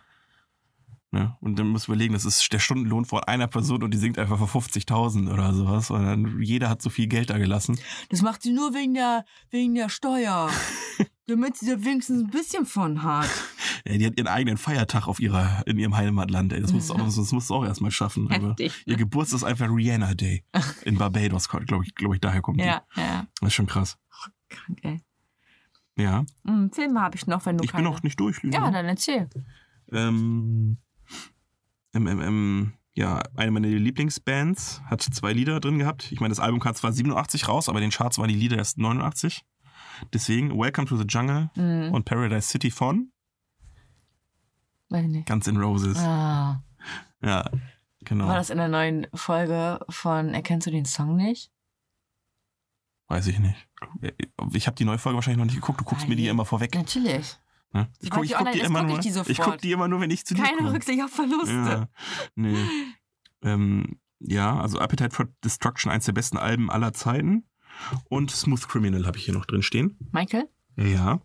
Ne? 1.12 1.36
Und 1.41 1.58
dann 1.60 1.68
musst 1.68 1.88
du 1.88 1.91
überlegen, 1.91 2.14
das 2.14 2.26
ist 2.26 2.51
der 2.51 2.60
Stundenlohn 2.60 3.06
von 3.06 3.24
einer 3.24 3.47
Person 3.47 3.84
und 3.84 3.91
die 3.93 3.97
singt 3.97 4.18
einfach 4.20 4.38
für 4.38 4.60
50.000 4.60 5.32
oder 5.32 5.53
sowas. 5.53 5.89
Und 5.91 6.03
dann 6.03 6.41
jeder 6.41 6.70
hat 6.70 6.82
so 6.82 6.89
viel 6.89 7.08
Geld 7.08 7.30
da 7.30 7.38
gelassen. 7.38 7.80
Das 8.10 8.22
macht 8.22 8.43
sie 8.43 8.51
nur 8.51 8.74
wegen 8.74 8.93
der, 8.93 9.26
wegen 9.49 9.76
der 9.76 9.89
Steuer. 9.89 10.49
Damit 11.28 11.58
sie 11.58 11.66
da 11.66 11.84
wenigstens 11.84 12.24
ein 12.24 12.30
bisschen 12.30 12.68
von 12.68 13.01
hat. 13.01 13.28
Ey, 13.84 13.97
die 13.97 14.06
hat 14.06 14.16
ihren 14.16 14.28
eigenen 14.28 14.58
Feiertag 14.58 15.08
auf 15.08 15.20
ihrer, 15.20 15.64
in 15.66 15.80
ihrem 15.80 15.97
Heimatland. 15.97 16.53
Ey. 16.53 16.62
Das 16.62 16.72
musst 16.72 16.91
du 16.91 16.93
auch, 16.93 16.99
das 17.03 17.32
musst 17.32 17.49
du 17.49 17.56
auch 17.56 17.66
erstmal 17.66 17.89
schaffen. 17.89 18.30
Heftig. 18.30 18.84
ihr 18.86 18.95
Geburtstag 18.95 19.38
ist 19.38 19.43
einfach 19.43 19.68
Rihanna 19.68 20.14
Day. 20.14 20.43
In 20.86 20.99
Barbados, 20.99 21.49
glaube 21.49 21.84
ich, 21.84 21.95
glaube 21.95 22.14
ich, 22.16 22.22
daher 22.22 22.41
kommt 22.41 22.60
Ja, 22.60 22.84
ja. 22.95 23.22
die. 23.22 23.28
Das 23.41 23.47
ist 23.47 23.53
schon 23.56 23.66
krass. 23.66 23.97
Krank, 24.49 24.80
ey. 24.84 25.01
Ja. 25.97 26.26
Hm, 26.45 26.72
Filme 26.72 27.01
habe 27.01 27.16
ich 27.16 27.26
noch, 27.26 27.43
wenn 27.45 27.58
du 27.58 27.64
Ich 27.64 27.72
bin 27.72 27.78
keine... 27.78 27.89
noch 27.89 28.03
nicht 28.03 28.20
durch, 28.20 28.43
Lüne. 28.43 28.56
Ja, 28.56 28.70
dann 28.70 28.86
erzähl. 28.86 29.28
Ähm, 29.91 30.78
ähm, 31.96 32.08
ähm, 32.08 32.22
ähm, 32.22 32.74
ja, 32.93 33.22
eine 33.36 33.52
meiner 33.52 33.68
Lieblingsbands 33.68 34.82
hat 34.86 35.02
zwei 35.02 35.34
Lieder 35.34 35.60
drin 35.60 35.80
gehabt. 35.80 36.12
Ich 36.12 36.20
meine, 36.20 36.32
das 36.32 36.39
Album 36.39 36.60
kam 36.60 36.76
zwar 36.76 36.93
87 36.93 37.48
raus, 37.48 37.68
aber 37.68 37.80
in 37.80 37.84
den 37.84 37.91
Charts 37.91 38.18
waren 38.18 38.30
die 38.30 38.36
Lieder 38.36 38.58
erst 38.58 38.78
89. 38.78 39.43
Deswegen 40.14 40.58
Welcome 40.58 40.88
to 40.88 40.98
the 40.98 41.06
Jungle 41.08 41.50
Mhm. 41.56 41.93
und 41.93 42.06
Paradise 42.06 42.48
City 42.50 42.72
von 42.72 43.12
Weiß 44.89 45.04
ich 45.04 45.10
nicht. 45.12 45.28
Guns 45.28 45.48
N' 45.48 45.58
Roses. 45.58 45.98
Ah. 45.98 46.62
Ja, 47.22 47.50
genau. 48.02 48.28
War 48.28 48.36
das 48.36 48.50
in 48.50 48.58
der 48.58 48.68
neuen 48.68 49.08
Folge 49.14 49.80
von 49.89 50.34
Erkennst 50.34 50.68
du 50.68 50.72
den 50.72 50.86
Song 50.86 51.16
nicht? 51.16 51.52
Weiß 53.08 53.28
ich 53.28 53.39
nicht. 53.39 53.68
Ich 54.54 54.68
habe 54.68 54.76
die 54.76 54.86
neue 54.86 54.98
Folge 54.98 55.16
wahrscheinlich 55.16 55.38
noch 55.39 55.46
nicht 55.46 55.56
geguckt. 55.56 55.80
Du 55.82 55.86
guckst 55.86 56.08
mir 56.08 56.16
die 56.16 56.24
Nein. 56.24 56.32
immer 56.32 56.46
vorweg. 56.46 56.74
Natürlich. 56.76 57.38
Ne? 57.76 57.91
Ich 57.99 58.09
gucke 58.09 58.26
die 58.28 58.34
guck 58.34 58.55
immer 58.55 58.80
guck 58.80 58.88
nur. 58.88 58.97
ich 58.97 59.03
die 59.03 59.09
Ich 59.09 59.13
sofort. 59.13 59.39
guck 59.51 59.57
die 59.61 59.71
immer 59.71 59.88
nur, 59.88 59.99
wenn 60.01 60.09
ich 60.09 60.26
zu 60.26 60.34
dir 60.34 60.43
Keine 60.43 60.57
komme. 60.57 60.73
Rücksicht 60.73 61.03
auf 61.03 61.11
Verluste. 61.11 61.51
Ja, 61.53 61.89
nee. 62.36 62.55
ähm, 63.41 63.99
ja, 64.19 64.59
also 64.59 64.80
Appetite 64.80 65.13
for 65.13 65.28
Destruction, 65.43 65.91
eins 65.91 66.05
der 66.05 66.13
besten 66.13 66.38
Alben 66.38 66.71
aller 66.71 66.93
Zeiten. 66.93 67.45
Und 68.09 68.32
Smooth 68.32 68.67
Criminal 68.69 69.05
habe 69.05 69.17
ich 69.17 69.26
hier 69.26 69.34
noch 69.34 69.45
drin 69.45 69.61
stehen. 69.61 69.97
Michael? 70.13 70.47
Ja. 70.78 71.19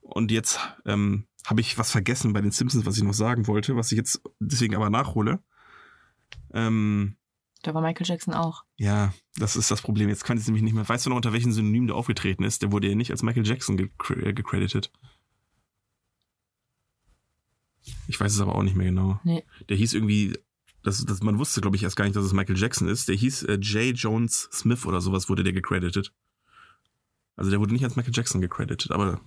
Und 0.00 0.30
jetzt 0.30 0.58
ähm, 0.86 1.26
habe 1.44 1.60
ich 1.60 1.76
was 1.78 1.90
vergessen 1.90 2.32
bei 2.32 2.40
den 2.40 2.52
Simpsons, 2.52 2.86
was 2.86 2.96
ich 2.96 3.02
noch 3.02 3.12
sagen 3.12 3.46
wollte, 3.46 3.76
was 3.76 3.92
ich 3.92 3.98
jetzt 3.98 4.22
deswegen 4.40 4.74
aber 4.74 4.88
nachhole. 4.88 5.40
Ähm, 6.54 7.16
Da 7.62 7.74
war 7.74 7.82
Michael 7.82 8.06
Jackson 8.06 8.32
auch. 8.34 8.64
ja, 8.76 9.12
das 9.36 9.56
ist 9.56 9.70
das 9.70 9.82
Problem. 9.82 10.08
Jetzt 10.08 10.24
kann 10.24 10.36
ich 10.38 10.42
es 10.42 10.46
nämlich 10.46 10.62
nicht 10.62 10.74
mehr. 10.74 10.88
Weißt 10.88 11.04
du 11.04 11.10
noch, 11.10 11.16
unter 11.16 11.34
welchem 11.34 11.52
Synonym 11.52 11.86
der 11.88 11.96
aufgetreten 11.96 12.44
ist? 12.44 12.62
Der 12.62 12.72
wurde 12.72 12.88
ja 12.88 12.94
nicht 12.94 13.10
als 13.10 13.22
Michael 13.22 13.46
Jackson 13.46 13.78
äh, 13.78 14.32
gecredited. 14.32 14.90
Ich 18.08 18.20
weiß 18.20 18.32
es 18.32 18.40
aber 18.40 18.54
auch 18.54 18.62
nicht 18.62 18.76
mehr 18.76 18.86
genau. 18.86 19.20
Nee. 19.24 19.44
Der 19.68 19.76
hieß 19.76 19.94
irgendwie, 19.94 20.38
das, 20.82 21.04
das, 21.04 21.22
man 21.22 21.38
wusste, 21.38 21.60
glaube 21.60 21.76
ich, 21.76 21.82
erst 21.82 21.96
gar 21.96 22.04
nicht, 22.04 22.16
dass 22.16 22.24
es 22.24 22.32
Michael 22.32 22.58
Jackson 22.58 22.88
ist. 22.88 23.08
Der 23.08 23.16
hieß 23.16 23.44
äh, 23.44 23.54
J. 23.54 23.96
Jones 23.96 24.48
Smith 24.52 24.86
oder 24.86 25.00
sowas 25.00 25.28
wurde 25.28 25.42
der 25.42 25.52
gecredited. 25.52 26.12
Also 27.36 27.50
der 27.50 27.60
wurde 27.60 27.72
nicht 27.72 27.84
als 27.84 27.96
Michael 27.96 28.14
Jackson 28.14 28.40
gecredited, 28.40 28.90
aber 28.92 29.20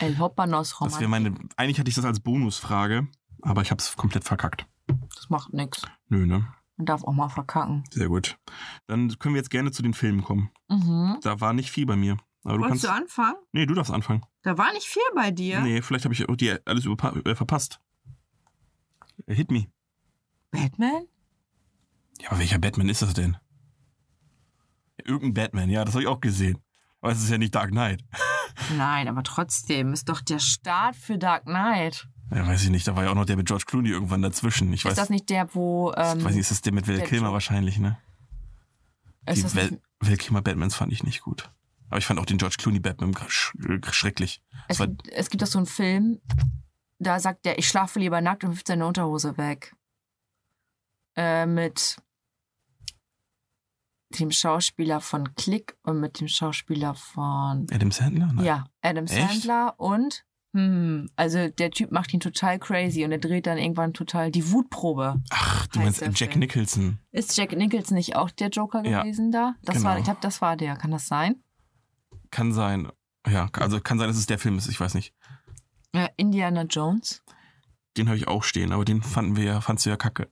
El 0.00 0.18
Hoppanos 0.18 0.76
das 0.80 1.00
wäre 1.00 1.08
meine. 1.08 1.34
Eigentlich 1.56 1.78
hatte 1.78 1.88
ich 1.88 1.94
das 1.94 2.04
als 2.04 2.20
Bonusfrage, 2.20 3.08
aber 3.42 3.62
ich 3.62 3.70
habe 3.70 3.80
es 3.80 3.96
komplett 3.96 4.24
verkackt. 4.24 4.66
Das 4.86 5.28
macht 5.28 5.52
nix. 5.52 5.82
Nö, 6.08 6.26
ne? 6.26 6.46
Man 6.76 6.86
darf 6.86 7.04
auch 7.04 7.12
mal 7.12 7.28
verkacken. 7.28 7.84
Sehr 7.90 8.08
gut. 8.08 8.38
Dann 8.86 9.16
können 9.18 9.34
wir 9.34 9.40
jetzt 9.40 9.50
gerne 9.50 9.70
zu 9.70 9.82
den 9.82 9.94
Filmen 9.94 10.22
kommen. 10.22 10.50
Mhm. 10.68 11.18
Da 11.22 11.40
war 11.40 11.52
nicht 11.52 11.70
viel 11.70 11.86
bei 11.86 11.96
mir. 11.96 12.16
Aber 12.44 12.58
du 12.58 12.64
kannst. 12.64 12.86
anfangen? 12.86 13.36
Nee, 13.52 13.66
du 13.66 13.74
darfst 13.74 13.92
anfangen. 13.92 14.22
Da 14.42 14.58
war 14.58 14.72
nicht 14.72 14.86
viel 14.86 15.02
bei 15.14 15.30
dir. 15.30 15.60
Nee, 15.60 15.82
vielleicht 15.82 16.04
habe 16.04 16.14
ich 16.14 16.28
auch 16.28 16.36
dir 16.36 16.60
alles 16.64 16.86
äh, 16.86 17.34
verpasst. 17.34 17.80
Hit 19.26 19.50
me. 19.50 19.66
Batman? 20.50 21.06
Ja, 22.20 22.30
aber 22.30 22.40
welcher 22.40 22.58
Batman 22.58 22.88
ist 22.88 23.02
das 23.02 23.14
denn? 23.14 23.36
Irgendein 25.04 25.34
Batman, 25.34 25.70
ja, 25.70 25.84
das 25.84 25.94
habe 25.94 26.02
ich 26.02 26.08
auch 26.08 26.20
gesehen. 26.20 26.58
Aber 27.00 27.12
es 27.12 27.22
ist 27.22 27.30
ja 27.30 27.38
nicht 27.38 27.54
Dark 27.54 27.70
Knight. 27.70 28.04
Nein, 28.76 29.08
aber 29.08 29.22
trotzdem 29.22 29.92
ist 29.92 30.08
doch 30.08 30.20
der 30.20 30.38
Start 30.38 30.94
für 30.94 31.18
Dark 31.18 31.44
Knight. 31.44 32.06
Ja, 32.30 32.46
weiß 32.46 32.62
ich 32.64 32.70
nicht, 32.70 32.86
da 32.86 32.96
war 32.96 33.04
ja 33.04 33.10
auch 33.10 33.14
noch 33.14 33.24
der 33.24 33.36
mit 33.36 33.46
George 33.46 33.64
Clooney 33.66 33.90
irgendwann 33.90 34.22
dazwischen. 34.22 34.72
Ich 34.72 34.84
weiß, 34.84 34.92
ist 34.92 34.98
das 34.98 35.10
nicht 35.10 35.28
der, 35.28 35.54
wo. 35.54 35.92
Ähm, 35.96 36.18
ich 36.18 36.24
weiß 36.24 36.32
nicht, 36.32 36.40
ist 36.40 36.50
das 36.50 36.62
der 36.62 36.72
mit 36.72 36.88
Val 36.88 37.02
Kilmer 37.02 37.32
wahrscheinlich, 37.32 37.78
ne? 37.78 37.98
ist 39.26 39.52
Die 39.52 39.56
Val, 39.56 39.80
Val 40.00 40.16
Kilmer 40.16 40.42
Batmans 40.42 40.74
fand 40.74 40.92
ich 40.92 41.02
nicht 41.02 41.22
gut. 41.22 41.50
Aber 41.90 41.98
ich 41.98 42.06
fand 42.06 42.18
auch 42.18 42.24
den 42.24 42.38
George 42.38 42.56
Clooney 42.58 42.80
Batman 42.80 43.14
sch 43.28 43.52
schrecklich. 43.90 44.40
Das 44.68 44.76
es, 44.76 44.78
war, 44.78 44.86
gibt, 44.86 45.08
es 45.08 45.28
gibt 45.28 45.42
doch 45.42 45.46
so 45.46 45.58
einen 45.58 45.66
Film, 45.66 46.20
da 47.02 47.20
sagt 47.20 47.44
der, 47.44 47.58
ich 47.58 47.68
schlafe 47.68 47.98
lieber 47.98 48.20
nackt 48.20 48.44
und 48.44 48.50
wirft 48.52 48.68
seine 48.68 48.86
Unterhose 48.86 49.36
weg. 49.36 49.74
Äh, 51.16 51.46
mit 51.46 51.96
dem 54.18 54.30
Schauspieler 54.30 55.00
von 55.00 55.34
Click 55.34 55.76
und 55.82 56.00
mit 56.00 56.20
dem 56.20 56.28
Schauspieler 56.28 56.94
von. 56.94 57.66
Adam 57.70 57.90
Sandler? 57.90 58.30
Nein. 58.32 58.44
Ja, 58.44 58.64
Adam 58.80 59.04
Echt? 59.04 59.14
Sandler 59.14 59.74
und. 59.78 60.24
Hm, 60.54 61.08
also 61.16 61.48
der 61.48 61.70
Typ 61.70 61.92
macht 61.92 62.12
ihn 62.12 62.20
total 62.20 62.58
crazy 62.58 63.04
und 63.04 63.12
er 63.12 63.18
dreht 63.18 63.46
dann 63.46 63.56
irgendwann 63.56 63.94
total 63.94 64.30
die 64.30 64.52
Wutprobe. 64.52 65.22
Ach, 65.30 65.66
du 65.68 65.78
meinst 65.80 66.02
Jack 66.02 66.32
Film. 66.32 66.40
Nicholson. 66.40 66.98
Ist 67.10 67.34
Jack 67.38 67.52
Nicholson 67.52 67.96
nicht 67.96 68.16
auch 68.16 68.30
der 68.30 68.48
Joker 68.50 68.84
Ja, 68.84 69.02
gewesen 69.02 69.32
da? 69.32 69.54
Das 69.62 69.76
genau. 69.76 69.88
war, 69.88 69.98
ich 69.98 70.04
glaube, 70.04 70.18
das 70.20 70.42
war 70.42 70.56
der. 70.58 70.76
Kann 70.76 70.90
das 70.90 71.06
sein? 71.06 71.42
Kann 72.30 72.52
sein. 72.52 72.92
Ja, 73.26 73.48
also 73.54 73.80
kann 73.80 73.98
sein, 73.98 74.08
dass 74.08 74.18
es 74.18 74.26
der 74.26 74.38
Film 74.38 74.58
ist, 74.58 74.68
ich 74.68 74.78
weiß 74.78 74.94
nicht. 74.94 75.14
Äh, 75.92 76.08
Indiana 76.16 76.62
Jones. 76.62 77.22
Den 77.96 78.08
habe 78.08 78.16
ich 78.16 78.26
auch 78.28 78.42
stehen, 78.44 78.72
aber 78.72 78.84
den 78.84 79.02
fanden 79.02 79.36
wir 79.36 79.44
ja, 79.44 79.60
fandst 79.60 79.84
du 79.86 79.90
ja 79.90 79.96
kacke. 79.96 80.30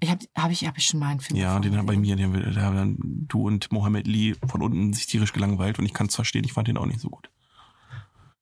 Ich 0.00 0.10
habe 0.10 0.26
hab 0.36 0.50
ich, 0.50 0.66
hab 0.66 0.76
ich 0.76 0.84
schon 0.84 1.00
mal 1.00 1.08
einen 1.08 1.20
Film 1.20 1.38
Ja, 1.40 1.58
den 1.58 1.74
haben 1.76 1.86
bei 1.86 1.96
mir, 1.96 2.16
den 2.16 2.26
haben 2.34 2.54
da 2.54 2.60
haben 2.62 2.76
dann 2.76 2.96
du 3.28 3.46
und 3.46 3.72
Mohammed 3.72 4.06
Lee 4.06 4.34
von 4.46 4.60
unten 4.62 4.92
sich 4.92 5.06
tierisch 5.06 5.32
gelangweilt 5.32 5.78
und 5.78 5.86
ich 5.86 5.94
kann 5.94 6.08
es 6.08 6.14
verstehen, 6.14 6.44
ich 6.44 6.52
fand 6.52 6.68
den 6.68 6.76
auch 6.76 6.84
nicht 6.84 7.00
so 7.00 7.08
gut. 7.08 7.30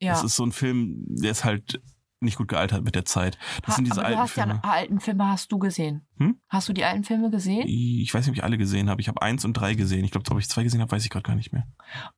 Ja. 0.01 0.12
Das 0.14 0.24
ist 0.24 0.34
so 0.34 0.45
ein 0.45 0.51
Film, 0.51 1.05
der 1.07 1.30
ist 1.30 1.45
halt 1.45 1.80
nicht 2.18 2.36
gut 2.38 2.49
gealtert 2.49 2.82
mit 2.82 2.97
der 2.97 3.05
Zeit. 3.05 3.38
Das 3.62 3.74
Ha- 3.74 3.76
sind 3.76 3.84
diese 3.84 4.01
aber 4.01 4.07
alten 4.09 4.16
du 4.18 4.22
hast 4.24 4.32
Filme. 4.32 4.61
ja 4.64 4.70
alten 4.70 4.99
Filme 5.01 5.28
hast 5.28 5.53
du 5.53 5.59
gesehen. 5.61 6.05
Hm? 6.16 6.40
Hast 6.49 6.68
du 6.68 6.72
die 6.72 6.84
alten 6.84 7.05
Filme 7.05 7.30
gesehen? 7.30 7.64
Ich 7.68 8.12
weiß 8.12 8.22
nicht, 8.26 8.30
ob 8.32 8.36
ich 8.36 8.42
alle 8.45 8.59
gesehen 8.59 8.90
habe. 8.90 9.01
Ich 9.01 9.07
habe 9.07 9.22
eins 9.22 9.45
und 9.45 9.53
drei 9.53 9.74
gesehen. 9.74 10.05
Ich 10.05 10.11
glaube, 10.11 10.28
ob 10.32 10.38
ich 10.40 10.49
zwei 10.49 10.64
gesehen 10.64 10.80
habe, 10.80 10.90
weiß 10.90 11.05
ich 11.05 11.11
gerade 11.11 11.22
gar 11.22 11.36
nicht 11.36 11.53
mehr. 11.53 11.68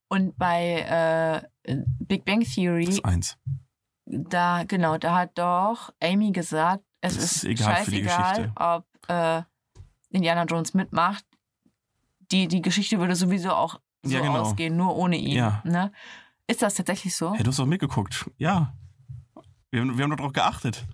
Und 0.09 0.39
bei 0.39 1.43
äh, 1.67 1.75
Big 1.99 2.25
Bang 2.25 2.41
Theory, 2.43 2.87
Das 2.87 2.95
ist 2.95 3.05
eins. 3.05 3.37
Da 4.07 4.65
genau, 4.65 4.97
da 4.99 5.17
hat 5.17 5.37
doch 5.39 5.93
Amy 6.03 6.33
gesagt, 6.33 6.85
es 7.01 7.15
Das 7.15 7.25
ist, 7.25 7.37
ist 7.37 7.45
egal 7.45 7.85
für 7.85 7.91
die 7.91 8.05
scheißegal, 8.05 8.53
ob 8.57 8.87
äh, 9.09 9.43
Indiana 10.11 10.45
Jones 10.45 10.75
mitmacht. 10.75 11.25
Die, 12.33 12.49
die 12.49 12.63
Geschichte 12.63 12.99
würde 12.99 13.15
sowieso 13.15 13.51
auch 13.53 13.81
so 14.03 14.13
Ja, 14.13 14.21
genau. 14.21 14.41
ausgehen, 14.41 14.77
nur 14.77 14.97
ohne 14.97 15.17
ihn. 15.17 15.37
Ja. 15.37 15.63
Ne? 15.65 15.93
Ist 16.47 16.63
das 16.63 16.75
tatsächlich 16.75 17.15
so? 17.15 17.35
Hey, 17.35 17.43
du 17.43 17.51
hast 17.51 17.59
doch 17.59 17.67
mitgeguckt. 17.67 18.31
Ja. 18.39 18.75
Wir 19.71 19.81
haben, 19.81 19.97
wir 19.99 20.05
haben 20.05 20.11
doch 20.11 20.17
drauf 20.19 20.33
geachtet. 20.33 20.87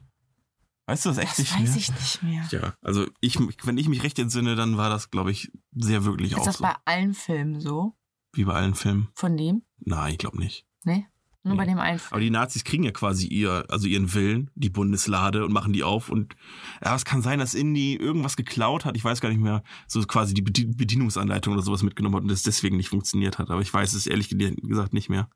Weißt 0.86 1.04
du 1.04 1.10
das 1.10 1.18
echt 1.18 1.32
Das 1.32 1.38
nicht 1.38 1.52
weiß 1.54 1.68
mehr? 1.68 1.76
ich 1.76 1.90
nicht 1.90 2.22
mehr. 2.22 2.48
Ja, 2.50 2.74
also 2.82 3.06
ich, 3.20 3.38
wenn 3.64 3.78
ich 3.78 3.88
mich 3.88 4.02
recht 4.02 4.18
entsinne, 4.18 4.56
dann 4.56 4.76
war 4.76 4.90
das, 4.90 5.10
glaube 5.10 5.30
ich, 5.30 5.52
sehr 5.72 6.04
wirklich 6.04 6.32
Ist 6.32 6.38
auch 6.40 6.44
das 6.44 6.56
so. 6.56 6.64
bei 6.64 6.74
allen 6.84 7.14
Filmen 7.14 7.60
so? 7.60 7.94
Wie 8.34 8.44
bei 8.44 8.54
allen 8.54 8.74
Filmen. 8.74 9.08
Von 9.14 9.36
dem? 9.36 9.62
Nein, 9.78 10.12
ich 10.12 10.18
glaube 10.18 10.38
nicht. 10.38 10.66
Nee? 10.84 11.06
Nur 11.44 11.54
Nee. 11.54 11.58
bei 11.58 11.66
dem 11.66 11.78
einen. 11.80 12.00
Aber 12.10 12.20
die 12.20 12.30
Nazis 12.30 12.62
kriegen 12.62 12.84
ja 12.84 12.92
quasi 12.92 13.26
ihr, 13.26 13.64
also 13.68 13.88
ihren 13.88 14.14
Willen, 14.14 14.50
die 14.54 14.70
Bundeslade 14.70 15.44
und 15.44 15.52
machen 15.52 15.72
die 15.72 15.82
auf 15.82 16.08
und 16.08 16.36
ja, 16.84 16.94
es 16.94 17.04
kann 17.04 17.20
sein, 17.20 17.40
dass 17.40 17.54
Indy 17.54 17.96
irgendwas 17.96 18.36
geklaut 18.36 18.84
hat, 18.84 18.96
ich 18.96 19.02
weiß 19.04 19.20
gar 19.20 19.28
nicht 19.28 19.40
mehr, 19.40 19.64
so 19.88 20.00
quasi 20.02 20.34
die 20.34 20.42
Bedien- 20.42 20.76
Bedienungsanleitung 20.76 21.52
oder 21.54 21.62
sowas 21.62 21.82
mitgenommen 21.82 22.14
hat 22.14 22.22
und 22.22 22.30
das 22.30 22.44
deswegen 22.44 22.76
nicht 22.76 22.90
funktioniert 22.90 23.38
hat. 23.38 23.50
Aber 23.50 23.60
ich 23.60 23.74
weiß 23.74 23.92
es 23.94 24.06
ehrlich 24.06 24.28
gesagt 24.28 24.92
nicht 24.92 25.08
mehr. 25.08 25.28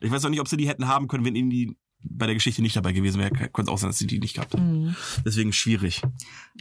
Ich 0.00 0.10
weiß 0.10 0.24
auch 0.24 0.30
nicht, 0.30 0.40
ob 0.40 0.48
sie 0.48 0.56
die 0.56 0.68
hätten 0.68 0.88
haben 0.88 1.08
können, 1.08 1.24
wenn 1.26 1.36
Indy 1.36 1.76
bei 2.02 2.24
der 2.24 2.34
Geschichte 2.34 2.62
nicht 2.62 2.76
dabei 2.76 2.92
gewesen 2.92 3.18
wäre. 3.18 3.30
Könnte 3.30 3.62
es 3.62 3.68
auch 3.68 3.76
sein, 3.76 3.90
dass 3.90 3.98
sie 3.98 4.06
die 4.06 4.18
nicht 4.18 4.34
gehabt 4.36 4.54
hätten. 4.54 4.84
Mhm. 4.86 4.96
Deswegen 5.26 5.52
schwierig. 5.52 6.00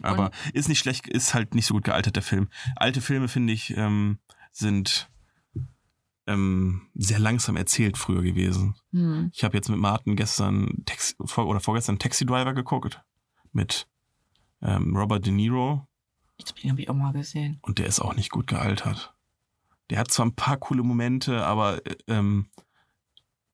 Aber 0.02 0.32
ist 0.54 0.68
nicht 0.68 0.80
schlecht, 0.80 1.08
ist 1.08 1.34
halt 1.34 1.56
nicht 1.56 1.66
so 1.66 1.74
gut 1.74 1.86
gealtert, 1.86 2.18
der 2.18 2.24
Film. 2.24 2.50
Alte 2.76 3.00
Filme, 3.00 3.30
finde 3.30 3.54
ich, 3.54 3.74
ähm, 3.78 4.20
sind 4.52 5.09
ähm, 6.30 6.88
sehr 6.94 7.20
langsam 7.20 7.56
erzählt 7.58 7.98
früher 7.98 8.22
gewesen. 8.22 8.76
Mhm. 8.92 9.32
Ich 9.34 9.44
habe 9.44 9.58
jetzt 9.58 9.70
mit 9.70 9.80
Martin 9.80 10.16
gestern 10.16 10.84
Taxi, 10.86 11.16
vor, 11.26 11.48
oder 11.48 11.60
vorgestern 11.60 12.00
Taxi 12.00 12.26
Driver 12.26 12.54
geguckt 12.54 13.02
mit 13.52 13.88
ähm, 14.62 14.96
Robert 14.96 15.26
De 15.26 15.34
Niro 15.34 15.88
Ich 16.38 16.46
glaube, 16.46 16.62
den 16.62 16.72
habe 16.72 16.82
ich 16.82 16.90
auch 16.90 16.94
mal 16.96 17.14
gesehen. 17.14 17.60
und 17.62 17.80
der 17.80 17.88
ist 17.88 18.00
auch 18.00 18.16
nicht 18.16 18.30
gut 18.32 18.48
gealtert. 18.48 19.14
Der 19.90 19.98
hat 20.00 20.12
zwar 20.12 20.28
ein 20.28 20.36
paar 20.36 20.58
coole 20.58 20.84
Momente, 20.84 21.46
aber 21.46 21.86
äh, 21.86 21.96
ähm, 22.08 22.48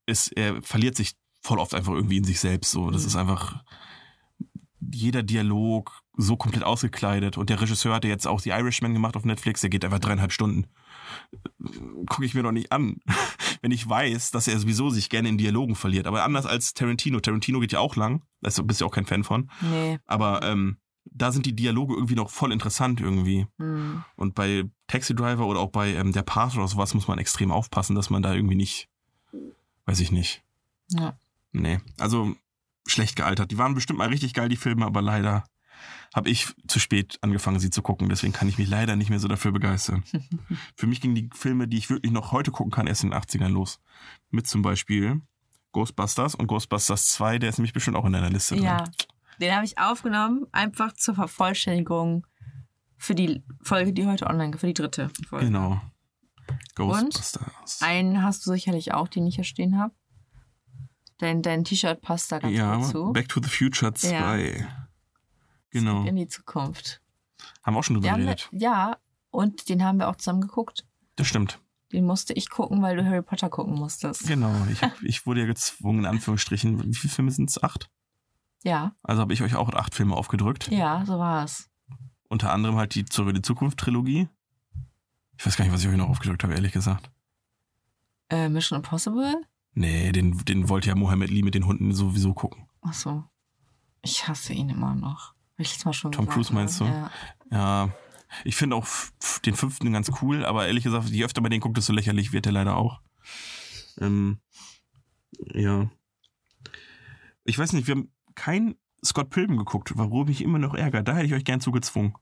ist, 0.06 0.28
er 0.36 0.60
verliert 0.62 0.96
sich 0.96 1.14
voll 1.42 1.58
oft 1.58 1.74
einfach 1.74 1.92
irgendwie 1.94 2.18
in 2.18 2.24
sich 2.24 2.40
selbst. 2.40 2.70
So, 2.72 2.90
das 2.90 3.02
Mhm. 3.02 3.08
ist 3.08 3.16
einfach 3.16 3.62
jeder 4.92 5.22
Dialog 5.22 6.02
so 6.16 6.36
komplett 6.36 6.62
ausgekleidet. 6.64 7.36
Und 7.38 7.50
der 7.50 7.60
Regisseur 7.60 7.94
hatte 7.94 8.08
jetzt 8.08 8.26
auch 8.26 8.40
The 8.40 8.50
Irishman 8.50 8.92
gemacht 8.92 9.16
auf 9.16 9.24
Netflix. 9.24 9.60
Der 9.62 9.70
geht 9.70 9.84
einfach 9.84 9.98
dreieinhalb 9.98 10.32
Stunden. 10.32 10.66
Gucke 12.06 12.24
ich 12.24 12.34
mir 12.34 12.42
doch 12.42 12.52
nicht 12.52 12.72
an, 12.72 13.00
wenn 13.62 13.70
ich 13.70 13.88
weiß, 13.88 14.30
dass 14.30 14.48
er 14.48 14.58
sowieso 14.58 14.90
sich 14.90 15.08
gerne 15.10 15.28
in 15.28 15.38
Dialogen 15.38 15.74
verliert. 15.74 16.06
Aber 16.06 16.24
anders 16.24 16.46
als 16.46 16.74
Tarantino. 16.74 17.20
Tarantino 17.20 17.60
geht 17.60 17.72
ja 17.72 17.80
auch 17.80 17.96
lang. 17.96 18.22
Da 18.40 18.50
bist 18.62 18.80
du 18.80 18.86
auch 18.86 18.92
kein 18.92 19.06
Fan 19.06 19.24
von. 19.24 19.50
Nee. 19.60 19.98
Aber 20.06 20.42
ähm, 20.42 20.76
da 21.04 21.32
sind 21.32 21.46
die 21.46 21.54
Dialoge 21.54 21.94
irgendwie 21.94 22.14
noch 22.14 22.30
voll 22.30 22.52
interessant 22.52 23.00
irgendwie. 23.00 23.46
Mhm. 23.58 24.04
Und 24.16 24.34
bei 24.34 24.64
Taxi 24.86 25.14
Driver 25.14 25.46
oder 25.46 25.60
auch 25.60 25.70
bei 25.70 25.94
ähm, 25.94 26.12
Der 26.12 26.22
Part 26.22 26.56
oder 26.56 26.68
sowas 26.68 26.94
muss 26.94 27.08
man 27.08 27.18
extrem 27.18 27.50
aufpassen, 27.50 27.94
dass 27.94 28.10
man 28.10 28.22
da 28.22 28.34
irgendwie 28.34 28.56
nicht, 28.56 28.88
weiß 29.86 30.00
ich 30.00 30.12
nicht. 30.12 30.42
Ja. 30.90 31.18
Nee, 31.52 31.78
also 31.98 32.34
schlecht 32.86 33.16
gealtert. 33.16 33.50
Die 33.50 33.58
waren 33.58 33.74
bestimmt 33.74 33.98
mal 33.98 34.08
richtig 34.08 34.34
geil, 34.34 34.48
die 34.48 34.56
Filme, 34.56 34.84
aber 34.84 35.02
leider 35.02 35.44
habe 36.14 36.30
ich 36.30 36.48
zu 36.66 36.78
spät 36.78 37.18
angefangen, 37.20 37.58
sie 37.58 37.70
zu 37.70 37.82
gucken. 37.82 38.08
Deswegen 38.08 38.32
kann 38.32 38.48
ich 38.48 38.58
mich 38.58 38.68
leider 38.68 38.96
nicht 38.96 39.10
mehr 39.10 39.18
so 39.18 39.28
dafür 39.28 39.52
begeistern. 39.52 40.04
Für 40.76 40.86
mich 40.86 41.00
gingen 41.00 41.14
die 41.14 41.30
Filme, 41.34 41.68
die 41.68 41.78
ich 41.78 41.90
wirklich 41.90 42.12
noch 42.12 42.32
heute 42.32 42.50
gucken 42.50 42.72
kann, 42.72 42.86
erst 42.86 43.04
in 43.04 43.10
den 43.10 43.20
80ern 43.20 43.48
los. 43.48 43.80
Mit 44.30 44.46
zum 44.46 44.62
Beispiel 44.62 45.20
Ghostbusters 45.72 46.34
und 46.34 46.46
Ghostbusters 46.46 47.08
2, 47.08 47.38
der 47.38 47.50
ist 47.50 47.58
nämlich 47.58 47.72
bestimmt 47.72 47.96
auch 47.96 48.04
in 48.04 48.12
deiner 48.12 48.30
Liste 48.30 48.54
drin. 48.54 48.64
Ja. 48.64 48.84
Den 49.40 49.54
habe 49.54 49.66
ich 49.66 49.78
aufgenommen, 49.78 50.46
einfach 50.52 50.92
zur 50.94 51.14
Vervollständigung 51.14 52.26
für 52.96 53.14
die 53.14 53.44
Folge, 53.60 53.92
die 53.92 54.06
heute 54.06 54.26
online 54.26 54.52
geht, 54.52 54.60
für 54.60 54.66
die 54.66 54.74
dritte 54.74 55.10
Folge. 55.28 55.46
Genau. 55.46 55.80
Ghostbusters. 56.74 57.82
Einen 57.82 58.22
hast 58.22 58.46
du 58.46 58.52
sicherlich 58.52 58.94
auch, 58.94 59.08
den 59.08 59.26
ich 59.26 59.34
hier 59.34 59.44
stehen 59.44 59.78
habe. 59.78 59.92
Dein, 61.18 61.42
dein 61.42 61.64
T-Shirt 61.64 62.00
passt 62.00 62.30
da 62.30 62.38
ganz 62.38 62.56
ja, 62.56 62.76
gut 62.76 62.86
zu. 62.86 63.12
Back 63.12 63.28
to 63.28 63.40
the 63.42 63.48
Future 63.48 63.92
2. 63.92 64.66
Genau. 65.70 66.04
In 66.04 66.16
die 66.16 66.28
Zukunft. 66.28 67.00
Haben 67.62 67.74
wir 67.74 67.80
auch 67.80 67.84
schon 67.84 67.94
drüber 67.94 68.10
haben, 68.10 68.20
geredet. 68.22 68.48
ja, 68.52 68.96
und 69.30 69.68
den 69.68 69.84
haben 69.84 69.98
wir 69.98 70.08
auch 70.08 70.16
zusammen 70.16 70.40
geguckt. 70.40 70.86
Das 71.16 71.26
stimmt. 71.26 71.60
Den 71.92 72.04
musste 72.04 72.32
ich 72.32 72.50
gucken, 72.50 72.82
weil 72.82 72.96
du 72.96 73.04
Harry 73.04 73.22
Potter 73.22 73.48
gucken 73.48 73.74
musstest. 73.74 74.26
Genau. 74.26 74.52
Ich, 74.70 74.82
hab, 74.82 75.00
ich 75.02 75.26
wurde 75.26 75.40
ja 75.40 75.46
gezwungen, 75.46 76.00
in 76.00 76.06
Anführungsstrichen. 76.06 76.82
Wie 76.84 76.94
viele 76.94 77.12
Filme 77.12 77.30
sind 77.30 77.50
es? 77.50 77.62
Acht? 77.62 77.90
Ja, 78.64 78.96
Also 79.04 79.22
habe 79.22 79.32
ich 79.32 79.42
euch 79.42 79.54
auch 79.54 79.68
acht 79.74 79.94
Filme 79.94 80.16
aufgedrückt. 80.16 80.68
ja, 80.72 81.04
so 81.06 81.18
war 81.18 81.44
es. 81.44 81.70
Unter 82.28 82.52
anderem 82.52 82.74
halt 82.76 82.94
die 82.96 83.04
Zurück 83.04 83.28
in 83.28 83.36
die 83.36 83.42
Zukunft 83.42 83.78
Trilogie. 83.78 84.28
Ich 85.38 85.46
weiß 85.46 85.56
gar 85.56 85.64
nicht, 85.64 85.72
was 85.72 85.82
ich 85.82 85.88
euch 85.88 85.96
noch 85.96 86.08
aufgedrückt 86.08 86.42
habe, 86.42 86.54
ehrlich 86.54 86.72
gesagt. 86.72 87.10
Äh, 88.28 88.48
Mission 88.48 88.78
Impossible? 88.78 89.42
Nee, 89.74 90.10
den, 90.10 90.44
den 90.44 90.68
wollte 90.68 90.88
ja 90.88 90.96
Mohammed 90.96 91.30
Lee 91.30 91.42
mit 91.42 91.54
den 91.54 91.66
Hunden 91.66 91.92
sowieso 91.94 92.34
gucken. 92.34 92.66
Ach 92.80 92.94
so. 92.94 93.22
Ich 94.02 94.26
hasse 94.26 94.52
ihn 94.54 94.70
immer 94.70 94.94
noch. 94.96 95.34
Ich 95.58 95.68
letztes 95.68 95.84
Mal 95.84 95.92
schon 95.92 96.12
Tom 96.12 96.26
gesagt, 96.26 96.34
Cruise 96.34 96.54
meinst 96.54 96.80
du? 96.80 96.84
Ja. 96.84 97.10
Ja, 97.50 97.88
ich 98.44 98.56
finde 98.56 98.76
auch 98.76 98.86
den 99.44 99.54
fünften 99.54 99.92
ganz 99.92 100.10
cool, 100.20 100.44
aber 100.44 100.66
ehrlich 100.66 100.84
gesagt, 100.84 101.08
je 101.08 101.24
öfter 101.24 101.40
man 101.40 101.50
den 101.50 101.60
guckt, 101.60 101.76
desto 101.76 101.92
lächerlich 101.92 102.32
wird 102.32 102.46
er 102.46 102.52
leider 102.52 102.76
auch. 102.76 103.00
Ähm, 104.00 104.40
ja. 105.54 105.90
Ich 107.44 107.58
weiß 107.58 107.72
nicht, 107.72 107.86
wir 107.86 107.94
haben 107.94 108.12
kein 108.34 108.74
Scott 109.04 109.30
Pilgrim 109.30 109.56
geguckt, 109.56 109.92
warum 109.94 110.26
mich 110.26 110.42
immer 110.42 110.58
noch 110.58 110.74
ärgert. 110.74 111.06
Da 111.08 111.14
hätte 111.14 111.26
ich 111.26 111.34
euch 111.34 111.44
gern 111.44 111.60
zugezwungen, 111.60 112.14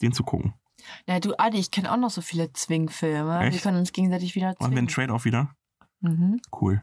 den 0.00 0.12
zu 0.12 0.22
gucken. 0.22 0.54
Ja, 1.06 1.20
du, 1.20 1.34
Adi, 1.38 1.58
ich 1.58 1.70
kenne 1.70 1.92
auch 1.92 1.96
noch 1.96 2.10
so 2.10 2.20
viele 2.20 2.52
Zwingfilme. 2.52 3.50
Wir 3.50 3.58
können 3.60 3.78
uns 3.78 3.92
gegenseitig 3.92 4.34
wieder 4.34 4.48
Machen 4.48 4.58
wir 4.58 4.66
zwingen. 4.66 4.78
einen 4.78 4.88
Trade-off 4.88 5.24
wieder? 5.24 5.54
Mhm. 6.00 6.40
Cool. 6.60 6.82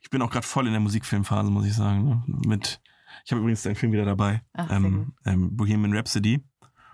Ich 0.00 0.10
bin 0.10 0.22
auch 0.22 0.30
gerade 0.30 0.46
voll 0.46 0.66
in 0.66 0.72
der 0.72 0.80
Musikfilmphase, 0.80 1.50
muss 1.50 1.66
ich 1.66 1.74
sagen. 1.74 2.04
Ne? 2.04 2.22
Mit, 2.26 2.80
ich 3.24 3.32
habe 3.32 3.40
übrigens 3.40 3.62
deinen 3.62 3.76
Film 3.76 3.92
wieder 3.92 4.04
dabei. 4.04 4.42
Ach, 4.52 4.70
ähm, 4.70 5.14
ähm, 5.24 5.56
Bohemian 5.56 5.94
Rhapsody. 5.94 6.44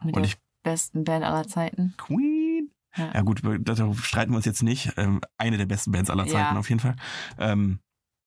Mit 0.05 0.17
Und 0.17 0.23
der 0.23 0.25
ich 0.25 0.37
besten 0.63 1.05
Band 1.05 1.25
aller 1.25 1.47
Zeiten. 1.47 1.95
Queen. 1.97 2.71
Ja. 2.97 3.11
Ja, 3.15 3.21
gut, 3.23 3.41
darauf 3.61 4.05
streiten 4.05 4.33
wir 4.33 4.37
uns 4.37 4.45
jetzt 4.45 4.63
nicht. 4.63 4.93
Ähm, 4.97 5.21
eine 5.39 5.57
der 5.57 5.67
besten 5.67 5.93
Bands 5.93 6.11
aller 6.11 6.27
Zeiten 6.27 6.55
Ja. 6.55 6.59
auf 6.59 6.69
jeden 6.69 6.81
Fall. 6.81 6.97
Ähm, 7.39 7.79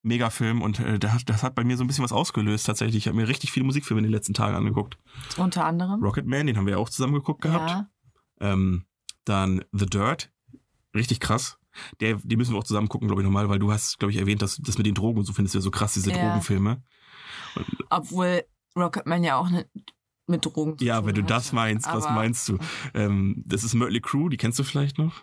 mega 0.01 0.29
Film 0.29 0.61
und 0.61 0.79
äh, 0.79 0.97
das, 0.99 1.13
hat- 1.13 1.29
das 1.29 1.43
hat 1.43 1.55
bei 1.55 1.63
mir 1.63 1.77
so 1.77 1.83
ein 1.83 1.87
bisschen 1.87 2.03
was 2.03 2.11
ausgelöst 2.11 2.65
tatsächlich. 2.65 2.97
Ich 2.97 3.07
habe 3.07 3.17
mir 3.17 3.27
richtig 3.27 3.51
viele 3.51 3.65
Musikfilme 3.65 3.99
in 3.99 4.03
den 4.05 4.11
letzten 4.11 4.33
Tagen 4.33 4.55
angeguckt. 4.55 4.97
Unter 5.37 5.65
anderem. 5.65 6.01
Rocketman, 6.03 6.47
den 6.47 6.57
haben 6.57 6.65
wir 6.65 6.73
ja 6.73 6.77
auch 6.79 6.89
zusammen 6.89 7.13
geguckt 7.13 7.41
gehabt. 7.41 7.69
Ja. 7.71 7.89
Ähm, 8.39 8.85
dann 9.23 9.63
The 9.71 9.85
Dirt, 9.85 10.31
richtig 10.95 11.19
krass. 11.19 11.57
Der, 11.99 12.15
den 12.15 12.37
müssen 12.37 12.53
wir 12.53 12.59
auch 12.59 12.63
zusammen 12.63 12.87
gucken, 12.87 13.07
glaube 13.07 13.21
ich, 13.21 13.25
nochmal, 13.25 13.49
weil 13.49 13.59
du 13.59 13.71
hast, 13.71 13.99
glaube 13.99 14.11
ich, 14.11 14.17
erwähnt, 14.17 14.41
dass 14.41 14.57
das 14.57 14.77
mit 14.77 14.87
den 14.87 14.93
Drogen 14.95 15.19
und 15.19 15.25
so 15.25 15.33
findest 15.33 15.55
du 15.55 15.59
ja 15.59 15.61
so 15.61 15.71
krass, 15.71 15.93
diese 15.93 16.11
Ja. 16.11 16.17
Drogenfilme. 16.27 16.81
Obwohl 17.89 18.43
Rocketman 18.75 19.23
ja 19.23 19.37
auch 19.37 19.49
ne, 19.49 19.65
mit 20.27 20.45
Drogen 20.45 20.77
zu 20.77 20.83
Ja, 20.85 21.05
wenn 21.05 21.15
du 21.15 21.21
hatte. 21.21 21.33
das 21.33 21.53
meinst, 21.53 21.87
was 21.87 22.05
Aber- 22.05 22.15
meinst 22.15 22.49
du? 22.49 22.57
Ähm, 22.93 23.43
das 23.45 23.63
ist 23.63 23.73
Mötley 23.73 24.01
Crew, 24.01 24.29
die 24.29 24.37
kennst 24.37 24.59
du 24.59 24.63
vielleicht 24.63 24.97
noch? 24.97 25.13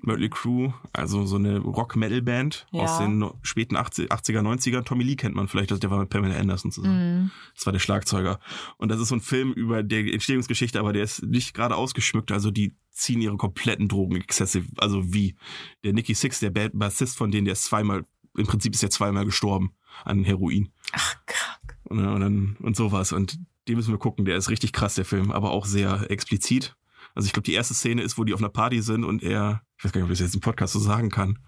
Mötley 0.00 0.28
Crew, 0.30 0.70
also 0.92 1.26
so 1.26 1.36
eine 1.36 1.58
Rock-Metal-Band 1.58 2.66
Ja. 2.70 2.82
aus 2.84 2.98
den 2.98 3.28
späten 3.42 3.74
80, 3.74 4.12
80er, 4.12 4.42
90er. 4.42 4.84
Tommy 4.84 5.02
Lee 5.02 5.16
kennt 5.16 5.34
man 5.34 5.48
vielleicht, 5.48 5.72
also 5.72 5.80
der 5.80 5.90
war 5.90 5.98
mit 5.98 6.08
Pamela 6.08 6.36
Anderson 6.36 6.70
zusammen. 6.70 7.22
Mhm. 7.24 7.30
Das 7.56 7.66
war 7.66 7.72
der 7.72 7.80
Schlagzeuger. 7.80 8.38
Und 8.76 8.90
das 8.90 9.00
ist 9.00 9.08
so 9.08 9.16
ein 9.16 9.20
Film 9.20 9.52
über 9.52 9.82
die 9.82 10.12
Entstehungsgeschichte, 10.12 10.78
aber 10.78 10.92
der 10.92 11.02
ist 11.02 11.24
nicht 11.24 11.52
gerade 11.52 11.74
ausgeschmückt. 11.74 12.30
Also 12.30 12.52
die 12.52 12.76
ziehen 12.92 13.20
ihre 13.20 13.36
kompletten 13.36 13.88
Drogenexzesse. 13.88 14.64
Also 14.76 15.12
wie 15.12 15.34
der 15.82 15.92
Nicky 15.92 16.14
Six, 16.14 16.38
der 16.38 16.50
Bassist 16.50 17.18
von 17.18 17.32
denen, 17.32 17.46
der 17.46 17.52
ist 17.54 17.64
zweimal, 17.64 18.04
im 18.36 18.46
Prinzip 18.46 18.74
ist 18.74 18.84
er 18.84 18.90
zweimal 18.90 19.24
gestorben 19.24 19.74
an 20.04 20.24
Heroin. 20.24 20.70
Ach, 20.92 21.16
krank. 21.26 21.78
Und, 21.84 22.06
und, 22.06 22.20
dann, 22.20 22.56
und 22.60 22.76
sowas. 22.76 23.12
Und 23.12 23.38
den 23.66 23.76
müssen 23.76 23.92
wir 23.92 23.98
gucken. 23.98 24.24
Der 24.24 24.36
ist 24.36 24.48
richtig 24.50 24.72
krass, 24.72 24.94
der 24.94 25.04
Film, 25.04 25.30
aber 25.30 25.50
auch 25.50 25.66
sehr 25.66 26.10
explizit. 26.10 26.76
Also 27.14 27.26
ich 27.26 27.32
glaube, 27.32 27.44
die 27.44 27.54
erste 27.54 27.74
Szene 27.74 28.02
ist, 28.02 28.18
wo 28.18 28.24
die 28.24 28.34
auf 28.34 28.40
einer 28.40 28.48
Party 28.48 28.80
sind 28.82 29.04
und 29.04 29.22
er, 29.22 29.62
ich 29.76 29.84
weiß 29.84 29.92
gar 29.92 30.00
nicht, 30.00 30.06
ob 30.06 30.12
ich 30.12 30.18
das 30.18 30.26
jetzt 30.26 30.34
im 30.34 30.40
Podcast 30.40 30.72
so 30.72 30.78
sagen 30.78 31.10
kann, 31.10 31.38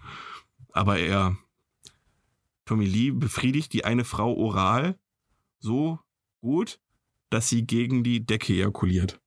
aber 0.73 0.99
er, 0.99 1.37
Tommy 2.65 2.85
Lee 2.85 3.11
befriedigt 3.11 3.73
die 3.73 3.85
eine 3.85 4.03
Frau 4.03 4.33
oral 4.33 4.97
so 5.59 5.99
gut, 6.41 6.79
dass 7.29 7.49
sie 7.49 7.65
gegen 7.65 8.03
die 8.03 8.25
Decke 8.25 8.53
ejakuliert. 8.53 9.21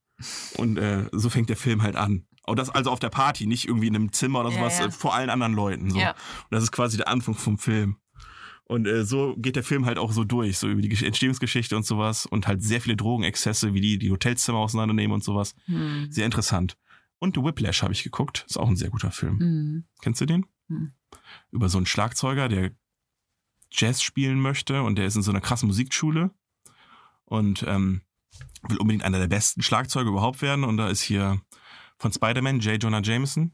Und 0.56 0.76
äh, 0.76 1.08
so 1.12 1.30
fängt 1.30 1.48
der 1.48 1.56
Film 1.56 1.82
halt 1.82 1.96
an. 1.96 2.26
Und 2.46 2.58
das 2.58 2.70
also 2.70 2.90
auf 2.90 3.00
der 3.00 3.08
Party, 3.08 3.46
nicht 3.46 3.66
irgendwie 3.66 3.86
in 3.86 3.96
einem 3.96 4.12
Zimmer 4.12 4.40
oder 4.40 4.50
Ja, 4.50 4.58
sowas, 4.58 4.78
ja. 4.78 4.86
äh, 4.86 4.90
vor 4.90 5.14
allen 5.14 5.30
anderen 5.30 5.54
Leuten. 5.54 5.90
So. 5.90 5.98
Ja. 5.98 6.10
Und 6.10 6.50
das 6.50 6.62
ist 6.62 6.72
quasi 6.72 6.96
der 6.96 7.08
Anfang 7.08 7.34
vom 7.34 7.58
Film. 7.58 7.96
Und 8.66 8.86
äh, 8.86 9.04
so 9.04 9.34
geht 9.36 9.56
der 9.56 9.62
Film 9.62 9.84
halt 9.84 9.98
auch 9.98 10.12
so 10.12 10.24
durch, 10.24 10.56
so 10.56 10.68
über 10.68 10.80
die 10.80 10.90
Gesch- 10.90 11.04
Entstehungsgeschichte 11.04 11.76
und 11.76 11.84
sowas 11.84 12.24
und 12.24 12.46
halt 12.46 12.62
sehr 12.62 12.80
viele 12.80 12.96
Drogenexzesse, 12.96 13.74
wie 13.74 13.80
die 13.80 13.98
die 13.98 14.10
Hotelzimmer 14.10 14.58
auseinandernehmen 14.58 15.14
und 15.14 15.22
sowas. 15.22 15.54
Hm. 15.66 16.10
Sehr 16.10 16.24
interessant. 16.24 16.78
Und 17.18 17.36
The 17.36 17.42
Whiplash 17.42 17.82
habe 17.82 17.92
ich 17.92 18.02
geguckt, 18.02 18.44
ist 18.48 18.56
auch 18.56 18.68
ein 18.68 18.76
sehr 18.76 18.90
guter 18.90 19.10
Film. 19.10 19.38
Hm. 19.38 19.84
Kennst 20.00 20.20
du 20.20 20.26
den? 20.26 20.46
Hm. 20.68 20.92
Über 21.50 21.68
so 21.68 21.78
einen 21.78 21.86
Schlagzeuger, 21.86 22.48
der 22.48 22.70
Jazz 23.70 24.02
spielen 24.02 24.40
möchte 24.40 24.82
und 24.82 24.96
der 24.96 25.06
ist 25.06 25.16
in 25.16 25.22
so 25.22 25.30
einer 25.30 25.40
krassen 25.40 25.66
Musikschule 25.66 26.30
und 27.24 27.64
ähm, 27.66 28.02
will 28.68 28.78
unbedingt 28.78 29.04
einer 29.04 29.18
der 29.18 29.28
besten 29.28 29.62
Schlagzeuger 29.62 30.08
überhaupt 30.08 30.42
werden. 30.42 30.64
Und 30.64 30.76
da 30.76 30.88
ist 30.88 31.02
hier 31.02 31.40
von 31.98 32.12
Spider-Man 32.12 32.60
J. 32.60 32.82
Jonah 32.82 33.02
Jameson, 33.02 33.52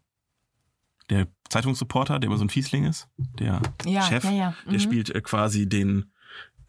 der 1.11 1.27
Zeitungsreporter, 1.51 2.19
der 2.19 2.29
immer 2.29 2.39
so 2.39 2.45
ein 2.45 2.51
Fiesling 2.51 2.85
ist, 2.85 3.09
der 3.39 3.61
Ja, 3.85 4.03
Chef, 4.03 4.25
ja, 4.25 4.31
ja. 4.31 4.55
der 4.67 4.73
Mhm. 4.75 4.79
spielt 4.81 5.11
äh, 5.11 5.21
quasi 5.21 5.69
den 5.69 6.11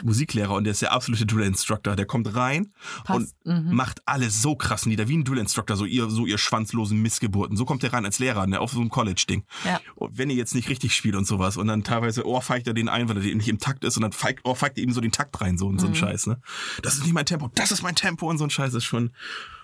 Musiklehrer 0.04 0.56
und 0.56 0.64
der 0.64 0.72
ist 0.72 0.82
der 0.82 0.94
absolute 0.94 1.28
Drill 1.28 1.46
Instructor. 1.46 1.96
Der 1.96 2.08
kommt 2.08 2.34
rein 2.34 2.74
Passt. 3.04 3.36
und 3.46 3.68
Mhm. 3.68 3.76
macht 3.76 4.02
alles 4.08 4.42
so 4.42 4.56
krass 4.56 4.88
nieder, 4.88 5.08
wie 5.08 5.16
ein 5.18 5.24
Drill 5.24 5.38
Instructor, 5.38 5.78
so 5.78 5.86
ihr, 5.86 6.10
so 6.10 6.26
ihr 6.26 6.40
schwanzlosen 6.40 7.00
Missgeburten. 7.04 7.56
So 7.56 7.66
kommt 7.66 7.84
der 7.84 7.94
rein 7.94 8.04
als 8.04 8.18
Lehrer, 8.18 8.48
ne, 8.48 8.60
auf 8.60 8.72
so 8.72 8.80
einem 8.80 8.90
College-Ding. 8.90 9.44
Ja. 9.64 9.80
Und 9.94 10.18
wenn 10.18 10.32
ihr 10.32 10.36
jetzt 10.38 10.56
nicht 10.56 10.70
richtig 10.70 10.96
spielt 10.96 11.16
und 11.16 11.28
sowas 11.28 11.56
und 11.56 11.68
dann 11.68 11.84
teilweise 11.84 12.26
ohrfeigt 12.26 12.66
er 12.66 12.74
den 12.74 12.90
ein, 12.90 13.10
weil 13.10 13.18
er 13.18 13.36
nicht 13.36 13.48
im 13.48 13.60
Takt 13.60 13.84
ist 13.84 13.96
und 13.96 14.02
dann 14.02 14.12
feigt, 14.12 14.44
ohrfeigt 14.44 14.80
er 14.80 14.84
ihm 14.84 14.92
so 14.92 15.02
den 15.02 15.12
Takt 15.12 15.40
rein, 15.40 15.60
so, 15.60 15.68
und 15.68 15.80
so 15.80 15.86
ein 15.86 15.92
Mhm. 15.92 15.96
Scheiß, 15.98 16.26
ne. 16.26 16.42
Das 16.82 16.96
ist 16.96 17.04
nicht 17.04 17.14
mein 17.14 17.28
Tempo, 17.28 17.52
das 17.54 17.72
ist 17.72 17.84
mein 17.84 17.94
Tempo 17.96 18.28
und 18.28 18.40
so 18.40 18.44
ein 18.46 18.50
Scheiß 18.50 18.74
ist 18.74 18.86
schon, 18.86 19.12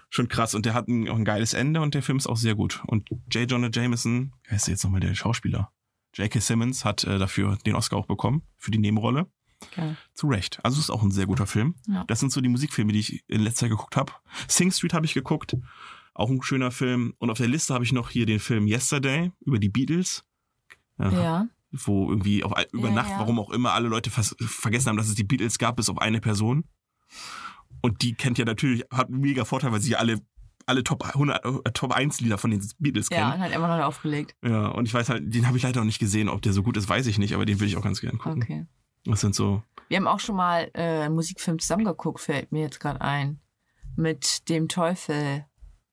schon 0.09 0.27
krass. 0.27 0.55
Und 0.55 0.65
der 0.65 0.73
hat 0.73 0.87
ein, 0.87 1.09
auch 1.09 1.15
ein 1.15 1.25
geiles 1.25 1.53
Ende 1.53 1.81
und 1.81 1.93
der 1.93 2.03
Film 2.03 2.17
ist 2.17 2.27
auch 2.27 2.37
sehr 2.37 2.55
gut. 2.55 2.81
Und 2.87 3.09
J. 3.31 3.49
Jonah 3.49 3.69
Jameson, 3.71 4.33
wie 4.43 4.51
heißt 4.51 4.67
der 4.67 4.73
jetzt 4.73 4.83
nochmal 4.83 5.01
der 5.01 5.15
Schauspieler? 5.15 5.71
J.K. 6.13 6.39
Simmons 6.39 6.83
hat 6.83 7.03
äh, 7.03 7.19
dafür 7.19 7.57
den 7.65 7.75
Oscar 7.75 7.97
auch 7.97 8.07
bekommen, 8.07 8.41
für 8.57 8.71
die 8.71 8.79
Nebenrolle. 8.79 9.27
Geil. 9.75 9.97
Zu 10.13 10.27
Recht. 10.27 10.59
Also 10.63 10.77
es 10.77 10.85
ist 10.85 10.89
auch 10.89 11.03
ein 11.03 11.11
sehr 11.11 11.25
guter 11.25 11.47
Film. 11.47 11.75
Ja. 11.87 12.03
Das 12.05 12.19
sind 12.19 12.31
so 12.31 12.41
die 12.41 12.49
Musikfilme, 12.49 12.93
die 12.93 12.99
ich 12.99 13.23
in 13.27 13.41
letzter 13.41 13.61
Zeit 13.61 13.71
geguckt 13.71 13.95
habe. 13.95 14.13
Sing 14.47 14.71
Street 14.71 14.93
habe 14.93 15.05
ich 15.05 15.13
geguckt. 15.13 15.55
Auch 16.13 16.29
ein 16.29 16.41
schöner 16.41 16.71
Film. 16.71 17.13
Und 17.19 17.29
auf 17.29 17.37
der 17.37 17.47
Liste 17.47 17.73
habe 17.73 17.83
ich 17.83 17.91
noch 17.91 18.09
hier 18.09 18.25
den 18.25 18.39
Film 18.39 18.67
Yesterday 18.67 19.31
über 19.41 19.59
die 19.59 19.69
Beatles. 19.69 20.23
Ja, 20.97 21.11
Ja. 21.11 21.47
Wo 21.71 22.09
irgendwie 22.09 22.43
auf, 22.43 22.53
über 22.71 22.87
Ja, 22.89 22.95
Nacht, 22.95 23.11
warum 23.17 23.39
auch 23.39 23.49
immer, 23.49 23.73
alle 23.73 23.89
Leute 23.89 24.09
vergessen 24.09 24.89
haben, 24.89 24.97
dass 24.97 25.09
es 25.09 25.15
die 25.15 25.25
Beatles 25.25 25.59
gab, 25.59 25.75
bis 25.75 25.89
auf 25.89 25.97
eine 25.97 26.21
Person. 26.21 26.63
Und 27.81 28.01
die 28.01 28.13
kennt 28.13 28.37
ja 28.37 28.45
natürlich, 28.45 28.83
hat 28.91 29.07
einen 29.09 29.19
mega 29.19 29.45
Vorteil, 29.45 29.71
weil 29.71 29.79
sie 29.81 29.91
ja 29.91 29.97
alle, 29.99 30.19
alle 30.65 30.83
Top 30.83 31.03
100, 31.05 31.45
äh, 31.45 31.71
Top 31.73 31.91
1 31.93 32.19
Lieder 32.21 32.37
von 32.37 32.51
den 32.51 32.65
Beatles 32.79 33.07
Ja, 33.11 33.17
kennen. 33.17 33.33
und 33.33 33.39
hat 33.41 33.51
immer 33.55 33.67
noch 33.77 33.85
aufgelegt. 33.85 34.35
Ja, 34.43 34.67
und 34.69 34.85
ich 34.85 34.93
weiß 34.93 35.09
halt, 35.09 35.33
den 35.33 35.47
habe 35.47 35.57
ich 35.57 35.63
leider 35.63 35.79
noch 35.81 35.85
nicht 35.85 35.99
gesehen. 35.99 36.27
Ob 36.29 36.41
der 36.41 36.53
so 36.53 36.63
gut 36.63 36.75
ist, 36.77 36.89
weiß 36.89 37.07
ich 37.07 37.17
nicht, 37.19 37.33
aber 37.33 37.45
den 37.45 37.59
will 37.59 37.67
ich 37.67 37.77
auch 37.77 37.83
ganz 37.83 38.01
gerne 38.01 38.17
gucken. 38.17 38.43
Okay. 38.43 38.65
Das 39.05 39.21
sind 39.21 39.35
so, 39.35 39.63
Wir 39.87 39.97
haben 39.97 40.07
auch 40.07 40.19
schon 40.19 40.35
mal 40.35 40.69
äh, 40.73 41.03
einen 41.05 41.15
Musikfilm 41.15 41.59
zusammengeguckt, 41.59 42.19
fällt 42.19 42.51
mir 42.51 42.61
jetzt 42.63 42.79
gerade 42.79 42.99
ein. 43.01 43.39
Mit 43.95 44.47
dem 44.49 44.67
Teufel. 44.67 45.45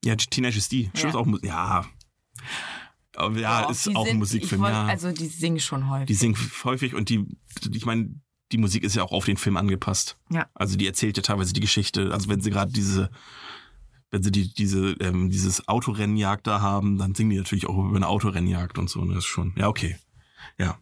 ja, 0.03 0.15
Teenage 0.15 0.57
is 0.57 0.67
die. 0.69 0.89
Stimmt, 0.93 1.03
Ja. 1.03 1.09
ist 1.09 1.15
auch, 1.15 1.25
Mu- 1.25 1.39
ja. 1.41 1.85
Aber 3.15 3.39
ja, 3.39 3.61
Doch, 3.63 3.71
ist 3.71 3.87
auch 3.95 4.01
ein 4.01 4.07
sind- 4.09 4.17
Musikfilm, 4.19 4.61
ich 4.61 4.65
wollt- 4.67 4.73
ja. 4.73 4.85
Also 4.87 5.11
die 5.11 5.27
singen 5.27 5.59
schon 5.59 5.89
häufig. 5.89 6.07
die 6.07 6.13
singen 6.15 6.35
häufig 6.65 6.93
und 6.95 7.07
die, 7.09 7.25
ich 7.71 7.85
meine, 7.85 8.13
die 8.51 8.57
Musik 8.57 8.83
ist 8.83 8.95
ja 8.95 9.03
auch 9.03 9.11
auf 9.11 9.25
den 9.25 9.37
Film 9.37 9.57
angepasst. 9.57 10.17
Ja. 10.29 10.47
Also 10.53 10.77
die 10.77 10.87
erzählt 10.87 11.17
ja 11.17 11.23
teilweise 11.23 11.53
die 11.53 11.61
Geschichte. 11.61 12.11
Also 12.13 12.29
wenn 12.29 12.41
sie 12.41 12.51
gerade 12.51 12.71
diese, 12.71 13.09
wenn 14.11 14.23
sie 14.23 14.31
die, 14.31 14.53
diese, 14.53 14.91
ähm, 14.99 15.29
dieses 15.29 15.67
Autorennenjagd 15.67 16.45
da 16.47 16.61
haben, 16.61 16.97
dann 16.97 17.15
singen 17.15 17.31
die 17.31 17.37
natürlich 17.37 17.67
auch 17.67 17.77
über 17.77 17.95
eine 17.95 18.07
Autorennenjagd 18.07 18.77
und 18.77 18.89
so. 18.89 19.01
Und 19.01 19.09
das 19.09 19.19
ist 19.19 19.25
schon, 19.25 19.53
ja, 19.57 19.67
okay. 19.67 19.97
Ja. 20.57 20.77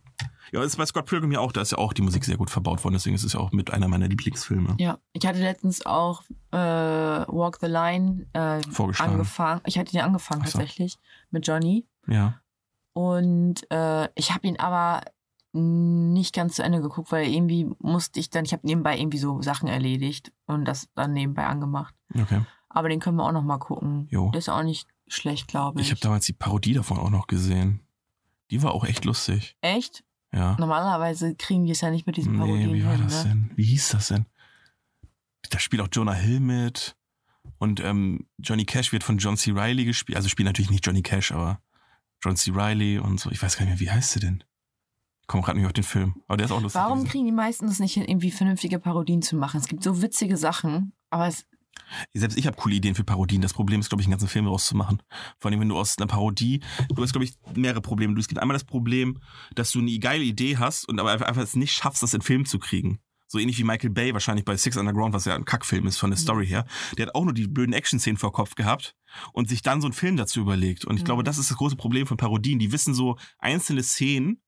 Ja, 0.51 0.59
das 0.59 0.73
ist 0.73 0.77
bei 0.77 0.85
Scott 0.85 1.07
Pilgrim 1.07 1.31
ja 1.31 1.39
auch, 1.39 1.51
da 1.51 1.61
ist 1.61 1.71
ja 1.71 1.79
auch 1.79 1.93
die 1.93 2.03
Musik 2.03 2.23
sehr 2.25 2.37
gut 2.37 2.51
verbaut 2.51 2.83
worden, 2.83 2.93
deswegen 2.93 3.15
ist 3.15 3.23
es 3.23 3.33
ja 3.33 3.39
auch 3.39 3.51
mit 3.51 3.71
einer 3.71 3.87
meiner 3.87 4.07
Lieblingsfilme 4.07 4.75
ja, 4.77 4.99
ich 5.13 5.25
hatte 5.25 5.39
letztens 5.39 5.83
auch 5.83 6.21
äh, 6.51 6.57
Walk 6.57 7.57
the 7.59 7.65
Line 7.65 8.27
äh, 8.33 8.61
angefangen. 8.99 9.61
Ich 9.65 9.79
hatte 9.79 9.91
den 9.91 10.01
angefangen 10.01 10.45
so. 10.45 10.51
tatsächlich 10.51 10.99
mit 11.31 11.47
Johnny. 11.47 11.87
Ja. 12.07 12.39
Und 12.93 13.69
äh, 13.71 14.09
ich 14.13 14.31
habe 14.31 14.47
ihn 14.47 14.59
aber 14.59 15.01
nicht 15.53 16.33
ganz 16.33 16.55
zu 16.55 16.63
Ende 16.63 16.81
geguckt, 16.81 17.11
weil 17.11 17.27
irgendwie 17.27 17.69
musste 17.79 18.19
ich 18.19 18.29
dann, 18.29 18.43
ich 18.43 18.53
habe 18.53 18.65
nebenbei 18.65 18.97
irgendwie 18.97 19.19
so 19.19 19.41
Sachen 19.41 19.67
erledigt 19.67 20.33
und 20.45 20.65
das 20.65 20.89
dann 20.95 21.13
nebenbei 21.13 21.45
angemacht. 21.45 21.93
Okay. 22.13 22.41
Aber 22.69 22.89
den 22.89 22.99
können 22.99 23.17
wir 23.17 23.23
auch 23.25 23.31
noch 23.31 23.43
mal 23.43 23.59
gucken. 23.59 24.07
Jo. 24.09 24.31
Der 24.31 24.39
ist 24.39 24.49
auch 24.49 24.63
nicht 24.63 24.87
schlecht, 25.07 25.47
glaube 25.47 25.79
ich. 25.79 25.87
Ich 25.87 25.91
habe 25.91 26.01
damals 26.01 26.25
die 26.25 26.33
Parodie 26.33 26.73
davon 26.73 26.97
auch 26.97 27.11
noch 27.11 27.27
gesehen. 27.27 27.81
Die 28.49 28.63
war 28.63 28.73
auch 28.73 28.83
echt 28.83 29.05
lustig. 29.05 29.55
Echt? 29.61 30.03
Ja. 30.33 30.55
Normalerweise 30.59 31.35
kriegen 31.35 31.65
die 31.65 31.71
es 31.71 31.81
ja 31.81 31.91
nicht 31.91 32.07
mit 32.07 32.17
diesen 32.17 32.33
Nee, 32.33 32.39
Parodien 32.39 32.73
wie 32.73 32.83
war 32.83 32.93
hin, 32.93 33.03
das 33.03 33.23
ne? 33.23 33.29
denn? 33.29 33.51
Wie 33.55 33.63
hieß 33.63 33.89
das 33.89 34.07
denn? 34.07 34.25
Da 35.51 35.59
spielt 35.59 35.83
auch 35.83 35.89
Jonah 35.91 36.13
Hill 36.13 36.39
mit. 36.39 36.95
Und 37.59 37.79
ähm, 37.79 38.27
Johnny 38.39 38.65
Cash 38.65 38.91
wird 38.91 39.03
von 39.03 39.19
John 39.19 39.37
C. 39.37 39.51
Riley 39.51 39.85
gespielt. 39.85 40.15
Also 40.15 40.29
spielt 40.29 40.47
natürlich 40.47 40.71
nicht 40.71 40.85
Johnny 40.85 41.03
Cash, 41.03 41.31
aber 41.31 41.61
John 42.23 42.35
C. 42.35 42.51
Riley 42.51 42.97
und 42.97 43.19
so. 43.19 43.29
Ich 43.29 43.41
weiß 43.43 43.57
gar 43.57 43.65
nicht 43.65 43.79
mehr, 43.79 43.79
wie 43.79 43.91
heißt 43.91 44.13
sie 44.13 44.19
denn? 44.19 44.43
Ich 45.23 45.27
komme 45.27 45.41
gerade 45.43 45.57
nicht 45.57 45.65
auf 45.65 45.73
den 45.73 45.83
Film. 45.83 46.15
Aber 46.27 46.37
der 46.37 46.45
ist 46.45 46.51
auch 46.51 46.61
lustig. 46.61 46.79
Warum 46.79 46.99
gewesen. 46.99 47.11
kriegen 47.11 47.25
die 47.25 47.31
meisten 47.31 47.65
es 47.67 47.79
nicht 47.79 47.93
hin, 47.93 48.03
irgendwie 48.03 48.29
vernünftige 48.31 48.77
Parodien 48.79 49.21
zu 49.21 49.35
machen? 49.35 49.59
Es 49.59 49.67
gibt 49.67 49.81
so 49.83 50.01
witzige 50.01 50.37
Sachen, 50.37 50.93
aber 51.09 51.27
es, 51.27 51.45
Selbst 52.13 52.37
ich 52.37 52.45
habe 52.45 52.57
coole 52.57 52.75
Ideen 52.75 52.93
für 52.93 53.03
Parodien. 53.05 53.41
Das 53.41 53.53
Problem 53.53 53.79
ist, 53.79 53.89
glaube 53.89 54.01
ich, 54.01 54.05
einen 54.07 54.11
ganzen 54.11 54.27
Film 54.27 54.47
rauszumachen. 54.47 55.01
Vor 55.39 55.49
allem, 55.49 55.59
wenn 55.61 55.69
du 55.69 55.77
aus 55.77 55.97
einer 55.97 56.07
Parodie, 56.07 56.61
du 56.93 57.01
hast, 57.01 57.13
glaube 57.13 57.23
ich, 57.25 57.33
mehrere 57.55 57.81
Probleme. 57.81 58.13
Du, 58.13 58.19
es 58.19 58.27
gibt 58.27 58.39
einmal 58.41 58.53
das 58.55 58.65
Problem, 58.65 59.19
dass 59.55 59.71
du 59.71 59.79
eine 59.79 59.97
geile 59.99 60.23
Idee 60.23 60.57
hast 60.57 60.87
und 60.89 60.99
aber 60.99 61.11
einfach 61.11 61.27
einfach 61.27 61.41
es 61.41 61.55
nicht 61.55 61.73
schaffst, 61.73 62.03
das 62.03 62.13
in 62.13 62.21
Film 62.21 62.45
zu 62.45 62.59
kriegen. 62.59 62.99
So 63.27 63.39
ähnlich 63.39 63.57
wie 63.57 63.63
Michael 63.63 63.89
Bay 63.89 64.13
wahrscheinlich 64.13 64.45
bei 64.45 64.55
Six 64.57 64.77
Underground, 64.77 65.13
was 65.15 65.25
ja 65.25 65.33
ein 65.33 65.45
Kackfilm 65.45 65.87
ist 65.87 65.97
von 65.97 66.11
der 66.11 66.19
Story 66.19 66.45
her. 66.45 66.65
Der 66.97 67.07
hat 67.07 67.15
auch 67.15 67.23
nur 67.23 67.33
die 67.33 67.47
blöden 67.47 67.73
Action-Szenen 67.73 68.17
vor 68.17 68.31
Kopf 68.31 68.53
gehabt 68.53 68.95
und 69.31 69.49
sich 69.49 69.63
dann 69.63 69.81
so 69.81 69.87
einen 69.87 69.93
Film 69.93 70.17
dazu 70.17 70.41
überlegt. 70.41 70.85
Und 70.85 70.97
ich 70.97 71.01
Mhm. 71.01 71.05
glaube, 71.05 71.23
das 71.23 71.39
ist 71.39 71.49
das 71.49 71.57
große 71.57 71.75
Problem 71.75 72.05
von 72.05 72.17
Parodien. 72.17 72.59
Die 72.59 72.71
wissen 72.71 72.93
so 72.93 73.17
einzelne 73.39 73.81
Szenen, 73.81 74.42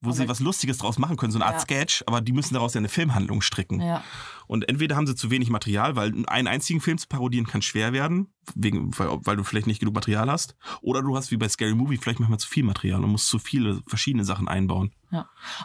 wo 0.00 0.10
sie 0.12 0.22
Aber- 0.22 0.30
was 0.30 0.40
Lustiges 0.40 0.78
draus 0.78 0.98
machen 0.98 1.16
können, 1.16 1.32
so 1.32 1.38
eine 1.38 1.46
Art 1.46 1.54
Ja. 1.54 1.60
Sketch, 1.60 2.04
aber 2.06 2.20
die 2.20 2.32
müssen 2.32 2.54
daraus 2.54 2.74
ja 2.74 2.78
eine 2.78 2.88
Filmhandlung 2.88 3.40
stricken. 3.42 3.80
ja. 3.80 4.02
Und 4.48 4.68
entweder 4.68 4.94
haben 4.94 5.08
sie 5.08 5.16
zu 5.16 5.30
wenig 5.32 5.50
Material, 5.50 5.96
weil 5.96 6.12
einen 6.28 6.46
einzigen 6.46 6.80
Film 6.80 6.98
zu 6.98 7.08
parodieren 7.08 7.48
kann 7.48 7.62
schwer 7.62 7.92
werden, 7.92 8.32
wegen, 8.54 8.96
weil, 8.96 9.08
weil 9.24 9.36
du 9.36 9.42
vielleicht 9.42 9.66
nicht 9.66 9.80
genug 9.80 9.94
Material 9.96 10.30
hast. 10.30 10.54
Oder 10.82 11.02
du 11.02 11.16
hast 11.16 11.32
wie 11.32 11.36
bei 11.36 11.48
Scary 11.48 11.74
Movie 11.74 11.96
vielleicht 11.96 12.20
manchmal 12.20 12.38
zu 12.38 12.46
viel 12.46 12.62
Material 12.62 13.02
und 13.02 13.10
musst 13.10 13.26
zu 13.26 13.40
viele 13.40 13.82
verschiedene 13.88 14.24
Sachen 14.24 14.46
einbauen. 14.46 14.92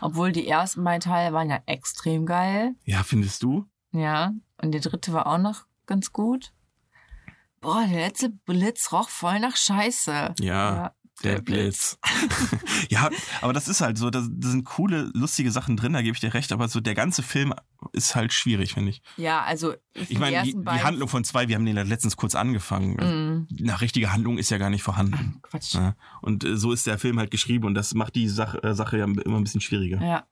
Obwohl 0.01 0.31
die 0.31 0.47
ersten 0.47 0.83
beiden 0.83 1.01
Teile 1.01 1.31
waren 1.31 1.49
ja 1.49 1.59
extrem 1.67 2.25
geil. 2.25 2.73
Ja, 2.85 3.03
findest 3.03 3.43
du? 3.43 3.65
Ja. 3.91 4.31
Und 4.59 4.71
der 4.71 4.81
dritte 4.81 5.13
war 5.13 5.27
auch 5.27 5.37
noch 5.37 5.65
ganz 5.85 6.11
gut. 6.11 6.51
Boah, 7.59 7.85
der 7.87 8.07
letzte 8.07 8.29
Blitz 8.29 8.91
roch 8.91 9.09
voll 9.09 9.39
nach 9.39 9.55
Scheiße. 9.55 10.33
Ja, 10.39 10.93
der, 11.23 11.35
der 11.35 11.41
Blitz. 11.41 11.97
ja, 12.89 13.09
aber 13.41 13.53
das 13.53 13.67
ist 13.67 13.81
halt 13.81 13.97
so, 13.97 14.09
da, 14.09 14.25
da 14.29 14.49
sind 14.49 14.65
coole, 14.65 15.11
lustige 15.13 15.51
Sachen 15.51 15.77
drin, 15.77 15.93
da 15.93 16.01
gebe 16.01 16.13
ich 16.13 16.19
dir 16.19 16.33
recht, 16.33 16.51
aber 16.51 16.67
so 16.67 16.79
der 16.79 16.95
ganze 16.95 17.23
Film 17.23 17.53
ist 17.93 18.15
halt 18.15 18.33
schwierig, 18.33 18.73
finde 18.73 18.91
ich. 18.91 19.01
Ja, 19.17 19.41
also 19.41 19.73
ich, 19.93 20.11
Ich 20.11 20.19
meine, 20.19 20.43
die, 20.43 20.53
die 20.53 20.83
Handlung 20.83 21.09
von 21.09 21.23
zwei, 21.23 21.47
wir 21.47 21.55
haben 21.55 21.65
den 21.65 21.77
ja 21.77 21.83
letztens 21.83 22.17
kurz 22.17 22.35
angefangen. 22.35 23.47
Mm, 23.47 23.47
Na, 23.59 23.75
richtige 23.75 24.11
Handlung 24.11 24.37
ist 24.37 24.49
ja 24.49 24.57
gar 24.57 24.69
nicht 24.69 24.83
vorhanden. 24.83 25.39
Quatsch. 25.43 25.73
Ja. 25.73 25.95
Und 26.21 26.43
äh, 26.43 26.57
so 26.57 26.71
ist 26.71 26.87
der 26.87 26.97
Film 26.97 27.19
halt 27.19 27.31
geschrieben 27.31 27.65
und 27.65 27.73
das 27.73 27.93
macht 27.93 28.15
die 28.15 28.27
Sache, 28.27 28.61
äh, 28.63 28.73
Sache 28.73 28.97
ja 28.97 29.05
immer 29.05 29.37
ein 29.37 29.43
bisschen 29.43 29.61
schwieriger. 29.61 30.01
Ja. 30.01 30.25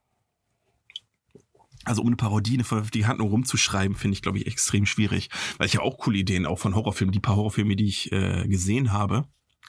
Also 1.85 2.03
ohne 2.03 2.17
Parodie 2.17 2.53
eine 2.53 2.63
vernünftige 2.63 3.07
Handlung 3.07 3.29
rumzuschreiben, 3.29 3.95
finde 3.95 4.13
ich, 4.13 4.21
glaube 4.21 4.37
ich, 4.37 4.47
extrem 4.47 4.85
schwierig. 4.85 5.29
Weil 5.57 5.67
ich 5.67 5.75
habe 5.75 5.85
auch 5.85 5.97
coole 5.97 6.19
Ideen, 6.19 6.45
auch 6.45 6.59
von 6.59 6.75
Horrorfilmen. 6.75 7.13
Die 7.13 7.19
paar 7.19 7.35
Horrorfilme, 7.35 7.75
die 7.75 7.87
ich 7.87 8.11
äh, 8.11 8.47
gesehen 8.47 8.91
habe. 8.91 9.25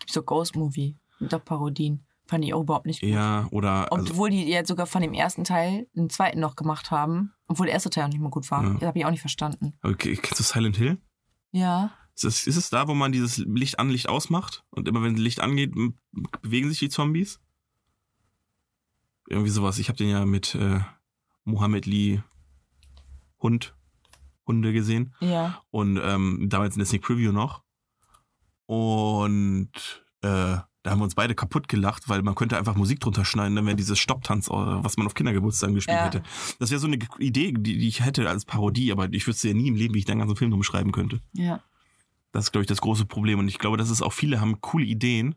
So 0.06 0.22
Ghost 0.22 0.56
Movie 0.56 0.99
auch 1.32 1.44
Parodien. 1.44 2.04
Fand 2.26 2.44
ich 2.44 2.54
auch 2.54 2.62
überhaupt 2.62 2.86
nicht 2.86 3.00
gut. 3.00 3.10
Ja, 3.10 3.48
oder 3.50 3.92
also, 3.92 4.12
Obwohl 4.12 4.30
die 4.30 4.44
jetzt 4.44 4.68
sogar 4.68 4.86
von 4.86 5.02
dem 5.02 5.14
ersten 5.14 5.42
Teil 5.42 5.88
einen 5.96 6.10
zweiten 6.10 6.38
noch 6.38 6.54
gemacht 6.54 6.92
haben. 6.92 7.32
Obwohl 7.48 7.66
der 7.66 7.74
erste 7.74 7.90
Teil 7.90 8.04
auch 8.04 8.08
nicht 8.08 8.20
mehr 8.20 8.30
gut 8.30 8.48
war. 8.52 8.62
Ja. 8.62 8.74
Das 8.74 8.82
habe 8.82 8.98
ich 8.98 9.04
auch 9.04 9.10
nicht 9.10 9.20
verstanden. 9.20 9.72
okay, 9.82 10.14
kennst 10.16 10.38
du 10.38 10.44
Silent 10.44 10.76
Hill? 10.76 10.98
Ja. 11.50 11.92
Ist 12.14 12.24
es, 12.24 12.46
ist 12.46 12.56
es 12.56 12.70
da, 12.70 12.86
wo 12.86 12.94
man 12.94 13.10
dieses 13.12 13.38
Licht 13.38 13.80
an, 13.80 13.90
Licht 13.90 14.08
ausmacht? 14.08 14.64
Und 14.70 14.86
immer 14.86 15.02
wenn 15.02 15.16
Licht 15.16 15.40
angeht, 15.40 15.74
bewegen 16.42 16.68
sich 16.68 16.78
die 16.78 16.88
Zombies? 16.88 17.40
Irgendwie 19.26 19.50
sowas. 19.50 19.78
Ich 19.78 19.88
habe 19.88 19.98
den 19.98 20.10
ja 20.10 20.24
mit 20.24 20.54
äh, 20.54 20.80
Mohammed 21.44 21.86
Lee 21.86 22.20
Hund, 23.40 23.74
Hunde 24.46 24.72
gesehen. 24.72 25.14
Ja. 25.20 25.62
Und 25.70 25.98
ähm, 26.02 26.46
damals 26.48 26.74
in 26.74 26.80
der 26.80 26.86
Sneak 26.86 27.02
Preview 27.02 27.32
noch. 27.32 27.62
Und 28.66 29.72
äh, 30.22 30.58
da 30.82 30.90
haben 30.92 31.00
wir 31.00 31.04
uns 31.04 31.14
beide 31.14 31.34
kaputt 31.34 31.68
gelacht, 31.68 32.08
weil 32.08 32.22
man 32.22 32.34
könnte 32.34 32.56
einfach 32.56 32.74
Musik 32.74 33.00
drunter 33.00 33.24
schneiden, 33.24 33.54
dann 33.56 33.66
wäre 33.66 33.76
dieses 33.76 33.98
Stopptanz, 33.98 34.48
äh, 34.48 34.52
was 34.52 34.96
man 34.96 35.06
auf 35.06 35.14
Kindergeburtstagen 35.14 35.74
gespielt 35.74 35.98
Ja. 35.98 36.04
hätte. 36.06 36.22
Das 36.58 36.70
wäre 36.70 36.80
so 36.80 36.86
eine 36.86 36.98
Idee, 37.18 37.52
die, 37.52 37.78
die 37.78 37.88
ich 37.88 38.04
hätte 38.04 38.28
als 38.28 38.44
Parodie, 38.46 38.90
aber 38.92 39.12
ich 39.12 39.26
wüsste 39.26 39.48
ja 39.48 39.54
nie 39.54 39.68
im 39.68 39.74
Leben, 39.76 39.94
wie 39.94 39.98
ich 39.98 40.04
den 40.06 40.18
ganzen 40.18 40.36
Film 40.36 40.50
drum 40.50 40.62
schreiben 40.62 40.92
könnte. 40.92 41.20
Ja. 41.32 41.60
Das 42.32 42.44
ist, 42.44 42.52
glaube 42.52 42.62
ich, 42.62 42.68
das 42.68 42.80
große 42.80 43.04
Problem. 43.06 43.38
Und 43.40 43.48
ich 43.48 43.58
glaube, 43.58 43.76
dass 43.76 43.90
es 43.90 44.00
auch 44.02 44.12
viele 44.12 44.40
haben 44.40 44.60
coole 44.60 44.84
Ideen, 44.86 45.34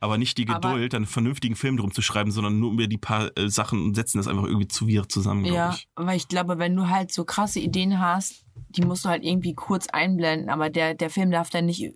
aber 0.00 0.18
nicht 0.18 0.36
die 0.36 0.46
Aber- 0.48 0.60
Geduld, 0.70 0.92
dann 0.92 0.98
einen 1.04 1.06
vernünftigen 1.06 1.56
Film 1.56 1.76
drum 1.76 1.92
zu 1.92 2.02
schreiben, 2.02 2.30
sondern 2.30 2.58
nur 2.60 2.72
über 2.72 2.86
die 2.88 2.98
paar 2.98 3.30
äh, 3.38 3.48
Sachen 3.48 3.82
und 3.82 3.94
setzen 3.94 4.18
das 4.18 4.28
einfach 4.28 4.44
irgendwie 4.44 4.68
zu 4.68 4.86
wir 4.86 5.08
zusammen, 5.08 5.44
Ja. 5.44 5.72
ich. 5.72 5.88
Weil 5.96 6.16
ich 6.16 6.28
glaube, 6.28 6.58
wenn 6.58 6.76
du 6.76 6.88
halt 6.88 7.10
so 7.12 7.24
krasse 7.24 7.58
Ideen 7.60 7.98
hast, 8.00 8.44
die 8.70 8.82
musst 8.82 9.04
du 9.04 9.08
halt 9.08 9.24
irgendwie 9.24 9.54
kurz 9.54 9.86
einblenden. 9.88 10.50
Aber 10.50 10.68
der, 10.70 10.94
der 10.94 11.08
Film 11.10 11.30
darf 11.30 11.50
dann 11.50 11.66
nicht 11.66 11.92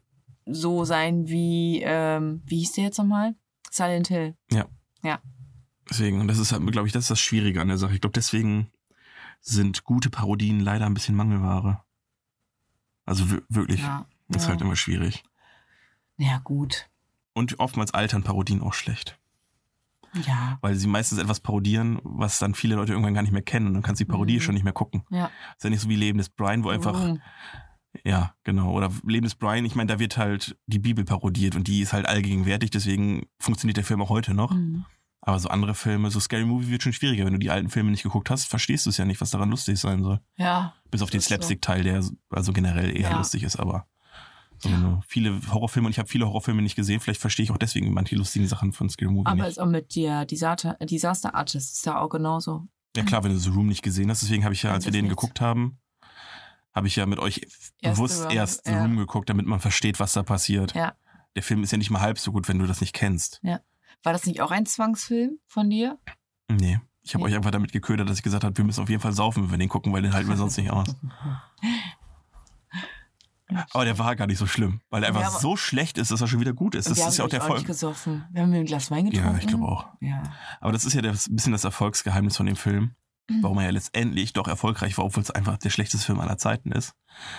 so 0.47 0.85
sein 0.85 1.28
wie, 1.28 1.81
ähm, 1.85 2.43
wie 2.47 2.59
hieß 2.59 2.73
der 2.73 2.85
jetzt 2.85 2.98
nochmal? 2.98 3.35
Silent 3.70 4.09
Hill. 4.09 4.35
Deswegen, 5.90 6.20
und 6.20 6.28
das 6.28 6.39
ist 6.39 6.52
halt, 6.52 6.64
glaube 6.73 6.86
ich, 6.86 6.93
das 6.93 7.05
ist 7.05 7.10
das 7.10 7.20
Schwierige 7.20 7.60
an 7.60 7.69
der 7.69 7.77
Sache. 7.77 7.93
Ich 7.94 8.01
glaube, 8.01 8.14
deswegen 8.14 8.70
sind 9.40 9.85
gute 9.85 10.09
Parodien 10.10 10.60
leider 10.60 10.86
ein 10.86 10.94
bisschen 10.94 11.14
Mangelware. 11.16 11.82
Also 13.05 13.31
wir- 13.31 13.43
wirklich, 13.48 13.81
Ja. 13.82 14.06
ist 14.28 14.44
ja. 14.44 14.51
halt 14.51 14.60
immer 14.62 14.77
schwierig. 14.77 15.23
ja, 16.16 16.39
gut. 16.39 16.89
Und 17.35 17.59
oftmals 17.59 17.93
altern 17.93 18.23
Parodien 18.23 18.62
auch 18.62 18.74
schlecht. 18.74 19.19
Ja. 20.27 20.59
weil 20.60 20.74
sie 20.74 20.86
meistens 20.89 21.19
etwas 21.19 21.40
parodieren, 21.40 21.98
was 22.05 22.39
dann 22.39 22.55
viele 22.55 22.74
Leute 22.77 22.93
irgendwann 22.93 23.14
gar 23.14 23.23
nicht 23.23 23.32
mehr 23.32 23.40
kennen 23.40 23.66
und 23.69 23.73
dann 23.74 23.82
kannst 23.82 23.98
du 23.98 24.05
die 24.05 24.10
Parodie 24.10 24.36
Mhm. 24.36 24.40
schon 24.43 24.55
nicht 24.55 24.62
mehr 24.64 24.74
gucken. 24.74 25.05
Ja. 25.09 25.31
Ist 25.56 25.64
ja 25.64 25.70
nicht 25.70 25.81
so 25.81 25.89
wie 25.89 25.97
Leben 25.97 26.19
des 26.19 26.28
Brian, 26.28 26.64
wo 26.64 26.69
einfach, 26.69 27.02
Mhm. 27.02 27.23
Ja, 28.05 28.35
genau, 28.44 28.73
oder 28.73 28.90
Leben 29.06 29.24
des 29.24 29.35
Brian, 29.35 29.64
ich 29.64 29.74
meine, 29.74 29.93
da 29.93 29.98
wird 29.98 30.16
halt 30.16 30.56
die 30.66 30.78
Bibel 30.78 31.05
parodiert 31.05 31.55
und 31.56 31.69
die 31.69 31.81
ist 31.81 31.93
halt 31.93 32.06
allgegenwärtig, 32.06 32.70
deswegen 32.70 33.27
funktioniert 33.39 33.77
der 33.77 33.85
Film 33.85 34.01
auch 34.02 34.09
heute 34.09 34.35
noch. 34.35 34.52
Mhm. 34.52 34.85
Aber 35.24 35.39
so 35.39 35.48
andere 35.48 35.74
Filme, 35.77 36.10
so 36.10 36.19
Scary 36.19 36.44
Movie 36.44 36.69
wird 36.69 36.82
schon 36.82 36.93
schwieriger. 36.93 37.24
Wenn 37.24 37.35
du 37.35 37.39
die 37.39 37.51
alten 37.51 37.70
Filme 37.70 37.93
nicht 37.93 38.02
geguckt 38.02 38.28
hast, 38.28 38.47
verstehst 38.47 38.86
du 38.86 38.90
es 38.90 38.97
ja 38.97 39.05
nicht, 39.05 39.20
was 39.20 39.31
daran 39.31 39.51
lustig 39.51 39.78
sein 39.78 40.02
soll. 40.02 40.20
Ja. 40.36 40.74
Bis 40.90 41.01
auf 41.01 41.10
den. 41.10 41.20
Slapstick-Teil, 41.20 41.85
der 41.85 42.05
also 42.31 42.52
generell 42.52 42.90
eher 42.97 43.10
Ja. 43.10 43.19
lustig 43.19 43.44
ist, 43.44 43.55
aber 43.56 43.86
so 44.59 44.69
du 44.69 45.01
viele 45.06 45.40
Horrorfilme, 45.52 45.86
und 45.86 45.93
ich 45.93 45.98
habe 45.98 46.09
viele 46.09 46.27
Horrorfilme 46.27 46.62
nicht 46.62 46.74
gesehen, 46.74 46.98
vielleicht 46.98 47.20
verstehe 47.20 47.44
ich 47.44 47.51
auch 47.52 47.56
deswegen 47.56 47.93
manche 47.93 48.16
lustigen 48.16 48.48
Sachen 48.48 48.73
von 48.73 48.89
Scary 48.90 49.10
Movie 49.12 49.27
Aber 49.27 49.43
nicht. 49.43 49.52
ist 49.52 49.59
auch 49.60 49.66
mit 49.66 49.94
dir 49.94 50.24
Disaster, 50.24 50.77
Disaster 50.82 51.35
Artist 51.35 51.74
ist 51.74 51.86
ja 51.86 52.01
auch 52.01 52.09
genauso. 52.09 52.66
Ja 52.97 53.05
klar, 53.05 53.23
wenn 53.24 53.32
du 53.32 53.39
The 53.39 53.51
Room 53.51 53.69
nicht 53.69 53.82
gesehen 53.82 54.10
hast, 54.10 54.23
deswegen 54.23 54.43
habe 54.44 54.55
ich 54.55 54.62
ja, 54.64 54.73
als 54.73 54.85
wir 54.85 54.93
den 54.93 55.09
geguckt 55.09 55.40
haben, 55.40 55.78
habe 56.74 56.86
ich 56.86 56.96
ja 56.96 57.06
mit 57.06 57.18
euch 57.18 57.42
Erst 57.80 57.96
bewusst 57.96 58.24
Room, 58.24 58.30
erst 58.32 58.66
ja. 58.66 58.80
Room 58.82 58.96
geguckt, 58.96 59.28
damit 59.30 59.46
man 59.46 59.60
versteht, 59.60 60.00
was 60.00 60.12
da 60.12 60.22
passiert. 60.22 60.74
Ja. 60.74 60.94
Der 61.36 61.42
Film 61.42 61.62
ist 61.62 61.72
ja 61.72 61.78
nicht 61.78 61.90
mal 61.90 62.00
halb 62.00 62.18
so 62.18 62.32
gut, 62.32 62.48
wenn 62.48 62.58
du 62.58 62.66
das 62.66 62.80
nicht 62.80 62.92
kennst. 62.94 63.40
War 64.02 64.12
das 64.12 64.26
nicht 64.26 64.40
auch 64.40 64.50
ein 64.50 64.66
Zwangsfilm 64.66 65.38
von 65.46 65.70
dir? 65.70 65.98
Nee. 66.50 66.80
Ich 67.04 67.14
habe 67.14 67.24
Nee. 67.24 67.30
euch 67.30 67.36
einfach 67.36 67.50
damit 67.50 67.72
geködert, 67.72 68.08
dass 68.08 68.18
ich 68.18 68.22
gesagt 68.22 68.44
habe, 68.44 68.56
wir 68.56 68.64
müssen 68.64 68.82
auf 68.82 68.88
jeden 68.88 69.00
Fall 69.02 69.12
saufen, 69.12 69.44
wenn 69.44 69.50
wir 69.52 69.58
den 69.58 69.68
gucken, 69.68 69.92
weil 69.92 70.02
den 70.02 70.12
halten 70.12 70.28
wir 70.28 70.36
sonst 70.36 70.56
nicht 70.56 70.70
aus. 70.70 70.86
Aber 73.72 73.84
der 73.84 73.98
war 73.98 74.16
gar 74.16 74.26
nicht 74.26 74.38
so 74.38 74.46
schlimm, 74.46 74.80
weil 74.88 75.02
er 75.02 75.08
einfach 75.08 75.20
Ja, 75.22 75.30
so 75.30 75.56
schlecht 75.58 75.98
ist, 75.98 76.10
dass 76.10 76.20
er 76.22 76.26
schon 76.26 76.40
wieder 76.40 76.54
gut 76.54 76.74
ist. 76.74 76.88
Das 76.88 76.96
ist 76.98 77.18
ja 77.18 77.24
auch 77.24 77.28
der 77.28 77.40
Erfolg. 77.40 77.58
nicht 77.58 77.66
gesoffen. 77.66 78.24
Wir 78.30 78.42
haben 78.42 78.52
ein 78.52 78.64
Glas 78.64 78.90
Wein 78.90 79.10
getrunken. 79.10 79.32
Ja, 79.34 79.38
ich 79.38 79.46
glaube 79.46 79.64
auch. 79.66 79.88
Ja. 80.00 80.22
Aber 80.60 80.72
das 80.72 80.84
ist 80.86 80.94
ja 80.94 81.02
das, 81.02 81.28
ein 81.28 81.36
bisschen 81.36 81.52
das 81.52 81.64
Erfolgsgeheimnis 81.64 82.36
von 82.36 82.46
dem 82.46 82.56
Film. 82.56 82.94
Warum 83.40 83.58
er 83.58 83.64
ja 83.64 83.70
letztendlich 83.70 84.32
doch 84.32 84.48
erfolgreich 84.48 84.98
war, 84.98 85.04
obwohl 85.04 85.22
es 85.22 85.30
einfach 85.30 85.56
der 85.56 85.70
schlechteste 85.70 86.04
Film 86.04 86.20
aller 86.20 86.38
Zeiten 86.38 86.72
ist. 86.72 86.94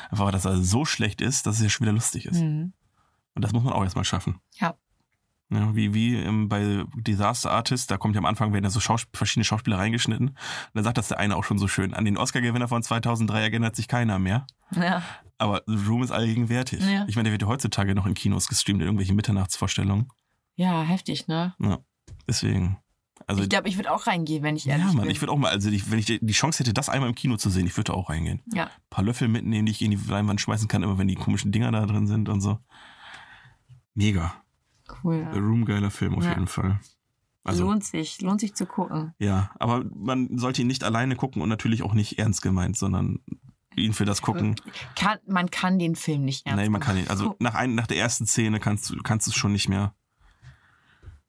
Einfach, 0.10 0.32
dass 0.32 0.46
er 0.46 0.58
so 0.58 0.86
schlecht 0.86 1.22
ist, 1.22 1.46
dass 1.46 1.58
es 1.58 1.64
ja 1.64 1.70
schon 1.70 1.86
wieder 1.86 1.94
lustig 1.94 2.26
ist. 2.26 2.42
Mhm. 2.42 2.74
Und 3.36 3.42
das 3.44 3.52
muss 3.52 3.64
man 3.64 3.74
auch 3.74 3.84
erstmal 3.84 4.06
schaffen. 4.06 4.40
Ja. 4.60 4.76
Ja, 5.50 5.76
wie 5.76 5.94
wie 5.94 6.16
ähm, 6.16 6.50
bei 6.50 6.84
Disaster 6.96 7.52
Artist, 7.52 7.92
da 7.92 7.98
kommt 7.98 8.16
ja 8.16 8.20
am 8.20 8.26
Anfang, 8.26 8.54
werden 8.54 8.64
ja 8.64 8.70
so 8.72 8.80
Schaus 8.80 9.06
verschiedene 9.14 9.44
Schauspieler 9.44 9.78
reingeschnitten. 9.78 10.30
Und 10.30 10.38
da 10.74 10.84
sagt 10.84 10.98
das 10.98 11.10
der 11.10 11.20
eine 11.20 11.36
auch 11.36 11.44
schon 11.44 11.60
so 11.60 11.68
schön. 11.68 11.94
An 11.94 12.06
den 12.06 12.18
Oscar-Gewinner 12.18 12.68
von 12.68 12.82
2003 12.82 13.42
erinnert 13.42 13.76
sich 13.76 13.88
keiner 13.88 14.20
mehr. 14.20 14.48
ja. 14.76 15.04
Aber 15.38 15.62
The 15.66 15.86
Room 15.88 16.04
ist 16.04 16.12
allgegenwärtig. 16.12 16.82
Ja. 16.86 17.06
Ich 17.08 17.16
meine, 17.18 17.26
der 17.26 17.34
wird 17.34 17.42
ja 17.42 17.48
heutzutage 17.50 17.96
noch 17.96 18.06
in 18.06 18.14
Kinos 18.14 18.48
gestreamt, 18.48 18.80
in 18.80 18.86
irgendwelchen 18.86 19.16
Mitternachtsvorstellungen. 19.16 20.08
Ja, 20.56 20.84
heftig, 20.84 21.28
ne? 21.28 21.54
Deswegen. 22.28 22.78
Also, 23.28 23.44
ich 23.44 23.50
glaube, 23.50 23.68
ich 23.70 23.78
würde 23.78 23.92
auch 23.92 24.08
reingehen, 24.08 24.44
wenn 24.44 24.56
ich 24.56 24.68
ehrlich 24.68 24.86
ja, 24.86 24.92
Mann, 24.94 25.04
bin. 25.04 25.12
ich 25.12 25.22
würde 25.22 25.32
auch 25.32 25.38
mal, 25.38 25.50
also 25.50 25.70
ich, 25.70 25.90
wenn 25.92 26.00
ich 26.00 26.06
die 26.06 26.34
Chance 26.34 26.60
hätte, 26.60 26.74
das 26.74 26.90
einmal 26.90 27.10
im 27.10 27.16
Kino 27.16 27.38
zu 27.38 27.50
sehen, 27.50 27.66
ich 27.66 27.76
würde 27.78 27.94
auch 27.94 28.10
reingehen. 28.10 28.42
ja. 28.54 28.66
Ein 28.66 28.70
paar 28.90 29.04
Löffel 29.04 29.28
mitnehmen, 29.28 29.66
die 29.66 29.72
ich 29.72 29.82
in 29.82 29.92
die 29.92 29.98
Leinwand 29.98 30.42
schmeißen 30.42 30.68
kann, 30.68 30.84
immer 30.84 30.98
wenn 30.98 31.08
die 31.08 31.16
komischen 31.16 31.52
Dinger 31.52 31.72
da 31.72 31.86
drin 31.86 32.08
sind 32.08 32.30
und 32.30 32.42
so. 32.42 32.60
Mega. 33.94 34.34
Cool. 35.04 35.28
The 35.34 35.40
Room, 35.40 35.66
geiler 35.66 35.92
Film 35.92 36.16
auf 36.16 36.24
Ja. 36.24 36.32
jeden 36.32 36.48
Fall. 36.48 36.80
Also, 37.46 37.66
lohnt 37.66 37.84
sich, 37.84 38.22
lohnt 38.22 38.40
sich 38.40 38.54
zu 38.54 38.66
gucken. 38.66 39.14
ja, 39.20 39.52
aber 39.60 39.84
man 39.94 40.38
sollte 40.38 40.62
ihn 40.62 40.68
nicht 40.68 40.84
alleine 40.84 41.16
gucken 41.18 41.42
und 41.42 41.50
natürlich 41.50 41.84
auch 41.84 41.94
nicht 41.94 42.18
ernst 42.18 42.42
gemeint, 42.42 42.78
sondern 42.78 43.20
ihn 43.76 43.92
für 43.94 44.06
das 44.06 44.22
gucken. 44.22 44.56
Kann, 44.96 45.18
man 45.28 45.50
kann 45.52 45.78
den 45.78 45.96
Film 45.96 46.24
nicht 46.24 46.46
ernst 46.46 46.58
Nein, 46.62 46.72
man 46.72 46.80
kann 46.80 46.98
ihn. 46.98 47.08
Also 47.10 47.36
nach, 47.40 47.56
ein, 47.56 47.76
nach 47.76 47.88
der 47.88 47.98
ersten 47.98 48.26
Szene 48.28 48.60
kannst 48.62 48.90
du 48.90 48.98
kannst 49.04 49.28
du 49.28 49.32
es 49.32 49.36
schon 49.36 49.52
nicht 49.52 49.68
mehr 49.68 49.94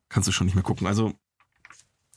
kannst 0.09 0.29
du 0.29 0.33
schon 0.33 0.45
nicht 0.45 0.55
mehr 0.55 0.63
gucken. 0.63 0.87
Also 0.87 1.15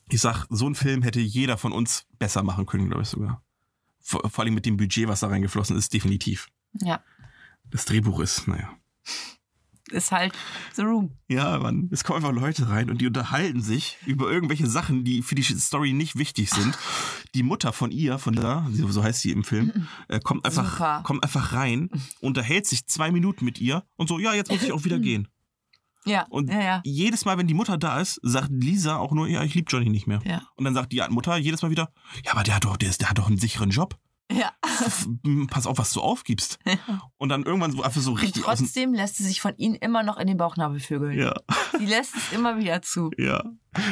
ich 0.10 0.22
sag, 0.22 0.46
so 0.50 0.68
ein 0.70 0.76
Film 0.76 1.02
hätte 1.02 1.20
jeder 1.20 1.58
von 1.58 1.72
uns 1.72 2.06
besser 2.20 2.44
machen 2.44 2.66
können, 2.66 2.88
glaube 2.88 3.04
ich 3.04 3.10
sogar. 3.10 3.44
Vor, 4.00 4.30
vor 4.30 4.44
allem 4.44 4.54
mit 4.54 4.66
dem 4.66 4.78
Budget, 4.78 5.08
was 5.08 5.20
da 5.20 5.28
reingeflossen 5.28 5.76
ist, 5.78 5.94
definitiv. 5.94 6.48
Ja, 6.74 7.02
Das 7.70 7.86
Drehbuch 7.86 8.20
ist, 8.22 8.48
naja. 8.48 8.70
ist 9.92 10.12
halt 10.12 10.34
The 10.76 10.84
Room. 10.84 11.12
Ja, 11.28 11.58
man, 11.60 11.90
es 11.92 12.04
kommen 12.04 12.18
einfach 12.18 12.32
Leute 12.34 12.70
rein 12.70 12.90
und 12.90 13.00
die 13.02 13.08
unterhalten 13.08 13.62
sich 13.62 13.98
über 14.06 14.30
irgendwelche 14.32 14.68
Sachen, 14.68 15.04
die 15.04 15.22
für 15.22 15.36
die 15.36 15.44
Story 15.44 15.94
nicht 15.94 16.18
wichtig 16.18 16.50
sind. 16.52 16.78
Die 17.36 17.44
Mutter 17.44 17.74
von 17.74 17.92
ihr, 17.92 18.18
von 18.20 18.34
da, 18.34 18.68
so 18.72 19.04
heißt 19.04 19.22
sie 19.22 19.32
im 19.32 19.44
Film, 19.44 19.88
äh, 20.08 20.20
kommt 20.22 20.46
einfach, 20.46 20.72
Super. 20.74 21.02
kommt 21.04 21.24
einfach 21.24 21.52
rein, 21.54 21.90
unterhält 22.22 22.66
sich 22.66 22.88
zwei 22.88 23.12
Minuten 23.12 23.44
mit 23.46 23.60
ihr 23.60 23.84
und 23.98 24.08
so, 24.08 24.20
ja, 24.20 24.34
jetzt 24.34 24.50
muss 24.52 24.64
ich 24.64 24.72
auch 24.72 24.86
wieder 24.86 25.00
gehen. 25.00 25.28
Ja, 26.08 26.26
Und 26.30 26.50
ja, 26.50 26.62
ja. 26.62 26.82
jedes 26.84 27.26
Mal, 27.26 27.38
wenn 27.38 27.48
die 27.48 27.54
Mutter 27.54 27.78
da 27.78 28.00
ist, 28.00 28.20
sagt 28.24 28.50
Lisa 28.52 28.98
auch 28.98 29.12
nur, 29.12 29.28
ja, 29.28 29.44
ich 29.44 29.54
liebe 29.56 29.70
Johnny 29.70 29.90
nicht 29.90 30.08
mehr. 30.08 30.20
Ja. 30.26 30.42
Und 30.56 30.66
dann 30.66 30.74
sagt 30.74 30.92
die 30.92 31.02
Mutter 31.10 31.36
jedes 31.38 31.62
Mal 31.62 31.72
wieder, 31.72 31.92
ja, 32.26 32.32
aber 32.34 32.44
der 32.44 32.56
hat 32.56 32.66
doch, 32.66 32.78
der, 32.78 32.90
ist, 32.90 33.02
der 33.02 33.10
hat 33.10 33.18
doch 33.18 33.28
einen 33.28 33.38
sicheren 33.38 33.70
Job. 33.70 33.98
ja. 34.32 34.52
F- 34.86 35.08
Pass 35.50 35.66
auf, 35.66 35.78
was 35.80 35.92
du 35.92 36.02
aufgibst. 36.02 36.60
Und 37.18 37.30
dann 37.30 37.44
irgendwann 37.44 37.72
so 37.72 37.82
einfach 37.82 38.00
so 38.02 38.12
Und 38.12 38.18
richtig 38.18 38.44
dem. 38.44 38.44
trotzdem 38.44 38.94
lässt 38.94 39.16
sie 39.18 39.24
sich 39.24 39.42
von 39.42 39.56
ihnen 39.58 39.76
immer 39.76 40.04
noch 40.04 40.18
in 40.18 40.28
den 40.28 40.38
Bauchnabel 40.38 40.80
vögeln. 40.80 41.18
Ja, 41.18 41.34
Sie 41.78 41.86
lässt 41.86 42.16
es 42.16 42.32
immer 42.34 42.58
wieder 42.60 42.82
zu. 42.82 43.10
ja. 43.18 43.44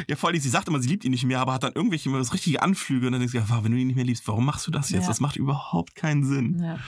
Ja, 0.08 0.16
vor 0.16 0.28
allem, 0.30 0.40
sie 0.40 0.48
sagt 0.48 0.68
immer, 0.68 0.80
sie 0.80 0.88
liebt 0.88 1.04
ihn 1.04 1.10
nicht 1.12 1.24
mehr, 1.24 1.40
aber 1.40 1.52
hat 1.54 1.62
dann 1.62 1.72
irgendwelche 1.72 2.08
immer 2.08 2.18
das 2.18 2.32
richtige 2.34 2.60
Anflüge 2.62 3.06
und 3.06 3.12
dann 3.12 3.20
denkst 3.20 3.32
du, 3.32 3.38
ja, 3.38 3.64
wenn 3.64 3.72
du 3.72 3.78
ihn 3.78 3.86
nicht 3.86 3.96
mehr 3.96 4.04
liebst, 4.04 4.26
warum 4.28 4.44
machst 4.44 4.66
du 4.66 4.70
das 4.70 4.90
jetzt? 4.90 5.02
Ja. 5.02 5.08
Das 5.08 5.20
macht 5.20 5.36
überhaupt 5.36 5.94
keinen 5.94 6.24
Sinn. 6.24 6.60
Ja. 6.62 6.78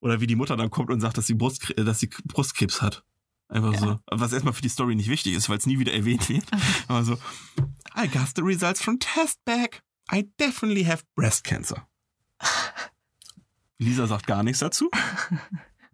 Oder 0.00 0.20
wie 0.20 0.26
die 0.26 0.36
Mutter 0.36 0.56
dann 0.56 0.70
kommt 0.70 0.90
und 0.90 1.00
sagt, 1.00 1.18
dass 1.18 1.26
sie, 1.26 1.34
Brustkre 1.34 1.76
äh, 1.76 1.84
dass 1.84 2.00
sie 2.00 2.08
Brustkrebs 2.26 2.80
hat. 2.82 3.04
Einfach 3.52 3.72
Ja. 3.74 3.78
so. 3.80 3.98
Was 4.10 4.32
erstmal 4.32 4.54
für 4.54 4.62
die 4.62 4.68
Story 4.68 4.94
nicht 4.94 5.08
wichtig 5.08 5.34
ist, 5.34 5.48
weil 5.48 5.58
es 5.58 5.66
nie 5.66 5.78
wieder 5.78 5.92
erwähnt 5.92 6.28
wird. 6.28 6.44
Aber 6.88 7.04
so, 7.04 7.14
I 7.96 8.08
got 8.08 8.28
the 8.34 8.42
results 8.42 8.80
from 8.82 8.98
test 8.98 9.44
back. 9.44 9.82
I 10.12 10.30
definitely 10.40 10.84
have 10.84 11.02
breast 11.14 11.44
cancer. 11.44 11.86
Lisa 13.78 14.06
sagt 14.06 14.26
gar 14.26 14.42
nichts 14.42 14.60
dazu. 14.60 14.90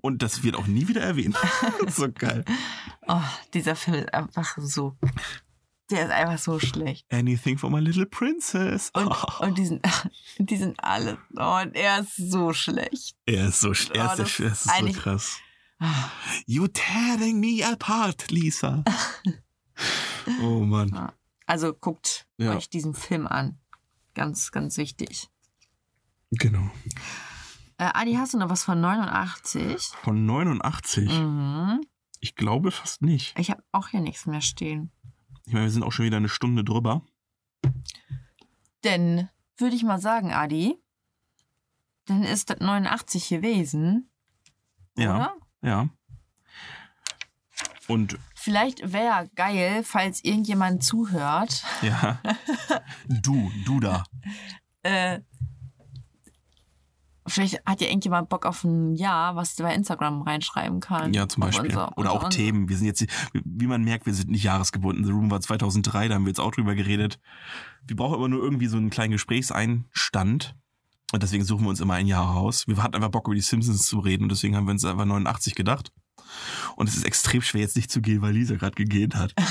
Und 0.00 0.22
das 0.22 0.42
wird 0.42 0.56
auch 0.56 0.66
nie 0.66 0.86
wieder 0.88 1.00
erwähnt. 1.00 1.36
so 1.88 2.08
geil. 2.12 2.44
Oh, 3.06 3.20
dieser 3.54 3.74
Film 3.74 3.96
ist 4.04 4.14
einfach 4.14 4.56
so. 4.58 4.96
Der 5.90 6.04
ist 6.04 6.10
einfach 6.12 6.38
so 6.38 6.60
schlecht. 6.60 7.06
Anything 7.10 7.56
for 7.56 7.70
my 7.70 7.80
little 7.80 8.06
princess. 8.06 8.90
Und, 8.92 9.08
und 9.40 9.58
die, 9.58 9.64
sind, 9.66 9.84
die 10.38 10.56
sind 10.56 10.78
alle. 10.84 11.18
Oh, 11.36 11.60
und 11.62 11.74
er 11.74 12.00
ist 12.00 12.16
so 12.16 12.52
schlecht. 12.52 13.16
er 13.26 13.48
ist 13.48 13.60
so, 13.60 13.68
er 13.68 13.72
Oh, 13.72 13.72
ist, 13.72 13.90
der 13.94 14.16
das 14.16 14.28
Sch- 14.30 14.44
er 14.44 14.52
ist 14.52 14.94
so 14.94 15.00
krass. 15.00 15.38
You 16.46 16.66
tearing 16.68 17.40
me 17.40 17.62
apart, 17.64 18.30
Lisa. 18.30 18.84
oh 20.42 20.60
Mann. 20.60 21.12
Also 21.46 21.72
guckt 21.72 22.26
Ja. 22.36 22.54
euch 22.56 22.68
diesen 22.70 22.94
Film 22.94 23.26
an. 23.26 23.58
Ganz, 24.14 24.50
ganz 24.50 24.76
wichtig. 24.76 25.28
Genau. 26.30 26.70
Äh, 27.78 27.90
Adi, 27.94 28.14
hast 28.14 28.34
du 28.34 28.38
noch 28.38 28.50
was 28.50 28.64
von 28.64 28.80
89? 28.80 29.82
Von 30.02 30.26
89? 30.26 31.08
Mhm. 31.10 31.80
Ich 32.20 32.34
glaube 32.34 32.70
fast 32.72 33.02
nicht. 33.02 33.38
Ich 33.38 33.50
habe 33.50 33.62
auch 33.72 33.88
hier 33.88 34.00
nichts 34.00 34.26
mehr 34.26 34.40
stehen. 34.40 34.90
Ich 35.46 35.52
meine, 35.52 35.66
wir 35.66 35.70
sind 35.70 35.84
auch 35.84 35.92
schon 35.92 36.04
wieder 36.06 36.16
eine 36.16 36.28
Stunde 36.28 36.64
drüber. 36.64 37.02
Denn, 38.84 39.28
würde 39.56 39.76
ich 39.76 39.82
mal 39.84 40.00
sagen, 40.00 40.32
Adi, 40.32 40.76
dann 42.06 42.22
ist 42.24 42.50
das 42.50 42.58
89 42.60 43.28
gewesen. 43.28 44.10
Ja. 44.96 45.14
Oder? 45.16 45.36
Ja. 45.62 45.88
Und 47.88 48.18
Vielleicht 48.34 48.92
wäre 48.92 49.28
geil, 49.34 49.82
falls 49.82 50.22
irgendjemand 50.24 50.82
zuhört, 50.84 51.64
ja. 51.82 52.20
du, 53.08 53.50
du 53.64 53.80
da. 53.80 54.04
äh, 54.82 55.20
vielleicht 57.26 57.64
hat 57.66 57.80
ja 57.80 57.88
irgendjemand 57.88 58.28
Bock 58.28 58.46
auf 58.46 58.62
ein 58.64 58.94
Ja, 58.94 59.34
was 59.36 59.54
du 59.56 59.62
bei 59.64 59.74
Instagram 59.74 60.22
reinschreiben 60.22 60.80
kann. 60.80 61.12
Ja, 61.14 61.28
zum 61.28 61.40
Beispiel. 61.42 61.66
unser- 61.70 61.96
Oder 61.98 62.12
unter 62.14 62.26
auch 62.26 62.30
Themen. 62.30 62.68
Wir 62.68 62.76
sind 62.76 62.86
jetzt, 62.86 63.04
wie 63.32 63.66
man 63.66 63.82
merkt, 63.84 64.06
wir 64.06 64.14
sind 64.14 64.30
nicht 64.30 64.44
jahresgebunden. 64.44 65.04
The 65.04 65.10
Room 65.12 65.30
war 65.30 65.40
2003, 65.40 66.08
da 66.08 66.14
haben 66.14 66.24
wir 66.24 66.30
jetzt 66.30 66.40
auch 66.40 66.52
drüber 66.52 66.74
geredet. 66.74 67.18
Wir 67.84 67.96
brauchen 67.96 68.16
immer 68.16 68.28
nur 68.28 68.42
irgendwie 68.42 68.66
so 68.66 68.76
einen 68.76 68.90
kleinen 68.90 69.12
Gesprächseinstand. 69.12 70.54
Und 71.12 71.22
deswegen 71.22 71.44
suchen 71.44 71.64
wir 71.64 71.70
uns 71.70 71.80
immer 71.80 71.94
ein 71.94 72.06
Jahr 72.06 72.24
raus. 72.24 72.64
Wir 72.66 72.82
hatten 72.82 72.94
einfach 72.94 73.10
Bock, 73.10 73.26
über 73.26 73.34
die 73.34 73.40
Simpsons 73.40 73.86
zu 73.86 73.98
reden 73.98 74.24
und 74.24 74.28
deswegen 74.30 74.56
haben 74.56 74.66
wir 74.66 74.72
uns 74.72 74.84
einfach 74.84 75.06
89 75.06 75.54
gedacht. 75.54 75.90
Und 76.76 76.88
es 76.88 76.96
ist 76.96 77.04
extrem 77.04 77.40
schwer, 77.40 77.62
jetzt 77.62 77.76
nicht 77.76 77.90
zu 77.90 78.02
gehen, 78.02 78.20
weil 78.20 78.34
Lisa 78.34 78.56
gerade 78.56 78.74
gegähnt 78.74 79.14
hat. 79.16 79.34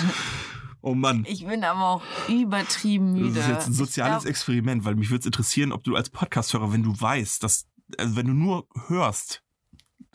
Oh 0.82 0.94
Mann. 0.94 1.26
Ich 1.28 1.46
bin 1.46 1.64
aber 1.64 1.90
auch 1.90 2.04
übertrieben 2.30 3.14
müde. 3.14 3.34
Das 3.34 3.46
ist 3.46 3.50
jetzt 3.52 3.68
ein 3.68 3.74
soziales 3.74 4.24
glaub, 4.24 4.30
Experiment, 4.30 4.86
weil 4.86 4.96
mich 4.96 5.10
würde 5.10 5.22
es 5.22 5.26
interessieren, 5.26 5.72
ob 5.72 5.84
du 5.84 5.96
als 5.96 6.10
Podcast-Hörer, 6.10 6.72
wenn 6.72 6.84
du 6.84 6.94
weißt, 6.98 7.44
dass, 7.44 7.66
also 7.98 8.16
wenn 8.16 8.28
du 8.28 8.34
nur 8.34 8.68
hörst, 8.88 9.44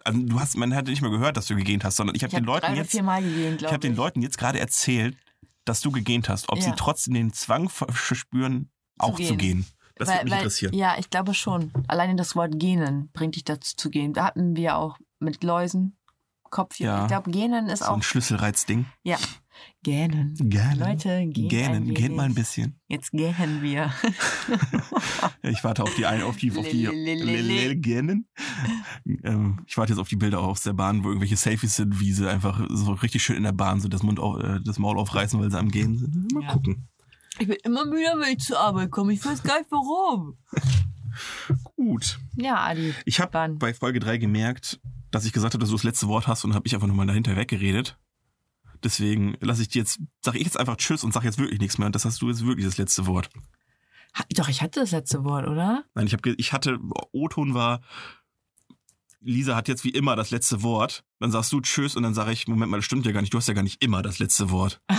also 0.05 0.20
du 0.20 0.40
hast, 0.40 0.56
man 0.56 0.74
hat 0.74 0.86
nicht 0.86 1.02
mehr 1.02 1.10
gehört, 1.10 1.36
dass 1.36 1.47
du 1.48 1.56
gegähnt 1.56 1.85
hast, 1.85 1.97
sondern 1.97 2.14
ich 2.16 2.23
habe 2.23 2.31
ich 2.31 2.39
den 2.39 2.44
Leuten 2.44 2.74
jetzt, 2.74 2.94
Mal 3.02 3.23
gegeben, 3.23 3.56
ich 3.60 3.66
habe 3.66 3.81
den 3.81 3.97
Leuten 3.97 4.23
jetzt 4.23 4.39
gerade 4.39 4.60
erzählt, 4.60 5.16
dass 5.64 5.81
du 5.81 5.90
gegähnt 5.90 6.28
hast, 6.28 6.48
ob 6.48 6.60
sie 6.60 6.70
Ja. 6.70 6.74
trotzdem 6.77 7.14
den 7.14 7.32
Zwang 7.32 7.69
verspüren, 7.69 8.70
auch 8.98 9.16
zu 9.16 9.36
gehen. 9.36 9.39
gehen. 9.39 9.66
Das 10.02 10.08
weil, 10.08 10.16
würde 10.18 10.24
mich 10.24 10.32
weil, 10.32 10.38
interessieren. 10.40 10.74
Ja, 10.74 10.94
ich 10.98 11.10
glaube 11.10 11.34
schon. 11.34 11.72
Alleine 11.88 12.16
das 12.16 12.36
Wort 12.36 12.58
Genen 12.58 13.10
bringt 13.12 13.36
dich 13.36 13.44
dazu 13.44 13.74
zu 13.76 13.90
gehen. 13.90 14.12
Da 14.12 14.26
hatten 14.26 14.56
wir 14.56 14.76
auch 14.76 14.98
mit 15.18 15.42
Läusen, 15.42 15.96
Kopfchen. 16.50 16.86
Ja. 16.86 17.02
Ich 17.02 17.08
glaube, 17.08 17.30
Genen 17.30 17.68
ist 17.68 17.80
So 17.80 17.86
auch 17.86 17.96
ein 17.96 18.02
Schlüsselreizding. 18.02 18.86
Ja, 19.02 19.16
Gähnen. 19.82 20.34
Gähnen. 20.38 20.78
Leute, 20.78 21.26
gähnen. 21.26 21.48
Gähnen, 21.48 21.94
gähnt 21.94 22.16
mal 22.16 22.24
ein 22.24 22.34
bisschen. 22.34 22.80
Jetzt 22.88 23.10
gähnen 23.12 23.62
wir. 23.62 23.92
Ich 25.42 25.64
warte 25.64 25.82
auf 25.82 25.94
die 25.94 26.06
ein, 26.06 26.22
auf 26.22 26.36
die, 26.36 26.52
auf 26.56 26.68
die 26.68 26.86
Lelelele. 26.86 27.76
Gähnen. 27.76 28.28
Ähm, 29.24 29.60
ich 29.66 29.76
warte 29.76 29.92
jetzt 29.92 29.98
auf 30.00 30.08
die 30.08 30.16
Bilder 30.16 30.40
aus 30.40 30.62
der 30.62 30.72
Bahn, 30.72 31.02
wo 31.02 31.08
irgendwelche 31.08 31.36
Selfies 31.36 31.76
sind, 31.76 31.98
wie 32.00 32.12
sie 32.12 32.30
einfach 32.30 32.64
so 32.70 32.92
richtig 32.92 33.22
schön 33.22 33.36
in 33.36 33.42
der 33.42 33.52
Bahn 33.52 33.80
so 33.80 33.88
das 33.88 34.02
Mund, 34.02 34.20
auf, 34.20 34.40
äh, 34.42 34.60
das 34.64 34.78
Maul 34.78 34.98
aufreißen, 34.98 35.40
weil 35.40 35.50
sie 35.50 35.58
am 35.58 35.68
Gehen 35.68 35.98
sind. 35.98 36.32
Mal 36.32 36.42
Ja. 36.44 36.52
gucken. 36.52 36.88
Ich 37.38 37.46
bin 37.48 37.56
immer 37.64 37.84
müde, 37.84 38.12
wenn 38.18 38.36
ich 38.36 38.44
zur 38.44 38.59
Arbeit 38.60 38.90
komme. 38.90 39.12
Ich 39.12 39.24
weiß 39.24 39.42
gar 39.42 39.59
nicht 39.59 39.70
warum. 39.70 40.36
Gut. 41.76 42.18
Ja, 42.36 42.56
Adi. 42.64 42.94
Ich 43.04 43.20
habe 43.20 43.56
bei 43.59 43.74
Folge 43.74 44.00
3 44.00 44.18
gemerkt, 44.18 44.80
dass 45.10 45.24
ich 45.24 45.32
gesagt 45.32 45.54
habe, 45.54 45.60
dass 45.60 45.70
du 45.70 45.76
das 45.76 45.82
letzte 45.84 46.09
Wort 46.09 46.26
hast 46.26 46.44
und 46.44 46.54
habe 46.54 46.66
ich 46.66 46.74
einfach 46.74 46.86
nochmal 46.86 47.06
dahinter 47.06 47.36
weggeredet. 47.36 47.98
Deswegen 48.84 49.36
lasse 49.40 49.62
ich 49.62 49.68
dir 49.68 49.80
jetzt, 49.80 50.00
sage 50.22 50.38
ich 50.38 50.44
jetzt 50.44 50.59
einfach 50.59 50.76
Tschüss 50.76 51.04
und 51.04 51.12
sage 51.12 51.26
jetzt 51.26 51.38
wirklich 51.38 51.60
nichts 51.60 51.78
mehr. 51.78 51.86
Und 51.86 51.94
das 51.94 52.04
hast 52.04 52.20
du 52.22 52.28
jetzt 52.28 52.44
wirklich 52.44 52.66
das 52.66 52.78
letzte 52.78 53.06
Wort. 53.06 53.30
Ha- 54.18 54.24
Doch, 54.34 54.48
ich 54.48 54.60
hatte 54.62 54.80
das 54.80 54.90
letzte 54.90 55.24
Wort, 55.24 55.46
oder? 55.46 55.84
Nein, 55.94 56.06
ich 56.06 56.12
habe, 56.12 56.30
ich 56.36 56.52
hatte, 56.52 56.78
O-Ton 57.12 57.54
war, 57.54 57.80
Lisa 59.20 59.54
hat 59.54 59.68
jetzt 59.68 59.84
wie 59.84 59.90
immer 59.90 60.16
das 60.16 60.30
letzte 60.30 60.62
Wort. 60.62 61.04
Dann 61.20 61.30
sagst 61.30 61.52
du 61.52 61.60
Tschüss 61.60 61.94
und 61.96 62.02
dann 62.02 62.14
sage 62.14 62.32
ich, 62.32 62.48
Moment 62.48 62.70
mal, 62.70 62.78
das 62.78 62.84
stimmt 62.84 63.06
ja 63.06 63.12
gar 63.12 63.20
nicht. 63.20 63.32
Du 63.32 63.38
hast 63.38 63.46
ja 63.48 63.54
gar 63.54 63.62
nicht 63.62 63.82
immer 63.82 64.02
das 64.02 64.18
letzte 64.18 64.50
Wort. 64.50 64.80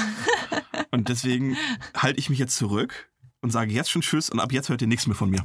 und 0.93 1.09
deswegen 1.09 1.57
halte 1.97 2.19
ich 2.19 2.29
mich 2.29 2.37
jetzt 2.37 2.55
zurück 2.55 3.11
und 3.41 3.49
sage 3.49 3.73
jetzt 3.73 3.89
schon 3.89 4.03
Tschüss 4.03 4.29
und 4.29 4.39
ab 4.39 4.51
jetzt 4.51 4.69
hört 4.69 4.81
ihr 4.81 4.87
nichts 4.87 5.07
mehr 5.07 5.15
von 5.15 5.31
mir. 5.31 5.43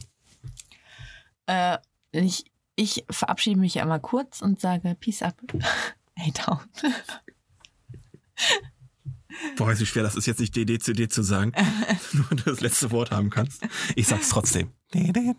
Äh, 1.46 1.78
ich, 2.12 2.44
ich 2.76 3.06
verabschiede 3.08 3.58
mich 3.58 3.80
einmal 3.80 4.00
kurz 4.00 4.42
und 4.42 4.60
sage 4.60 4.94
Peace 5.00 5.22
up. 5.22 5.40
Hey, 6.20 6.32
down. 6.32 6.58
Boah, 9.56 9.68
weiß 9.68 9.78
wie 9.78 9.86
schwer 9.86 10.02
das 10.02 10.16
ist, 10.16 10.26
jetzt 10.26 10.40
nicht 10.40 10.56
DDCD 10.56 11.08
zu 11.08 11.22
sagen. 11.22 11.52
Nur 12.12 12.28
wenn 12.28 12.38
du 12.38 12.42
das 12.42 12.60
letzte 12.60 12.90
Wort 12.90 13.12
haben 13.12 13.30
kannst. 13.30 13.64
Ich 13.94 14.08
sag's 14.08 14.28
trotzdem. 14.28 14.72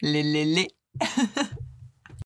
Lelele. 0.00 0.68